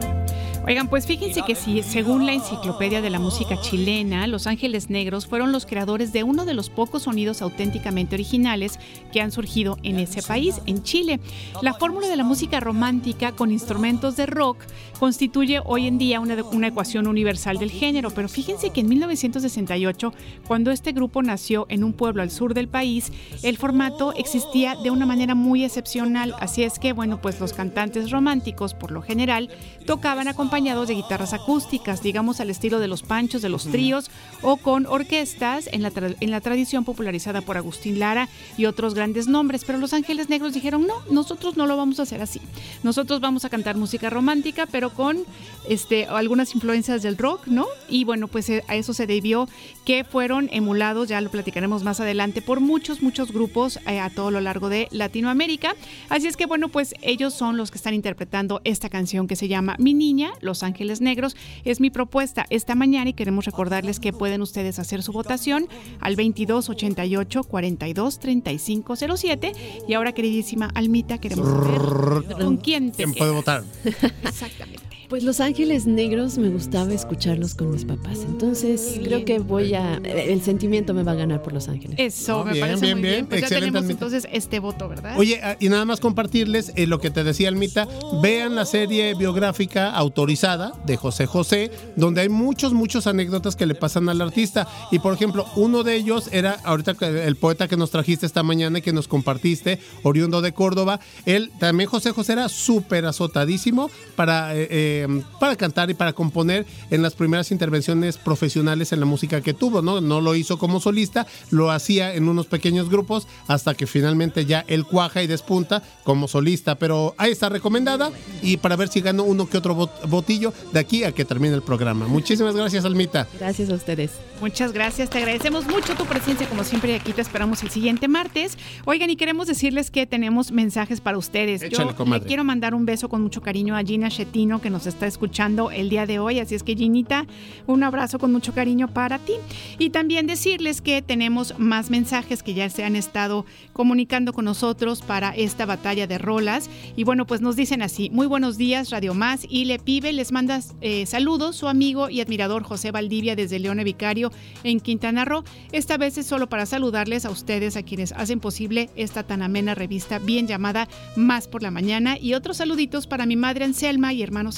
Oigan, 0.65 0.88
pues 0.88 1.06
fíjense 1.06 1.41
que 1.45 1.56
si, 1.56 1.84
según 1.84 2.26
la 2.26 2.31
enciclopedia 2.31 3.02
de 3.02 3.10
la 3.10 3.19
música 3.19 3.60
chilena, 3.60 4.27
Los 4.27 4.48
Ángeles 4.48 4.90
Negros 4.90 5.27
fueron 5.27 5.52
los 5.52 5.65
creadores 5.65 6.14
de 6.14 6.23
uno 6.23 6.45
de 6.45 6.53
los 6.53 6.69
pocos 6.69 7.03
sonidos 7.03 7.41
auténticamente 7.41 8.15
originales 8.15 8.80
que 9.11 9.19
han 9.19 9.34
surgido 9.34 9.77
en 9.84 9.99
ese 9.99 10.22
país, 10.22 10.61
en 10.65 10.81
Chile. 10.81 11.19
La 11.61 11.73
fórmula 11.73 12.07
de 12.07 12.15
la 12.15 12.23
música 12.23 12.61
romántica 12.61 13.34
con 13.34 13.52
instrumentos 13.52 14.15
de 14.15 14.26
rock 14.26 14.64
constituye 14.99 15.60
hoy 15.65 15.85
en 15.85 15.98
día 15.98 16.22
una, 16.22 16.41
una 16.41 16.68
ecuación 16.68 17.07
universal 17.07 17.57
del 17.57 17.69
género, 17.69 18.11
pero 18.11 18.30
fíjense 18.30 18.69
que 18.69 18.80
en 18.80 18.88
1968, 18.88 20.14
cuando 20.48 20.72
este 20.72 20.94
grupo 20.94 21.22
nació 21.22 21.65
en 21.68 21.84
un 21.84 21.91
pueblo 21.91 22.22
al 22.22 22.31
sur 22.31 22.53
del 22.53 22.69
país, 22.69 23.11
el 23.41 23.57
formato 23.57 24.14
existía 24.14 24.77
de 24.77 24.91
una 24.91 25.06
manera 25.06 25.35
muy 25.35 25.65
excepcional, 25.65 26.34
así 26.40 26.64
es 26.64 26.80
que, 26.80 26.94
bueno, 26.94 27.19
pues 27.19 27.41
los 27.41 27.52
cantantes 27.52 28.11
románticos, 28.11 28.73
por 28.73 28.91
lo 28.91 29.02
general, 29.02 29.49
tocaban 29.85 30.30
acompañados 30.30 30.52
acompañados 30.53 30.88
de 30.88 30.93
guitarras 30.93 31.34
acústicas, 31.34 32.03
digamos 32.03 32.39
al 32.39 32.51
estilo 32.51 32.80
de 32.80 32.88
los 32.88 33.01
panchos, 33.01 33.41
de 33.41 33.49
los 33.49 33.63
tríos 33.63 34.11
o 34.43 34.57
con 34.57 34.85
orquestas 34.85 35.67
en 35.71 35.81
la, 35.81 35.91
tra- 35.91 36.15
en 36.19 36.30
la 36.30 36.41
tradición 36.41 36.85
popularizada 36.85 37.41
por 37.41 37.57
Agustín 37.57 37.97
Lara 37.97 38.30
y 38.55 38.65
otros 38.65 38.93
grandes 38.93 39.25
nombres. 39.27 39.65
Pero 39.65 39.80
los 39.80 39.93
Ángeles 39.93 40.30
Negros 40.30 40.53
dijeron, 40.53 40.85
no, 40.85 40.93
nosotros 41.09 41.57
no 41.57 41.65
lo 41.65 41.75
vamos 41.75 41.99
a 41.99 42.03
hacer 42.03 42.21
así. 42.21 42.39
Nosotros 42.84 43.19
vamos 43.19 43.45
a 43.45 43.49
cantar 43.49 43.77
música 43.77 44.11
romántica, 44.11 44.67
pero 44.71 44.91
con 44.91 45.23
este, 45.67 46.05
algunas 46.05 46.53
influencias 46.53 47.01
del 47.01 47.17
rock, 47.17 47.47
¿no? 47.47 47.65
Y 47.89 48.03
bueno, 48.03 48.27
pues 48.27 48.47
eh, 48.51 48.63
a 48.67 48.75
eso 48.75 48.93
se 48.93 49.07
debió 49.07 49.49
que 49.85 50.03
fueron 50.03 50.49
emulados, 50.51 51.09
ya 51.09 51.19
lo 51.19 51.31
platicaremos 51.31 51.81
más 51.81 51.99
adelante, 51.99 52.43
por 52.43 52.59
muchos, 52.59 53.01
muchos 53.01 53.31
grupos 53.31 53.80
eh, 53.88 53.99
a 53.99 54.11
todo 54.11 54.30
lo 54.30 54.39
largo 54.39 54.69
de 54.69 54.88
Latinoamérica. 54.91 55.73
Así 56.09 56.27
es 56.27 56.38
que 56.38 56.45
bueno, 56.45 56.69
pues 56.69 56.93
ellos 57.01 57.34
son 57.34 57.57
los 57.57 57.71
que 57.71 57.80
están 57.80 57.95
interpretando 57.95 58.61
esta 58.65 58.89
canción 58.89 59.25
que 59.25 59.35
se 59.35 59.47
llama 59.47 59.77
Mi 59.80 59.95
Niña, 59.95 60.31
Los 60.44 60.64
Ángeles 60.64 61.02
Negros. 61.02 61.36
Es 61.64 61.80
mi 61.80 61.90
propuesta 61.90 62.45
esta 62.49 62.76
mañana 62.76 63.10
y 63.10 63.14
queremos 63.14 63.45
recordarles 63.45 63.99
que 63.99 64.14
pueden 64.14 64.41
ustedes 64.41 64.80
hacer 64.80 65.02
su 65.03 65.11
votación 65.11 65.68
al 65.99 66.15
2288 66.15 67.44
42 67.44 68.20
35 68.20 68.95
07. 69.18 69.52
Y 69.88 69.94
ahora, 69.94 70.11
queridísima 70.11 70.70
Almita, 70.76 71.18
queremos 71.18 71.48
saber 71.48 72.44
con 72.44 72.57
quién 72.57 72.91
te 72.91 73.03
¿Quién 73.03 73.14
puede 73.14 73.32
votar? 73.32 73.64
Exactamente. 74.24 74.82
Pues 75.14 75.22
Los 75.23 75.41
Ángeles 75.41 75.85
Negros 75.85 76.40
me 76.40 76.49
gustaba 76.49 76.91
escucharlos 76.91 77.53
con 77.53 77.69
mis 77.69 77.85
papás. 77.85 78.22
Entonces 78.26 78.99
creo 79.03 79.23
que 79.26 79.38
voy 79.38 79.76
a. 79.76 79.98
El 79.98 80.41
sentimiento 80.41 80.95
me 80.95 81.03
va 81.03 81.11
a 81.11 81.15
ganar 81.15 81.44
por 81.44 81.53
Los 81.53 81.68
Ángeles. 81.68 81.98
Eso, 81.99 82.44
me 82.44 82.53
bien, 82.53 82.65
parece 82.65 82.81
bien, 82.81 82.98
muy 82.98 83.02
bien. 83.03 83.14
bien. 83.14 83.26
Pues 83.27 83.41
ya 83.41 83.45
Excelente, 83.45 83.65
tenemos 83.68 83.81
Almita. 83.84 83.94
entonces 83.94 84.27
este 84.31 84.57
voto, 84.57 84.90
¿verdad? 84.90 85.15
Oye, 85.19 85.40
ah, 85.44 85.56
y 85.60 85.69
nada 85.69 85.85
más 85.85 85.99
compartirles 85.99 86.72
eh, 86.76 86.88
lo 86.88 86.99
que 86.99 87.11
te 87.11 87.23
decía 87.23 87.49
Almita. 87.49 87.88
Vean 88.23 88.56
la 88.56 88.65
serie 88.65 89.14
biográfica 89.14 89.91
autorizada 89.91 90.73
de 90.84 90.98
José 90.98 91.27
José, 91.27 91.69
donde 91.95 92.22
hay 92.22 92.30
muchos, 92.30 92.73
muchos 92.73 93.06
anécdotas 93.06 93.56
que 93.56 93.68
le 93.68 93.76
pasan 93.76 94.10
al 94.10 94.19
artista. 94.19 94.68
Y 94.90 94.98
por 94.98 95.14
ejemplo, 95.14 95.45
uno 95.56 95.84
de 95.84 95.94
ellos 95.94 96.27
era 96.31 96.57
ahorita 96.64 96.95
el 97.06 97.35
poeta 97.35 97.68
que 97.68 97.77
nos 97.77 97.91
trajiste 97.91 98.26
esta 98.26 98.41
mañana 98.41 98.80
y 98.80 98.81
que 98.81 98.94
nos 98.94 99.07
compartiste, 99.07 99.77
oriundo 100.02 100.41
de 100.41 100.53
Córdoba. 100.53 100.99
Él 101.27 101.52
también, 101.60 101.88
José 101.88 102.10
José, 102.14 102.34
era 102.34 102.49
súper 102.49 103.06
azotadísimo 103.06 103.91
para, 104.15 104.56
eh, 104.56 105.02
eh, 105.03 105.23
para 105.39 105.55
cantar 105.55 105.89
y 105.89 105.93
para 105.93 106.13
componer 106.13 106.65
en 106.89 107.01
las 107.01 107.13
primeras 107.13 107.51
intervenciones 107.51 108.17
profesionales 108.17 108.91
en 108.91 108.99
la 108.99 109.05
música 109.05 109.41
que 109.41 109.53
tuvo, 109.53 109.81
¿no? 109.81 110.01
No 110.01 110.21
lo 110.21 110.35
hizo 110.35 110.57
como 110.57 110.80
solista, 110.80 111.27
lo 111.51 111.71
hacía 111.71 112.13
en 112.15 112.27
unos 112.27 112.47
pequeños 112.47 112.89
grupos 112.89 113.27
hasta 113.47 113.73
que 113.75 113.88
finalmente 113.88 114.45
ya 114.45 114.65
él 114.67 114.85
cuaja 114.85 115.21
y 115.23 115.27
despunta 115.27 115.84
como 116.03 116.27
solista. 116.27 116.75
Pero 116.75 117.13
ahí 117.17 117.31
está 117.31 117.49
recomendada 117.49 118.11
y 118.41 118.57
para 118.57 118.75
ver 118.75 118.88
si 118.88 119.01
gano 119.01 119.23
uno 119.23 119.47
que 119.49 119.57
otro 119.57 119.75
bot- 119.75 120.07
botillo 120.09 120.53
de 120.71 120.80
aquí 120.80 121.03
a 121.03 121.11
que 121.11 121.25
termine 121.25 121.55
el 121.55 121.61
programa. 121.61 122.07
Muchísimas 122.07 122.55
gracias, 122.55 122.85
Almita. 122.85 123.27
Gracias 123.39 123.69
a 123.69 123.73
ustedes. 123.75 124.11
Muchas 124.41 124.73
gracias, 124.73 125.09
te 125.09 125.19
agradecemos 125.19 125.65
mucho 125.67 125.95
tu 125.95 126.05
presencia 126.05 126.47
como 126.49 126.63
siempre 126.65 126.91
y 126.91 126.95
aquí 126.95 127.13
te 127.13 127.21
esperamos 127.21 127.63
el 127.63 127.69
siguiente 127.69 128.07
martes. 128.09 128.57
Oigan, 128.84 129.09
y 129.09 129.15
queremos 129.15 129.47
decirles 129.47 129.89
que 129.89 130.05
tenemos 130.05 130.51
mensajes 130.51 130.99
para 130.99 131.17
ustedes. 131.17 131.61
Échale, 131.61 131.93
Yo 131.97 132.05
le 132.05 132.19
quiero 132.21 132.43
mandar 132.43 132.73
un 132.75 132.85
beso 132.85 133.07
con 133.07 133.21
mucho 133.21 133.41
cariño 133.41 133.75
a 133.77 133.84
Gina 133.84 134.09
Chetino 134.09 134.59
que 134.59 134.69
nos 134.69 134.82
está 134.88 135.07
escuchando 135.07 135.72
el 135.72 135.89
día 135.89 136.05
de 136.05 136.19
hoy, 136.19 136.39
así 136.39 136.55
es 136.55 136.64
que 136.64 136.76
Ginita, 136.76 137.27
un 137.68 137.84
abrazo 137.84 138.19
con 138.19 138.31
mucho 138.31 138.53
cariño 138.53 138.88
para 138.93 139.19
ti. 139.19 139.34
Y 139.77 139.89
también 139.91 140.27
decirles 140.27 140.81
que 140.81 141.01
tenemos 141.01 141.57
más 141.60 141.89
mensajes 141.89 142.43
que 142.43 142.53
ya 142.53 142.69
se 142.69 142.84
han 142.84 142.95
estado 142.95 143.45
comunicando 143.73 144.34
con 144.34 144.45
nosotros 144.45 145.01
para 145.01 145.35
esta 145.35 145.65
batalla 145.65 146.07
de 146.07 146.18
rolas. 146.18 146.69
Y 146.95 147.03
bueno, 147.03 147.26
pues 147.26 147.41
nos 147.41 147.55
dicen 147.55 147.81
así, 147.81 148.10
muy 148.10 148.27
buenos 148.27 148.57
días, 148.57 148.89
Radio 148.89 149.14
Más 149.14 149.45
y 149.49 149.65
Le 149.65 149.80
Pibe, 149.80 150.14
les 150.14 150.31
manda 150.31 150.60
eh, 150.81 151.05
saludos 151.05 151.55
su 151.55 151.68
amigo 151.68 152.10
y 152.10 152.22
admirador 152.22 152.64
José 152.64 152.91
Valdivia 152.91 153.35
desde 153.35 153.60
León 153.60 153.81
Vicario 153.84 154.31
en 154.64 154.80
Quintana 154.80 155.26
Roo. 155.26 155.43
Esta 155.72 155.97
vez 155.97 156.18
es 156.18 156.26
solo 156.26 156.47
para 156.47 156.65
saludarles 156.65 157.26
a 157.26 157.31
ustedes, 157.31 157.76
a 157.76 157.84
quienes 157.84 158.11
hacen 158.14 158.39
posible 158.39 158.89
esta 158.95 159.23
tan 159.23 159.41
amena 159.41 159.76
revista 159.76 160.19
bien 160.19 160.47
llamada 160.47 160.88
Más 161.15 161.47
por 161.47 161.64
la 161.64 161.72
Mañana. 161.72 162.18
Y 162.19 162.34
otros 162.34 162.57
saluditos 162.57 163.07
para 163.07 163.26
mi 163.26 163.35
madre 163.35 163.65
Anselma 163.65 164.14
y 164.14 164.22
hermano 164.22 164.51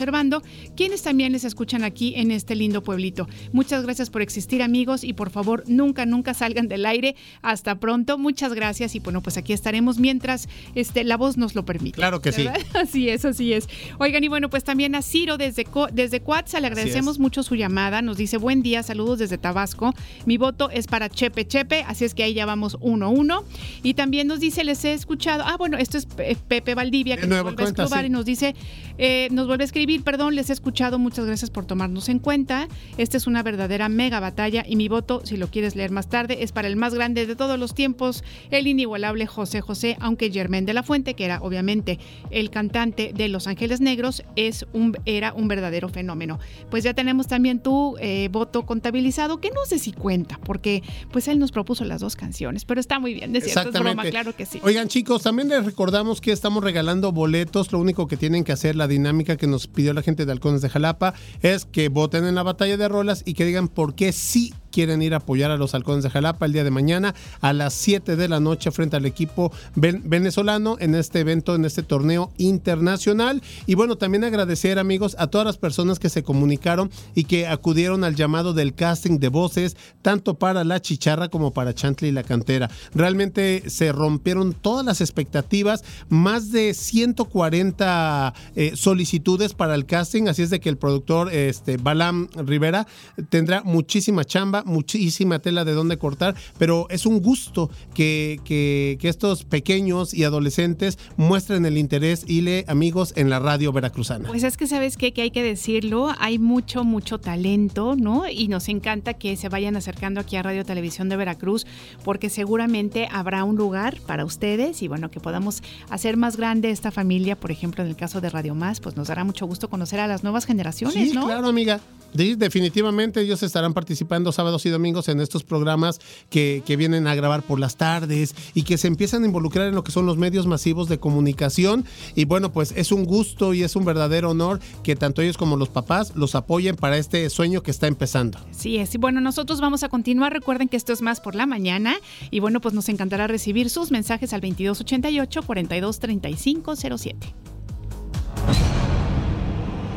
Quienes 0.75 1.01
también 1.03 1.31
les 1.33 1.43
escuchan 1.43 1.83
aquí 1.83 2.13
en 2.15 2.31
este 2.31 2.55
lindo 2.55 2.83
pueblito. 2.83 3.27
Muchas 3.51 3.83
gracias 3.83 4.09
por 4.09 4.21
existir, 4.21 4.61
amigos, 4.63 5.03
y 5.03 5.13
por 5.13 5.29
favor, 5.29 5.63
nunca, 5.67 6.05
nunca 6.05 6.33
salgan 6.33 6.67
del 6.67 6.85
aire. 6.85 7.15
Hasta 7.41 7.75
pronto. 7.79 8.17
Muchas 8.17 8.53
gracias. 8.53 8.95
Y 8.95 8.99
bueno, 8.99 9.21
pues 9.21 9.37
aquí 9.37 9.53
estaremos 9.53 9.99
mientras 9.99 10.47
este, 10.75 11.03
la 11.03 11.17
voz 11.17 11.37
nos 11.37 11.55
lo 11.55 11.65
permite. 11.65 11.95
Claro 11.95 12.21
que 12.21 12.31
sí. 12.31 12.43
¿verdad? 12.43 12.61
Así 12.75 13.09
es, 13.09 13.25
así 13.25 13.53
es. 13.53 13.67
Oigan, 13.99 14.23
y 14.23 14.27
bueno, 14.27 14.49
pues 14.49 14.63
también 14.63 14.95
a 14.95 15.01
Ciro 15.01 15.37
desde, 15.37 15.65
Co- 15.65 15.87
desde 15.91 16.19
Coatza, 16.21 16.59
le 16.59 16.67
agradecemos 16.67 17.19
mucho 17.19 17.43
su 17.43 17.55
llamada. 17.55 18.01
Nos 18.01 18.17
dice, 18.17 18.37
buen 18.37 18.61
día, 18.61 18.83
saludos 18.83 19.19
desde 19.19 19.37
Tabasco. 19.37 19.93
Mi 20.25 20.37
voto 20.37 20.69
es 20.69 20.87
para 20.87 21.09
Chepe 21.09 21.45
Chepe, 21.47 21.83
así 21.87 22.05
es 22.05 22.13
que 22.13 22.23
ahí 22.23 22.33
ya 22.33 22.45
vamos 22.45 22.77
uno 22.81 23.07
a 23.07 23.09
uno. 23.09 23.43
Y 23.83 23.93
también 23.95 24.27
nos 24.27 24.39
dice, 24.39 24.63
les 24.63 24.83
he 24.85 24.93
escuchado, 24.93 25.43
ah, 25.45 25.55
bueno, 25.57 25.77
esto 25.77 25.97
es 25.97 26.05
Pe- 26.05 26.37
Pepe 26.47 26.75
Valdivia, 26.75 27.15
que 27.15 27.23
De 27.23 27.27
nos 27.27 27.43
vuelve 27.43 27.63
a 27.63 27.67
escribir 27.67 27.99
sí. 28.01 28.05
y 28.05 28.09
nos 28.09 28.25
dice, 28.25 28.55
eh, 28.97 29.27
nos 29.31 29.47
vuelve 29.47 29.63
a 29.63 29.65
escribir, 29.65 30.03
perdón, 30.03 30.35
les 30.35 30.49
he 30.49 30.53
escuchado, 30.53 30.99
muchas 30.99 31.25
gracias 31.25 31.49
por 31.49 31.65
tomarnos 31.65 32.09
en 32.09 32.19
cuenta. 32.19 32.67
Esta 32.97 33.17
es 33.17 33.27
una 33.27 33.43
verdadera 33.43 33.89
mega 33.89 34.19
batalla 34.19 34.63
y 34.67 34.75
mi 34.75 34.87
voto, 34.87 35.21
si 35.25 35.37
lo 35.37 35.47
quieres 35.47 35.75
leer 35.75 35.91
más 35.91 36.07
tarde, 36.07 36.43
es 36.43 36.51
para 36.51 36.67
el 36.67 36.75
más 36.75 36.93
grande 36.93 37.25
de 37.25 37.35
todos 37.35 37.59
los 37.59 37.73
tiempos, 37.73 38.23
el 38.51 38.67
inigualable 38.67 39.27
José 39.27 39.61
José, 39.61 39.97
aunque 39.99 40.31
Germán 40.31 40.65
de 40.65 40.73
la 40.73 40.83
Fuente, 40.83 41.13
que 41.13 41.25
era 41.25 41.39
obviamente 41.41 41.99
el 42.31 42.49
cantante 42.49 43.11
de 43.15 43.27
Los 43.29 43.47
Ángeles 43.47 43.81
Negros, 43.81 44.23
es 44.35 44.65
un, 44.73 44.97
era 45.05 45.33
un 45.33 45.47
verdadero 45.47 45.89
fenómeno. 45.89 46.39
Pues 46.69 46.83
ya 46.83 46.93
tenemos 46.93 47.27
también 47.27 47.59
tu 47.59 47.97
eh, 47.99 48.29
voto 48.31 48.65
contabilizado, 48.65 49.39
que 49.39 49.51
no 49.51 49.65
sé 49.65 49.79
si 49.79 49.91
cuenta, 49.91 50.39
porque 50.43 50.83
pues 51.11 51.27
él 51.27 51.39
nos 51.39 51.51
propuso 51.51 51.83
las 51.85 52.01
dos 52.01 52.15
canciones, 52.15 52.65
pero 52.65 52.79
está 52.79 52.99
muy 52.99 53.13
bien, 53.13 53.33
de 53.33 53.41
cierto, 53.41 53.69
es 53.69 53.79
broma, 53.79 54.03
claro 54.03 54.35
que 54.35 54.45
sí. 54.45 54.59
Oigan, 54.63 54.87
chicos, 54.87 55.23
también 55.23 55.49
les 55.49 55.65
recordamos 55.65 56.21
que 56.21 56.31
estamos 56.31 56.63
regalando 56.63 57.11
boletos. 57.11 57.71
Lo 57.71 57.79
único 57.79 58.07
que 58.07 58.17
tienen 58.17 58.43
que 58.43 58.51
hacer, 58.51 58.75
la 58.75 58.84
dinámica 58.87 59.37
que 59.37 59.47
nos 59.47 59.67
pidió 59.67 59.93
la 59.93 60.01
gente 60.01 60.25
de 60.25 60.31
Halcones 60.31 60.61
de 60.61 60.69
Jalapa, 60.69 61.13
es 61.41 61.65
que 61.65 61.89
voten 61.89 62.25
en 62.25 62.35
la 62.35 62.43
batalla 62.43 62.77
de 62.77 62.87
rolas 62.87 63.23
y 63.25 63.33
que 63.33 63.45
digan 63.45 63.67
por 63.67 63.95
qué 63.95 64.11
sí 64.11 64.53
quieren 64.75 65.01
ir 65.01 65.13
a 65.13 65.17
apoyar 65.17 65.51
a 65.51 65.55
los 65.57 65.73
Halcones 65.73 66.03
de 66.03 66.09
Jalapa 66.09 66.45
el 66.45 66.51
día 66.51 66.65
de 66.65 66.69
mañana 66.69 67.15
a 67.39 67.53
las 67.53 67.73
7 67.75 68.17
de 68.17 68.27
la 68.27 68.41
noche 68.41 68.71
frente 68.71 68.97
al 68.97 69.05
equipo 69.05 69.53
ven- 69.75 70.01
venezolano 70.05 70.75
en 70.81 70.95
este 70.95 71.21
evento, 71.21 71.55
en 71.55 71.63
este 71.63 71.81
torneo 71.81 72.33
internacional. 72.37 73.41
Y 73.67 73.75
bueno, 73.75 73.95
también 73.95 74.25
agradecer, 74.25 74.77
amigos, 74.77 75.15
a 75.17 75.27
todas 75.27 75.47
las 75.47 75.57
personas 75.57 75.97
que 75.97 76.09
se 76.09 76.23
comunicaron 76.23 76.91
y 77.13 77.23
que 77.23 77.47
acudieron 77.47 78.03
al 78.03 78.15
llamado 78.15 78.53
del 78.53 78.73
casting 78.75 79.17
de 79.19 79.29
voces, 79.29 79.77
tanto 80.01 80.33
para 80.37 80.65
La 80.65 80.81
Chicharra 80.81 81.29
como 81.29 81.53
para 81.53 81.73
Chantley 81.73 82.09
y 82.09 82.13
La 82.13 82.23
Cantera. 82.23 82.69
Realmente 82.93 83.69
se 83.69 83.93
rompieron 83.93 84.51
todas 84.51 84.85
las 84.85 84.99
expectativas, 84.99 85.85
más 86.09 86.51
de 86.51 86.73
140 86.73 88.33
eh, 88.55 88.71
solicitudes 88.75 89.53
para 89.53 89.75
el 89.75 89.85
casting, 89.85 90.27
así 90.27 90.41
es 90.41 90.49
de 90.49 90.59
que 90.59 90.67
el 90.67 90.77
productor 90.77 91.31
este, 91.33 91.77
Balam 91.77 92.27
Rivera 92.35 92.87
tendrá 93.29 93.63
muchísima 93.63 94.25
chamba, 94.25 94.63
muchísima 94.65 95.39
tela 95.39 95.63
de 95.63 95.73
dónde 95.73 95.97
cortar, 95.97 96.35
pero 96.57 96.87
es 96.89 97.05
un 97.05 97.21
gusto 97.21 97.69
que, 97.93 98.39
que- 98.43 98.97
que 98.99 99.07
estos 99.09 99.43
pequeños 99.45 100.13
y 100.13 100.23
adolescentes 100.23 100.97
muestren 101.17 101.65
el 101.65 101.77
interés 101.77 102.23
y 102.27 102.41
le 102.41 102.65
amigos 102.67 103.13
en 103.15 103.29
la 103.29 103.39
radio 103.39 103.71
veracruzana. 103.71 104.27
Pues 104.27 104.43
es 104.43 104.57
que 104.57 104.67
sabes 104.67 104.97
qué? 104.97 105.13
que 105.13 105.21
hay 105.21 105.31
que 105.31 105.43
decirlo, 105.43 106.09
hay 106.19 106.39
mucho, 106.39 106.83
mucho 106.83 107.19
talento, 107.19 107.95
¿no? 107.95 108.27
Y 108.29 108.47
nos 108.47 108.67
encanta 108.69 109.13
que 109.13 109.37
se 109.37 109.49
vayan 109.49 109.75
acercando 109.77 110.19
aquí 110.19 110.35
a 110.35 110.43
Radio 110.43 110.65
Televisión 110.65 111.07
de 111.09 111.15
Veracruz, 111.15 111.65
porque 112.03 112.29
seguramente 112.29 113.07
habrá 113.11 113.43
un 113.43 113.55
lugar 113.55 113.97
para 114.07 114.25
ustedes 114.25 114.81
y 114.81 114.87
bueno, 114.87 115.11
que 115.11 115.19
podamos 115.19 115.61
hacer 115.89 116.17
más 116.17 116.37
grande 116.37 116.71
esta 116.71 116.91
familia, 116.91 117.35
por 117.35 117.51
ejemplo, 117.51 117.83
en 117.83 117.89
el 117.89 117.95
caso 117.95 118.19
de 118.21 118.29
Radio 118.29 118.55
Más, 118.55 118.79
pues 118.79 118.97
nos 118.97 119.07
dará 119.07 119.23
mucho 119.23 119.45
gusto 119.45 119.69
conocer 119.69 119.99
a 119.99 120.07
las 120.07 120.23
nuevas 120.23 120.45
generaciones, 120.45 121.09
Sí, 121.09 121.15
¿no? 121.15 121.25
claro, 121.25 121.47
amiga. 121.47 121.79
Sí, 122.17 122.35
definitivamente 122.35 123.19
ellos 123.21 123.43
estarán 123.43 123.73
participando 123.73 124.31
sábados 124.55 124.65
y 124.65 124.69
domingos 124.69 125.09
en 125.09 125.19
estos 125.19 125.43
programas 125.43 125.99
que, 126.29 126.63
que 126.65 126.77
vienen 126.77 127.07
a 127.07 127.15
grabar 127.15 127.43
por 127.43 127.59
las 127.59 127.75
tardes 127.75 128.33
y 128.53 128.63
que 128.63 128.77
se 128.77 128.87
empiezan 128.87 129.23
a 129.23 129.25
involucrar 129.25 129.67
en 129.67 129.75
lo 129.75 129.83
que 129.83 129.91
son 129.91 130.05
los 130.05 130.15
medios 130.17 130.47
masivos 130.47 130.87
de 130.87 130.97
comunicación. 130.97 131.83
Y 132.15 132.23
bueno, 132.25 132.53
pues 132.53 132.71
es 132.75 132.93
un 132.93 133.05
gusto 133.05 133.53
y 133.53 133.63
es 133.63 133.75
un 133.75 133.83
verdadero 133.83 134.31
honor 134.31 134.61
que 134.83 134.95
tanto 134.95 135.21
ellos 135.21 135.35
como 135.37 135.57
los 135.57 135.67
papás 135.69 136.13
los 136.15 136.35
apoyen 136.35 136.77
para 136.77 136.97
este 136.97 137.29
sueño 137.29 137.63
que 137.63 137.71
está 137.71 137.87
empezando. 137.87 138.39
Sí, 138.51 138.77
es. 138.77 138.95
Y 138.95 138.97
bueno, 138.97 139.19
nosotros 139.19 139.59
vamos 139.59 139.83
a 139.83 139.89
continuar. 139.89 140.31
Recuerden 140.31 140.69
que 140.69 140.77
esto 140.77 140.93
es 140.93 141.01
más 141.01 141.19
por 141.19 141.35
la 141.35 141.45
mañana. 141.45 141.97
Y 142.31 142.39
bueno, 142.39 142.61
pues 142.61 142.73
nos 142.73 142.87
encantará 142.87 143.27
recibir 143.27 143.69
sus 143.69 143.91
mensajes 143.91 144.31
al 144.31 144.39
2288-423507. 144.41 147.15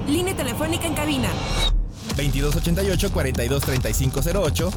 Línea 0.08 0.34
telefónica 0.34 0.86
en 0.86 0.94
cabina 0.94 1.28
2288-423508. 2.18 4.72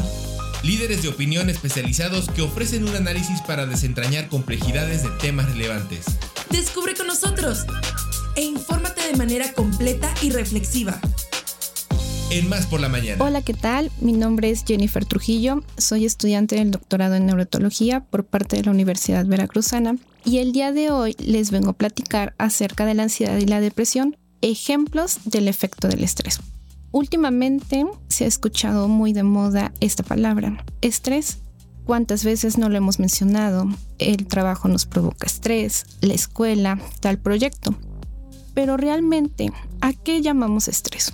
Líderes 0.61 1.01
de 1.01 1.09
opinión 1.09 1.49
especializados 1.49 2.29
que 2.29 2.43
ofrecen 2.43 2.87
un 2.87 2.95
análisis 2.95 3.41
para 3.41 3.65
desentrañar 3.65 4.29
complejidades 4.29 5.01
de 5.01 5.09
temas 5.19 5.47
relevantes. 5.47 6.05
Descubre 6.51 6.93
con 6.93 7.07
nosotros 7.07 7.65
e 8.35 8.43
infórmate 8.43 9.07
de 9.07 9.17
manera 9.17 9.51
completa 9.53 10.13
y 10.21 10.29
reflexiva. 10.29 10.99
En 12.29 12.49
Más 12.49 12.65
por 12.65 12.79
la 12.79 12.89
mañana. 12.89 13.23
Hola, 13.23 13.43
¿qué 13.43 13.53
tal? 13.53 13.91
Mi 14.01 14.13
nombre 14.13 14.49
es 14.49 14.63
Jennifer 14.65 15.05
Trujillo. 15.05 15.63
Soy 15.77 16.05
estudiante 16.05 16.55
del 16.55 16.71
doctorado 16.71 17.13
en 17.15 17.27
neurotología 17.27 18.03
por 18.05 18.25
parte 18.25 18.55
de 18.55 18.63
la 18.63 18.71
Universidad 18.71 19.25
Veracruzana 19.25 19.97
y 20.25 20.39
el 20.39 20.51
día 20.51 20.71
de 20.71 20.89
hoy 20.89 21.15
les 21.19 21.51
vengo 21.51 21.71
a 21.71 21.77
platicar 21.77 22.33
acerca 22.39 22.85
de 22.85 22.95
la 22.95 23.03
ansiedad 23.03 23.37
y 23.37 23.45
la 23.45 23.61
depresión, 23.61 24.17
ejemplos 24.41 25.19
del 25.25 25.47
efecto 25.47 25.87
del 25.87 26.03
estrés. 26.03 26.39
Últimamente 26.91 27.85
se 28.07 28.25
ha 28.25 28.27
escuchado 28.27 28.87
muy 28.87 29.13
de 29.13 29.23
moda 29.23 29.71
esta 29.79 30.03
palabra, 30.03 30.65
estrés. 30.81 31.37
¿Cuántas 31.85 32.23
veces 32.23 32.57
no 32.57 32.69
lo 32.69 32.77
hemos 32.77 32.99
mencionado? 32.99 33.67
El 33.99 34.25
trabajo 34.25 34.69
nos 34.69 34.85
provoca 34.85 35.27
estrés, 35.27 35.85
la 36.01 36.13
escuela, 36.13 36.79
tal 37.01 37.19
proyecto. 37.19 37.75
Pero 38.53 38.77
realmente, 38.77 39.51
¿a 39.81 39.93
qué 39.93 40.21
llamamos 40.21 40.67
estrés? 40.67 41.13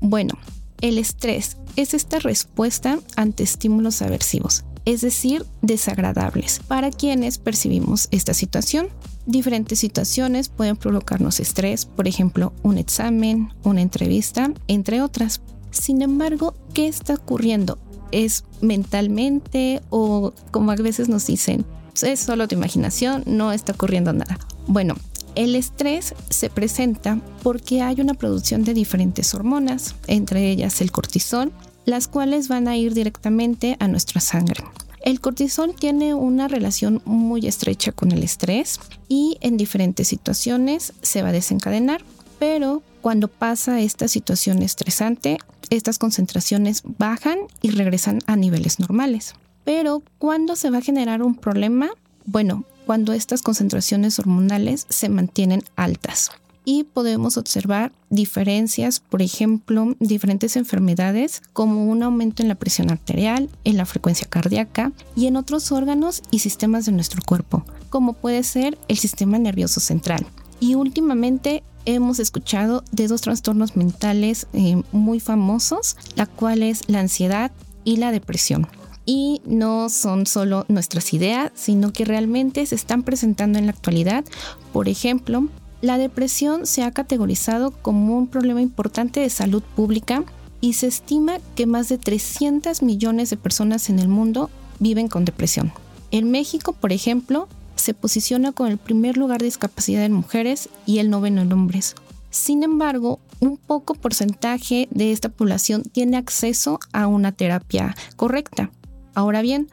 Bueno, 0.00 0.34
el 0.80 0.98
estrés 0.98 1.56
es 1.76 1.94
esta 1.94 2.18
respuesta 2.18 2.98
ante 3.16 3.42
estímulos 3.42 4.02
aversivos, 4.02 4.64
es 4.84 5.02
decir, 5.02 5.44
desagradables, 5.62 6.60
para 6.66 6.90
quienes 6.90 7.38
percibimos 7.38 8.08
esta 8.10 8.34
situación. 8.34 8.88
Diferentes 9.26 9.78
situaciones 9.78 10.48
pueden 10.48 10.76
provocarnos 10.76 11.40
estrés, 11.40 11.84
por 11.84 12.08
ejemplo, 12.08 12.52
un 12.62 12.78
examen, 12.78 13.52
una 13.62 13.82
entrevista, 13.82 14.52
entre 14.68 15.02
otras. 15.02 15.42
Sin 15.70 16.02
embargo, 16.02 16.54
¿qué 16.72 16.88
está 16.88 17.14
ocurriendo? 17.14 17.78
¿Es 18.10 18.44
mentalmente 18.60 19.82
o 19.90 20.32
como 20.50 20.72
a 20.72 20.76
veces 20.76 21.08
nos 21.08 21.26
dicen, 21.26 21.64
es 22.02 22.20
solo 22.20 22.48
tu 22.48 22.54
imaginación, 22.54 23.22
no 23.26 23.52
está 23.52 23.72
ocurriendo 23.72 24.12
nada? 24.12 24.38
Bueno, 24.66 24.96
el 25.34 25.54
estrés 25.54 26.14
se 26.28 26.50
presenta 26.50 27.20
porque 27.42 27.82
hay 27.82 28.00
una 28.00 28.14
producción 28.14 28.64
de 28.64 28.74
diferentes 28.74 29.34
hormonas, 29.34 29.94
entre 30.06 30.50
ellas 30.50 30.80
el 30.80 30.92
cortisol, 30.92 31.52
las 31.84 32.08
cuales 32.08 32.48
van 32.48 32.68
a 32.68 32.76
ir 32.76 32.94
directamente 32.94 33.76
a 33.80 33.88
nuestra 33.88 34.20
sangre. 34.20 34.64
El 35.02 35.20
cortisol 35.20 35.74
tiene 35.74 36.14
una 36.14 36.46
relación 36.46 37.00
muy 37.06 37.46
estrecha 37.46 37.90
con 37.92 38.12
el 38.12 38.22
estrés 38.22 38.78
y 39.08 39.38
en 39.40 39.56
diferentes 39.56 40.08
situaciones 40.08 40.92
se 41.00 41.22
va 41.22 41.30
a 41.30 41.32
desencadenar, 41.32 42.02
pero 42.38 42.82
cuando 43.00 43.28
pasa 43.28 43.80
esta 43.80 44.08
situación 44.08 44.62
estresante, 44.62 45.38
estas 45.70 45.98
concentraciones 45.98 46.82
bajan 46.98 47.38
y 47.62 47.70
regresan 47.70 48.18
a 48.26 48.36
niveles 48.36 48.78
normales. 48.78 49.34
Pero 49.64 50.02
¿cuándo 50.18 50.54
se 50.54 50.70
va 50.70 50.78
a 50.78 50.82
generar 50.82 51.22
un 51.22 51.34
problema? 51.34 51.90
Bueno, 52.26 52.64
cuando 52.90 53.12
estas 53.12 53.42
concentraciones 53.42 54.18
hormonales 54.18 54.84
se 54.88 55.08
mantienen 55.08 55.62
altas 55.76 56.32
y 56.64 56.82
podemos 56.82 57.36
observar 57.36 57.92
diferencias, 58.08 58.98
por 58.98 59.22
ejemplo, 59.22 59.94
diferentes 60.00 60.56
enfermedades 60.56 61.40
como 61.52 61.84
un 61.86 62.02
aumento 62.02 62.42
en 62.42 62.48
la 62.48 62.56
presión 62.56 62.90
arterial, 62.90 63.48
en 63.62 63.76
la 63.76 63.86
frecuencia 63.86 64.26
cardíaca 64.28 64.90
y 65.14 65.28
en 65.28 65.36
otros 65.36 65.70
órganos 65.70 66.20
y 66.32 66.40
sistemas 66.40 66.84
de 66.84 66.90
nuestro 66.90 67.22
cuerpo, 67.24 67.64
como 67.90 68.14
puede 68.14 68.42
ser 68.42 68.76
el 68.88 68.98
sistema 68.98 69.38
nervioso 69.38 69.78
central. 69.78 70.26
Y 70.58 70.74
últimamente 70.74 71.62
hemos 71.84 72.18
escuchado 72.18 72.82
de 72.90 73.06
dos 73.06 73.20
trastornos 73.20 73.76
mentales 73.76 74.48
eh, 74.52 74.82
muy 74.90 75.20
famosos, 75.20 75.96
la 76.16 76.26
cual 76.26 76.64
es 76.64 76.88
la 76.88 76.98
ansiedad 76.98 77.52
y 77.84 77.98
la 77.98 78.10
depresión 78.10 78.66
y 79.10 79.42
no 79.44 79.88
son 79.88 80.24
solo 80.24 80.64
nuestras 80.68 81.12
ideas, 81.12 81.50
sino 81.56 81.92
que 81.92 82.04
realmente 82.04 82.64
se 82.64 82.76
están 82.76 83.02
presentando 83.02 83.58
en 83.58 83.66
la 83.66 83.72
actualidad. 83.72 84.24
Por 84.72 84.88
ejemplo, 84.88 85.48
la 85.82 85.98
depresión 85.98 86.64
se 86.64 86.84
ha 86.84 86.92
categorizado 86.92 87.72
como 87.72 88.16
un 88.16 88.28
problema 88.28 88.62
importante 88.62 89.18
de 89.18 89.28
salud 89.28 89.64
pública 89.74 90.22
y 90.60 90.74
se 90.74 90.86
estima 90.86 91.38
que 91.56 91.66
más 91.66 91.88
de 91.88 91.98
300 91.98 92.82
millones 92.82 93.30
de 93.30 93.36
personas 93.36 93.90
en 93.90 93.98
el 93.98 94.06
mundo 94.06 94.48
viven 94.78 95.08
con 95.08 95.24
depresión. 95.24 95.72
En 96.12 96.30
México, 96.30 96.72
por 96.72 96.92
ejemplo, 96.92 97.48
se 97.74 97.94
posiciona 97.94 98.52
con 98.52 98.68
el 98.68 98.78
primer 98.78 99.16
lugar 99.16 99.40
de 99.40 99.46
discapacidad 99.46 100.04
en 100.04 100.12
mujeres 100.12 100.68
y 100.86 101.00
el 101.00 101.10
noveno 101.10 101.42
en 101.42 101.52
hombres. 101.52 101.96
Sin 102.30 102.62
embargo, 102.62 103.18
un 103.40 103.56
poco 103.56 103.94
porcentaje 103.94 104.86
de 104.92 105.10
esta 105.10 105.30
población 105.30 105.82
tiene 105.82 106.16
acceso 106.16 106.78
a 106.92 107.08
una 107.08 107.32
terapia 107.32 107.96
correcta. 108.14 108.70
Ahora 109.14 109.42
bien, 109.42 109.68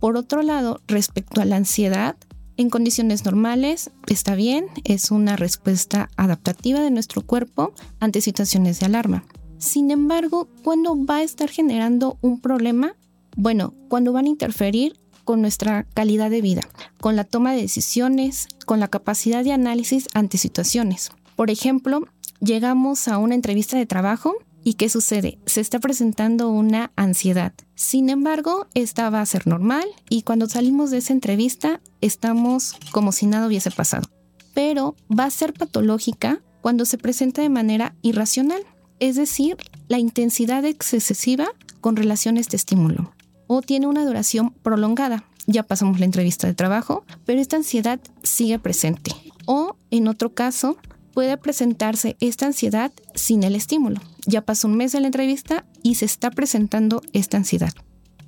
por 0.00 0.16
otro 0.16 0.42
lado, 0.42 0.80
respecto 0.86 1.40
a 1.40 1.44
la 1.44 1.56
ansiedad, 1.56 2.16
en 2.56 2.68
condiciones 2.68 3.24
normales 3.24 3.90
está 4.06 4.34
bien, 4.34 4.66
es 4.84 5.10
una 5.10 5.36
respuesta 5.36 6.10
adaptativa 6.16 6.80
de 6.80 6.90
nuestro 6.90 7.22
cuerpo 7.22 7.72
ante 8.00 8.20
situaciones 8.20 8.80
de 8.80 8.86
alarma. 8.86 9.24
Sin 9.58 9.90
embargo, 9.90 10.48
¿cuándo 10.62 10.94
va 11.04 11.16
a 11.16 11.22
estar 11.22 11.48
generando 11.48 12.18
un 12.20 12.40
problema? 12.40 12.96
Bueno, 13.36 13.74
cuando 13.88 14.12
van 14.12 14.26
a 14.26 14.30
interferir 14.30 14.98
con 15.24 15.40
nuestra 15.40 15.84
calidad 15.94 16.30
de 16.30 16.40
vida, 16.40 16.62
con 17.00 17.16
la 17.16 17.24
toma 17.24 17.52
de 17.52 17.62
decisiones, 17.62 18.48
con 18.66 18.80
la 18.80 18.88
capacidad 18.88 19.44
de 19.44 19.52
análisis 19.52 20.08
ante 20.12 20.38
situaciones. 20.38 21.12
Por 21.36 21.50
ejemplo, 21.50 22.06
llegamos 22.40 23.06
a 23.08 23.18
una 23.18 23.34
entrevista 23.34 23.78
de 23.78 23.86
trabajo 23.86 24.34
¿Y 24.62 24.74
qué 24.74 24.88
sucede? 24.88 25.38
Se 25.46 25.60
está 25.60 25.78
presentando 25.78 26.50
una 26.50 26.92
ansiedad. 26.96 27.52
Sin 27.74 28.10
embargo, 28.10 28.66
esta 28.74 29.08
va 29.08 29.20
a 29.20 29.26
ser 29.26 29.46
normal 29.46 29.84
y 30.08 30.22
cuando 30.22 30.48
salimos 30.48 30.90
de 30.90 30.98
esa 30.98 31.12
entrevista 31.12 31.80
estamos 32.00 32.74
como 32.90 33.12
si 33.12 33.26
nada 33.26 33.46
hubiese 33.46 33.70
pasado. 33.70 34.08
Pero 34.52 34.96
va 35.10 35.24
a 35.24 35.30
ser 35.30 35.54
patológica 35.54 36.42
cuando 36.60 36.84
se 36.84 36.98
presenta 36.98 37.40
de 37.40 37.48
manera 37.48 37.94
irracional, 38.02 38.62
es 38.98 39.16
decir, 39.16 39.56
la 39.88 39.98
intensidad 39.98 40.64
excesiva 40.66 41.48
con 41.80 41.96
relación 41.96 42.36
a 42.36 42.40
este 42.40 42.56
estímulo. 42.56 43.14
O 43.46 43.62
tiene 43.62 43.86
una 43.86 44.04
duración 44.04 44.50
prolongada. 44.62 45.24
Ya 45.46 45.62
pasamos 45.62 45.98
la 45.98 46.04
entrevista 46.04 46.46
de 46.46 46.54
trabajo, 46.54 47.04
pero 47.24 47.40
esta 47.40 47.56
ansiedad 47.56 47.98
sigue 48.22 48.58
presente. 48.58 49.12
O, 49.46 49.76
en 49.90 50.06
otro 50.06 50.34
caso, 50.34 50.76
puede 51.14 51.36
presentarse 51.38 52.16
esta 52.20 52.46
ansiedad 52.46 52.92
sin 53.14 53.42
el 53.42 53.56
estímulo. 53.56 54.00
Ya 54.26 54.42
pasó 54.42 54.68
un 54.68 54.76
mes 54.76 54.92
de 54.92 55.00
la 55.00 55.06
entrevista 55.06 55.64
y 55.82 55.96
se 55.96 56.04
está 56.04 56.30
presentando 56.30 57.02
esta 57.12 57.36
ansiedad. 57.36 57.72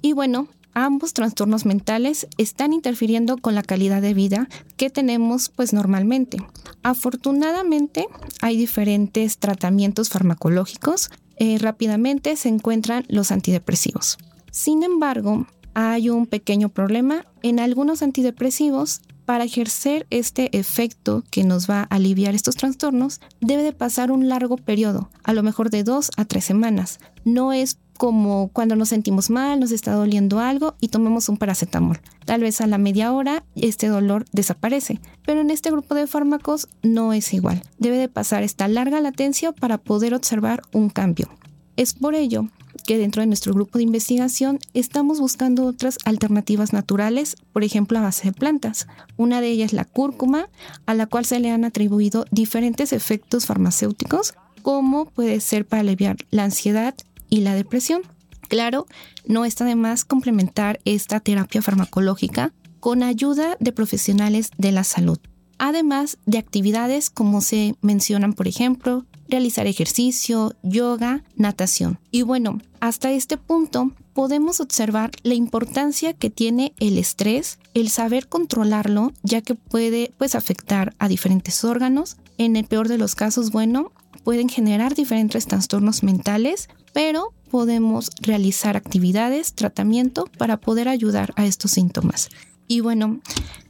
Y 0.01 0.13
bueno, 0.13 0.49
ambos 0.75 1.13
trastornos 1.13 1.65
mentales 1.65 2.27
están 2.39 2.73
interfiriendo 2.73 3.39
con 3.39 3.55
la 3.55 3.63
calidad 3.63 4.03
de 4.03 4.15
vida 4.15 4.49
que 4.77 4.91
tenemos 4.91 5.49
pues 5.49 5.73
normalmente. 5.73 6.39
Afortunadamente 6.83 8.07
hay 8.41 8.57
diferentes 8.57 9.39
tratamientos 9.39 10.09
farmacológicos. 10.09 11.11
Eh, 11.37 11.59
rápidamente 11.59 12.37
se 12.37 12.49
encuentran 12.49 13.05
los 13.09 13.31
antidepresivos. 13.33 14.19
Sin 14.51 14.83
embargo, 14.83 15.47
hay 15.75 16.11
un 16.11 16.27
pequeño 16.27 16.69
problema. 16.69 17.27
En 17.43 17.59
algunos 17.59 18.03
antidepresivos 18.03 19.01
para 19.25 19.45
ejercer 19.45 20.07
este 20.11 20.57
efecto 20.57 21.25
que 21.31 21.45
nos 21.45 21.69
va 21.69 21.81
a 21.81 21.97
aliviar 21.97 22.35
estos 22.35 22.57
trastornos, 22.57 23.21
debe 23.41 23.63
de 23.63 23.73
pasar 23.73 24.11
un 24.11 24.29
largo 24.29 24.57
periodo, 24.57 25.11
a 25.23 25.33
lo 25.33 25.43
mejor 25.43 25.71
de 25.71 25.85
dos 25.85 26.11
a 26.17 26.25
tres 26.25 26.45
semanas. 26.45 26.99
No 27.25 27.53
es 27.53 27.79
como 27.97 28.49
cuando 28.49 28.75
nos 28.75 28.89
sentimos 28.89 29.31
mal, 29.31 29.61
nos 29.61 29.71
está 29.71 29.93
doliendo 29.93 30.41
algo 30.41 30.75
y 30.81 30.89
tomemos 30.89 31.29
un 31.29 31.37
paracetamol. 31.37 32.01
Tal 32.25 32.41
vez 32.41 32.61
a 32.61 32.67
la 32.67 32.79
media 32.79 33.13
hora 33.13 33.45
este 33.55 33.87
dolor 33.87 34.25
desaparece, 34.33 35.01
pero 35.25 35.41
en 35.41 35.51
este 35.51 35.71
grupo 35.71 35.95
de 35.95 36.07
fármacos 36.07 36.69
no 36.83 37.13
es 37.13 37.33
igual. 37.33 37.63
Debe 37.79 37.99
de 37.99 38.09
pasar 38.09 38.43
esta 38.43 38.67
larga 38.67 39.01
latencia 39.01 39.53
para 39.53 39.79
poder 39.79 40.15
observar 40.15 40.63
un 40.73 40.91
cambio. 40.91 41.29
Es 41.77 41.95
por 41.95 42.15
ello 42.15 42.49
que 42.83 42.99
dentro 42.99 43.21
de 43.23 43.27
nuestro 43.27 43.55
grupo 43.55 43.79
de 43.79 43.85
investigación 43.85 44.59
estamos 44.75 45.21
buscando 45.21 45.67
otras 45.67 45.99
alternativas 46.05 46.73
naturales, 46.73 47.37
por 47.53 47.65
ejemplo 47.65 47.99
a 47.99 48.03
base 48.03 48.29
de 48.29 48.33
plantas. 48.33 48.87
Una 49.17 49.41
de 49.41 49.49
ellas 49.49 49.67
es 49.67 49.73
la 49.73 49.85
cúrcuma, 49.85 50.49
a 50.87 50.95
la 50.95 51.07
cual 51.07 51.25
se 51.25 51.41
le 51.41 51.51
han 51.51 51.65
atribuido 51.65 52.25
diferentes 52.31 52.93
efectos 52.93 53.47
farmacéuticos, 53.47 54.35
como 54.63 55.07
puede 55.07 55.41
ser 55.41 55.67
para 55.67 55.81
aliviar 55.81 56.17
la 56.31 56.45
ansiedad 56.45 56.95
y 57.29 57.41
la 57.41 57.55
depresión. 57.55 58.03
Claro, 58.49 58.87
no 59.27 59.45
está 59.45 59.65
de 59.65 59.77
más 59.77 60.05
complementar 60.05 60.81
esta 60.85 61.21
terapia 61.21 61.63
farmacológica 61.63 62.53
con 62.81 63.03
ayuda 63.03 63.57
de 63.61 63.73
profesionales 63.73 64.51
de 64.59 64.73
la 64.73 64.85
salud, 64.85 65.19
además 65.59 66.19
de 66.27 66.39
actividades 66.39 67.11
como 67.11 67.41
se 67.41 67.77
mencionan, 67.81 68.33
por 68.33 68.49
ejemplo, 68.49 69.07
realizar 69.33 69.67
ejercicio, 69.67 70.55
yoga, 70.63 71.25
natación. 71.37 71.99
Y 72.11 72.23
bueno, 72.23 72.61
hasta 72.81 73.11
este 73.11 73.39
punto 73.39 73.91
podemos 74.13 74.61
observar 74.61 75.11
la 75.23 75.35
importancia 75.35 76.13
que 76.13 76.31
tiene 76.31 76.75
el 76.79 76.99
estrés, 76.99 77.59
el 77.75 77.89
saber 77.89 78.29
controlarlo, 78.29 79.13
ya 79.23 79.41
que 79.41 79.55
puede 79.55 80.13
pues 80.19 80.35
afectar 80.35 80.95
a 80.99 81.09
diferentes 81.09 81.65
órganos 81.65 82.17
En 82.39 82.57
el 82.57 82.65
peor 82.65 82.89
de 82.89 82.99
los 82.99 83.15
casos, 83.15 83.51
bueno, 83.53 83.93
pueden 84.25 84.49
generar 84.49 84.95
diferentes 84.95 85.47
trastornos 85.47 86.03
mentales, 86.03 86.69
pero 86.93 87.33
podemos 87.51 88.11
realizar 88.21 88.77
actividades, 88.77 89.55
tratamiento 89.55 90.25
para 90.39 90.57
poder 90.57 90.89
ayudar 90.89 91.33
a 91.37 91.47
estos 91.47 91.73
síntomas. 91.73 92.31
Y 92.67 92.81
bueno, 92.81 93.21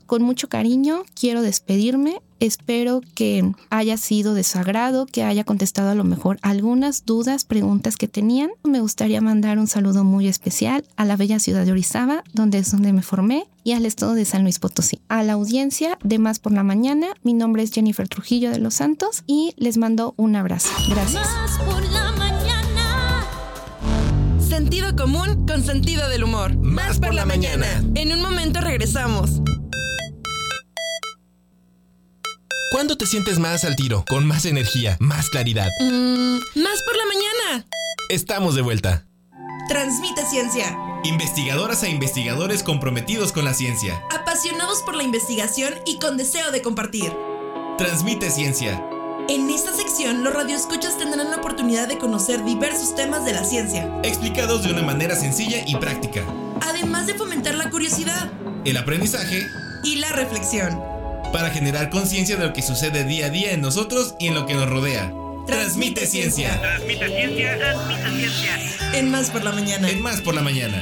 con 0.07 0.23
mucho 0.23 0.49
cariño 0.49 1.05
quiero 1.15 1.43
despedirme. 1.43 2.21
Espero 2.43 3.03
que 3.15 3.53
haya 3.71 3.97
sido 3.97 4.35
de 4.35 4.43
su 4.43 4.59
agrado, 4.59 5.07
que 5.07 5.23
haya 5.23 5.45
contestado 5.45 5.91
a 5.91 5.95
lo 5.95 6.03
mejor 6.03 6.41
algunas 6.43 7.07
dudas, 7.07 7.45
preguntas 7.45 7.97
que 7.97 8.09
tenían. 8.09 8.51
Me 8.65 8.81
gustaría 8.81 9.21
mandar 9.21 9.61
un 9.61 9.69
saludo 9.69 10.03
muy 10.03 10.27
especial 10.27 10.85
a 10.97 11.05
la 11.05 11.17
bella 11.17 11.39
ciudad 11.39 11.65
de 11.65 11.71
Orizaba, 11.71 12.25
donde 12.33 12.59
es 12.59 12.73
donde 12.73 12.93
me 12.93 13.03
formé, 13.03 13.47
y 13.63 13.75
al 13.75 13.87
estado 13.87 14.15
de 14.15 14.25
San 14.25 14.43
Luis 14.43 14.59
Potosí. 14.59 14.99
A 15.09 15.23
la 15.23 15.35
audiencia 15.35 15.97
de 16.03 16.19
Más 16.19 16.41
por 16.41 16.51
la 16.51 16.65
Mañana, 16.65 17.07
mi 17.23 17.33
nombre 17.33 17.63
es 17.63 17.71
Jennifer 17.71 18.09
Trujillo 18.09 18.51
de 18.51 18.59
los 18.59 18.75
Santos 18.75 19.23
y 19.29 19.55
les 19.57 19.77
mando 19.77 20.13
un 20.17 20.35
abrazo. 20.35 20.69
Gracias. 20.89 21.25
Más 21.25 21.59
por 21.61 21.85
la 21.91 22.11
mañana. 22.11 23.25
Sentido 24.41 24.97
común 24.97 25.47
con 25.47 25.63
sentido 25.63 26.09
del 26.09 26.25
humor. 26.25 26.57
Más 26.57 26.99
por 26.99 27.15
la 27.15 27.25
mañana. 27.25 27.69
En 27.95 28.11
un 28.11 28.21
momento 28.21 28.61
regresamos. 28.61 29.41
¿Cuándo 32.73 32.97
te 32.97 33.07
sientes 33.07 33.39
más 33.39 33.65
al 33.65 33.77
tiro? 33.77 34.05
Con 34.09 34.27
más 34.27 34.45
energía, 34.47 34.97
más 34.99 35.29
claridad. 35.29 35.69
Mm, 35.81 36.37
más 36.37 36.83
por 36.83 36.97
la 36.97 37.05
mañana. 37.07 37.67
Estamos 38.09 38.55
de 38.55 38.63
vuelta. 38.63 39.07
Transmite 39.69 40.25
ciencia. 40.27 40.77
Investigadoras 41.05 41.83
e 41.83 41.91
investigadores 41.91 42.63
comprometidos 42.63 43.33
con 43.33 43.45
la 43.45 43.55
ciencia. 43.55 44.03
Apasionados 44.11 44.83
por 44.83 44.95
la 44.97 45.03
investigación 45.03 45.75
y 45.87 45.99
con 45.99 46.17
deseo 46.17 46.51
de 46.51 46.63
compartir. 46.63 47.13
Transmite 47.79 48.31
ciencia. 48.31 48.83
En 49.29 49.51
esta 49.51 49.73
sección, 49.73 50.25
los 50.25 50.35
radioescuchas 50.35 50.99
tendrán 50.99 51.31
la 51.31 51.37
oportunidad 51.37 51.87
de 51.89 51.99
conocer 51.99 52.45
diversos 52.45 52.95
temas 52.97 53.25
de 53.25 53.33
la 53.33 53.45
ciencia, 53.45 53.89
Explicados 54.03 54.65
de 54.65 54.73
una 54.73 54.83
manera 54.83 55.15
sencilla 55.15 55.63
y 55.67 55.77
práctica. 55.77 56.25
además 56.61 57.07
de 57.07 57.15
fomentar 57.15 57.55
la 57.55 57.71
curiosidad 57.71 58.33
El 58.65 58.77
aprendizaje 58.79 59.47
y 59.85 59.97
la 59.97 60.11
reflexión. 60.11 60.81
Para 61.33 61.51
generar 61.51 61.91
conciencia 61.91 62.37
de 62.37 62.47
lo 62.47 62.53
que 62.53 62.63
sucede 62.63 63.05
día 63.05 63.27
a 63.27 63.31
día 63.31 63.53
en 63.53 63.61
nosotros 63.61 64.15
y 64.19 64.29
en 64.29 64.35
lo 64.35 64.47
que 64.47 64.55
nos 64.55 64.69
rodea. 64.69 65.13
Transmite 65.47 66.07
ciencia. 66.07 66.61
Transmite 66.61 67.07
ciencia, 67.09 67.59
transmite 67.59 68.29
ciencia. 68.29 68.99
En 68.99 69.11
Más 69.11 69.31
por 69.31 69.43
la 69.43 69.53
Mañana. 69.53 69.91
En 69.91 70.01
Más 70.01 70.21
por 70.21 70.35
la 70.35 70.43
Mañana. 70.43 70.81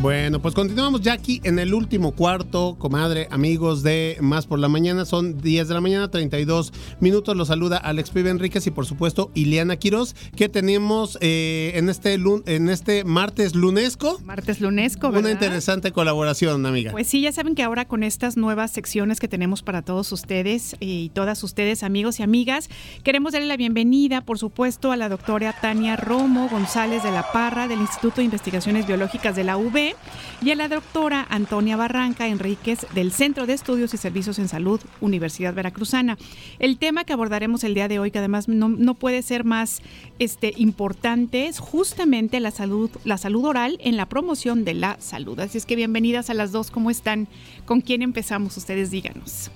Bueno, 0.00 0.40
pues 0.40 0.54
continuamos 0.54 1.00
ya 1.00 1.12
aquí 1.12 1.40
en 1.42 1.58
el 1.58 1.74
último 1.74 2.12
cuarto, 2.12 2.76
comadre, 2.78 3.26
amigos 3.32 3.82
de 3.82 4.16
Más 4.20 4.46
por 4.46 4.60
la 4.60 4.68
Mañana. 4.68 5.04
Son 5.04 5.38
10 5.40 5.66
de 5.66 5.74
la 5.74 5.80
mañana, 5.80 6.08
32 6.08 6.72
minutos. 7.00 7.36
Los 7.36 7.48
saluda 7.48 7.78
Alex 7.78 8.10
Pibe 8.10 8.30
Enríquez 8.30 8.64
y 8.68 8.70
por 8.70 8.86
supuesto 8.86 9.32
Ileana 9.34 9.76
Quiroz, 9.76 10.14
que 10.36 10.48
tenemos 10.48 11.18
eh, 11.20 11.72
en, 11.74 11.88
este 11.88 12.16
lun- 12.16 12.44
en 12.46 12.68
este 12.68 13.02
martes 13.02 13.56
lunesco. 13.56 14.20
Martes 14.24 14.60
lunesco, 14.60 15.08
Una 15.08 15.16
¿verdad? 15.16 15.30
interesante 15.32 15.90
colaboración, 15.90 16.64
amiga. 16.64 16.92
Pues 16.92 17.08
sí, 17.08 17.20
ya 17.22 17.32
saben 17.32 17.56
que 17.56 17.64
ahora 17.64 17.86
con 17.88 18.04
estas 18.04 18.36
nuevas 18.36 18.70
secciones 18.70 19.18
que 19.18 19.26
tenemos 19.26 19.62
para 19.64 19.82
todos 19.82 20.12
ustedes 20.12 20.76
y 20.78 21.08
todas 21.08 21.42
ustedes, 21.42 21.82
amigos 21.82 22.20
y 22.20 22.22
amigas, 22.22 22.70
queremos 23.02 23.32
darle 23.32 23.48
la 23.48 23.56
bienvenida, 23.56 24.20
por 24.20 24.38
supuesto, 24.38 24.92
a 24.92 24.96
la 24.96 25.08
doctora 25.08 25.56
Tania 25.60 25.96
Romo 25.96 26.48
González 26.48 27.02
de 27.02 27.10
la 27.10 27.32
Parra 27.32 27.66
del 27.66 27.80
Instituto 27.80 28.16
de 28.18 28.24
Investigaciones 28.26 28.86
Biológicas 28.86 29.34
de 29.34 29.42
la 29.42 29.56
UB 29.56 29.87
y 30.42 30.50
a 30.50 30.54
la 30.54 30.68
doctora 30.68 31.26
Antonia 31.28 31.76
Barranca 31.76 32.26
Enríquez 32.26 32.86
del 32.94 33.12
Centro 33.12 33.46
de 33.46 33.54
Estudios 33.54 33.94
y 33.94 33.96
Servicios 33.96 34.38
en 34.38 34.48
Salud, 34.48 34.80
Universidad 35.00 35.54
Veracruzana. 35.54 36.16
El 36.58 36.78
tema 36.78 37.04
que 37.04 37.12
abordaremos 37.12 37.64
el 37.64 37.74
día 37.74 37.88
de 37.88 37.98
hoy, 37.98 38.10
que 38.10 38.18
además 38.18 38.48
no, 38.48 38.68
no 38.68 38.94
puede 38.94 39.22
ser 39.22 39.44
más 39.44 39.82
este, 40.18 40.54
importante, 40.56 41.46
es 41.46 41.58
justamente 41.58 42.40
la 42.40 42.50
salud, 42.50 42.90
la 43.04 43.18
salud 43.18 43.44
oral 43.44 43.78
en 43.80 43.96
la 43.96 44.06
promoción 44.06 44.64
de 44.64 44.74
la 44.74 44.96
salud. 45.00 45.38
Así 45.40 45.58
es 45.58 45.66
que 45.66 45.76
bienvenidas 45.76 46.30
a 46.30 46.34
las 46.34 46.52
dos, 46.52 46.70
¿cómo 46.70 46.90
están? 46.90 47.28
¿Con 47.64 47.80
quién 47.80 48.02
empezamos? 48.02 48.56
Ustedes 48.56 48.90
díganos. 48.90 49.50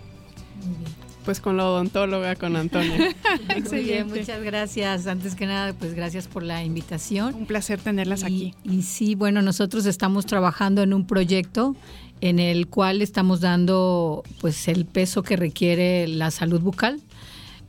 Pues 1.24 1.40
con 1.40 1.56
la 1.56 1.68
odontóloga, 1.68 2.34
con 2.34 2.56
Antonia. 2.56 3.14
Muy 3.70 3.82
bien, 3.84 4.08
muchas 4.08 4.42
gracias. 4.42 5.06
Antes 5.06 5.34
que 5.34 5.46
nada, 5.46 5.72
pues 5.72 5.94
gracias 5.94 6.26
por 6.26 6.42
la 6.42 6.64
invitación. 6.64 7.34
Un 7.34 7.46
placer 7.46 7.80
tenerlas 7.80 8.24
aquí. 8.24 8.54
Y 8.64 8.82
sí, 8.82 9.14
bueno, 9.14 9.40
nosotros 9.40 9.86
estamos 9.86 10.26
trabajando 10.26 10.82
en 10.82 10.92
un 10.92 11.06
proyecto 11.06 11.76
en 12.20 12.38
el 12.38 12.68
cual 12.68 13.02
estamos 13.02 13.40
dando 13.40 14.22
pues 14.40 14.68
el 14.68 14.84
peso 14.84 15.22
que 15.22 15.36
requiere 15.36 16.06
la 16.08 16.30
salud 16.30 16.60
bucal 16.60 17.00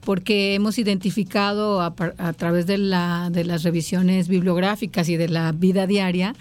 porque 0.04 0.54
hemos 0.54 0.78
identificado 0.78 1.82
a 1.82 2.34
través 2.34 2.68
de, 2.68 2.78
la, 2.78 3.30
de 3.32 3.46
las 3.46 3.64
revisiones 3.64 4.28
bibliográficas 4.28 5.10
y 5.10 5.18
de 5.18 5.30
la 5.30 5.52
vida 5.54 5.88
diaria 5.88 6.36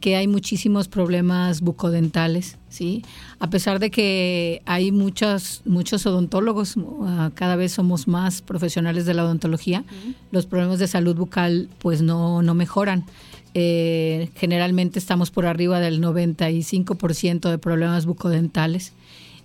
que 0.00 0.16
hay 0.16 0.28
muchísimos 0.28 0.88
problemas 0.88 1.62
bucodentales, 1.62 2.58
¿sí? 2.68 3.02
A 3.44 3.50
pesar 3.50 3.78
de 3.78 3.90
que 3.90 4.62
hay 4.64 4.90
muchos, 4.90 5.60
muchos 5.66 6.06
odontólogos, 6.06 6.76
ah, 7.02 7.30
cada 7.34 7.56
vez 7.56 7.72
somos 7.72 8.08
más 8.08 8.40
profesionales 8.40 9.04
de 9.04 9.12
la 9.12 9.22
odontología, 9.22 9.84
los 10.30 10.46
problemas 10.46 10.78
de 10.78 10.88
salud 10.88 11.14
bucal 11.14 11.68
pues 11.78 12.00
no, 12.00 12.40
no 12.40 12.54
mejoran. 12.54 13.04
Eh, 13.52 14.30
generalmente 14.36 14.98
estamos 14.98 15.30
por 15.30 15.44
arriba 15.44 15.78
del 15.78 16.00
95% 16.00 17.50
de 17.50 17.58
problemas 17.58 18.06
bucodentales 18.06 18.94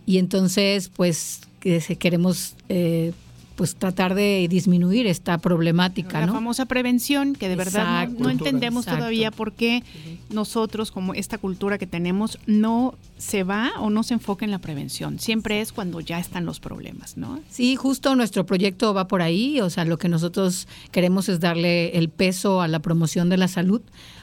y 0.05 0.19
entonces 0.19 0.88
pues 0.88 1.41
queremos 1.59 2.55
eh, 2.69 3.11
pues 3.60 3.76
tratar 3.76 4.15
de 4.15 4.48
disminuir 4.49 5.06
esta 5.06 5.38
problemática, 5.38 6.22
La 6.22 6.27
¿no? 6.27 6.34
famosa 6.34 6.65
prevención, 6.65 7.34
que 7.36 7.49
de 7.49 7.57
verdad 7.57 8.07
no- 8.07 8.30
entendemos 8.30 8.86
Exacto. 8.86 8.99
todavía 8.99 9.31
por 9.31 9.52
qué 9.52 9.84
nosotros, 10.30 10.91
como 10.91 11.14
esta 11.14 11.38
cultura 11.38 11.77
que 11.77 11.86
tenemos, 11.86 12.40
no 12.48 12.95
se 13.18 13.44
va 13.44 13.72
o 13.81 13.90
no 13.90 14.03
se 14.03 14.14
enfoca 14.14 14.45
en 14.45 14.52
la 14.52 14.60
prevención. 14.60 15.19
Siempre 15.19 15.60
es 15.60 15.73
cuando 15.73 15.99
ya 15.99 16.19
están 16.19 16.45
los 16.45 16.61
problemas, 16.61 17.18
¿no? 17.18 17.41
Sí, 17.49 17.76
justo 17.76 18.15
nuestro 18.15 18.45
proyecto 18.45 18.94
va 18.94 19.10
por 19.10 19.22
ahí, 19.22 19.60
o 19.60 19.69
sea, 19.69 19.84
lo 19.84 19.98
que 19.98 20.07
nosotros 20.07 20.69
queremos 20.91 21.27
es 21.27 21.41
darle 21.41 21.98
el 21.98 22.07
peso 22.07 22.61
a 22.61 22.69
la 22.69 22.80
promoción 22.80 23.27
de 23.27 23.36
la 23.36 23.49
salud 23.49 23.81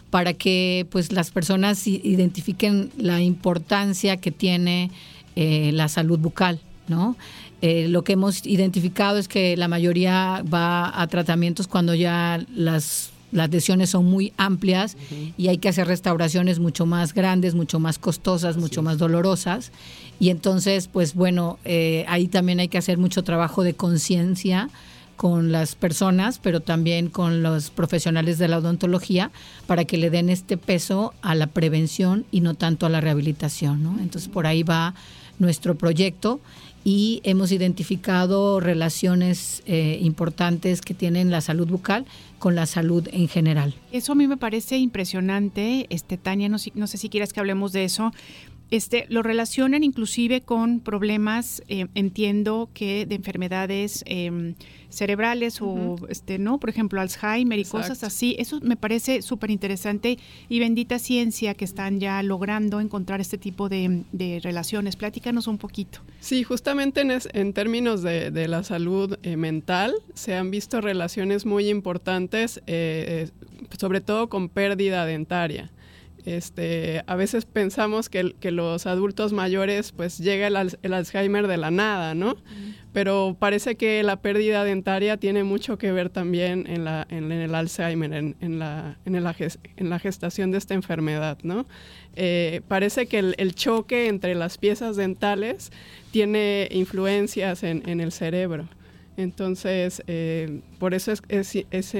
para 0.08 0.32
que 0.32 0.86
pues 0.88 1.12
las 1.12 1.30
personas 1.30 1.86
identifiquen 1.86 2.90
la 2.96 3.20
importancia 3.20 4.16
que 4.16 4.30
tiene 4.30 4.90
eh, 5.34 5.72
la 5.74 5.88
salud 5.88 6.18
bucal, 6.18 6.58
¿no? 6.88 7.16
Eh, 7.62 7.88
lo 7.88 8.04
que 8.04 8.12
hemos 8.12 8.46
identificado 8.46 9.18
es 9.18 9.28
que 9.28 9.56
la 9.56 9.68
mayoría 9.68 10.42
va 10.52 11.00
a 11.00 11.06
tratamientos 11.06 11.68
cuando 11.68 11.94
ya 11.94 12.44
las 12.54 13.12
las 13.32 13.50
lesiones 13.50 13.90
son 13.90 14.06
muy 14.06 14.32
amplias 14.36 14.96
y 15.36 15.48
hay 15.48 15.58
que 15.58 15.68
hacer 15.68 15.86
restauraciones 15.86 16.58
mucho 16.58 16.86
más 16.86 17.12
grandes, 17.12 17.54
mucho 17.54 17.80
más 17.80 17.98
costosas, 17.98 18.56
mucho 18.56 18.82
más 18.82 18.98
dolorosas. 18.98 19.72
Y 20.18 20.30
entonces, 20.30 20.88
pues 20.88 21.14
bueno, 21.14 21.58
eh, 21.64 22.04
ahí 22.08 22.28
también 22.28 22.60
hay 22.60 22.68
que 22.68 22.78
hacer 22.78 22.98
mucho 22.98 23.24
trabajo 23.24 23.62
de 23.62 23.74
conciencia 23.74 24.70
con 25.16 25.50
las 25.50 25.74
personas, 25.74 26.38
pero 26.38 26.60
también 26.60 27.08
con 27.08 27.42
los 27.42 27.70
profesionales 27.70 28.38
de 28.38 28.48
la 28.48 28.58
odontología 28.58 29.30
para 29.66 29.84
que 29.84 29.96
le 29.96 30.10
den 30.10 30.30
este 30.30 30.56
peso 30.56 31.14
a 31.22 31.34
la 31.34 31.46
prevención 31.46 32.26
y 32.30 32.40
no 32.40 32.54
tanto 32.54 32.86
a 32.86 32.90
la 32.90 33.00
rehabilitación. 33.00 33.82
¿no? 33.82 33.98
Entonces, 33.98 34.28
por 34.28 34.46
ahí 34.46 34.62
va 34.62 34.94
nuestro 35.38 35.74
proyecto 35.74 36.40
y 36.86 37.20
hemos 37.24 37.50
identificado 37.50 38.60
relaciones 38.60 39.64
eh, 39.66 39.98
importantes 40.02 40.82
que 40.82 40.94
tienen 40.94 41.32
la 41.32 41.40
salud 41.40 41.66
bucal 41.66 42.06
con 42.38 42.54
la 42.54 42.64
salud 42.64 43.08
en 43.10 43.26
general. 43.26 43.74
Eso 43.90 44.12
a 44.12 44.14
mí 44.14 44.28
me 44.28 44.36
parece 44.36 44.78
impresionante, 44.78 45.88
este 45.90 46.16
Tania, 46.16 46.48
no, 46.48 46.58
no 46.74 46.86
sé 46.86 46.96
si 46.96 47.08
quieras 47.08 47.32
que 47.32 47.40
hablemos 47.40 47.72
de 47.72 47.82
eso. 47.82 48.12
Este, 48.70 49.06
lo 49.08 49.22
relacionan 49.22 49.84
inclusive 49.84 50.40
con 50.40 50.80
problemas, 50.80 51.62
eh, 51.68 51.86
entiendo 51.94 52.68
que 52.74 53.06
de 53.06 53.14
enfermedades 53.14 54.02
eh, 54.06 54.54
cerebrales 54.88 55.60
o, 55.62 55.96
este, 56.08 56.38
no, 56.38 56.58
por 56.58 56.70
ejemplo, 56.70 57.00
Alzheimer 57.00 57.58
y 57.60 57.64
cosas 57.64 58.02
así. 58.02 58.34
Eso 58.38 58.58
me 58.62 58.76
parece 58.76 59.22
súper 59.22 59.50
interesante 59.50 60.18
y 60.48 60.58
bendita 60.58 60.98
ciencia 60.98 61.54
que 61.54 61.64
están 61.64 62.00
ya 62.00 62.22
logrando 62.24 62.80
encontrar 62.80 63.20
este 63.20 63.38
tipo 63.38 63.68
de, 63.68 64.02
de 64.12 64.40
relaciones. 64.42 64.96
Platícanos 64.96 65.46
un 65.46 65.58
poquito. 65.58 66.00
Sí, 66.20 66.42
justamente 66.42 67.02
en, 67.02 67.12
es- 67.12 67.28
en 67.34 67.52
términos 67.52 68.02
de, 68.02 68.30
de 68.32 68.48
la 68.48 68.64
salud 68.64 69.16
eh, 69.22 69.36
mental 69.36 69.94
se 70.14 70.34
han 70.34 70.50
visto 70.50 70.80
relaciones 70.80 71.46
muy 71.46 71.68
importantes, 71.68 72.60
eh, 72.66 73.28
sobre 73.78 74.00
todo 74.00 74.28
con 74.28 74.48
pérdida 74.48 75.06
dentaria. 75.06 75.70
Este, 76.26 77.04
a 77.06 77.14
veces 77.14 77.46
pensamos 77.46 78.08
que, 78.08 78.34
que 78.40 78.50
los 78.50 78.86
adultos 78.86 79.32
mayores 79.32 79.92
pues 79.92 80.18
llega 80.18 80.48
el, 80.48 80.76
el 80.82 80.92
Alzheimer 80.92 81.46
de 81.46 81.56
la 81.56 81.70
nada, 81.70 82.16
¿no? 82.16 82.36
Pero 82.92 83.36
parece 83.38 83.76
que 83.76 84.02
la 84.02 84.20
pérdida 84.20 84.64
dentaria 84.64 85.18
tiene 85.18 85.44
mucho 85.44 85.78
que 85.78 85.92
ver 85.92 86.10
también 86.10 86.66
en, 86.66 86.84
la, 86.84 87.06
en, 87.10 87.30
el 87.30 87.54
Alzheimer, 87.54 88.12
en, 88.12 88.36
en 88.40 88.58
la, 88.58 88.98
en 89.04 89.98
gestación 90.00 90.50
de 90.50 90.58
esta 90.58 90.74
enfermedad, 90.74 91.38
¿no? 91.44 91.66
Eh, 92.16 92.60
parece 92.66 93.06
que 93.06 93.20
el, 93.20 93.34
el, 93.38 93.54
choque 93.54 94.08
entre 94.08 94.34
las 94.34 94.58
piezas 94.58 94.96
dentales 94.96 95.70
tiene 96.10 96.66
influencias 96.72 97.62
en, 97.62 97.88
en 97.88 98.00
el 98.00 98.10
cerebro. 98.10 98.68
Entonces, 99.16 100.02
eh, 100.06 100.60
por 100.78 100.92
eso 100.92 101.12
es, 101.12 101.22
es, 101.28 101.64
es 101.70 101.94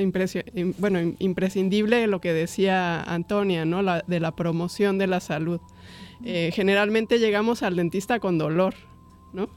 bueno, 0.79 1.15
imprescindible 1.19 2.07
lo 2.07 2.21
que 2.21 2.33
decía 2.33 3.03
Antonia, 3.03 3.65
¿no? 3.65 3.83
La, 3.83 4.05
de 4.07 4.21
la 4.21 4.37
promoción 4.37 4.99
de 4.99 5.07
la 5.07 5.21
salud. 5.21 5.61
Eh, 6.25 6.51
generalmente 6.55 7.19
llegamos 7.19 7.63
al 7.63 7.77
dentista 7.77 8.21
con 8.21 8.39
dolor, 8.39 8.75
¿no? 9.33 9.49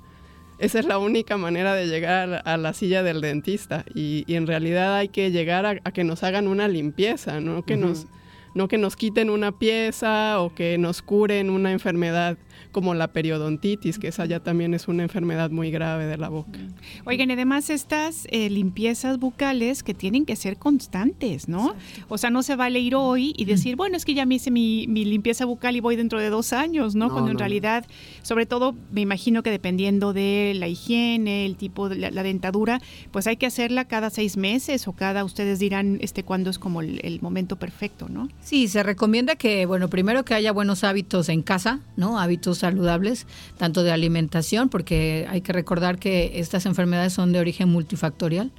Esa 0.58 0.80
es 0.80 0.86
la 0.86 0.98
única 0.98 1.38
manera 1.38 1.74
de 1.74 1.88
llegar 1.88 2.42
a 2.44 2.58
la 2.58 2.74
silla 2.74 3.02
del 3.02 3.22
dentista 3.22 3.86
y, 3.96 4.26
y 4.28 4.36
en 4.36 4.46
realidad 4.46 4.96
hay 4.96 5.08
que 5.08 5.32
llegar 5.32 5.66
a, 5.66 5.80
a, 5.84 5.92
que 5.92 6.04
nos 6.04 6.24
hagan 6.24 6.50
una 6.50 6.68
limpieza, 6.68 7.40
no 7.40 7.64
que, 7.64 7.76
uh 7.76 7.78
-huh. 7.78 7.82
nos, 7.82 8.08
no 8.56 8.68
que 8.68 8.78
nos 8.78 8.98
quiten 8.98 9.30
una 9.30 9.54
pieza 9.54 10.42
o 10.42 10.54
que 10.54 10.78
nos 10.78 11.02
curen 11.02 11.50
una 11.50 11.72
enfermedad 11.72 12.38
como 12.72 12.94
la 12.94 13.08
periodontitis, 13.10 14.00
que 14.00 14.10
esa 14.10 14.26
ya 14.26 14.40
también 14.40 14.74
es 14.74 14.88
una 14.88 15.04
enfermedad 15.04 15.50
muy 15.50 15.72
grave 15.72 16.06
de 16.06 16.18
la 16.18 16.30
boca. 16.30 16.60
Oigan, 17.06 17.32
además 17.32 17.70
estas 17.70 18.28
eh, 18.32 18.50
limpiezas 18.50 19.20
bucales 19.20 19.84
que 19.84 19.94
tienen 19.94 20.26
que 20.26 20.36
ser 20.36 20.58
constantes, 20.58 21.48
¿no? 21.48 21.72
Exacto. 21.72 22.06
O 22.10 22.18
sea, 22.18 22.30
no 22.30 22.44
se 22.44 22.56
vale 22.56 22.80
ir 22.80 22.96
hoy 22.96 23.34
y 23.38 23.46
decir, 23.46 23.76
bueno, 23.76 23.98
es 23.98 24.06
que 24.06 24.14
ya 24.14 24.26
me 24.26 24.36
hice 24.36 24.52
mi, 24.52 24.88
mi 24.88 25.06
limpieza 25.06 25.46
bucal 25.46 25.76
y 25.76 25.80
voy 25.80 25.96
dentro 25.96 26.20
de 26.20 26.30
dos 26.30 26.54
años, 26.54 26.96
¿no? 26.96 27.08
no 27.08 27.14
Cuando 27.14 27.32
en 27.32 27.36
no. 27.36 27.40
realidad, 27.40 27.86
sobre 28.22 28.46
todo, 28.46 28.76
me 28.92 29.02
imagino 29.02 29.44
que 29.44 29.52
dependiendo 29.52 30.14
de 30.14 30.54
la 30.56 30.68
higiene, 30.68 31.46
el 31.46 31.56
tipo 31.56 31.90
de 31.90 31.96
la, 31.96 32.12
la, 32.12 32.24
dentadura, 32.24 32.82
pues 33.12 33.28
hay 33.28 33.38
que 33.38 33.46
hacerla 33.46 33.86
cada 33.86 34.10
seis 34.10 34.38
meses 34.38 34.88
o 34.88 34.94
cada, 34.94 35.24
ustedes 35.24 35.60
dirán, 35.60 36.00
este, 36.02 36.24
cuándo 36.24 36.50
es 36.50 36.60
como 36.60 36.82
el, 36.82 37.00
el 37.04 37.22
momento 37.22 37.58
perfecto, 37.58 38.08
¿no? 38.10 38.30
Sí, 38.42 38.68
se 38.68 38.84
recomienda 38.84 39.36
que, 39.36 39.66
bueno, 39.66 39.90
primero 39.90 40.24
que 40.26 40.34
haya 40.34 40.52
buenos 40.52 40.84
hábitos 40.84 41.30
en 41.30 41.42
casa, 41.42 41.80
¿no? 41.96 42.20
Hábitos 42.20 42.49
saludables, 42.58 43.28
tanto 43.58 43.84
de 43.84 43.92
alimentación, 43.92 44.70
porque 44.70 45.28
hay 45.30 45.42
que 45.42 45.54
recordar 45.54 46.00
que 46.00 46.40
estas 46.40 46.66
enfermedades 46.66 47.14
son 47.14 47.32
de 47.32 47.40
origen 47.40 47.70
multifactorial, 47.70 48.52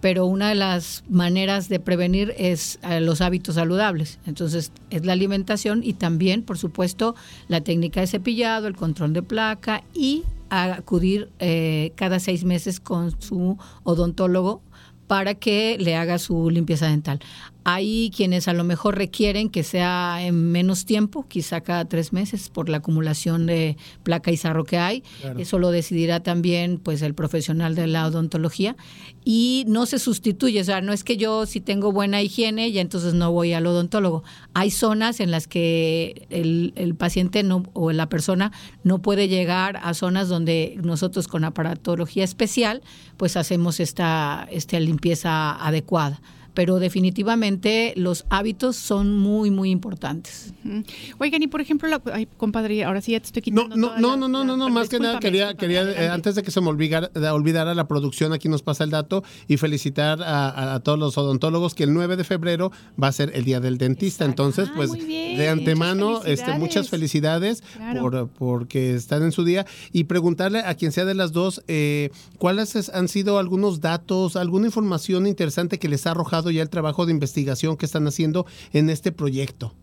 pero 0.00 0.26
una 0.26 0.48
de 0.48 0.54
las 0.54 1.04
maneras 1.08 1.68
de 1.68 1.80
prevenir 1.80 2.34
es 2.36 2.78
eh, 2.82 3.00
los 3.00 3.20
hábitos 3.20 3.56
saludables. 3.56 4.18
Entonces, 4.26 4.72
es 4.90 5.06
la 5.06 5.12
alimentación 5.12 5.82
y 5.82 5.94
también, 5.94 6.42
por 6.42 6.58
supuesto, 6.58 7.14
la 7.48 7.60
técnica 7.62 8.00
de 8.00 8.06
cepillado, 8.06 8.66
el 8.66 8.76
control 8.76 9.12
de 9.12 9.22
placa 9.22 9.82
y 9.94 10.24
acudir 10.50 11.30
eh, 11.38 11.92
cada 11.96 12.20
seis 12.20 12.44
meses 12.44 12.78
con 12.78 13.20
su 13.20 13.58
odontólogo 13.82 14.62
para 15.06 15.34
que 15.34 15.76
le 15.78 15.96
haga 15.96 16.18
su 16.18 16.50
limpieza 16.50 16.86
dental. 16.86 17.20
Hay 17.68 18.12
quienes 18.14 18.46
a 18.46 18.52
lo 18.52 18.62
mejor 18.62 18.96
requieren 18.96 19.50
que 19.50 19.64
sea 19.64 20.24
en 20.24 20.52
menos 20.52 20.84
tiempo, 20.84 21.26
quizá 21.26 21.62
cada 21.62 21.84
tres 21.84 22.12
meses, 22.12 22.48
por 22.48 22.68
la 22.68 22.76
acumulación 22.76 23.46
de 23.46 23.76
placa 24.04 24.30
y 24.30 24.36
sarro 24.36 24.62
que 24.62 24.78
hay. 24.78 25.02
Claro. 25.20 25.40
Eso 25.40 25.58
lo 25.58 25.72
decidirá 25.72 26.20
también 26.20 26.78
pues 26.78 27.02
el 27.02 27.12
profesional 27.12 27.74
de 27.74 27.88
la 27.88 28.06
odontología. 28.06 28.76
Y 29.24 29.64
no 29.66 29.86
se 29.86 29.98
sustituye, 29.98 30.60
o 30.60 30.64
sea, 30.64 30.80
no 30.80 30.92
es 30.92 31.02
que 31.02 31.16
yo 31.16 31.44
si 31.44 31.60
tengo 31.60 31.90
buena 31.90 32.22
higiene 32.22 32.70
ya 32.70 32.80
entonces 32.80 33.14
no 33.14 33.32
voy 33.32 33.52
al 33.52 33.66
odontólogo. 33.66 34.22
Hay 34.54 34.70
zonas 34.70 35.18
en 35.18 35.32
las 35.32 35.48
que 35.48 36.28
el, 36.30 36.72
el 36.76 36.94
paciente 36.94 37.42
no, 37.42 37.64
o 37.72 37.90
la 37.90 38.08
persona 38.08 38.52
no 38.84 39.02
puede 39.02 39.26
llegar 39.26 39.80
a 39.82 39.92
zonas 39.94 40.28
donde 40.28 40.78
nosotros 40.84 41.26
con 41.26 41.42
aparatología 41.42 42.22
especial 42.22 42.82
pues 43.16 43.36
hacemos 43.36 43.80
esta, 43.80 44.46
esta 44.52 44.78
limpieza 44.78 45.56
adecuada 45.66 46.20
pero 46.56 46.78
definitivamente 46.78 47.92
los 47.96 48.24
hábitos 48.30 48.76
son 48.76 49.14
muy, 49.14 49.50
muy 49.50 49.70
importantes. 49.70 50.54
Uh 50.64 50.68
-huh. 50.68 50.86
Oigan, 51.18 51.42
y 51.42 51.48
por 51.48 51.60
ejemplo, 51.60 51.86
la, 51.86 52.00
ay, 52.14 52.26
compadre, 52.38 52.82
ahora 52.82 53.02
sí 53.02 53.12
ya 53.12 53.20
te 53.20 53.26
estoy 53.26 53.42
quitando. 53.42 53.76
No, 53.76 53.76
no, 53.76 54.00
no, 54.00 54.10
la, 54.12 54.16
no, 54.16 54.28
no, 54.28 54.44
no, 54.44 54.56
no, 54.56 54.70
más 54.70 54.88
que 54.88 54.98
nada 54.98 55.20
quería, 55.20 55.54
quería 55.54 55.82
eh, 55.82 56.08
antes 56.08 56.34
de 56.34 56.42
que 56.42 56.50
se 56.50 56.62
me 56.62 56.68
olvidara, 56.68 57.10
olvidara, 57.34 57.74
la 57.74 57.86
producción, 57.86 58.32
aquí 58.32 58.48
nos 58.48 58.62
pasa 58.62 58.84
el 58.84 58.90
dato 58.90 59.22
y 59.48 59.58
felicitar 59.58 60.22
a, 60.22 60.48
a, 60.48 60.74
a, 60.76 60.80
todos 60.80 60.98
los 60.98 61.18
odontólogos 61.18 61.74
que 61.74 61.84
el 61.84 61.92
9 61.92 62.16
de 62.16 62.24
febrero 62.24 62.72
va 63.00 63.08
a 63.08 63.12
ser 63.12 63.32
el 63.34 63.44
Día 63.44 63.60
del 63.60 63.76
Dentista. 63.76 64.24
Exacto. 64.24 64.44
Entonces, 64.46 64.74
pues 64.74 64.90
ah, 64.92 64.96
de 64.96 65.48
antemano, 65.50 66.06
muchas 66.06 66.24
felicidades, 66.24 66.40
este, 66.40 66.58
muchas 66.58 66.88
felicidades 66.88 67.62
claro. 67.74 68.00
por, 68.00 68.28
porque 68.28 68.94
están 68.94 69.22
en 69.24 69.32
su 69.32 69.44
día 69.44 69.66
y 69.92 70.04
preguntarle 70.04 70.60
a 70.60 70.74
quien 70.74 70.90
sea 70.90 71.04
de 71.04 71.14
las 71.14 71.32
dos 71.32 71.62
eh, 71.68 72.08
cuáles 72.38 72.88
han 72.88 73.08
sido 73.08 73.38
algunos 73.38 73.82
datos, 73.82 74.36
alguna 74.36 74.66
información 74.66 75.26
interesante 75.26 75.78
que 75.78 75.90
les 75.90 76.06
ha 76.06 76.12
arrojado 76.12 76.45
ya 76.50 76.62
el 76.62 76.70
trabajo 76.70 77.06
de 77.06 77.12
investigación 77.12 77.76
que 77.76 77.86
están 77.86 78.06
haciendo 78.06 78.46
en 78.72 78.90
este 78.90 79.12
proyecto? 79.12 79.74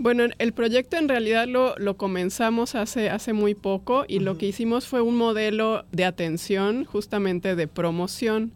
Bueno, 0.00 0.24
el 0.38 0.52
proyecto 0.52 0.96
en 0.96 1.08
realidad 1.08 1.48
lo, 1.48 1.74
lo 1.76 1.96
comenzamos 1.96 2.76
hace, 2.76 3.10
hace 3.10 3.32
muy 3.32 3.56
poco 3.56 4.04
y 4.06 4.18
uh 4.18 4.20
-huh. 4.20 4.24
lo 4.24 4.38
que 4.38 4.46
hicimos 4.46 4.86
fue 4.86 5.00
un 5.00 5.16
modelo 5.16 5.84
de 5.90 6.04
atención, 6.04 6.84
justamente 6.84 7.56
de 7.56 7.66
promoción. 7.66 8.52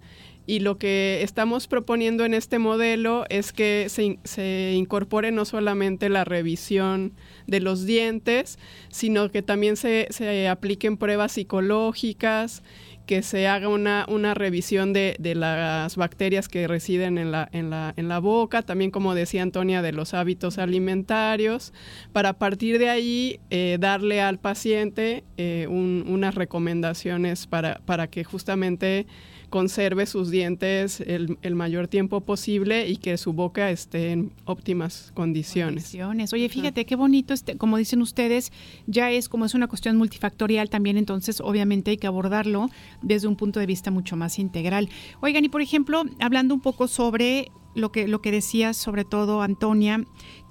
Y 0.46 0.58
lo 0.60 0.76
que 0.76 1.20
estamos 1.22 1.68
proponiendo 1.68 2.24
en 2.24 2.34
este 2.34 2.58
modelo 2.58 3.26
es 3.28 3.52
que 3.52 3.86
se, 3.88 4.18
se, 4.24 4.72
incorpore 4.76 5.30
no 5.30 5.44
solamente 5.44 6.08
la 6.08 6.24
revisión 6.24 7.12
de 7.46 7.60
los 7.60 7.86
dientes, 7.86 8.58
sino 8.88 9.30
que 9.30 9.42
también 9.42 9.76
se, 9.76 10.08
se 10.10 10.48
apliquen 10.48 10.96
pruebas 10.96 11.32
psicológicas, 11.32 12.64
que 13.06 13.22
se 13.22 13.48
haga 13.48 13.68
una, 13.68 14.06
una 14.08 14.34
revisión 14.34 14.92
de, 14.92 15.16
de, 15.18 15.34
las 15.34 15.96
bacterias 15.96 16.48
que 16.48 16.68
residen 16.68 17.18
en 17.18 17.32
la, 17.32 17.48
en, 17.52 17.70
la, 17.70 17.94
en 17.96 18.08
la 18.08 18.18
boca, 18.18 18.62
también 18.62 18.90
como 18.90 19.14
decía 19.14 19.42
Antonia, 19.42 19.82
de 19.82 19.92
los 19.92 20.14
hábitos 20.14 20.58
alimentarios, 20.58 21.72
para 22.12 22.34
partir 22.34 22.78
de 22.78 22.88
ahí 22.88 23.40
eh, 23.50 23.78
darle 23.80 24.20
al 24.20 24.38
paciente 24.38 25.24
eh, 25.36 25.66
un, 25.68 26.04
unas 26.08 26.34
recomendaciones 26.34 27.46
para, 27.46 27.80
para 27.84 28.06
que 28.06 28.24
justamente 28.24 29.06
conserve 29.52 30.06
sus 30.06 30.30
dientes 30.30 31.02
el, 31.02 31.36
el, 31.42 31.54
mayor 31.54 31.86
tiempo 31.86 32.22
posible 32.22 32.88
y 32.88 32.96
que 32.96 33.18
su 33.18 33.34
boca 33.34 33.70
esté 33.70 34.10
en 34.10 34.32
óptimas 34.46 35.12
condiciones. 35.12 35.74
condiciones. 35.74 36.32
Oye, 36.32 36.48
fíjate 36.48 36.86
qué 36.86 36.96
bonito, 36.96 37.34
este, 37.34 37.58
como 37.58 37.76
dicen 37.76 38.00
ustedes, 38.00 38.50
ya 38.86 39.10
es 39.10 39.28
como 39.28 39.44
es 39.44 39.52
una 39.52 39.68
cuestión 39.68 39.98
multifactorial 39.98 40.70
también, 40.70 40.96
entonces 40.96 41.42
obviamente 41.42 41.90
hay 41.90 41.98
que 41.98 42.06
abordarlo 42.06 42.70
desde 43.02 43.28
un 43.28 43.36
punto 43.36 43.60
de 43.60 43.66
vista 43.66 43.90
mucho 43.90 44.16
más 44.16 44.38
integral. 44.38 44.88
Oigan, 45.20 45.44
y 45.44 45.50
por 45.50 45.60
ejemplo, 45.60 46.02
hablando 46.18 46.54
un 46.54 46.62
poco 46.62 46.88
sobre 46.88 47.52
lo 47.74 47.92
que, 47.92 48.08
lo 48.08 48.22
que 48.22 48.30
decías, 48.30 48.78
sobre 48.78 49.04
todo 49.04 49.42
Antonia, 49.42 50.02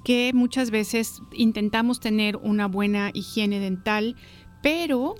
que 0.05 0.31
muchas 0.35 0.69
veces 0.69 1.23
intentamos 1.33 1.99
tener 1.99 2.37
una 2.37 2.67
buena 2.67 3.09
higiene 3.15 3.59
dental, 3.59 4.15
pero 4.61 5.15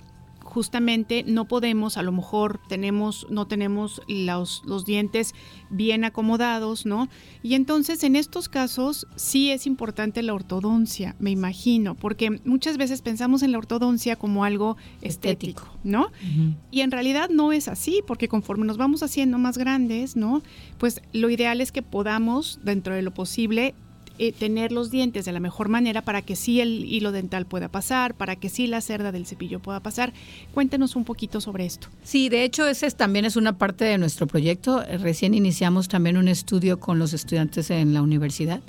justamente 0.52 1.24
no 1.26 1.46
podemos, 1.46 1.96
a 1.96 2.04
lo 2.04 2.12
mejor 2.12 2.60
tenemos, 2.68 3.26
no 3.30 3.48
tenemos 3.48 4.02
los, 4.10 4.62
los, 4.66 4.84
dientes 4.84 5.34
bien 5.70 6.04
acomodados, 6.04 6.86
¿no? 6.86 7.08
Y 7.42 7.54
entonces 7.54 8.04
en 8.04 8.18
estos 8.18 8.50
casos 8.50 9.08
sí 9.16 9.50
es 9.50 9.66
importante 9.66 10.22
la 10.22 10.34
ortodoncia, 10.34 11.16
me 11.20 11.32
imagino, 11.32 11.96
porque 11.96 12.42
muchas 12.44 12.76
veces 12.76 13.02
pensamos 13.02 13.44
en 13.44 13.54
la 13.54 13.60
ortodoncia 13.60 14.18
como 14.18 14.44
algo 14.44 14.76
estético, 15.02 15.70
¿no? 15.86 16.08
Uh 16.08 16.08
-huh. 16.08 16.56
Y 16.70 16.82
en 16.82 16.92
realidad 16.92 17.30
no 17.30 17.54
es 17.54 17.70
así, 17.70 18.02
porque 18.06 18.28
conforme 18.28 18.66
nos 18.66 18.76
vamos 18.76 19.04
haciendo 19.04 19.38
más 19.38 19.58
grandes, 19.58 20.18
¿no? 20.18 20.44
Pues 20.78 21.02
lo 21.14 21.30
ideal 21.30 21.62
es 21.62 21.72
que 21.72 21.82
podamos, 21.82 22.60
dentro 22.62 22.94
de 22.94 23.04
lo 23.04 23.14
posible, 23.14 23.74
eh, 24.24 24.34
tener 24.34 24.72
los 24.72 24.92
dientes 24.92 25.26
de 25.26 25.32
la 25.32 25.40
mejor 25.40 25.68
manera 25.68 26.04
para 26.04 26.22
que 26.22 26.36
sí 26.36 26.62
el 26.62 26.86
hilo 26.86 27.12
dental 27.12 27.48
pueda 27.48 27.70
pasar, 27.70 28.14
para 28.14 28.36
que 28.36 28.50
sí 28.50 28.68
la 28.68 28.80
cerda 28.80 29.12
del 29.12 29.26
cepillo 29.26 29.60
pueda 29.60 29.80
pasar. 29.80 30.14
Cuéntenos 30.54 30.96
un 30.96 31.06
poquito 31.06 31.42
sobre 31.42 31.66
esto. 31.66 31.88
Sí, 32.04 32.30
de 32.30 32.44
hecho 32.44 32.68
ese 32.68 32.86
es, 32.86 32.94
también 32.94 33.26
es 33.26 33.36
una 33.36 33.58
parte 33.58 33.84
de 33.84 33.98
nuestro 33.98 34.28
proyecto. 34.28 34.84
Recién 35.00 35.34
iniciamos 35.34 35.88
también 35.88 36.18
un 36.18 36.28
estudio 36.28 36.80
con 36.80 37.00
los 37.00 37.14
estudiantes 37.14 37.72
en 37.72 37.96
la 37.96 38.04
universidad 38.04 38.62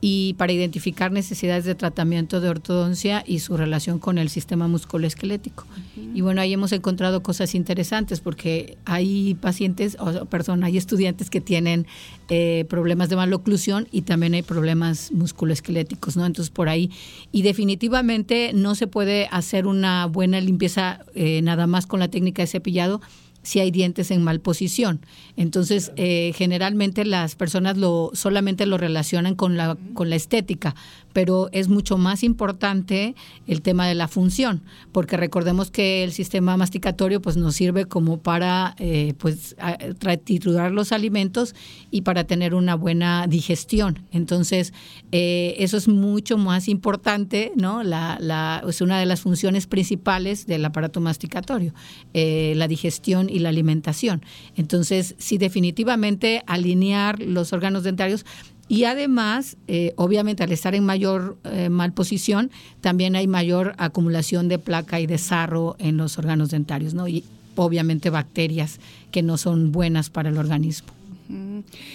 y 0.00 0.34
para 0.34 0.52
identificar 0.52 1.10
necesidades 1.10 1.64
de 1.64 1.74
tratamiento 1.74 2.40
de 2.40 2.48
ortodoncia 2.48 3.24
y 3.26 3.40
su 3.40 3.56
relación 3.56 3.98
con 3.98 4.18
el 4.18 4.28
sistema 4.28 4.68
musculoesquelético. 4.68 5.64
Uh 5.64 6.00
-huh. 6.00 6.16
Y 6.16 6.20
bueno, 6.20 6.40
ahí 6.40 6.52
hemos 6.52 6.72
encontrado 6.72 7.22
cosas 7.22 7.54
interesantes 7.54 8.20
porque 8.20 8.78
hay 8.84 9.34
pacientes, 9.34 9.96
o 9.98 10.26
perdón, 10.26 10.62
hay 10.62 10.76
estudiantes 10.76 11.30
que 11.30 11.40
tienen 11.40 11.86
eh, 12.28 12.64
problemas 12.68 13.08
de 13.08 13.16
maloclusión 13.16 13.88
y 13.90 14.02
también 14.02 14.34
hay 14.34 14.42
problemas 14.42 15.10
musculoesqueléticos, 15.12 16.16
¿no? 16.16 16.26
Entonces 16.26 16.50
por 16.50 16.68
ahí, 16.68 16.90
y 17.32 17.42
definitivamente 17.42 18.52
no 18.54 18.74
se 18.74 18.86
puede 18.86 19.28
hacer 19.30 19.66
una 19.66 20.06
buena 20.06 20.40
limpieza 20.40 21.00
eh, 21.14 21.42
nada 21.42 21.66
más 21.66 21.86
con 21.86 22.00
la 22.00 22.08
técnica 22.08 22.42
de 22.42 22.46
cepillado, 22.46 23.00
si 23.48 23.60
hay 23.60 23.70
dientes 23.70 24.10
en 24.10 24.22
mal 24.22 24.40
posición. 24.40 25.00
Entonces, 25.36 25.90
eh, 25.96 26.32
generalmente 26.36 27.06
las 27.06 27.34
personas 27.34 27.78
lo 27.78 28.10
solamente 28.12 28.66
lo 28.66 28.76
relacionan 28.76 29.34
con 29.34 29.56
la, 29.56 29.78
con 29.94 30.10
la 30.10 30.16
estética, 30.16 30.74
pero 31.12 31.48
es 31.52 31.68
mucho 31.68 31.98
más 31.98 32.22
importante 32.22 33.14
el 33.46 33.62
tema 33.62 33.86
de 33.86 33.94
la 33.94 34.08
función, 34.08 34.62
porque 34.92 35.16
recordemos 35.16 35.70
que 35.70 36.04
el 36.04 36.12
sistema 36.12 36.56
masticatorio 36.56 37.20
pues 37.20 37.36
nos 37.36 37.54
sirve 37.54 37.86
como 37.86 38.18
para 38.18 38.74
eh, 38.78 39.14
pues 39.18 39.56
triturar 39.98 40.72
los 40.72 40.92
alimentos 40.92 41.54
y 41.90 42.02
para 42.02 42.24
tener 42.24 42.54
una 42.54 42.74
buena 42.74 43.26
digestión. 43.26 44.04
Entonces, 44.12 44.72
eh, 45.12 45.54
eso 45.58 45.76
es 45.76 45.88
mucho 45.88 46.38
más 46.38 46.68
importante, 46.68 47.52
¿no? 47.56 47.82
La, 47.82 48.18
la, 48.20 48.62
es 48.68 48.80
una 48.80 48.98
de 48.98 49.06
las 49.06 49.20
funciones 49.20 49.66
principales 49.66 50.46
del 50.46 50.64
aparato 50.64 51.00
masticatorio, 51.00 51.74
eh, 52.14 52.52
la 52.56 52.68
digestión 52.68 53.28
y 53.30 53.38
la 53.38 53.48
alimentación. 53.48 54.22
Entonces, 54.56 55.14
sí, 55.18 55.38
definitivamente 55.38 56.42
alinear 56.46 57.20
los 57.20 57.52
órganos 57.52 57.82
dentarios 57.82 58.24
y 58.68 58.84
además, 58.84 59.56
eh, 59.66 59.94
obviamente, 59.96 60.42
al 60.42 60.52
estar 60.52 60.74
en 60.74 60.84
mayor 60.84 61.38
eh, 61.44 61.70
mal 61.70 61.92
posición, 61.92 62.50
también 62.82 63.16
hay 63.16 63.26
mayor 63.26 63.74
acumulación 63.78 64.48
de 64.48 64.58
placa 64.58 65.00
y 65.00 65.06
de 65.06 65.16
sarro 65.16 65.76
en 65.78 65.96
los 65.96 66.18
órganos 66.18 66.50
dentarios, 66.50 66.92
¿no? 66.92 67.08
Y 67.08 67.24
obviamente 67.56 68.10
bacterias 68.10 68.78
que 69.10 69.22
no 69.22 69.38
son 69.38 69.72
buenas 69.72 70.10
para 70.10 70.28
el 70.28 70.36
organismo. 70.36 70.88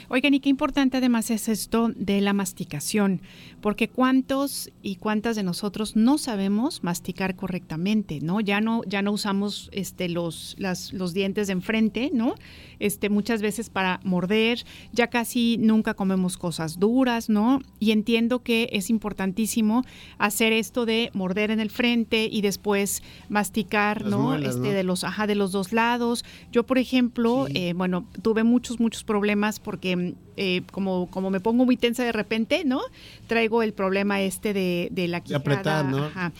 Oigan, 0.09 0.33
y 0.33 0.39
qué 0.39 0.49
importante 0.49 0.97
además 0.97 1.29
es 1.31 1.49
esto 1.49 1.89
de 1.95 2.21
la 2.21 2.33
masticación, 2.33 3.21
porque 3.61 3.89
cuántos 3.89 4.71
y 4.81 4.95
cuántas 4.95 5.35
de 5.35 5.43
nosotros 5.43 5.95
no 5.95 6.17
sabemos 6.17 6.83
masticar 6.83 7.35
correctamente, 7.35 8.19
¿no? 8.21 8.39
Ya 8.39 8.61
no, 8.61 8.83
ya 8.85 9.01
no 9.01 9.11
usamos 9.11 9.69
este, 9.71 10.09
los, 10.09 10.55
las, 10.57 10.93
los 10.93 11.13
dientes 11.13 11.47
de 11.47 11.53
enfrente, 11.53 12.11
¿no? 12.13 12.35
Este, 12.79 13.09
muchas 13.09 13.41
veces 13.41 13.69
para 13.69 13.99
morder, 14.03 14.65
ya 14.91 15.07
casi 15.07 15.57
nunca 15.59 15.93
comemos 15.93 16.37
cosas 16.37 16.79
duras, 16.79 17.29
¿no? 17.29 17.61
Y 17.79 17.91
entiendo 17.91 18.43
que 18.43 18.69
es 18.73 18.89
importantísimo 18.89 19.83
hacer 20.17 20.53
esto 20.53 20.85
de 20.85 21.09
morder 21.13 21.51
en 21.51 21.59
el 21.59 21.69
frente 21.69 22.27
y 22.31 22.41
después 22.41 23.03
masticar, 23.29 24.05
¿no? 24.05 24.35
este, 24.35 24.73
de 24.73 24.83
los, 24.83 25.03
ajá, 25.03 25.27
de 25.27 25.35
los 25.35 25.51
dos 25.51 25.73
lados. 25.73 26.25
Yo, 26.51 26.63
por 26.63 26.77
ejemplo, 26.77 27.47
eh, 27.53 27.73
bueno, 27.73 28.05
tuve 28.21 28.43
muchos, 28.43 28.79
muchos 28.79 29.03
problemas 29.03 29.52
porque 29.59 30.15
eh, 30.37 30.61
como, 30.71 31.07
como 31.09 31.29
me 31.29 31.39
pongo 31.39 31.65
muy 31.65 31.77
tensa 31.77 32.03
de 32.03 32.11
repente, 32.11 32.63
¿no? 32.65 32.81
Traigo 33.27 33.63
el 33.63 33.73
problema 33.73 34.21
este 34.21 34.53
de, 34.53 34.89
de 34.91 35.07
la 35.07 35.21
quijada. 35.21 35.39
apretar, 35.39 35.85
¿no? 35.85 36.05
Ajá. 36.05 36.33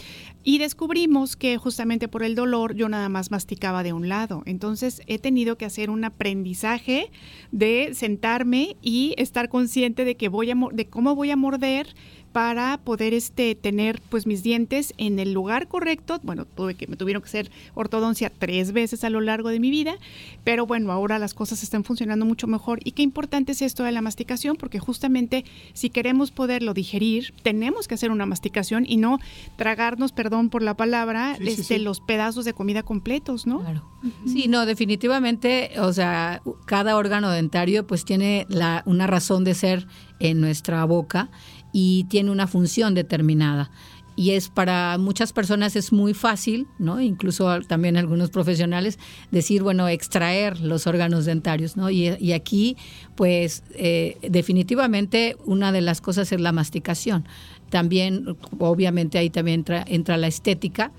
Y 0.45 0.57
descubrimos 0.57 1.37
que 1.37 1.57
justamente 1.57 2.09
por 2.09 2.21
el 2.21 2.35
dolor 2.35 2.75
yo 2.75 2.89
nada 2.89 3.07
más 3.07 3.31
masticaba 3.31 3.81
de 3.81 3.93
un 3.93 4.09
lado. 4.09 4.43
Entonces 4.45 5.01
he 5.07 5.17
tenido 5.17 5.57
que 5.57 5.63
hacer 5.63 5.89
un 5.89 6.03
aprendizaje 6.03 7.11
de 7.51 7.91
sentarme 7.93 8.75
y 8.81 9.15
estar 9.17 9.47
consciente 9.47 10.03
de 10.03 10.15
que 10.17 10.27
voy 10.27 10.51
a 10.51 10.55
de 10.73 10.87
cómo 10.87 11.15
voy 11.15 11.31
a 11.31 11.37
morder 11.37 11.95
para 12.33 12.79
poder 12.79 13.13
este 13.13 13.55
tener 13.55 14.01
pues 14.09 14.25
mis 14.25 14.43
dientes 14.43 14.93
en 14.97 15.19
el 15.19 15.31
lugar 15.33 15.67
correcto. 15.67 16.19
Bueno, 16.23 16.45
tuve 16.45 16.73
que 16.75 16.87
me 16.87 16.97
tuvieron 16.97 17.21
que 17.21 17.27
hacer 17.27 17.51
ortodoncia 17.75 18.31
tres 18.37 18.73
veces 18.73 19.03
a 19.03 19.09
lo 19.09 19.21
largo 19.21 19.49
de 19.49 19.59
mi 19.59 19.69
vida, 19.69 19.95
pero 20.43 20.65
bueno, 20.65 20.91
ahora 20.91 21.19
las 21.19 21.33
cosas 21.33 21.63
están 21.63 21.83
funcionando 21.83 22.25
mucho 22.25 22.47
mejor 22.47 22.79
y 22.83 22.91
qué 22.91 23.03
importante 23.03 23.53
es 23.53 23.61
esto 23.61 23.83
de 23.83 23.91
la 23.91 24.01
masticación 24.01 24.57
porque 24.57 24.79
justamente 24.79 25.45
si 25.73 25.89
queremos 25.91 26.31
poderlo 26.31 26.73
digerir, 26.73 27.33
tenemos 27.43 27.87
que 27.87 27.93
hacer 27.95 28.09
una 28.11 28.25
masticación 28.25 28.85
y 28.87 28.97
no 28.97 29.19
tragarnos, 29.55 30.11
perdón 30.11 30.49
por 30.49 30.63
la 30.63 30.73
palabra, 30.75 31.37
Sí, 31.37 31.47
este, 31.49 31.63
sí. 31.63 31.77
los 31.77 32.01
pedazos 32.01 32.45
de 32.45 32.53
comida 32.53 32.81
completos, 32.83 33.45
¿no? 33.45 33.59
Claro. 33.59 33.83
Sí, 34.25 34.47
no, 34.49 34.65
definitivamente, 34.65 35.71
o 35.79 35.93
sea, 35.93 36.41
cada 36.65 36.97
órgano 36.97 37.29
dentario 37.29 37.85
pues 37.85 38.05
tiene 38.05 38.45
la, 38.49 38.81
una 38.85 39.05
razón 39.07 39.43
de 39.43 39.53
ser 39.53 39.87
en 40.19 40.41
nuestra 40.41 40.83
boca 40.85 41.29
y 41.73 42.05
tiene 42.05 42.31
una 42.31 42.47
función 42.47 42.93
determinada. 42.93 43.69
Y 44.15 44.31
es 44.31 44.47
para 44.49 44.97
muchas 44.99 45.33
personas 45.33 45.75
es 45.75 45.91
muy 45.91 46.13
fácil, 46.13 46.67
¿no? 46.77 47.01
Incluso 47.01 47.61
también 47.61 47.97
algunos 47.97 48.29
profesionales 48.29 48.99
decir, 49.31 49.63
bueno, 49.63 49.87
extraer 49.87 50.61
los 50.61 50.85
órganos 50.85 51.25
dentarios, 51.25 51.75
¿no? 51.75 51.89
Y, 51.89 52.15
y 52.19 52.33
aquí, 52.33 52.77
pues, 53.15 53.63
eh, 53.73 54.17
definitivamente 54.21 55.35
una 55.45 55.71
de 55.71 55.81
las 55.81 55.99
cosas 55.99 56.31
es 56.31 56.39
la 56.39 56.51
masticación. 56.51 57.25
También, 57.71 58.37
obviamente, 58.59 59.17
ahí 59.17 59.31
también 59.31 59.61
entra, 59.61 59.83
entra 59.87 60.17
la 60.17 60.27
estética, 60.27 60.91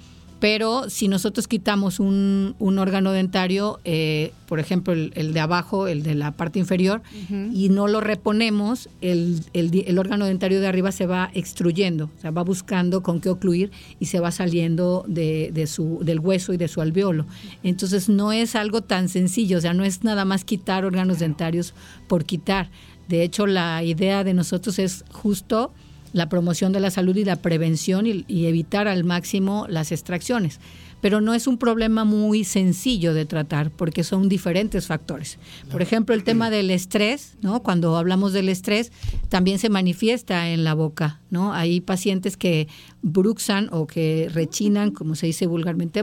pero 0.45 0.91
si 0.91 1.09
nosotros 1.09 1.49
quitamos 1.49 2.01
un, 2.01 2.55
un 2.59 2.79
órgano 2.79 3.13
dentario, 3.13 3.81
eh, 3.87 4.35
por 4.45 4.61
ejemplo, 4.61 4.93
el, 4.93 5.11
el 5.15 5.33
de 5.33 5.41
abajo, 5.41 5.89
el 5.89 6.03
de 6.03 6.15
la 6.15 6.33
parte 6.33 6.59
inferior, 6.59 7.01
y 7.31 7.71
no 7.71 7.89
lo 7.89 8.03
reponemos, 8.03 8.91
el, 9.01 9.41
el 9.55 9.99
órgano 9.99 10.27
dentario 10.27 10.61
de 10.61 10.67
arriba 10.67 10.93
se 10.93 11.07
va 11.07 11.31
extruyendo, 11.33 12.11
o 12.15 12.21
sea, 12.21 12.31
va 12.31 12.43
buscando 12.45 13.03
con 13.03 13.23
qué 13.23 13.31
ocluir 13.31 13.71
y 13.99 14.05
se 14.05 14.21
va 14.21 14.31
saliendo 14.33 15.07
de, 15.09 15.51
de 15.55 15.67
su, 15.67 16.01
del 16.03 16.21
hueso 16.21 16.53
y 16.53 16.59
de 16.59 16.69
su 16.69 16.83
alveolo. 16.83 17.25
Entonces 17.63 18.11
no 18.11 18.31
es 18.31 18.55
algo 18.55 18.83
tan 18.83 19.09
sencillo, 19.09 19.57
o 19.57 19.61
sea, 19.63 19.73
no 19.73 19.83
es 19.83 20.05
nada 20.05 20.27
más 20.27 20.45
quitar 20.45 20.85
órganos 20.85 21.21
dentarios 21.21 21.73
por 22.07 22.27
quitar. 22.27 22.69
De 23.09 23.23
hecho, 23.23 23.47
la 23.47 23.83
idea 23.83 24.25
de 24.25 24.35
nosotros 24.35 24.79
es 24.79 25.07
justo 25.11 25.73
la 26.15 26.29
promoción 26.29 26.73
de 26.73 26.81
la 26.81 26.91
salud 26.91 27.15
y 27.17 27.25
la 27.25 27.37
prevención 27.37 28.07
y, 28.07 28.47
evitar 28.47 28.89
al 28.89 29.05
máximo 29.05 29.67
las 29.69 29.93
extracciones. 29.93 30.61
Pero 31.01 31.21
no 31.21 31.35
es 31.35 31.47
un 31.47 31.59
problema 31.59 32.05
muy 32.05 32.45
sencillo 32.45 33.13
de 33.13 33.27
tratar 33.27 33.71
porque 33.71 34.05
son 34.05 34.29
diferentes 34.31 34.87
factores. 34.87 35.39
Por 35.71 35.83
ejemplo, 35.83 36.15
el 36.15 36.25
tema 36.25 36.49
del 36.49 36.71
estrés, 36.71 37.35
¿no? 37.43 37.63
Cuando 37.63 37.99
hablamos 37.99 38.33
del 38.33 38.49
estrés, 38.49 38.91
también 39.29 39.59
se 39.59 39.69
manifiesta 39.69 40.49
en 40.49 40.65
la 40.65 40.73
boca, 40.73 41.21
¿no? 41.29 41.53
Hay 41.53 41.83
pacientes 41.83 42.39
que 42.39 42.69
bruxan 43.05 43.69
o 43.71 43.87
que 43.87 44.31
rechinan, 44.33 44.91
como 44.91 45.15
se 45.15 45.27
dice 45.27 45.47
vulgarmente, 45.47 46.03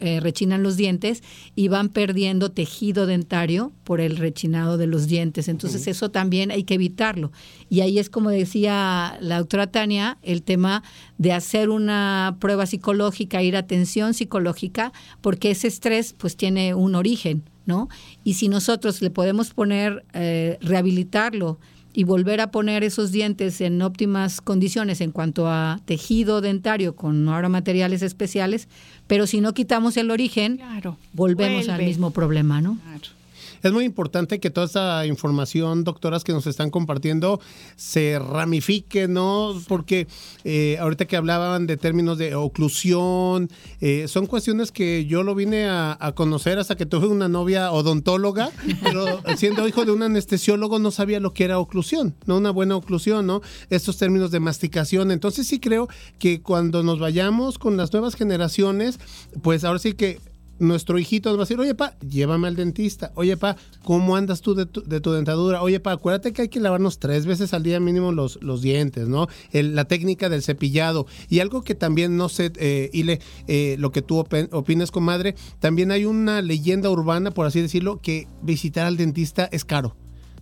eh, 0.00 0.20
rechinan 0.20 0.62
los 0.62 0.76
dientes 0.76 1.22
y 1.56 1.68
van 1.68 1.88
perdiendo 1.88 2.50
tejido 2.50 3.06
dentario 3.06 3.72
por 3.82 4.02
el 4.02 4.18
rechinado 4.18 4.76
de 4.76 4.86
los 4.86 5.06
dientes. 5.06 5.48
Entonces 5.48 5.86
eso 5.86 6.10
también 6.10 6.50
hay 6.50 6.64
que 6.64 6.74
evitarlo. 6.74 7.32
Y 7.70 7.80
ahí 7.80 7.98
es 7.98 8.10
como 8.10 8.28
decía 8.28 9.16
la 9.22 9.38
doctora 9.38 9.68
Tania, 9.68 10.18
el 10.22 10.42
tema 10.42 10.82
de 11.16 11.32
hacer 11.32 11.70
una 11.70 12.36
prueba 12.40 12.66
psicológica, 12.66 13.42
ir 13.42 13.56
a 13.56 13.60
atención 13.60 14.12
psicológica, 14.12 14.92
porque 15.22 15.50
ese 15.50 15.66
estrés 15.66 16.12
pues 16.12 16.36
tiene 16.36 16.74
un 16.74 16.94
origen, 16.94 17.42
¿no? 17.64 17.88
Y 18.22 18.34
si 18.34 18.48
nosotros 18.48 19.00
le 19.00 19.10
podemos 19.10 19.54
poner, 19.54 20.04
eh, 20.12 20.58
rehabilitarlo, 20.60 21.58
y 21.98 22.04
volver 22.04 22.40
a 22.40 22.52
poner 22.52 22.84
esos 22.84 23.10
dientes 23.10 23.60
en 23.60 23.82
óptimas 23.82 24.40
condiciones 24.40 25.00
en 25.00 25.10
cuanto 25.10 25.48
a 25.48 25.80
tejido 25.84 26.40
dentario 26.40 26.94
con 26.94 27.28
ahora 27.28 27.48
materiales 27.48 28.02
especiales, 28.02 28.68
pero 29.08 29.26
si 29.26 29.40
no 29.40 29.52
quitamos 29.52 29.96
el 29.96 30.12
origen, 30.12 30.60
volvemos 31.12 31.68
al 31.68 31.82
mismo 31.82 32.12
problema, 32.12 32.60
¿no? 32.60 32.78
Es 33.62 33.72
muy 33.72 33.84
importante 33.84 34.40
que 34.40 34.50
toda 34.50 34.66
esta 34.66 35.06
información, 35.06 35.84
doctoras, 35.84 36.24
que 36.24 36.32
nos 36.32 36.46
están 36.46 36.70
compartiendo, 36.70 37.40
se 37.76 38.18
ramifique, 38.18 39.08
¿no? 39.08 39.54
Porque 39.68 40.06
eh, 40.44 40.76
ahorita 40.80 41.06
que 41.06 41.16
hablaban 41.16 41.66
de 41.66 41.76
términos 41.76 42.18
de 42.18 42.34
oclusión, 42.34 43.50
eh, 43.80 44.06
son 44.08 44.26
cuestiones 44.26 44.72
que 44.72 45.06
yo 45.06 45.22
lo 45.22 45.34
vine 45.34 45.66
a, 45.66 45.96
a 46.00 46.12
conocer 46.12 46.58
hasta 46.58 46.76
que 46.76 46.86
tuve 46.86 47.08
una 47.08 47.28
novia 47.28 47.72
odontóloga, 47.72 48.50
pero 48.82 49.20
siendo 49.36 49.66
hijo 49.66 49.84
de 49.84 49.92
un 49.92 50.02
anestesiólogo 50.02 50.78
no 50.78 50.90
sabía 50.90 51.20
lo 51.20 51.32
que 51.32 51.44
era 51.44 51.58
oclusión, 51.58 52.14
¿no? 52.26 52.36
Una 52.36 52.50
buena 52.50 52.76
oclusión, 52.76 53.26
¿no? 53.26 53.42
Estos 53.70 53.96
términos 53.96 54.30
de 54.30 54.40
masticación. 54.40 55.10
Entonces 55.10 55.46
sí 55.46 55.60
creo 55.60 55.88
que 56.18 56.40
cuando 56.40 56.82
nos 56.82 56.98
vayamos 56.98 57.58
con 57.58 57.76
las 57.76 57.92
nuevas 57.92 58.14
generaciones, 58.14 58.98
pues 59.42 59.64
ahora 59.64 59.78
sí 59.78 59.92
que 59.94 60.20
nuestro 60.58 60.98
hijito 60.98 61.30
va 61.30 61.36
a 61.36 61.40
decir, 61.40 61.58
oye, 61.58 61.74
pa, 61.74 61.96
llévame 62.00 62.48
al 62.48 62.56
dentista. 62.56 63.12
Oye, 63.14 63.36
pa, 63.36 63.56
¿cómo 63.84 64.16
andas 64.16 64.40
tú 64.40 64.54
de 64.54 64.66
tu, 64.66 64.82
de 64.82 65.00
tu 65.00 65.12
dentadura? 65.12 65.62
Oye, 65.62 65.80
pa, 65.80 65.92
acuérdate 65.92 66.32
que 66.32 66.42
hay 66.42 66.48
que 66.48 66.60
lavarnos 66.60 66.98
tres 66.98 67.26
veces 67.26 67.54
al 67.54 67.62
día 67.62 67.80
mínimo 67.80 68.12
los, 68.12 68.38
los 68.42 68.62
dientes, 68.62 69.08
¿no? 69.08 69.28
El- 69.52 69.74
la 69.74 69.84
técnica 69.86 70.28
del 70.28 70.42
cepillado. 70.42 71.06
Y 71.28 71.40
algo 71.40 71.62
que 71.62 71.74
también, 71.74 72.16
no 72.16 72.28
sé, 72.28 72.52
eh, 72.56 72.90
Ile, 72.92 73.20
eh, 73.46 73.76
lo 73.78 73.92
que 73.92 74.02
tú 74.02 74.18
opinas, 74.18 74.90
comadre, 74.90 75.34
también 75.60 75.90
hay 75.90 76.04
una 76.04 76.42
leyenda 76.42 76.90
urbana, 76.90 77.30
por 77.30 77.46
así 77.46 77.60
decirlo, 77.60 77.98
que 77.98 78.26
visitar 78.42 78.86
al 78.86 78.96
dentista 78.96 79.48
es 79.52 79.64
caro. 79.64 79.96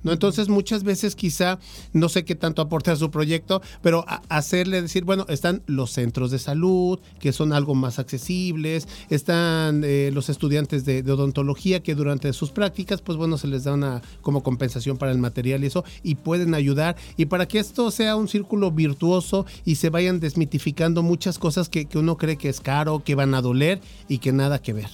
¿No? 0.06 0.12
Entonces 0.12 0.48
muchas 0.48 0.84
veces 0.84 1.16
quizá, 1.16 1.58
no 1.92 2.08
sé 2.08 2.24
qué 2.24 2.36
tanto 2.36 2.62
aporte 2.62 2.92
a 2.92 2.96
su 2.96 3.10
proyecto, 3.10 3.60
pero 3.82 4.06
hacerle 4.28 4.80
decir, 4.80 5.04
bueno, 5.04 5.26
están 5.28 5.62
los 5.66 5.90
centros 5.90 6.30
de 6.30 6.38
salud, 6.38 7.00
que 7.18 7.32
son 7.32 7.52
algo 7.52 7.74
más 7.74 7.98
accesibles, 7.98 8.86
están 9.10 9.82
eh, 9.84 10.10
los 10.14 10.28
estudiantes 10.28 10.84
de, 10.84 11.02
odontología 11.10 11.82
que 11.82 11.96
durante 11.96 12.32
sus 12.32 12.50
prácticas, 12.50 13.02
pues 13.02 13.18
bueno, 13.18 13.36
se 13.36 13.48
les 13.48 13.64
da 13.64 13.72
una 13.74 14.00
como 14.22 14.44
compensación 14.44 14.96
para 14.96 15.10
el 15.10 15.18
material 15.18 15.64
y 15.64 15.66
eso, 15.66 15.84
y 16.04 16.14
pueden 16.14 16.54
ayudar, 16.54 16.96
y 17.16 17.26
para 17.26 17.48
que 17.48 17.58
esto 17.58 17.90
sea 17.90 18.14
un 18.14 18.28
círculo 18.28 18.70
virtuoso 18.70 19.44
y 19.64 19.74
se 19.74 19.90
vayan 19.90 20.20
desmitificando 20.20 21.02
muchas 21.02 21.38
cosas 21.38 21.68
que, 21.68 21.88
uno 21.96 22.16
cree 22.16 22.36
que 22.36 22.48
es 22.48 22.60
caro, 22.60 23.02
que 23.02 23.16
van 23.16 23.34
a 23.34 23.42
doler 23.42 23.80
y 24.06 24.18
que 24.18 24.30
nada 24.30 24.60
que 24.60 24.72
ver. 24.72 24.90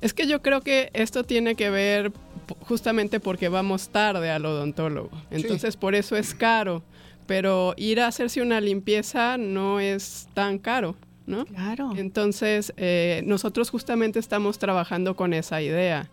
Es 0.00 0.14
que 0.14 0.26
yo 0.26 0.40
creo 0.40 0.62
que 0.62 0.90
esto 0.94 1.24
tiene 1.24 1.56
que 1.56 1.68
ver 1.68 2.12
justamente 2.60 3.20
porque 3.20 3.48
vamos 3.48 3.88
tarde 3.88 4.30
al 4.30 4.44
odontólogo. 4.46 5.10
Entonces 5.30 5.76
por 5.76 5.94
eso 5.94 6.16
es 6.16 6.34
caro. 6.34 6.82
Pero 7.26 7.74
ir 7.76 8.00
a 8.00 8.08
hacerse 8.08 8.42
una 8.42 8.60
limpieza 8.60 9.36
no 9.38 9.78
es 9.78 10.26
tan 10.34 10.58
caro, 10.58 10.96
¿no? 11.26 11.44
Claro. 11.46 11.92
Entonces 11.96 12.72
eh, 12.76 13.22
nosotros 13.24 13.70
justamente 13.70 14.18
estamos 14.18 14.58
trabajando 14.58 15.14
con 15.16 15.32
esa 15.34 15.62
idea. 15.62 16.08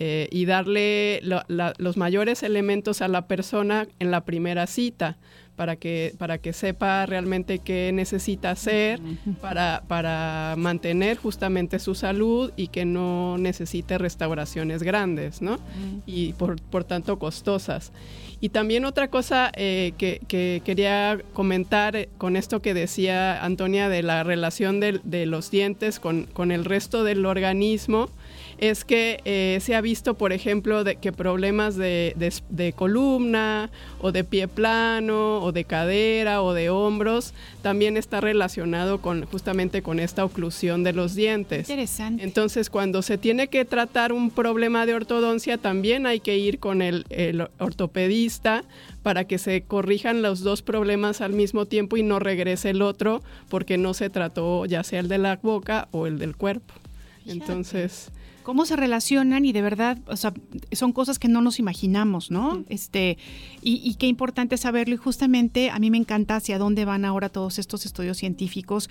eh, 0.00 0.28
y 0.30 0.44
darle 0.44 1.18
lo- 1.24 1.42
la- 1.48 1.74
los 1.78 1.96
mayores 1.96 2.44
elementos 2.44 3.02
a 3.02 3.08
la 3.08 3.26
persona 3.26 3.88
en 3.98 4.12
la 4.12 4.20
primera 4.24 4.68
cita 4.68 5.16
para 5.58 5.74
que, 5.76 6.14
para 6.18 6.38
que 6.38 6.52
sepa 6.52 7.04
realmente 7.04 7.58
qué 7.58 7.90
necesita 7.92 8.52
hacer 8.52 9.00
para, 9.42 9.82
para 9.88 10.54
mantener 10.56 11.18
justamente 11.18 11.78
su 11.80 11.94
salud 11.96 12.52
y 12.56 12.68
que 12.68 12.84
no 12.84 13.36
necesite 13.38 13.98
restauraciones 13.98 14.82
grandes, 14.84 15.42
¿no? 15.42 15.58
Y 16.06 16.32
por, 16.34 16.62
por 16.62 16.84
tanto 16.84 17.18
costosas. 17.18 17.92
Y 18.40 18.50
también 18.50 18.84
otra 18.84 19.08
cosa 19.08 19.50
eh, 19.56 19.94
que, 19.98 20.20
que 20.28 20.62
quería 20.64 21.18
comentar 21.32 21.96
eh, 21.96 22.08
con 22.18 22.36
esto 22.36 22.62
que 22.62 22.72
decía 22.72 23.44
Antonia 23.44 23.88
de 23.88 24.04
la 24.04 24.22
relación 24.22 24.78
del- 24.78 25.00
de, 25.02 25.26
los 25.26 25.50
dientes 25.50 25.98
con, 25.98 26.26
con 26.32 26.52
el 26.52 26.64
resto 26.64 27.02
del 27.02 27.26
organismo, 27.26 28.10
es 28.58 28.84
que 28.84 29.20
eh, 29.24 29.58
se 29.60 29.74
ha 29.74 29.80
visto, 29.80 30.14
por 30.14 30.32
ejemplo, 30.32 30.84
de 30.84 30.96
que 30.96 31.12
problemas 31.12 31.76
de, 31.76 32.12
de- 32.16 32.32
de 32.50 32.72
columna 32.72 33.70
o 34.00 34.12
de 34.12 34.24
pie 34.24 34.48
plano 34.48 35.38
o 35.40 35.52
de 35.52 35.64
cadera 35.64 36.42
o 36.42 36.52
de 36.54 36.68
hombros 36.70 37.34
también 37.62 37.96
está 37.96 38.20
relacionado 38.20 39.00
con 39.00 39.24
justamente 39.26 39.82
con 39.82 40.00
esta 40.00 40.24
oclusión 40.24 40.82
de 40.84 40.92
los 40.92 41.14
dientes. 41.14 41.68
Interesante. 41.68 42.24
Entonces, 42.24 42.68
cuando 42.70 43.02
se 43.02 43.16
tiene 43.18 43.48
que 43.48 43.64
tratar 43.64 44.12
un 44.12 44.30
problema 44.30 44.86
de 44.86 44.94
ortodoncia, 44.94 45.58
también 45.58 46.06
hay 46.06 46.20
que 46.20 46.36
ir 46.36 46.58
con 46.58 46.82
el, 46.82 47.04
el 47.10 47.48
ortopedista 47.58 48.64
para 49.02 49.24
que 49.24 49.38
se 49.38 49.62
corrijan 49.62 50.20
los 50.22 50.40
dos 50.40 50.62
problemas 50.62 51.20
al 51.20 51.32
mismo 51.32 51.66
tiempo 51.66 51.96
y 51.96 52.02
no 52.02 52.18
regrese 52.18 52.70
el 52.70 52.82
otro 52.82 53.22
porque 53.48 53.78
no 53.78 53.94
se 53.94 54.10
trató 54.10 54.66
ya 54.66 54.82
sea 54.84 55.00
el 55.00 55.08
de 55.08 55.18
la 55.18 55.36
boca 55.42 55.88
o 55.92 56.06
el 56.06 56.18
del 56.18 56.36
cuerpo. 56.36 56.74
Entonces, 57.26 58.10
cómo 58.48 58.64
se 58.64 58.76
relacionan 58.76 59.44
y 59.44 59.52
de 59.52 59.60
verdad, 59.60 59.98
o 60.06 60.16
sea, 60.16 60.32
son 60.72 60.94
cosas 60.94 61.18
que 61.18 61.28
no 61.28 61.42
nos 61.42 61.58
imaginamos, 61.58 62.30
¿no? 62.30 62.64
Este, 62.70 63.18
y, 63.60 63.82
y 63.84 63.96
qué 63.96 64.06
importante 64.06 64.56
saberlo. 64.56 64.94
Y 64.94 64.96
justamente 64.96 65.68
a 65.68 65.78
mí 65.78 65.90
me 65.90 65.98
encanta 65.98 66.36
hacia 66.36 66.56
dónde 66.56 66.86
van 66.86 67.04
ahora 67.04 67.28
todos 67.28 67.58
estos 67.58 67.84
estudios 67.84 68.16
científicos 68.16 68.88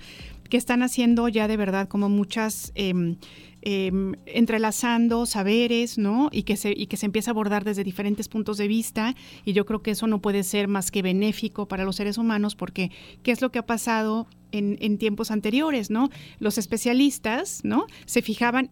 que 0.48 0.58
están 0.58 0.84
haciendo 0.84 1.26
ya 1.28 1.48
de 1.48 1.56
verdad 1.56 1.88
como 1.88 2.08
muchas 2.08 2.70
em, 2.76 3.16
em, 3.62 4.14
entrelazando 4.26 5.26
saberes, 5.26 5.98
¿no? 5.98 6.28
Y 6.30 6.44
que 6.44 6.56
se 6.56 6.72
y 6.76 6.86
que 6.86 6.96
se 6.96 7.06
empieza 7.06 7.30
a 7.30 7.32
abordar 7.32 7.64
desde 7.64 7.82
diferentes 7.82 8.28
puntos 8.28 8.58
de 8.58 8.68
vista. 8.68 9.16
Y 9.44 9.54
yo 9.54 9.66
creo 9.66 9.82
que 9.82 9.90
eso 9.90 10.06
no 10.06 10.20
puede 10.20 10.44
ser 10.44 10.68
más 10.68 10.92
que 10.92 11.02
benéfico 11.02 11.66
para 11.66 11.82
los 11.82 11.96
seres 11.96 12.16
humanos, 12.16 12.54
porque 12.54 12.92
qué 13.24 13.32
es 13.32 13.42
lo 13.42 13.50
que 13.50 13.58
ha 13.58 13.66
pasado 13.66 14.28
en, 14.52 14.76
en 14.80 14.98
tiempos 14.98 15.30
anteriores, 15.30 15.90
¿no? 15.90 16.10
Los 16.40 16.58
especialistas, 16.58 17.60
¿no? 17.64 17.86
Se 18.06 18.22
fijaban 18.22 18.70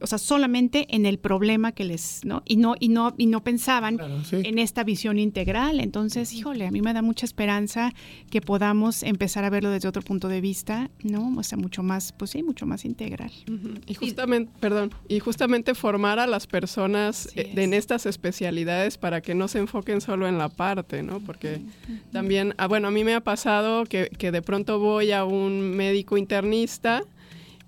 o 0.00 0.06
sea, 0.08 0.18
solamente 0.18 0.86
en 0.92 1.06
el 1.06 1.20
problema 1.20 1.70
que 1.70 1.84
les, 1.84 2.24
¿no? 2.24 2.42
Y 2.44 2.56
no, 2.56 2.74
y 2.80 2.88
no, 2.88 3.14
y 3.16 3.26
no 3.26 3.44
pensaban 3.44 3.96
en 4.44 4.58
esta 4.58 4.82
visión 4.82 5.20
integral. 5.20 5.78
Entonces, 5.78 6.32
híjole, 6.32 6.66
a 6.66 6.72
mí 6.72 6.82
me 6.82 6.92
da 6.92 7.00
mucha 7.00 7.24
esperanza 7.26 7.92
que 8.28 8.40
podamos 8.40 9.04
empezar 9.04 9.44
a 9.44 9.50
verlo 9.50 9.70
desde 9.70 9.86
otro 9.86 10.02
punto 10.02 10.26
de 10.26 10.40
vista, 10.40 10.90
¿no? 11.04 11.32
O 11.38 11.42
sea, 11.44 11.56
mucho 11.58 11.84
más, 11.84 12.12
pues 12.12 12.32
sí, 12.32 12.42
mucho 12.42 12.66
más 12.66 12.84
integral. 12.84 13.30
Y 13.86 13.94
justamente, 13.94 14.50
perdón, 14.58 14.90
y 15.08 15.20
justamente 15.20 15.76
formar 15.76 16.18
a 16.18 16.26
las 16.26 16.48
personas 16.48 17.28
eh, 17.36 17.52
de- 17.54 17.62
en 17.62 17.72
estas 17.72 18.04
especialidades 18.06 18.98
para 18.98 19.20
que 19.20 19.36
no 19.36 19.46
se 19.46 19.60
enfoquen 19.60 20.00
solo 20.00 20.26
en 20.26 20.38
la 20.38 20.48
parte, 20.48 21.04
¿no? 21.04 21.20
Porque 21.20 21.60
también, 22.10 22.52
ah, 22.58 22.66
bueno, 22.66 22.88
a 22.88 22.90
mí 22.90 23.04
me 23.04 23.14
ha 23.14 23.20
pasado 23.22 23.84
que, 23.84 24.10
que 24.18 24.32
de 24.32 24.42
pronto 24.42 24.80
voy 24.80 25.11
a 25.12 25.24
un 25.24 25.60
médico 25.76 26.16
internista 26.16 27.02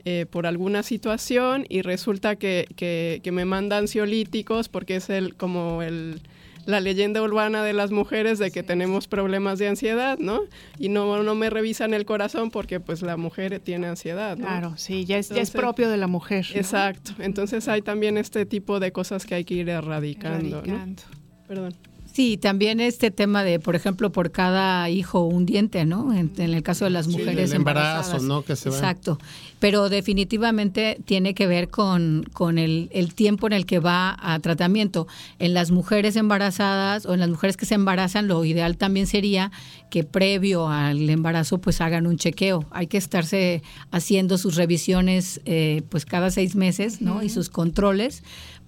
eh, 0.07 0.27
por 0.31 0.47
alguna 0.47 0.83
situación 0.83 1.65
y 1.69 1.81
resulta 1.83 2.37
que, 2.37 2.67
que- 2.77 3.21
que 3.23 3.33
me 3.33 3.45
manda 3.45 3.79
ansiolíticos 3.79 4.69
porque 4.69 4.97
es 4.97 5.09
el 5.11 5.35
como 5.35 5.83
el 5.83 6.21
la 6.67 6.81
leyenda 6.81 7.21
urbana 7.21 7.63
de 7.63 7.75
las 7.75 7.91
mujeres 7.91 8.39
de 8.39 8.51
que 8.51 8.63
tenemos 8.63 9.07
problemas 9.07 9.59
de 9.59 9.69
ansiedad, 9.69 10.19
¿no? 10.19 10.41
Y 10.79 10.89
no, 10.89 11.23
no 11.23 11.35
me 11.35 11.51
revisan 11.51 11.93
el 11.93 12.07
corazón 12.07 12.51
porque 12.51 12.81
pues 12.81 13.03
la 13.03 13.19
mujer 13.19 13.61
tiene 13.61 13.87
ansiedad, 13.87 14.39
¿no? 14.39 14.47
Claro, 14.47 14.73
sí, 14.79 15.05
ya 15.05 15.19
es, 15.19 15.29
ya 15.29 15.43
es 15.43 15.51
propio 15.51 15.91
de 15.91 15.99
la 15.99 16.07
mujer. 16.07 16.47
¿no? 16.55 16.57
Exacto. 16.59 17.13
Entonces 17.19 17.69
hay 17.69 17.83
también 17.83 18.17
este 18.17 18.47
tipo 18.47 18.81
de 18.81 18.93
cosas 18.93 19.27
que 19.27 19.35
hay 19.35 19.45
que 19.45 19.53
ir 19.57 19.69
erradicando. 19.69 20.57
¿no? 20.57 20.59
Erradicando. 20.65 21.03
Perdón. 21.47 21.75
Sí, 22.15 22.37
también 22.37 22.79
este 22.79 23.11
tema 23.11 23.43
de, 23.43 23.59
por 23.59 23.75
ejemplo, 23.75 24.13
por 24.13 24.31
cada 24.31 24.89
hijo 24.89 25.25
un 25.25 25.47
diente, 25.47 25.85
¿no? 25.85 26.15
En, 26.15 26.31
en 26.37 26.55
el 26.55 26.63
caso 26.63 26.85
de 26.85 26.93
las 26.93 27.07
Sí, 27.07 27.13
mujeres 27.13 27.51
el 27.51 27.57
embarazo, 27.57 27.87
embarazadas. 28.17 28.23
¿no? 28.23 28.43
Que 28.43 28.55
se 28.55 28.71
va. 28.71 28.77
Exacto. 28.77 29.19
Pero 29.59 29.89
definitivamente 29.89 31.01
tiene 31.07 31.35
que 31.35 31.49
ver 31.49 31.71
con, 31.71 32.25
con 32.33 32.59
el, 32.59 32.89
el 32.93 33.15
tiempo 33.15 33.49
en 33.49 33.53
el 33.55 33.67
que 33.67 33.81
va 33.81 34.17
a 34.21 34.39
tratamiento. 34.39 35.09
En 35.41 35.55
las 35.55 35.73
mujeres 35.73 36.15
embarazadas 36.15 37.05
o 37.05 37.15
en 37.15 37.21
las 37.21 37.31
mujeres 37.31 37.57
que 37.57 37.67
se 37.67 37.75
embarazan, 37.75 38.29
lo 38.29 38.45
ideal 38.45 38.77
también 38.77 39.09
sería 39.09 39.51
que 39.91 40.05
previo 40.05 40.69
al 40.69 41.11
embarazo 41.11 41.59
pues 41.59 41.81
hagan 41.81 42.07
un 42.07 42.17
chequeo. 42.17 42.65
Hay 42.71 42.87
que 42.87 42.97
estarse 42.97 43.63
haciendo 43.91 44.39
sus 44.39 44.55
revisiones 44.55 45.41
eh, 45.47 45.83
pues 45.89 46.05
cada 46.05 46.31
seis 46.31 46.55
meses, 46.55 47.01
¿no? 47.01 47.23
Y 47.25 47.29
sus 47.29 47.49
controles 47.49 48.23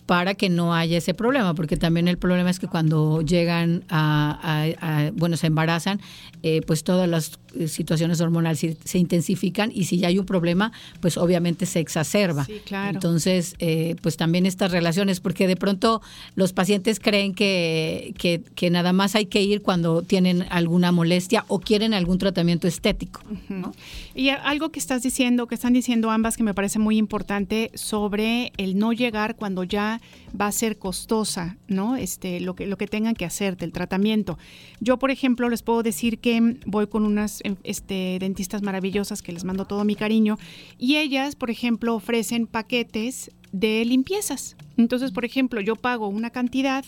para 0.07 0.35
que 0.35 0.49
no 0.49 0.73
haya 0.75 0.99
ese 0.99 1.15
problema, 1.15 1.55
porque 1.55 1.77
también 1.77 2.07
el 2.09 2.17
problema 2.17 2.49
es 2.49 2.59
que 2.61 2.69
cuando 2.69 3.23
llegan 3.23 3.83
a, 3.89 4.39
a- 4.81 5.07
a- 5.07 5.11
bueno, 5.11 5.37
se 5.37 5.49
embarazan, 5.49 6.01
eh, 6.43 6.61
pues 6.65 6.85
todas 6.85 7.09
las 7.09 7.33
eh, 7.59 7.67
situaciones 7.67 8.21
hormonales 8.21 8.61
se, 8.61 8.77
se 8.85 8.99
intensifican 8.99 9.73
y 9.75 9.85
si 9.85 9.99
ya 9.99 10.07
hay 10.09 10.19
un 10.21 10.27
problema, 10.27 10.71
pues 11.01 11.17
obviamente 11.17 11.67
se 11.67 11.81
exacerba. 11.81 12.45
Sí, 12.45 12.61
claro. 12.65 12.95
Entonces, 12.95 13.57
eh, 13.59 13.97
pues 14.01 14.17
también 14.17 14.47
estas 14.47 14.71
relaciones, 14.71 15.19
porque 15.21 15.49
de 15.49 15.57
pronto 15.57 16.01
los 16.37 16.53
pacientes 16.53 17.01
creen 17.01 17.35
que, 17.35 18.15
que, 18.17 18.43
que 18.55 18.71
nada 18.71 18.93
más 18.93 19.17
hay 19.17 19.27
que 19.27 19.43
ir 19.43 19.63
cuando 19.63 20.03
tienen 20.03 20.45
alguna 20.51 20.93
molestia 20.93 21.45
o 21.49 21.59
quieren 21.59 21.95
algún 21.95 22.19
tratamiento 22.19 22.69
estético. 22.69 23.23
¿no? 23.49 23.73
Y 24.15 24.29
algo 24.29 24.71
que 24.71 24.79
estás 24.79 25.03
diciendo, 25.03 25.49
que 25.49 25.57
están 25.57 25.73
diciendo 25.73 26.11
ambas, 26.13 26.37
que 26.37 26.45
me 26.45 26.55
parece 26.55 26.79
muy 26.79 26.97
importante 26.97 27.73
sobre 27.75 28.53
el 28.57 28.79
no 28.79 28.93
llegar 28.93 29.35
cuando 29.35 29.65
ya 29.65 29.96
va 30.39 30.47
a 30.47 30.53
ser 30.53 30.79
costosa, 30.79 31.57
¿no? 31.69 31.97
Este, 31.97 32.41
lo 32.41 32.55
que, 32.55 32.67
lo 32.67 32.77
que 32.77 32.87
tengan 32.87 33.15
que 33.15 33.25
hacer 33.25 33.57
del 33.57 33.73
tratamiento. 33.73 34.39
Yo, 34.81 34.99
por 34.99 35.11
ejemplo, 35.11 35.49
les 35.49 35.63
puedo 35.63 35.83
decir 35.83 36.19
que 36.19 36.59
voy 36.67 36.87
con 36.87 37.05
unas 37.05 37.41
em, 37.45 37.57
este, 37.65 38.19
dentistas 38.21 38.63
maravillosas 38.63 39.23
que 39.23 39.33
les 39.33 39.45
mando 39.45 39.67
todo 39.67 39.85
mi 39.85 39.97
cariño 39.97 40.39
y 40.79 40.97
ellas, 40.97 41.37
por 41.37 41.51
ejemplo, 41.51 41.95
ofrecen 41.95 42.47
paquetes 42.47 43.31
de 43.53 43.85
limpiezas. 43.85 44.57
Entonces, 44.77 45.13
por 45.13 45.25
ejemplo, 45.25 45.61
yo 45.61 45.77
pago 45.77 46.09
una 46.09 46.31
cantidad 46.31 46.85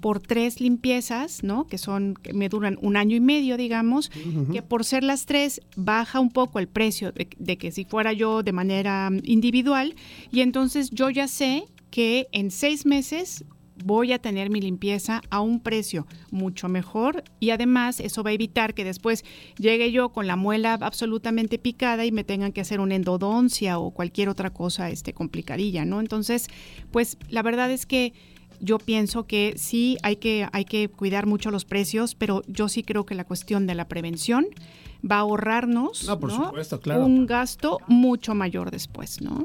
por 0.00 0.20
tres 0.20 0.60
limpiezas, 0.60 1.44
¿no? 1.44 1.66
Que 1.66 1.78
son, 1.78 2.14
que 2.14 2.32
me 2.32 2.48
duran 2.48 2.78
un 2.82 2.96
año 2.96 3.16
y 3.16 3.20
medio, 3.20 3.56
digamos, 3.56 4.10
que 4.52 4.62
por 4.62 4.84
ser 4.84 5.04
las 5.04 5.26
tres 5.26 5.60
baja 5.76 6.18
un 6.18 6.30
poco 6.30 6.58
el 6.58 6.66
precio 6.66 7.12
de, 7.12 7.28
de 7.38 7.56
que 7.56 7.70
si 7.70 7.84
fuera 7.84 8.12
yo 8.12 8.42
de 8.42 8.52
manera 8.52 9.10
mm, 9.10 9.20
individual. 9.24 9.94
Y 10.32 10.40
entonces 10.40 10.90
yo 10.90 11.10
ya 11.10 11.28
sé 11.28 11.64
que 11.90 12.28
en 12.32 12.50
seis 12.50 12.86
meses 12.86 13.44
voy 13.84 14.12
a 14.12 14.18
tener 14.18 14.50
mi 14.50 14.60
limpieza 14.60 15.22
a 15.30 15.40
un 15.40 15.60
precio 15.60 16.06
mucho 16.32 16.68
mejor 16.68 17.22
y 17.38 17.50
además 17.50 18.00
eso 18.00 18.24
va 18.24 18.30
a 18.30 18.32
evitar 18.32 18.74
que 18.74 18.84
después 18.84 19.24
llegue 19.56 19.92
yo 19.92 20.08
con 20.08 20.26
la 20.26 20.34
muela 20.34 20.76
absolutamente 20.80 21.58
picada 21.60 22.04
y 22.04 22.10
me 22.10 22.24
tengan 22.24 22.52
que 22.52 22.60
hacer 22.60 22.80
una 22.80 22.96
endodoncia 22.96 23.78
o 23.78 23.92
cualquier 23.92 24.28
otra 24.28 24.50
cosa 24.50 24.90
este 24.90 25.12
complicadilla, 25.12 25.84
¿no? 25.84 26.00
Entonces, 26.00 26.48
pues 26.90 27.18
la 27.28 27.42
verdad 27.42 27.70
es 27.70 27.86
que 27.86 28.12
yo 28.60 28.78
pienso 28.78 29.28
que 29.28 29.54
sí 29.56 29.96
hay 30.02 30.16
que 30.16 30.48
hay 30.52 30.64
que 30.64 30.88
cuidar 30.88 31.26
mucho 31.26 31.52
los 31.52 31.64
precios, 31.64 32.16
pero 32.16 32.42
yo 32.48 32.68
sí 32.68 32.82
creo 32.82 33.06
que 33.06 33.14
la 33.14 33.24
cuestión 33.24 33.68
de 33.68 33.76
la 33.76 33.86
prevención 33.86 34.46
va 35.08 35.16
a 35.16 35.20
ahorrarnos 35.20 36.04
No, 36.08 36.18
por 36.18 36.32
¿no? 36.32 36.46
supuesto, 36.46 36.80
claro. 36.80 37.06
un 37.06 37.26
gasto 37.26 37.78
mucho 37.86 38.34
mayor 38.34 38.72
después, 38.72 39.20
¿no? 39.20 39.44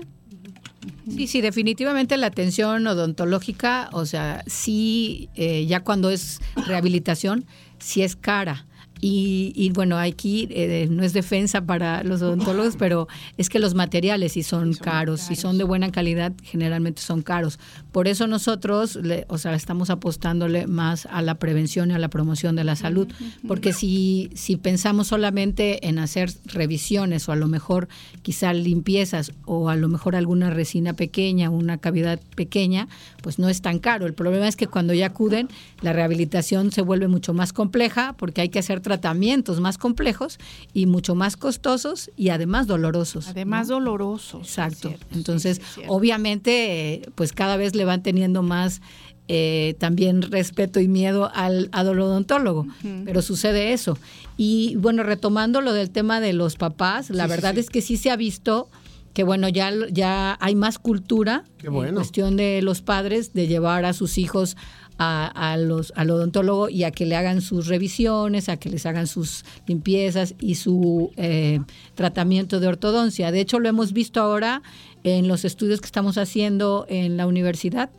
Sí, 1.09 1.27
sí, 1.27 1.41
definitivamente 1.41 2.17
la 2.17 2.27
atención 2.27 2.85
odontológica, 2.87 3.89
o 3.91 4.05
sea, 4.05 4.43
sí, 4.47 5.29
eh, 5.35 5.65
ya 5.65 5.81
cuando 5.81 6.09
es 6.09 6.39
rehabilitación, 6.67 7.45
sí 7.79 8.03
es 8.03 8.15
cara. 8.15 8.65
Y, 9.01 9.51
y 9.53 9.69
bueno, 9.71 9.97
aquí 9.97 10.47
eh, 10.49 10.87
no 10.89 11.03
es 11.03 11.11
defensa 11.11 11.65
para 11.65 12.03
los 12.03 12.21
odontólogos, 12.21 12.75
pero 12.79 13.09
es 13.37 13.49
que 13.49 13.59
los 13.59 13.75
materiales 13.75 14.31
sí 14.31 14.43
son, 14.43 14.73
caros, 14.75 15.19
si 15.19 15.35
son 15.35 15.57
de 15.57 15.65
buena 15.65 15.91
calidad, 15.91 16.31
generalmente 16.41 17.01
son 17.01 17.21
caros. 17.21 17.59
Por 17.93 18.09
eso 18.09 18.27
nosotros, 18.27 18.97
le- 18.97 19.25
o 19.29 19.37
sea, 19.37 19.53
estamos 19.53 19.89
apostándole 19.89 20.67
más 20.67 21.05
a 21.05 21.21
la 21.21 21.35
prevención 21.35 21.91
y 21.91 21.93
a 21.93 21.99
la 21.99 22.09
promoción 22.09 22.57
de 22.57 22.65
la 22.65 22.75
salud, 22.75 23.07
porque 23.47 23.71
si, 23.71 24.29
si 24.33 24.57
pensamos 24.57 25.07
solamente 25.07 25.87
en 25.87 25.97
hacer 25.99 26.29
revisiones 26.45 27.29
o 27.29 27.31
a 27.31 27.35
lo 27.37 27.47
mejor 27.47 27.87
quizá 28.23 28.51
limpiezas 28.51 29.31
o 29.45 29.69
a 29.69 29.75
lo 29.77 29.87
mejor 29.87 30.15
alguna 30.17 30.49
resina 30.49 30.93
pequeña, 30.93 31.49
una 31.49 31.77
cavidad 31.77 32.19
pequeña, 32.35 32.87
pues 33.21 33.39
no 33.39 33.47
es 33.47 33.61
tan 33.61 33.79
caro. 33.79 34.05
El 34.07 34.13
problema 34.13 34.47
es 34.47 34.55
que 34.55 34.67
cuando 34.67 34.93
ya 34.93 35.05
acuden, 35.05 35.47
la 35.81 35.93
rehabilitación 35.93 36.71
se 36.71 36.81
vuelve 36.81 37.07
mucho 37.07 37.33
más 37.33 37.53
compleja 37.53 38.15
porque 38.17 38.41
hay 38.41 38.49
que 38.49 38.59
hacer 38.59 38.81
tratamientos 38.81 39.59
más 39.61 39.77
complejos 39.77 40.39
y 40.73 40.87
mucho 40.87 41.13
más 41.15 41.37
costosos 41.37 42.09
y 42.17 42.29
además 42.29 42.65
dolorosos. 42.67 43.27
Además 43.27 43.67
dolorosos. 43.67 44.41
Exacto. 44.47 44.93
Entonces, 45.13 45.61
obviamente, 45.87 47.01
pues 47.15 47.33
cada 47.33 47.57
vez 47.57 47.75
le 47.75 47.82
van 47.85 48.03
teniendo 48.03 48.43
más 48.43 48.81
eh, 49.29 49.75
también 49.79 50.21
respeto 50.21 50.79
y 50.81 50.87
miedo 50.87 51.31
al, 51.33 51.69
al 51.71 51.87
odontólogo, 51.99 52.67
pero 53.05 53.21
sucede 53.21 53.71
eso. 53.73 53.97
Y 54.37 54.75
bueno, 54.77 55.03
retomando 55.03 55.61
lo 55.61 55.71
del 55.73 55.91
tema 55.91 56.19
de 56.19 56.33
los 56.33 56.55
papás, 56.57 57.09
la 57.09 57.23
Sí, 57.25 57.29
verdad 57.29 57.53
sí. 57.53 57.59
es 57.61 57.69
que 57.69 57.81
sí 57.81 57.97
se 57.97 58.09
ha 58.11 58.15
visto 58.17 58.69
que 59.13 59.23
bueno, 59.23 59.47
ya, 59.47 59.71
ya 59.91 60.37
hay 60.41 60.55
más 60.55 60.79
cultura 60.79 61.43
Qué 61.59 61.67
en 61.67 61.73
bueno. 61.73 61.93
cuestión 61.93 62.35
de 62.35 62.61
los 62.63 62.81
padres 62.81 63.31
de 63.33 63.45
llevar 63.47 63.85
a 63.85 63.93
sus 63.93 64.17
hijos 64.17 64.57
a, 64.97 65.27
a 65.27 65.57
los, 65.57 65.93
al 65.95 66.09
odontólogo 66.09 66.67
y 66.69 66.83
a 66.83 66.89
que 66.91 67.05
le 67.05 67.15
hagan 67.15 67.41
sus 67.41 67.67
revisiones, 67.67 68.49
a 68.49 68.57
que 68.57 68.69
les 68.69 68.85
hagan 68.87 69.05
sus 69.07 69.45
limpiezas 69.67 70.33
y 70.39 70.55
su 70.55 71.11
eh, 71.17 71.59
tratamiento 71.95 72.59
de 72.59 72.67
ortodoncia. 72.67 73.31
De 73.31 73.39
hecho, 73.41 73.59
lo 73.59 73.69
hemos 73.69 73.93
visto 73.93 74.19
ahora 74.19 74.61
en 75.03 75.27
los 75.27 75.45
estudios 75.45 75.81
que 75.81 75.85
estamos 75.85 76.17
haciendo 76.17 76.85
en 76.89 77.17
la 77.17 77.27
universidad 77.27 77.89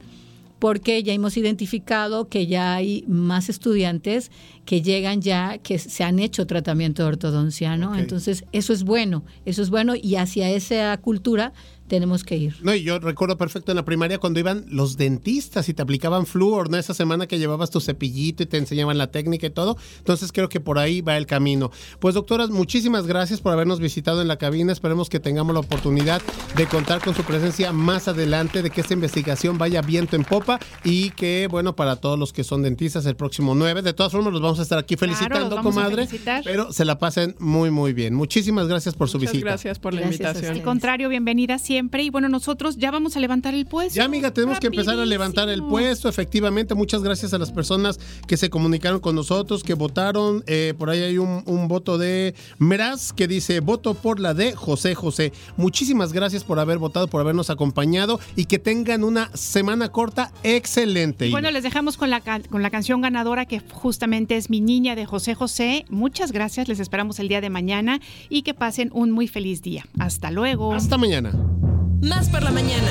porque 0.64 1.02
ya 1.02 1.12
hemos 1.12 1.36
identificado 1.36 2.28
que 2.31 2.47
ya 2.47 2.74
hay 2.74 3.05
más 3.06 3.51
estudiantes 3.51 4.31
que 4.64 4.81
llegan 4.81 5.20
ya, 5.20 5.59
que 5.59 5.78
se 5.78 6.05
han 6.05 6.18
hecho 6.18 6.47
tratamiento 6.47 7.02
de 7.02 7.09
ortodoncia, 7.09 7.76
¿no? 7.76 7.90
Ok. 7.90 7.98
Entonces, 7.98 8.47
eso 8.52 8.72
es 8.72 8.82
bueno, 8.82 9.24
eso 9.44 9.60
es 9.60 9.68
bueno 9.68 9.94
y 9.94 10.16
hacia 10.16 10.48
esa 10.48 10.97
cultura 10.97 11.52
tenemos 11.89 12.24
que 12.24 12.36
ir. 12.36 12.56
No, 12.62 12.74
y 12.74 12.82
yo 12.82 12.98
recuerdo 12.98 13.36
perfecto 13.36 13.73
en 13.73 13.77
la 13.77 13.85
primaria 13.85 14.19
cuando 14.19 14.40
iban 14.40 14.65
los 14.69 14.97
dentistas 14.97 15.69
y 15.69 15.74
te 15.74 15.82
aplicaban 15.82 16.24
flúor, 16.27 16.70
¿no? 16.70 16.77
Esa 16.78 16.94
semana 16.94 17.27
que 17.27 17.39
llevabas 17.39 17.70
tu 17.70 17.81
cepillito 17.81 18.43
y 18.43 18.47
te 18.47 18.56
enseñaban 18.56 18.97
la 18.98 19.09
técnica 19.11 19.47
y 19.47 19.51
todo. 19.51 19.77
Entonces 19.98 20.32
creo 20.32 20.48
que 20.48 20.61
por 20.61 20.78
ahí 20.78 21.02
va 21.02 21.16
el 21.16 21.27
camino. 21.27 21.70
Pues 21.98 22.15
doctoras, 22.15 22.51
muchísimas 22.51 23.06
gracias 23.06 23.40
por 23.40 23.52
habernos 23.52 23.81
visitado 23.81 24.23
en 24.23 24.28
la 24.28 24.36
cabina. 24.39 24.73
Esperemos 24.73 25.09
que 25.11 25.20
tengamos 25.20 25.52
la 25.52 25.61
oportunidad 25.61 26.23
de 26.56 26.66
contar 26.66 27.02
con 27.02 27.15
su 27.15 27.23
presencia 27.23 27.73
más 27.73 28.09
adelante, 28.09 28.62
de 28.62 28.70
que 28.70 28.81
esta 28.81 28.94
investigación 28.94 29.59
vaya 29.59 29.82
viento 29.82 30.16
en 30.16 30.24
popa 30.24 30.59
y 30.85 31.11
que, 31.11 31.48
bueno, 31.51 31.77
para 31.77 31.97
todos 31.97 32.19
los 32.19 32.32
que 32.32 32.44
son 32.44 32.62
dentistas 32.62 33.05
el 33.06 33.16
próximo 33.16 33.55
9, 33.55 33.82
de 33.82 33.93
todas 33.93 34.11
formas 34.12 34.32
los 34.32 34.40
vamos 34.40 34.59
a 34.59 34.62
estar 34.62 34.78
aquí 34.78 34.97
Claro, 34.97 35.12
felicitando, 35.15 35.48
los 35.51 35.56
vamos 35.56 35.77
a 35.77 35.81
comadre. 35.82 36.06
felicitar. 36.06 36.43
Pero 36.44 36.73
se 36.73 36.85
la 36.86 36.98
pasen 36.98 37.35
muy, 37.39 37.70
muy 37.70 37.93
bien. 37.93 38.15
Muchísimas 38.15 38.69
gracias 38.69 38.94
por 38.94 39.09
su 39.11 39.19
Muchas 39.19 39.32
visita. 39.32 39.51
gracias 39.51 39.78
por 39.78 39.93
la 39.93 40.02
invitación. 40.02 40.52
Al 40.52 40.62
contrario, 40.62 41.09
bienvenida 41.11 41.59
siempre. 41.59 41.73
Y 41.76 42.10
bueno, 42.10 42.28
nosotros 42.28 42.76
ya 42.76 42.90
vamos 42.90 43.16
a 43.16 43.20
levantar 43.20 43.55
el 43.55 43.66
puesto. 43.66 43.96
Ya, 43.96 44.05
amiga, 44.05 44.30
tenemos 44.32 44.60
que 44.60 44.68
empezar 44.68 44.98
a 44.98 45.05
levantar 45.05 45.48
el 45.48 45.62
puesto. 45.62 46.09
Efectivamente, 46.09 46.74
muchas 46.74 47.02
gracias 47.02 47.34
a 47.34 47.38
las 47.38 47.51
personas 47.51 47.98
que 48.26 48.36
se 48.36 48.51
comunicaron 48.51 49.01
con 49.01 49.14
nosotros, 49.14 49.64
que 49.64 49.74
votaron. 49.74 50.44
Eh, 50.46 50.74
por 50.78 50.90
ahí 50.90 51.02
hay 51.02 51.18
un, 51.18 51.42
un 51.46 51.68
voto 51.68 51.98
de 51.98 52.34
Meraz 52.59 53.12
que 53.12 53.26
dice: 53.26 53.60
voto 53.60 53.94
por 53.94 54.20
la 54.20 54.34
de 54.34 54.55
José 54.55 54.94
José. 54.94 55.32
Muchísimas 55.56 56.12
gracias 56.12 56.44
por 56.44 56.59
haber 56.59 56.78
votado, 56.78 57.09
por 57.09 57.20
habernos 57.20 57.51
acompañado 57.51 58.20
y 58.36 58.44
que 58.44 58.59
tengan 58.59 59.05
una 59.05 59.30
semana 59.34 59.88
corta 59.90 60.32
excelente. 60.42 61.28
Y 61.28 61.30
bueno, 61.30 61.51
les 61.51 61.62
dejamos 61.62 61.96
con 61.96 62.10
la, 62.10 62.20
con 62.20 62.62
la 62.62 62.70
canción 62.70 63.01
ganadora 63.01 63.46
que 63.46 63.60
justamente 63.60 64.36
es 64.36 64.51
Mi 64.51 64.60
Niña 64.60 64.94
de 64.94 65.06
José 65.06 65.34
José. 65.34 65.84
Muchas 65.88 66.32
gracias, 66.32 66.68
les 66.68 66.80
esperamos 66.80 67.18
el 67.18 67.28
día 67.28 67.40
de 67.40 67.51
mañana 67.51 68.01
y 68.28 68.42
que 68.42 68.55
pasen 68.55 68.90
un 68.92 69.10
muy 69.10 69.28
feliz 69.28 69.62
día. 69.62 69.86
Hasta 69.98 70.30
luego. 70.30 70.72
Hasta 70.74 70.98
mañana. 70.98 71.32
Más 72.05 72.28
por 72.28 72.43
la 72.43 72.51
mañana. 72.51 72.90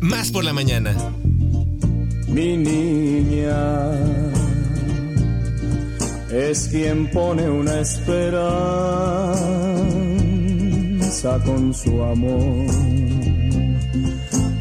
Más 0.00 0.30
por 0.30 0.44
la 0.44 0.52
mañana. 0.52 0.94
Mi 2.28 2.56
niña 2.56 3.90
es 6.30 6.68
quien 6.68 7.10
pone 7.10 7.50
una 7.50 7.80
esperanza 7.80 9.02
con 11.44 11.74
su 11.74 12.00
amor 12.00 12.66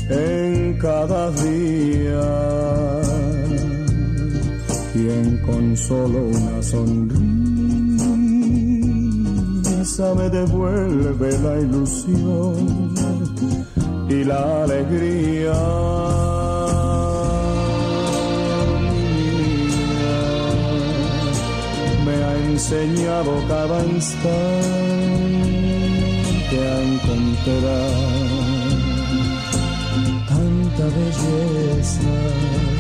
en 0.10 0.78
cada 0.80 1.32
día. 1.32 3.11
Quien 4.94 5.38
con 5.38 5.78
solo 5.78 6.20
una 6.28 6.62
sonrisa 6.62 7.22
me 10.16 10.30
devuelve 10.30 11.40
la 11.40 11.60
ilusión 11.62 12.94
y 14.10 14.24
la 14.26 14.64
alegría. 14.64 15.54
Me 22.06 22.14
ha 22.14 22.36
enseñado 22.50 23.32
cada 23.48 23.86
instante 23.86 24.32
a 26.52 26.82
encontrar 26.84 27.92
tanta 30.28 30.86
belleza 30.98 32.71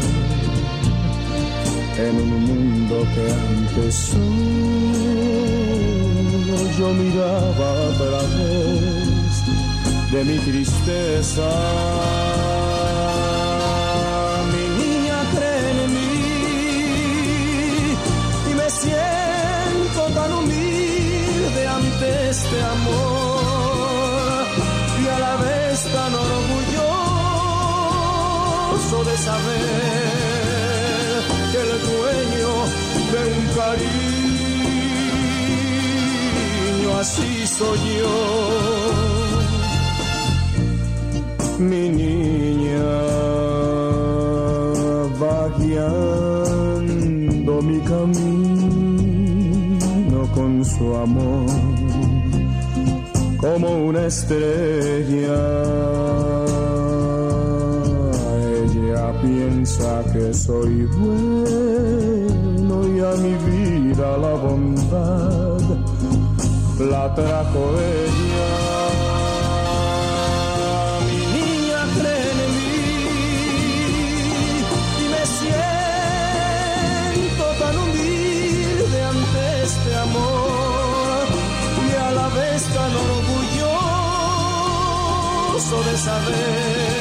en 1.97 2.15
un 2.15 2.45
mundo 2.45 3.05
que 3.13 3.31
antes 3.31 3.95
solo 3.95 4.22
yo 6.77 6.88
miraba 6.93 7.69
a 7.88 7.91
través 8.01 9.31
de 10.11 10.19
mi 10.23 10.38
tristeza. 10.39 11.49
Mi 14.53 14.65
niña 14.81 15.18
cree 15.34 15.69
en 15.72 15.80
mí 15.93 16.15
y 18.49 18.53
me 18.53 18.68
siento 18.69 20.01
tan 20.13 20.31
humilde 20.34 21.61
ante 21.68 22.07
este 22.30 22.57
amor 22.76 24.45
y 25.03 25.05
a 25.07 25.19
la 25.19 25.35
vez 25.38 25.84
tan 25.84 26.13
orgulloso 26.13 26.77
de 29.03 29.15
saber 29.18 30.10
dueño 31.87 32.51
de 33.11 33.21
un 33.35 33.43
cariño 33.59 34.09
así 36.99 37.31
soy 37.47 37.81
yo 37.99 38.15
mi 41.59 41.83
niña 41.89 42.89
va 45.21 45.39
guiando 45.59 47.53
mi 47.61 47.79
camino 47.81 49.01
con 50.33 50.51
su 50.65 50.95
amor 50.95 51.81
como 53.41 53.85
una 53.87 54.05
estrella. 54.05 55.39
Piensa 59.61 60.03
que 60.11 60.33
soy 60.33 60.85
bueno 60.85 62.77
y 62.88 62.99
a 62.99 63.11
mi 63.21 63.33
vida 63.45 64.17
la 64.17 64.33
bondad 64.33 65.61
la 66.79 67.13
trajo 67.13 67.61
ella. 67.77 68.53
Mi 71.05 71.19
niña 71.38 71.81
cree 71.95 72.31
en 72.47 72.51
mí 72.57 72.85
y 74.99 75.05
me 75.13 75.23
siento 75.38 75.85
tan 77.59 77.75
humilde 77.83 78.99
ante 79.13 79.43
este 79.63 79.91
amor 80.07 81.23
y 81.88 81.89
a 82.07 82.09
la 82.19 82.27
vez 82.29 82.61
tan 82.63 82.91
orgulloso 83.11 83.67
de 85.88 85.93
saber 85.97 87.01